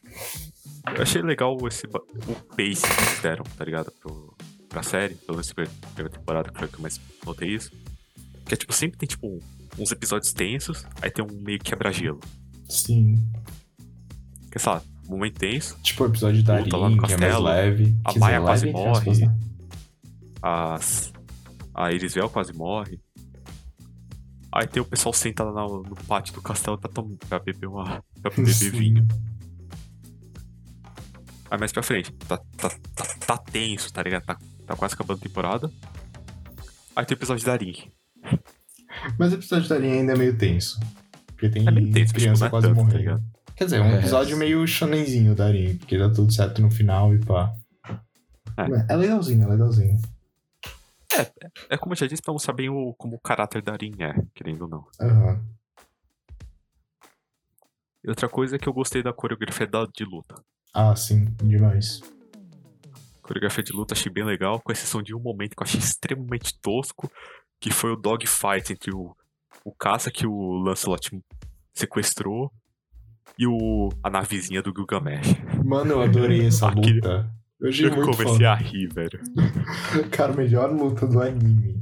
Eu 0.95 1.03
achei 1.03 1.21
legal 1.21 1.57
esse, 1.67 1.87
o 1.87 1.91
pace 1.91 2.83
que 2.83 3.03
eles 3.03 3.21
deram, 3.21 3.45
tá 3.45 3.65
ligado? 3.65 3.91
Pro, 4.01 4.35
pra 4.69 4.83
série, 4.83 5.15
pelo 5.15 5.39
menos 5.39 5.53
primeira 5.53 6.11
temporada, 6.11 6.51
que 6.51 6.59
foi 6.59 6.69
que 6.69 6.77
eu 6.77 6.81
mais 6.81 7.01
notei 7.25 7.49
isso. 7.49 7.71
Que 8.47 8.55
é 8.55 8.57
tipo, 8.57 8.73
sempre 8.73 8.99
tem 8.99 9.07
tipo 9.07 9.43
uns 9.79 9.91
episódios 9.91 10.33
tensos, 10.33 10.87
aí 11.03 11.11
tem 11.11 11.25
um 11.25 11.43
meio 11.43 11.59
quebra-gelo. 11.59 12.21
Sim. 12.69 13.17
Que 14.51 14.59
sei 14.59 14.73
lá, 14.73 14.83
momento 15.09 15.39
tenso, 15.39 15.79
Tipo 15.83 16.05
o 16.05 16.07
episódio 16.07 16.43
da 16.43 16.59
Luta 16.59 16.77
Arin, 16.77 16.97
no 16.97 17.03
que 17.07 17.13
é 17.13 17.17
mais 17.19 17.39
leve. 17.41 17.97
A 18.05 18.13
Quer 18.13 18.19
Maia 18.19 18.35
dizer, 18.37 18.47
quase 18.47 18.67
leve, 18.67 18.79
morre. 18.79 18.91
aspas, 18.99 19.19
né? 19.21 19.39
as, 20.43 21.13
a 21.75 21.93
Irisvel 21.93 22.29
quase 22.31 22.53
morre. 22.53 23.01
Aí 24.53 24.67
tem 24.67 24.83
o 24.83 24.87
pessoal 24.87 25.13
sentado 25.13 25.53
na- 25.53 25.67
no 25.67 25.97
pátio 26.07 26.33
do 26.35 26.41
castelo 26.43 26.79
pra, 26.79 26.91
tom, 26.91 27.17
pra 27.29 27.39
beber 27.39 27.67
uma. 27.67 28.03
pra 28.23 28.31
beber 28.37 28.53
Sim. 28.55 28.71
vinho. 28.71 29.09
Aí 31.51 31.59
mais 31.59 31.73
pra 31.73 31.83
frente, 31.83 32.13
tá, 32.27 32.39
tá, 32.57 32.71
tá, 32.95 33.05
tá 33.27 33.39
tenso, 33.39 33.93
tá 33.93 34.03
ligado? 34.03 34.25
Tá, 34.25 34.37
tá 34.67 34.77
quase 34.77 34.95
acabando 34.95 35.19
a 35.19 35.23
temporada. 35.23 35.71
Aí 36.97 37.05
tem 37.05 37.15
o 37.15 37.19
episódio 37.19 37.45
da 37.45 37.53
Arin. 37.53 37.75
Mas 39.19 39.31
o 39.33 39.37
episódio 39.37 39.69
da 39.69 39.77
Arin 39.77 39.93
ainda 39.93 40.13
é 40.15 40.17
meio 40.17 40.37
tenso. 40.37 40.81
Porque 41.27 41.49
tem 41.51 41.67
É 41.67 41.71
meio 41.71 41.93
tenso, 41.93 42.13
mas, 42.15 42.23
criança 42.23 42.45
tipo, 42.45 42.47
é 42.47 42.51
quase 42.51 42.67
tanto, 42.69 42.77
tá 42.77 42.83
morrendo. 42.83 42.99
ligado? 42.99 43.25
Quer 43.57 43.65
dizer, 43.65 43.77
é 43.79 43.83
um 43.83 43.87
É. 43.87 43.99
episódio 43.99 44.37
meio 44.37 44.67
shonenzinho 44.67 45.35
da 45.35 45.47
Arin, 45.47 45.77
porque 45.79 45.97
dá 45.99 46.11
tudo 46.13 46.33
certo 46.33 46.61
no 46.61 46.71
final 46.71 47.15
e 47.15 47.19
pá. 47.25 47.55
É. 48.59 48.93
É 48.93 48.97
legalzinho, 48.97 49.45
é 49.45 49.47
legalzinho. 49.47 50.01
É 51.71 51.77
como 51.79 51.93
eu 51.95 51.97
já 51.97 52.07
disse, 52.07 52.21
pra 52.23 52.33
mostrar 52.33 52.53
bem 52.53 52.69
o, 52.69 52.93
como 52.95 53.17
o 53.17 53.21
caráter 53.21 53.63
da 53.63 53.73
Arin 53.73 53.95
é, 54.01 54.15
querendo 54.35 54.63
ou 54.63 54.69
não. 54.69 54.87
Aham. 55.01 55.43
E 58.05 58.09
outra 58.09 58.29
coisa 58.29 58.57
é 58.57 58.59
que 58.59 58.69
eu 58.69 58.73
gostei 58.73 59.03
da 59.03 59.13
coreografia 59.13 59.67
da, 59.67 59.87
de 59.87 60.05
luta. 60.05 60.35
Ah, 60.75 60.95
sim, 60.95 61.25
demais. 61.43 62.01
coreografia 63.23 63.65
de 63.65 63.73
luta 63.73 63.95
achei 63.95 64.13
bem 64.13 64.25
legal, 64.25 64.61
com 64.61 64.71
exceção 64.71 65.03
de 65.03 65.15
um 65.15 65.19
momento 65.19 65.57
que 65.57 65.63
eu 65.63 65.65
achei 65.67 65.81
extremamente 65.81 66.57
tosco, 66.61 67.11
que 67.59 67.71
foi 67.73 67.91
o 67.93 67.97
dogfight 67.97 68.73
entre 68.73 68.95
o, 68.95 69.17
o 69.65 69.73
caça 69.73 70.11
que 70.11 70.27
o 70.27 70.53
Lancelot 70.59 71.11
sequestrou 71.75 72.53
e 73.39 73.47
o, 73.47 73.89
a 74.03 74.11
navezinha 74.11 74.63
do 74.63 74.73
Gilgamesh. 74.75 75.35
Mano, 75.65 75.93
eu 75.93 76.03
adorei 76.03 76.47
essa 76.47 76.69
Aquele- 76.69 76.95
luta. 76.95 77.31
Eu 77.61 77.69
achei 77.71 77.87
Eu 77.87 77.91
muito 77.95 78.11
comecei 78.11 78.27
foda. 78.35 78.51
a 78.51 78.55
rir, 78.55 78.87
velho. 78.93 79.19
Cara, 80.13 80.33
melhor 80.35 80.71
luta 80.71 81.07
do 81.07 81.21
anime. 81.21 81.77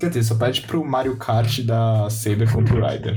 Quer 0.00 0.08
dizer, 0.08 0.24
só 0.24 0.34
pede 0.36 0.62
pro 0.62 0.84
Mario 0.84 1.16
Kart 1.16 1.60
da 1.60 2.10
Saber 2.10 2.50
contra 2.52 2.74
o 2.74 2.80
Ryder. 2.84 3.16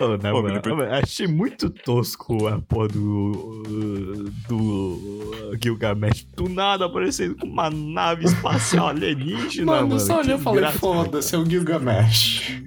Ô, 0.00 0.16
na 0.18 0.32
Ô, 0.34 0.42
moral, 0.42 0.62
me 0.62 0.70
lembra- 0.70 0.98
achei 0.98 1.26
muito 1.26 1.70
tosco 1.70 2.46
a 2.48 2.60
porra 2.60 2.88
do. 2.88 4.32
do. 4.48 5.56
Gilgamesh. 5.62 6.24
Do 6.36 6.48
nada 6.48 6.86
aparecendo 6.86 7.36
com 7.36 7.46
uma 7.46 7.70
nave 7.70 8.24
espacial 8.24 8.88
alienígena. 8.88 9.66
Mano, 9.72 9.88
Mano, 9.88 10.00
só 10.00 10.18
olhei 10.20 10.34
e 10.34 10.38
falei, 10.38 10.70
foda-se, 10.72 11.34
é 11.34 11.38
o 11.38 11.44
Gilgamesh. 11.48 12.62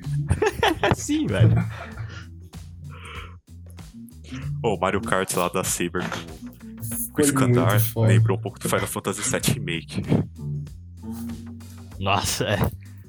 É 0.82 0.94
sim, 0.96 1.28
velho. 1.28 1.56
O 4.64 4.78
Mario 4.78 5.02
Kart 5.02 5.34
lá 5.36 5.48
da 5.50 5.64
Saber 5.64 6.04
com, 7.14 7.48
muito 7.48 7.80
foda. 7.80 8.08
lembrou 8.08 8.38
um 8.38 8.42
pouco 8.42 8.60
do 8.60 8.70
Final 8.70 8.88
Fantasy 8.88 9.22
VII 9.22 9.54
Remake. 9.54 10.04
Nossa, 12.00 12.46
é. 12.46 12.58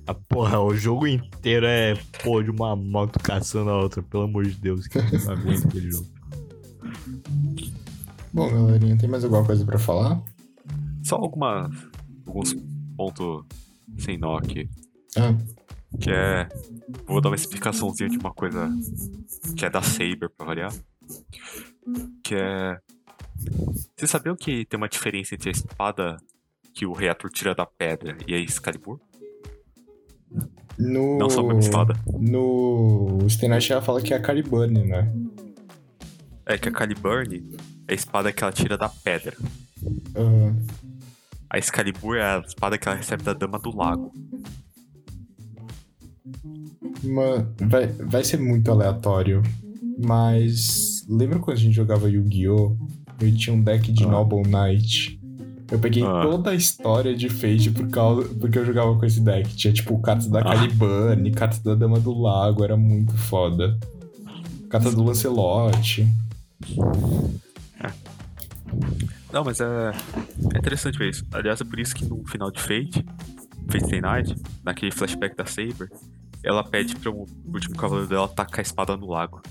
A 0.06 0.14
porra, 0.14 0.59
o 0.59 0.74
jogo 0.74 1.06
inteiro 1.06 1.66
é, 1.66 1.94
pô, 2.22 2.43
de 2.43 2.51
uma 2.51 2.74
moto 2.74 3.18
caçando 3.18 3.68
a 3.68 3.78
outra, 3.78 4.02
pelo 4.02 4.22
amor 4.22 4.47
de 4.47 4.55
Deus, 4.55 4.86
que 4.86 4.97
eu 4.97 5.02
não 5.02 5.32
aguento 5.32 5.66
aquele 5.66 5.90
jogo. 5.90 6.06
Bom, 8.32 8.48
galerinha, 8.51 8.97
tem 8.97 9.09
mais 9.09 9.24
alguma 9.24 9.44
coisa 9.44 9.64
pra 9.64 9.78
falar? 9.78 10.22
Só 11.02 11.16
algumas, 11.16 11.70
alguns 12.26 12.55
pontos 12.97 13.44
sem 13.98 14.16
nó 14.16 14.36
aqui. 14.36 14.68
Ah, 15.16 15.35
Que 16.01 16.10
é. 16.10 16.48
Vou 17.06 17.20
dar 17.20 17.31
uma 17.31 17.36
explicaçãozinha 17.36 18.09
de 18.09 18.19
uma 18.19 18.32
coisa 18.32 18.70
que 19.56 19.65
é 19.65 19.70
da 19.70 19.82
Saber, 19.82 20.31
pra 20.36 20.47
variar. 20.47 20.73
Que 22.23 22.35
é. 22.35 22.78
Vocês 23.97 24.10
sabiam 24.10 24.36
que 24.36 24.65
tem 24.65 24.77
uma 24.77 24.89
diferença 24.89 25.35
entre 25.35 25.48
a 25.48 25.52
espada 25.52 26.16
que 26.74 26.85
o 26.85 26.93
rei 26.93 27.09
Arthur 27.09 27.31
tira 27.31 27.55
da 27.55 27.65
pedra 27.65 28.16
e 28.27 28.35
a 28.35 28.39
Excalibur? 28.39 29.01
no... 30.78 31.19
Não 31.19 31.28
são 31.28 31.44
a 31.44 31.47
mesma 31.48 31.60
espada. 31.60 31.94
No 32.19 33.19
Stay 33.28 33.48
Night 33.48 33.73
ela 33.73 33.82
fala 33.82 34.01
que 34.01 34.15
é 34.15 34.16
a 34.16 34.20
Caliburn, 34.20 34.85
né? 34.85 35.12
É 36.47 36.56
que 36.56 36.69
a 36.69 36.73
Caliburn, 36.73 37.56
é 37.86 37.93
a 37.93 37.94
espada 37.94 38.32
que 38.32 38.43
ela 38.43 38.52
tira 38.52 38.78
da 38.78 38.89
pedra. 38.89 39.36
Aham. 40.16 40.56
A 41.51 41.59
Excalibur 41.59 42.16
é 42.16 42.36
a 42.36 42.39
espada 42.40 42.77
que 42.77 42.86
ela 42.86 42.97
recebe 42.97 43.23
da 43.23 43.32
Dama 43.32 43.59
do 43.59 43.74
Lago. 43.74 44.12
Vai, 47.68 47.86
vai 47.86 48.24
ser 48.24 48.38
muito 48.38 48.70
aleatório. 48.70 49.42
Mas 50.05 51.05
lembra 51.09 51.38
quando 51.38 51.56
a 51.56 51.60
gente 51.60 51.74
jogava 51.74 52.09
Yu-Gi-Oh! 52.09 52.76
Eu 53.20 53.34
tinha 53.36 53.55
um 53.55 53.60
deck 53.60 53.90
de 53.92 54.05
Ah. 54.05 54.09
Noble 54.09 54.42
Knight. 54.48 55.18
Eu 55.70 55.78
peguei 55.78 56.02
Ah. 56.05 56.22
toda 56.22 56.50
a 56.50 56.55
história 56.55 57.14
de 57.16 57.28
Fate 57.28 57.70
por 57.70 57.88
causa, 57.88 58.28
porque 58.36 58.59
eu 58.59 58.64
jogava 58.64 58.96
com 58.96 59.05
esse 59.05 59.20
deck. 59.20 59.55
Tinha 59.56 59.72
tipo 59.72 59.98
cartas 60.00 60.28
da 60.28 60.40
Ah. 60.40 60.55
Cartas 61.34 61.59
da 61.59 61.74
Dama 61.74 61.98
do 61.98 62.12
Lago, 62.16 62.62
era 62.64 62.76
muito 62.76 63.12
foda. 63.18 63.78
Carta 64.70 64.90
do 64.92 65.02
Lancelot. 65.02 66.06
Não, 69.32 69.44
mas 69.44 69.60
é, 69.60 69.92
é 70.55 70.59
interessante 70.59 70.98
ver 70.98 71.10
isso. 71.10 71.24
Aliás, 71.32 71.60
é 71.60 71.64
por 71.64 71.78
isso 71.78 71.94
que 71.94 72.05
no 72.05 72.24
final 72.26 72.50
de 72.50 72.60
Fate, 72.60 73.05
Fate 73.70 73.84
Stay 73.84 74.00
Night, 74.00 74.34
naquele 74.64 74.90
flashback 74.92 75.36
da 75.36 75.44
Saber, 75.44 75.90
ela 76.43 76.65
pede 76.65 76.97
para 76.97 77.10
o 77.10 77.27
último 77.47 77.77
cavaleiro 77.77 78.09
dela 78.09 78.28
tacar 78.28 78.60
a 78.60 78.62
espada 78.62 78.97
no 78.97 79.06
lago. 79.06 79.43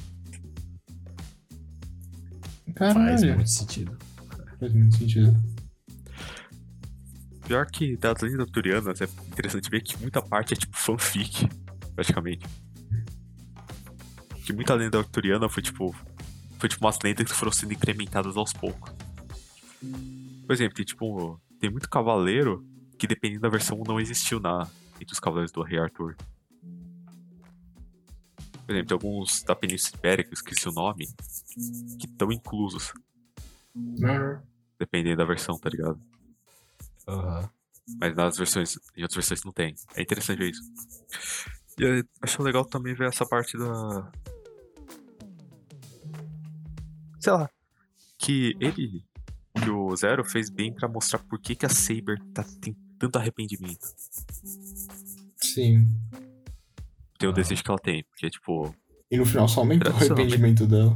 Faz 2.78 2.94
Caralho. 2.94 3.36
muito 3.36 3.50
sentido. 3.50 3.98
Faz 4.60 4.74
muito 4.74 4.98
sentido. 4.98 5.58
Pior 7.46 7.66
que 7.66 7.96
das 7.96 8.22
lendas 8.22 8.42
arturianas, 8.42 9.02
é 9.02 9.06
interessante 9.28 9.70
ver 9.70 9.82
que 9.82 9.98
muita 10.00 10.22
parte 10.22 10.54
é 10.54 10.58
tipo 10.58 10.78
fanfic, 10.78 11.48
praticamente. 11.96 12.46
Que 14.46 14.54
muita 14.54 14.74
lenda 14.74 14.98
arturiana 14.98 15.48
foi 15.50 15.64
tipo. 15.64 15.96
Foi 16.60 16.68
tipo 16.68 16.86
umas 16.86 16.98
lendas 17.04 17.26
que 17.26 17.34
foram 17.34 17.52
sendo 17.52 17.74
incrementadas 17.74 18.36
aos 18.36 18.52
poucos. 18.52 18.92
Por 20.46 20.54
exemplo, 20.54 20.76
tem 20.76 20.86
tipo. 20.86 21.40
Tem 21.60 21.70
muito 21.70 21.90
cavaleiro 21.90 22.66
que 22.98 23.08
dependendo 23.08 23.42
da 23.42 23.50
versão 23.50 23.82
não 23.88 24.00
existiu 24.00 24.40
na, 24.40 24.68
entre 25.00 25.14
os 25.14 25.20
cavaleiros 25.20 25.52
do 25.52 25.62
Rei 25.62 25.80
Arthur. 25.80 26.16
Por 28.68 28.76
exemplo, 28.76 29.00
tem 29.00 29.10
alguns 29.10 29.44
da 29.44 29.56
Península 29.56 29.98
Ibérica, 29.98 30.30
eu 30.30 30.34
esqueci 30.34 30.68
o 30.68 30.74
nome, 30.74 31.08
que 31.98 32.06
estão 32.06 32.34
inclusos, 32.34 32.94
dependendo 34.78 35.16
da 35.16 35.26
versão, 35.26 35.58
tá 35.58 35.70
ligado? 35.70 35.98
Aham. 37.08 37.50
Mas 37.98 38.14
nas 38.14 38.38
versões, 38.38 38.78
em 38.98 39.04
outras 39.04 39.16
versões 39.16 39.46
não 39.46 39.54
tem. 39.54 39.74
É 39.96 40.02
interessante 40.02 40.40
ver 40.40 40.50
isso. 40.50 40.62
E 41.80 41.84
eu 41.84 42.04
acho 42.22 42.44
legal 42.44 42.66
também 42.66 42.94
ver 42.94 43.08
essa 43.08 43.26
parte 43.26 43.58
da. 43.58 44.12
Sei 47.22 47.32
lá. 47.32 47.50
Que 48.18 48.54
ele, 48.60 49.06
que 49.64 49.70
o 49.70 49.96
Zero 49.96 50.26
fez 50.26 50.50
bem 50.50 50.74
pra 50.74 50.90
mostrar 50.90 51.20
por 51.20 51.40
que, 51.40 51.56
que 51.56 51.66
a 51.66 51.70
Saber 51.70 52.22
tá, 52.34 52.44
tem 52.60 52.76
tanto 53.00 53.18
arrependimento. 53.18 53.88
Sim. 55.38 55.88
Tem 57.18 57.28
o 57.28 57.32
Ah. 57.32 57.36
desejo 57.36 57.64
que 57.64 57.70
ela 57.72 57.80
tem. 57.80 58.04
Porque, 58.06 58.30
tipo, 58.30 58.74
E 59.12 59.18
no 59.18 59.26
final 59.26 59.48
só 59.48 59.62
aumentou 59.62 59.92
o 59.92 59.96
arrependimento 59.96 60.66
dela. 60.68 60.96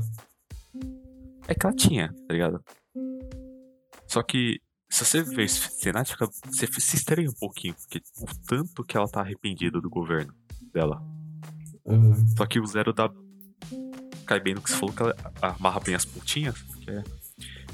é 1.48 1.56
que 1.56 1.65
ela 1.65 1.76
tinha, 1.76 2.14
tá 2.27 2.34
ligado? 2.34 2.64
Só 4.07 4.22
que, 4.22 4.60
se 4.89 5.06
você 5.06 5.23
ver 5.23 5.43
esse 5.45 5.60
cenário, 5.80 6.10
fica- 6.10 6.27
você 6.45 6.68
se 6.68 6.95
estranha 6.98 7.30
um 7.30 7.34
pouquinho. 7.39 7.73
Porque 7.76 8.02
o 8.19 8.45
tanto 8.48 8.84
que 8.84 8.98
ela 8.98 9.07
tá 9.07 9.22
arrependida 9.22 9.80
do 9.81 9.89
governo 9.89 10.34
dela. 10.73 11.02
Aham. 11.88 12.15
Só 12.38 12.45
que 12.45 12.60
o 12.60 12.65
Zero 12.68 12.93
dá. 12.93 13.10
Cai 14.26 14.39
bem 14.39 14.53
no 14.53 14.61
que 14.61 14.69
você 14.69 14.77
falou, 14.77 14.93
que 14.95 15.02
ela 15.02 15.15
amarra 15.41 15.80
bem 15.80 15.95
as 15.95 16.06
pontinhas. 16.06 16.61
Que 16.61 16.91
é... 16.91 17.03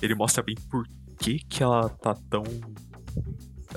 Ele 0.01 0.15
mostra 0.15 0.41
bem 0.43 0.55
por 0.69 0.87
que, 1.19 1.39
que 1.39 1.61
ela 1.63 1.89
tá 1.89 2.15
tão. 2.29 2.43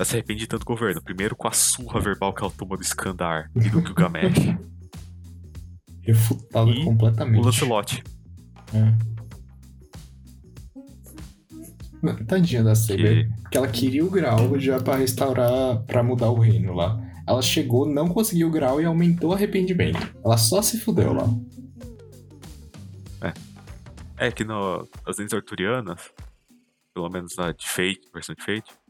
Ela 0.01 0.05
se 0.07 0.15
arrepende 0.15 0.47
tanto 0.47 0.61
do 0.61 0.65
governo. 0.65 0.99
Primeiro 0.99 1.35
com 1.35 1.47
a 1.47 1.51
surra 1.51 1.99
verbal 1.99 2.33
que 2.33 2.41
ela 2.41 2.51
toma 2.51 2.75
do 2.75 2.81
Skandar 2.81 3.51
e 3.55 3.69
do 3.69 3.81
Gilgamesh. 3.85 4.57
Refutada 6.01 6.71
E 6.71 6.83
completamente. 6.83 7.39
o 7.39 7.45
Lancelot. 7.45 8.03
É. 8.73 8.91
Tadinha 12.25 12.63
da 12.63 12.73
Saber. 12.73 13.27
Que... 13.27 13.41
Porque 13.43 13.57
ela 13.59 13.67
queria 13.67 14.03
o 14.03 14.09
grau 14.09 14.59
já 14.59 14.81
pra 14.81 14.95
restaurar, 14.95 15.83
pra 15.83 16.01
mudar 16.01 16.31
o 16.31 16.39
reino 16.39 16.73
lá. 16.73 16.99
Ela 17.27 17.43
chegou, 17.43 17.85
não 17.85 18.07
conseguiu 18.07 18.47
o 18.47 18.51
grau 18.51 18.81
e 18.81 18.85
aumentou 18.85 19.29
o 19.29 19.33
arrependimento. 19.35 19.99
Ela 20.25 20.37
só 20.37 20.63
se 20.63 20.79
fudeu 20.79 21.13
lá. 21.13 21.29
É 24.17 24.31
que 24.31 24.43
no, 24.43 24.87
as 25.05 25.19
lendas 25.19 25.33
arturianas, 25.33 26.11
pelo 26.91 27.07
menos 27.07 27.35
na 27.37 27.51
de 27.51 27.67
Fate, 27.67 28.01
versão 28.11 28.33
de 28.33 28.43
Fate, 28.43 28.80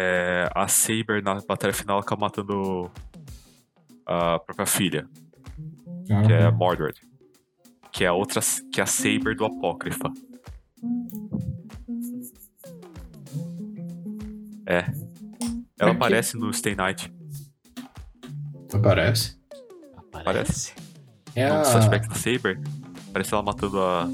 é, 0.00 0.48
a 0.54 0.68
Saber 0.68 1.20
na 1.22 1.40
batalha 1.40 1.72
final 1.72 1.98
acaba 1.98 2.20
matando 2.26 2.88
a 4.06 4.38
própria 4.38 4.66
filha. 4.66 5.08
que 6.06 6.32
é 6.32 6.44
a 6.44 6.52
Mordred. 6.52 7.00
Que 7.90 8.04
é 8.04 8.06
a 8.06 8.12
outra, 8.12 8.40
que 8.72 8.80
é 8.80 8.84
a 8.84 8.86
Saber 8.86 9.34
do 9.34 9.44
Apócrifa. 9.44 10.12
É. 14.66 14.84
Ela 15.80 15.92
aparece 15.92 16.36
no 16.36 16.52
Stay 16.52 16.74
Night. 16.74 17.12
Aparece. 18.72 19.36
Aparece. 20.12 20.74
É 21.34 21.48
No 21.48 21.60
a... 21.60 21.64
flashback 21.64 22.08
da 22.08 22.14
Saber, 22.14 22.60
aparece 23.08 23.32
ela 23.34 23.42
matando 23.42 23.80
a 23.82 24.08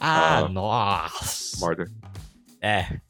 Ah, 0.00 0.38
Ah. 0.44 0.48
nossa. 0.48 1.58
Mordred. 1.60 1.92
É. 2.60 3.00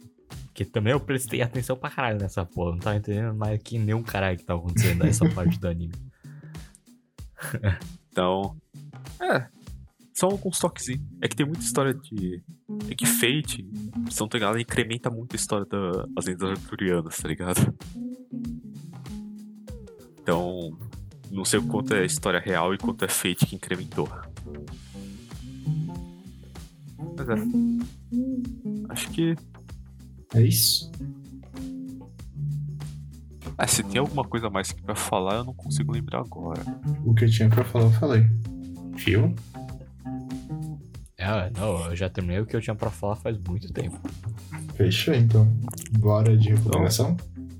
Que 0.59 0.65
também 0.65 0.93
eu 0.93 0.99
prestei 0.99 1.41
atenção 1.41 1.77
pra 1.77 1.89
caralho 1.89 2.19
nessa 2.19 2.45
porra. 2.45 2.73
Não 2.73 2.81
tava 2.81 2.97
entendendo 2.97 3.33
mais 3.33 3.63
que 3.63 3.79
nem 3.79 3.95
um 3.95 4.03
caralho 4.03 4.37
que 4.37 4.45
tava 4.45 4.59
acontecendo 4.59 5.05
nessa 5.05 5.25
parte 5.31 5.57
do 5.61 5.69
anime. 5.69 5.95
Então. 8.11 8.57
É. 9.21 9.47
São 10.13 10.31
alguns 10.31 10.59
toquezinhos. 10.59 11.07
É 11.23 11.29
que 11.29 11.37
tem 11.37 11.47
muita 11.47 11.63
história 11.63 11.95
de. 11.95 12.43
É 12.91 12.95
que 12.97 13.07
Fate, 13.07 13.65
se 14.11 14.21
não 14.21 14.27
tô 14.27 14.37
incrementa 14.59 15.09
muito 15.09 15.35
a 15.35 15.37
história 15.37 15.65
das 15.65 16.25
lendas 16.25 16.51
arturianas, 16.51 17.17
tá 17.17 17.29
ligado? 17.29 17.73
Então. 20.21 20.77
Não 21.31 21.45
sei 21.45 21.61
o 21.61 21.63
quanto 21.69 21.95
é 21.95 22.05
história 22.05 22.41
real 22.41 22.75
e 22.75 22.79
quanto 22.79 23.05
é 23.05 23.09
Fate 23.09 23.47
que 23.47 23.55
incrementou. 23.55 24.09
Mas 27.17 27.29
é. 27.29 28.93
Acho 28.93 29.09
que. 29.11 29.37
É 30.35 30.43
isso? 30.43 30.91
Ah, 33.57 33.67
se 33.67 33.83
tem 33.83 33.99
alguma 33.99 34.23
coisa 34.25 34.47
a 34.47 34.51
mais 34.51 34.73
pra 34.73 34.95
falar, 34.95 35.37
eu 35.37 35.45
não 35.45 35.55
consigo 35.55 35.93
lembrar 35.93 36.21
agora. 36.21 36.63
O 37.05 37.15
que 37.15 37.25
eu 37.25 37.31
tinha 37.31 37.49
pra 37.49 37.65
falar, 37.65 37.87
eu 37.87 37.91
falei. 37.93 38.25
Viu? 38.95 39.35
É, 41.17 41.51
não, 41.51 41.87
eu 41.87 41.97
já 41.97 42.09
terminei 42.09 42.41
o 42.41 42.47
que 42.47 42.55
eu 42.55 42.61
tinha 42.61 42.77
pra 42.77 42.91
falar 42.91 43.17
faz 43.17 43.37
muito 43.39 43.73
tempo. 43.73 43.99
Fechou, 44.77 45.13
então. 45.13 45.45
Bora 45.99 46.37
de 46.37 46.51
recomendação? 46.51 47.17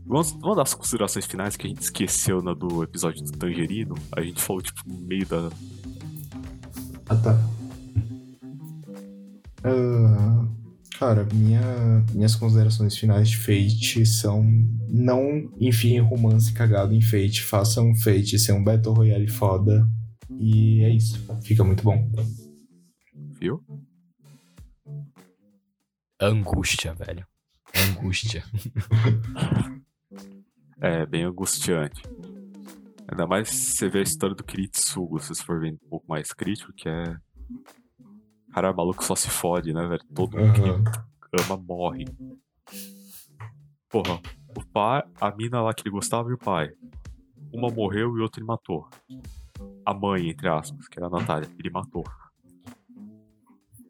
Vamos, 0.07 0.33
vamos 0.33 0.57
dar 0.57 0.63
as 0.63 0.75
considerações 0.75 1.27
finais 1.27 1.57
que 1.57 1.67
a 1.67 1.69
gente 1.69 1.83
esqueceu 1.83 2.41
na 2.41 2.55
do 2.55 2.83
episódio 2.83 3.23
do 3.25 3.33
Tangerino. 3.33 3.95
A 4.13 4.21
gente 4.23 4.41
falou, 4.41 4.63
tipo, 4.63 4.81
no 4.87 4.97
meio 5.07 5.27
da. 5.27 5.51
Ah, 7.09 7.17
tá. 7.17 7.39
Ah, 9.65 10.47
cara, 10.99 11.27
minha, 11.33 11.61
minhas 12.13 12.35
considerações 12.35 12.97
finais 12.97 13.29
de 13.31 13.37
Fate 13.37 14.05
são 14.05 14.45
não 14.89 15.51
enfim 15.61 15.99
romance 16.01 16.53
cagado 16.53 16.93
em 16.95 17.01
Fate, 17.01 17.43
façam 17.43 17.95
Fate 17.95 18.39
ser 18.39 18.53
um 18.53 18.65
Battle 18.65 18.95
Royale 18.95 19.29
foda. 19.29 19.89
E 20.39 20.83
é 20.83 20.91
isso. 20.91 21.25
Fica 21.43 21.65
muito 21.65 21.83
bom. 21.83 22.11
Viu? 23.41 23.63
Angústia, 26.21 26.95
velho. 26.95 27.27
Angústia. 27.75 28.45
É, 30.81 31.05
bem 31.05 31.25
angustiante. 31.25 32.01
Ainda 33.09 33.27
mais 33.27 33.49
se 33.49 33.73
você 33.73 33.89
vê 33.89 33.99
a 33.99 34.03
história 34.03 34.37
do 34.37 34.45
Kiritsugo, 34.45 35.19
se 35.19 35.31
você 35.31 35.43
for 35.43 35.61
ver 35.61 35.73
um 35.73 35.89
pouco 35.89 36.07
mais 36.09 36.33
crítico, 36.33 36.73
que 36.73 36.89
é. 36.89 37.17
Cara, 38.53 38.73
maluco 38.73 39.05
só 39.05 39.15
se 39.15 39.29
fode, 39.29 39.73
né, 39.73 39.87
velho? 39.87 40.03
Todo 40.15 40.37
mundo 40.37 40.53
que 40.53 41.43
ama 41.43 41.57
morre. 41.57 42.07
Porra, 43.91 44.21
o 44.57 44.65
pai, 44.73 45.03
a 45.21 45.31
mina 45.35 45.61
lá 45.63 45.73
que 45.75 45.83
ele 45.83 45.91
gostava 45.91 46.31
e 46.31 46.35
o 46.35 46.39
pai. 46.39 46.71
Uma 47.53 47.69
morreu 47.71 48.17
e 48.17 48.21
o 48.21 48.23
outro 48.23 48.41
ele 48.41 48.47
matou. 48.47 48.87
A 49.85 49.95
mãe, 49.95 50.29
entre 50.29 50.49
aspas, 50.49 50.87
que 50.89 50.99
era 50.99 51.07
a 51.07 51.11
Natália, 51.11 51.49
ele 51.59 51.71
matou. 51.71 52.05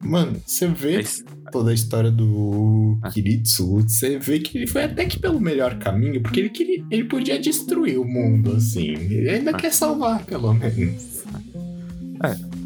Mano, 0.00 0.40
você 0.46 0.64
É 0.66 0.68
vê 0.68 1.00
isso. 1.00 1.24
toda 1.50 1.72
a 1.72 1.74
história 1.74 2.10
do 2.10 2.96
Ah. 3.02 3.10
Kiritsu, 3.10 3.82
você 3.82 4.16
vê 4.16 4.38
que 4.38 4.56
ele 4.56 4.66
foi 4.68 4.84
até 4.84 5.04
que 5.06 5.18
pelo 5.18 5.40
melhor 5.40 5.76
caminho, 5.80 6.22
porque 6.22 6.38
ele, 6.38 6.50
queria, 6.50 6.84
ele 6.88 7.04
podia 7.04 7.38
destruir 7.40 7.98
o 7.98 8.04
mundo, 8.04 8.52
assim. 8.54 8.92
Ele 8.92 9.28
ainda 9.28 9.50
Ah. 9.50 9.54
quer 9.54 9.72
salvar, 9.72 10.24
pelo 10.24 10.52
menos. 10.54 11.24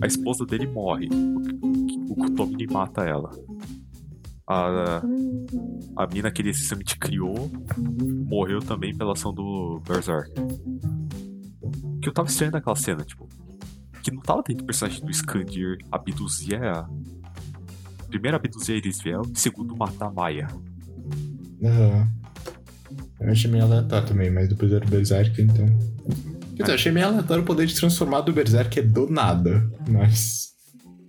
A 0.03 0.07
esposa 0.07 0.45
dele 0.45 0.66
morre. 0.66 1.09
O, 1.12 2.12
o 2.12 2.16
Kutomini 2.16 2.66
mata 2.66 3.05
ela. 3.05 3.31
A, 4.49 5.01
a 5.97 6.07
mina 6.09 6.31
que 6.33 6.43
ele 6.43 6.51
essencialmente 6.51 6.99
criou 6.99 7.49
morreu 8.27 8.59
também 8.59 8.95
pela 8.97 9.12
ação 9.12 9.33
do 9.33 9.81
Berserk. 9.87 10.33
Que 12.03 12.09
eu 12.09 12.12
tava 12.12 12.29
estranhando 12.29 12.57
aquela 12.57 12.74
cena, 12.74 13.05
tipo. 13.05 13.29
Que 14.03 14.11
não 14.11 14.20
tava 14.20 14.43
dentro 14.43 14.65
do 14.65 14.66
personagem 14.66 15.05
do 15.05 15.11
Skandir 15.12 15.79
abduzir 15.91 16.61
a. 16.61 16.89
Primeiro 18.09 18.37
abduzir 18.37 18.74
a 18.74 18.79
Erisvel, 18.79 19.23
segundo 19.35 19.77
matar 19.77 20.07
a 20.07 20.11
Maia. 20.11 20.49
Aham. 21.65 22.09
Eu 23.20 23.31
achei 23.31 23.49
meio 23.49 23.65
aleatório 23.65 24.09
também, 24.09 24.31
mas 24.33 24.49
depois 24.49 24.73
era 24.73 24.85
o 24.85 24.89
Berserk, 24.91 25.41
então. 25.41 25.66
Eu 26.59 26.74
achei 26.74 26.93
meio 26.93 27.07
aleatório 27.07 27.43
o 27.43 27.47
poder 27.47 27.66
de 27.66 27.74
transformar 27.74 28.20
do 28.20 28.33
Berserk 28.33 28.79
é 28.79 28.83
do 28.83 29.09
nada, 29.09 29.70
mas. 29.89 30.53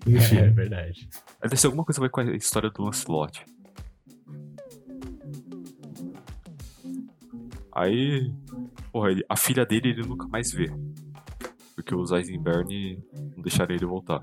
Enfim. 0.07 0.37
É 0.37 0.49
verdade. 0.49 1.07
Deve 1.41 1.57
ser 1.57 1.67
alguma 1.67 1.83
coisa 1.83 1.99
a 1.99 2.03
ver 2.03 2.09
com 2.09 2.21
a 2.21 2.35
história 2.35 2.69
do 2.69 2.83
Lancelot. 2.83 3.45
Aí, 7.75 8.31
porra, 8.91 9.11
ele- 9.11 9.25
a 9.27 9.35
filha 9.35 9.65
dele 9.65 9.89
ele 9.89 10.01
nunca 10.07 10.27
mais 10.27 10.51
vê. 10.51 10.71
Porque 11.75 11.95
os 11.95 12.11
Eisenberg 12.11 12.99
não 13.35 13.41
deixaram 13.41 13.73
ele 13.73 13.85
voltar. 13.85 14.21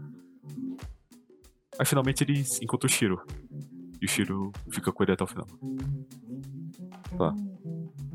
Aí 1.79 1.85
finalmente 1.87 2.23
ele 2.23 2.45
encontra 2.63 2.87
o 2.87 2.91
Shiro. 2.91 3.21
E 4.01 4.07
o 4.07 4.09
Shiro 4.09 4.53
fica 4.71 4.93
com 4.93 5.03
ele 5.03 5.13
até 5.13 5.25
o 5.25 5.27
final. 5.27 5.47
Tá. 7.19 7.35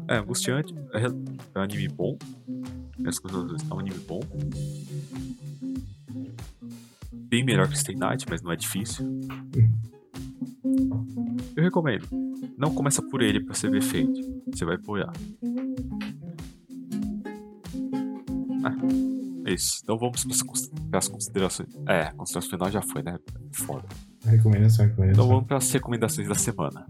É 0.07 0.17
angustiante, 0.17 0.73
é, 0.93 1.05
é 1.05 1.59
um 1.59 1.61
anime 1.61 1.87
bom. 1.89 2.17
As 3.05 3.19
coisas- 3.19 3.61
É 3.69 3.73
um 3.73 3.79
anime 3.79 3.99
bom. 4.07 4.21
Bem 7.11 7.43
melhor 7.43 7.67
que 7.67 7.77
Stay 7.77 7.95
Night, 7.95 8.25
mas 8.29 8.41
não 8.41 8.51
é 8.51 8.55
difícil. 8.55 9.05
Eu 11.55 11.63
recomendo. 11.63 12.07
Não 12.57 12.73
começa 12.73 13.01
por 13.01 13.21
ele 13.21 13.39
pra 13.43 13.53
você 13.53 13.69
ver. 13.69 13.81
Você 13.81 14.65
vai 14.65 14.75
apoiar. 14.75 15.11
Ah, 18.63 18.75
é 19.47 19.53
isso. 19.53 19.79
Então 19.83 19.97
vamos 19.97 20.23
cons- 20.43 20.71
pras 20.89 21.07
considerações. 21.07 21.69
É, 21.87 22.01
a 22.03 22.13
consideração 22.13 22.49
final 22.51 22.71
já 22.71 22.81
foi, 22.81 23.03
né? 23.03 23.17
Foda. 23.51 23.87
Recomendação, 24.25 24.85
Então 24.85 24.95
recomendação. 24.95 25.27
vamos 25.27 25.45
pras 25.45 25.71
recomendações 25.71 26.27
da 26.27 26.35
semana. 26.35 26.85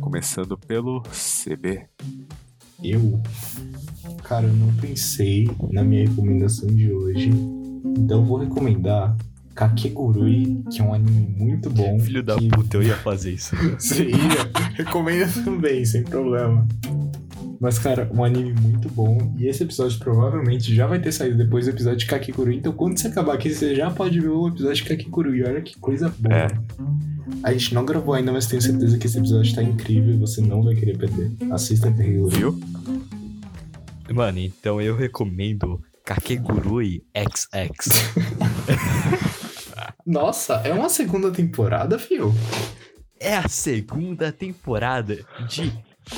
Começando 0.00 0.56
pelo 0.58 1.02
CB. 1.12 1.86
Eu. 2.82 3.20
Cara, 4.24 4.46
eu 4.46 4.54
não 4.54 4.72
pensei 4.74 5.48
na 5.70 5.82
minha 5.82 6.08
recomendação 6.08 6.68
de 6.68 6.90
hoje. 6.90 7.30
Então 7.98 8.20
eu 8.20 8.24
vou 8.24 8.38
recomendar 8.38 9.16
Kakegurui, 9.54 10.62
que 10.70 10.80
é 10.80 10.84
um 10.84 10.94
anime 10.94 11.34
muito 11.36 11.68
bom. 11.68 11.98
Filho 12.00 12.22
da 12.22 12.36
que... 12.36 12.48
puta, 12.48 12.76
eu 12.78 12.82
ia 12.82 12.96
fazer 12.96 13.32
isso. 13.32 13.54
Sim, 13.78 14.12
recomendo 14.74 15.44
também, 15.44 15.84
sem 15.84 16.02
problema. 16.02 16.66
Mas, 17.62 17.78
cara, 17.78 18.10
um 18.12 18.24
anime 18.24 18.52
muito 18.60 18.88
bom. 18.88 19.32
E 19.38 19.46
esse 19.46 19.62
episódio 19.62 19.96
provavelmente 20.00 20.74
já 20.74 20.84
vai 20.84 20.98
ter 20.98 21.12
saído 21.12 21.38
depois 21.38 21.64
do 21.64 21.70
episódio 21.70 22.00
de 22.00 22.06
Kakegurui. 22.06 22.56
Então, 22.56 22.72
quando 22.72 22.98
você 22.98 23.06
acabar 23.06 23.34
aqui, 23.34 23.54
você 23.54 23.72
já 23.76 23.88
pode 23.88 24.18
ver 24.18 24.30
o 24.30 24.48
episódio 24.48 24.82
de 24.82 24.84
Kakegurui. 24.84 25.44
Olha 25.44 25.62
que 25.62 25.78
coisa 25.78 26.12
boa. 26.18 26.34
É. 26.34 26.48
A 27.44 27.52
gente 27.52 27.72
não 27.72 27.86
gravou 27.86 28.14
ainda, 28.14 28.32
mas 28.32 28.48
tenho 28.48 28.60
certeza 28.60 28.98
que 28.98 29.06
esse 29.06 29.16
episódio 29.16 29.54
tá 29.54 29.62
incrível 29.62 30.12
e 30.12 30.18
você 30.18 30.40
não 30.40 30.60
vai 30.60 30.74
querer 30.74 30.98
perder. 30.98 31.30
Assista 31.52 31.88
Kakegurui. 31.88 32.36
Viu? 32.36 32.60
Mano, 34.12 34.40
então 34.40 34.82
eu 34.82 34.96
recomendo 34.96 35.80
Kakegurui 36.04 37.04
XX. 37.16 38.12
Nossa, 40.04 40.54
é 40.64 40.74
uma 40.74 40.88
segunda 40.88 41.30
temporada, 41.30 41.96
fio? 41.96 42.34
É 43.20 43.36
a 43.36 43.46
segunda 43.46 44.32
temporada 44.32 45.24
de 45.48 45.72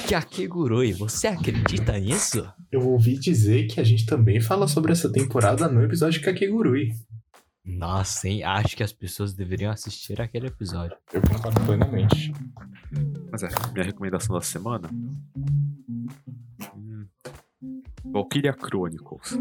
Kakegurui. 0.09 0.93
Você 0.93 1.27
acredita 1.27 1.99
nisso? 1.99 2.47
Eu 2.71 2.89
ouvi 2.89 3.19
dizer 3.19 3.67
que 3.67 3.81
a 3.81 3.85
gente 3.85 4.07
também 4.07 4.41
fala 4.41 4.67
sobre 4.67 4.93
essa 4.93 5.11
temporada 5.11 5.69
no 5.69 5.83
episódio 5.83 6.21
de 6.21 6.25
Kakegurui. 6.25 6.93
Nossa, 7.65 8.29
hein? 8.29 8.43
Acho 8.45 8.77
que 8.77 8.83
as 8.83 8.93
pessoas 8.93 9.33
deveriam 9.33 9.73
assistir 9.73 10.21
aquele 10.21 10.49
episódio. 10.49 10.97
Eu 11.13 11.23
concordo 11.23 11.61
plenamente. 11.65 12.33
Mas 13.31 13.43
é, 13.43 13.49
minha 13.73 13.85
recomendação 13.85 14.35
da 14.35 14.43
semana. 14.43 14.91
Hum, 16.77 17.07
Valkyria 18.05 18.53
Chronicles. 18.53 19.39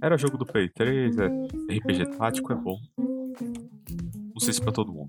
Era 0.00 0.16
jogo 0.16 0.38
do 0.38 0.46
Play 0.46 0.68
3, 0.68 1.18
é 1.18 1.26
RPG 1.26 2.16
tático, 2.16 2.52
é 2.52 2.56
bom. 2.56 2.78
Não 2.98 4.40
sei 4.40 4.52
se 4.52 4.60
pra 4.60 4.70
todo 4.70 4.92
mundo. 4.92 5.05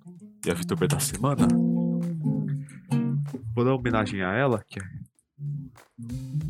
E 0.48 0.50
a 0.50 0.54
VTuber 0.54 0.88
da 0.88 0.98
semana? 0.98 1.46
Vou 3.54 3.66
dar 3.66 3.74
homenagem 3.74 4.24
a 4.24 4.32
ela, 4.32 4.64
que 4.66 4.80
é. 4.80 4.84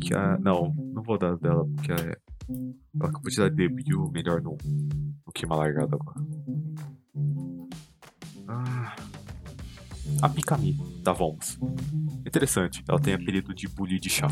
Que 0.00 0.14
é. 0.14 0.38
Não, 0.38 0.72
não 0.94 1.02
vou 1.02 1.18
dar 1.18 1.36
dela, 1.36 1.66
porque 1.74 1.90
é. 1.90 2.16
Ela 2.94 3.10
acabou 3.10 3.28
de 3.28 3.36
dar 3.36 3.50
debut, 3.50 4.12
melhor 4.12 4.40
não. 4.40 4.56
No 5.26 5.32
queima 5.34 5.56
largado 5.56 5.96
agora. 5.96 6.24
Ah, 8.46 8.94
a 10.22 10.28
Pikami, 10.28 10.74
da 11.02 11.12
Voms. 11.12 11.58
Interessante, 12.24 12.84
ela 12.88 13.00
tem 13.00 13.14
apelido 13.14 13.52
de 13.52 13.66
bully 13.66 13.98
de 13.98 14.10
chá. 14.10 14.28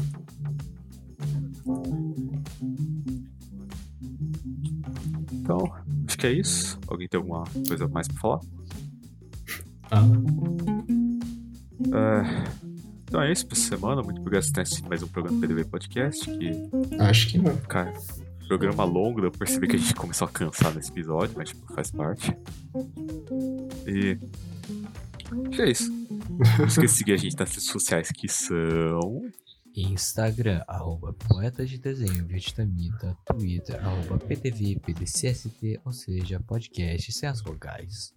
Então, 5.32 5.74
acho 6.06 6.16
que 6.16 6.26
é 6.28 6.32
isso. 6.32 6.78
Alguém 6.86 7.09
tem 7.09 7.18
alguma 7.18 7.43
coisa 7.66 7.88
mais 7.88 8.06
pra 8.06 8.20
falar? 8.20 8.55
Ah, 9.90 10.02
É, 11.94 12.44
então 13.04 13.22
é 13.22 13.30
isso 13.30 13.46
pra 13.46 13.56
essa 13.56 13.68
semana. 13.68 14.02
Muito 14.02 14.20
obrigado 14.20 14.44
por 14.44 14.52
ter 14.52 14.60
assistido 14.62 14.88
mais 14.88 15.02
um 15.02 15.08
programa 15.08 15.38
do 15.38 15.40
PDV 15.46 15.64
Podcast. 15.66 16.24
Que, 16.24 16.50
acho 16.98 17.28
que 17.28 17.38
não. 17.38 17.56
cara, 17.58 17.92
programa 18.48 18.84
longo, 18.84 19.20
deu 19.20 19.30
pra 19.30 19.40
perceber 19.40 19.68
que 19.68 19.76
a 19.76 19.78
gente 19.78 19.94
começou 19.94 20.26
a 20.26 20.30
cansar 20.30 20.74
nesse 20.74 20.90
episódio, 20.90 21.34
mas 21.36 21.50
tipo, 21.50 21.72
faz 21.72 21.90
parte. 21.90 22.36
E. 23.86 24.18
Acho 25.24 25.50
que 25.50 25.62
é 25.62 25.70
isso. 25.70 25.90
Não 26.58 26.66
esqueça 26.66 26.80
de 26.80 26.88
seguir 26.88 27.12
a 27.12 27.16
gente 27.16 27.36
nas 27.38 27.50
redes 27.50 27.66
sociais 27.66 28.10
que 28.10 28.28
são. 28.28 29.22
Instagram, 29.76 30.62
arroba 30.66 31.12
poeta 31.12 31.64
de 31.66 31.78
desenho 31.78 32.26
vietnamita, 32.26 33.16
Twitter, 33.26 33.78
arroba 33.84 34.18
PTV, 34.18 34.80
PDCST, 34.80 35.80
ou 35.84 35.92
seja, 35.92 36.40
podcast 36.40 37.12
sem 37.12 37.28
as 37.28 37.42
vogais. 37.42 38.14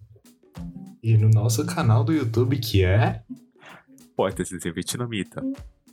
E 1.02 1.16
no 1.16 1.30
nosso 1.30 1.64
canal 1.66 2.04
do 2.04 2.12
YouTube, 2.12 2.58
que 2.58 2.84
é. 2.84 3.22
Poetas 4.16 4.48
de 4.48 4.56
Desenho 4.56 4.74
Vietnamita. 4.74 5.42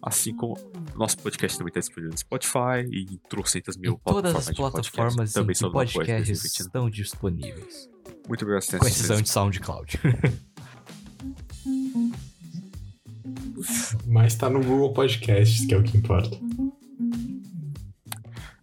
Assim 0.02 0.36
como 0.36 0.56
nosso 0.96 1.18
podcast 1.18 1.58
também 1.58 1.70
está 1.70 1.80
disponível 1.80 2.12
no 2.12 2.18
Spotify 2.18 2.88
e 2.92 3.04
em 3.14 3.20
trocentas 3.30 3.76
mil 3.78 3.94
Em 3.94 3.98
todas 3.98 4.36
as 4.36 4.50
plataformas 4.52 4.52
de 4.54 4.62
podcast. 4.62 4.92
plataformas 4.92 5.30
em 5.30 5.34
Também 5.34 5.54
que 5.54 5.60
são 5.60 5.72
podcasts 5.72 6.60
estão 6.60 6.90
disponíveis. 6.90 7.90
Muito 8.28 8.42
obrigado 8.44 8.66
por 8.70 8.80
Com 8.80 8.88
exceção 8.88 9.22
de 9.22 9.30
SoundCloud. 9.30 10.00
Mas 14.06 14.36
tá 14.36 14.50
no 14.50 14.64
Google 14.64 14.94
Podcasts, 14.94 15.66
que 15.66 15.74
é 15.74 15.78
o 15.78 15.84
que 15.84 15.98
importa. 15.98 16.38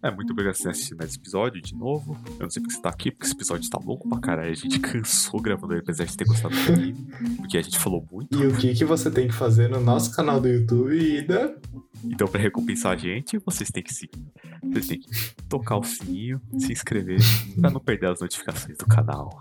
É, 0.05 0.11
muito 0.11 0.33
obrigado 0.33 0.55
por 0.55 0.61
ter 0.61 0.69
assistido 0.69 0.97
mais 0.99 1.09
esse 1.09 1.17
episódio 1.17 1.59
de 1.59 1.73
novo. 1.73 2.15
Eu 2.39 2.43
não 2.43 2.49
sei 2.51 2.61
porque 2.61 2.75
você 2.75 2.81
tá 2.83 2.89
aqui, 2.89 3.09
porque 3.09 3.25
esse 3.25 3.33
episódio 3.33 3.67
tá 3.67 3.79
louco 3.83 4.07
pra 4.07 4.19
caralho. 4.19 4.51
A 4.51 4.53
gente 4.53 4.77
cansou 4.79 5.41
gravando 5.41 5.73
ele, 5.73 5.81
apesar 5.81 6.05
de 6.05 6.15
ter 6.15 6.25
gostado 6.25 6.53
do 6.53 6.73
anime, 6.73 7.07
porque 7.37 7.57
a 7.57 7.61
gente 7.63 7.79
falou 7.79 8.07
muito. 8.11 8.39
E 8.39 8.45
o 8.45 8.55
que, 8.55 8.75
que 8.75 8.85
você 8.85 9.09
tem 9.09 9.27
que 9.27 9.33
fazer 9.33 9.67
no 9.67 9.79
nosso 9.79 10.15
canal 10.15 10.39
do 10.39 10.47
YouTube, 10.47 10.95
Ida? 10.95 11.59
Então, 12.03 12.27
pra 12.27 12.39
recompensar 12.39 12.91
a 12.91 12.95
gente, 12.95 13.39
vocês 13.39 13.71
têm 13.71 13.81
que 13.81 13.91
seguir. 13.91 14.23
Vocês 14.61 14.85
têm 14.85 14.99
que 14.99 15.09
tocar 15.49 15.77
o 15.77 15.83
sininho, 15.83 16.39
se 16.59 16.71
inscrever, 16.71 17.19
pra 17.59 17.71
não 17.71 17.79
perder 17.79 18.11
as 18.11 18.21
notificações 18.21 18.77
do 18.77 18.85
canal. 18.85 19.35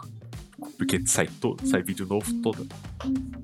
Porque 0.78 1.06
sai, 1.06 1.26
to 1.26 1.58
sai 1.62 1.82
vídeo 1.82 2.06
novo 2.06 2.32
toda. 2.40 2.64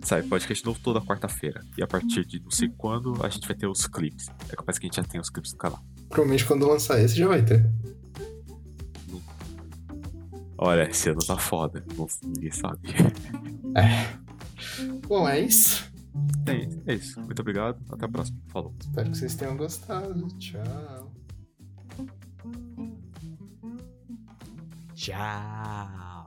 Sai 0.03 0.23
podcast 0.23 0.65
novo 0.65 0.81
toda 0.83 1.03
quarta-feira. 1.03 1.63
E 1.77 1.83
a 1.83 1.87
partir 1.87 2.25
de 2.25 2.41
não 2.41 2.51
sei 2.51 2.71
quando 2.79 3.23
a 3.23 3.29
gente 3.29 3.47
vai 3.47 3.55
ter 3.55 3.67
os 3.67 3.87
clipes. 3.87 4.29
É 4.49 4.57
capaz 4.57 4.79
que 4.79 4.87
a 4.87 4.89
gente 4.89 4.97
já 4.97 5.05
tenha 5.05 5.21
os 5.21 5.29
clipes 5.29 5.53
no 5.53 5.59
canal. 5.59 5.85
Provavelmente 6.11 6.45
quando 6.45 6.67
lançar 6.67 7.01
esse 7.01 7.15
já 7.15 7.29
vai 7.29 7.43
ter. 7.43 7.65
Olha, 10.59 10.91
esse 10.91 11.09
ano 11.09 11.21
tá 11.21 11.39
foda. 11.39 11.83
Ninguém 12.23 12.51
sabe. 12.51 12.81
Bom, 15.09 15.27
é 15.27 15.41
isso. 15.41 15.91
É, 16.47 16.93
é 16.93 16.95
isso. 16.97 17.19
Muito 17.21 17.41
obrigado. 17.41 17.81
Até 17.91 18.05
a 18.05 18.09
próxima. 18.09 18.39
Falou. 18.49 18.75
Espero 18.79 19.11
que 19.11 19.17
vocês 19.17 19.35
tenham 19.37 19.57
gostado. 19.57 20.29
Tchau. 20.39 21.13
Tchau. 24.95 26.20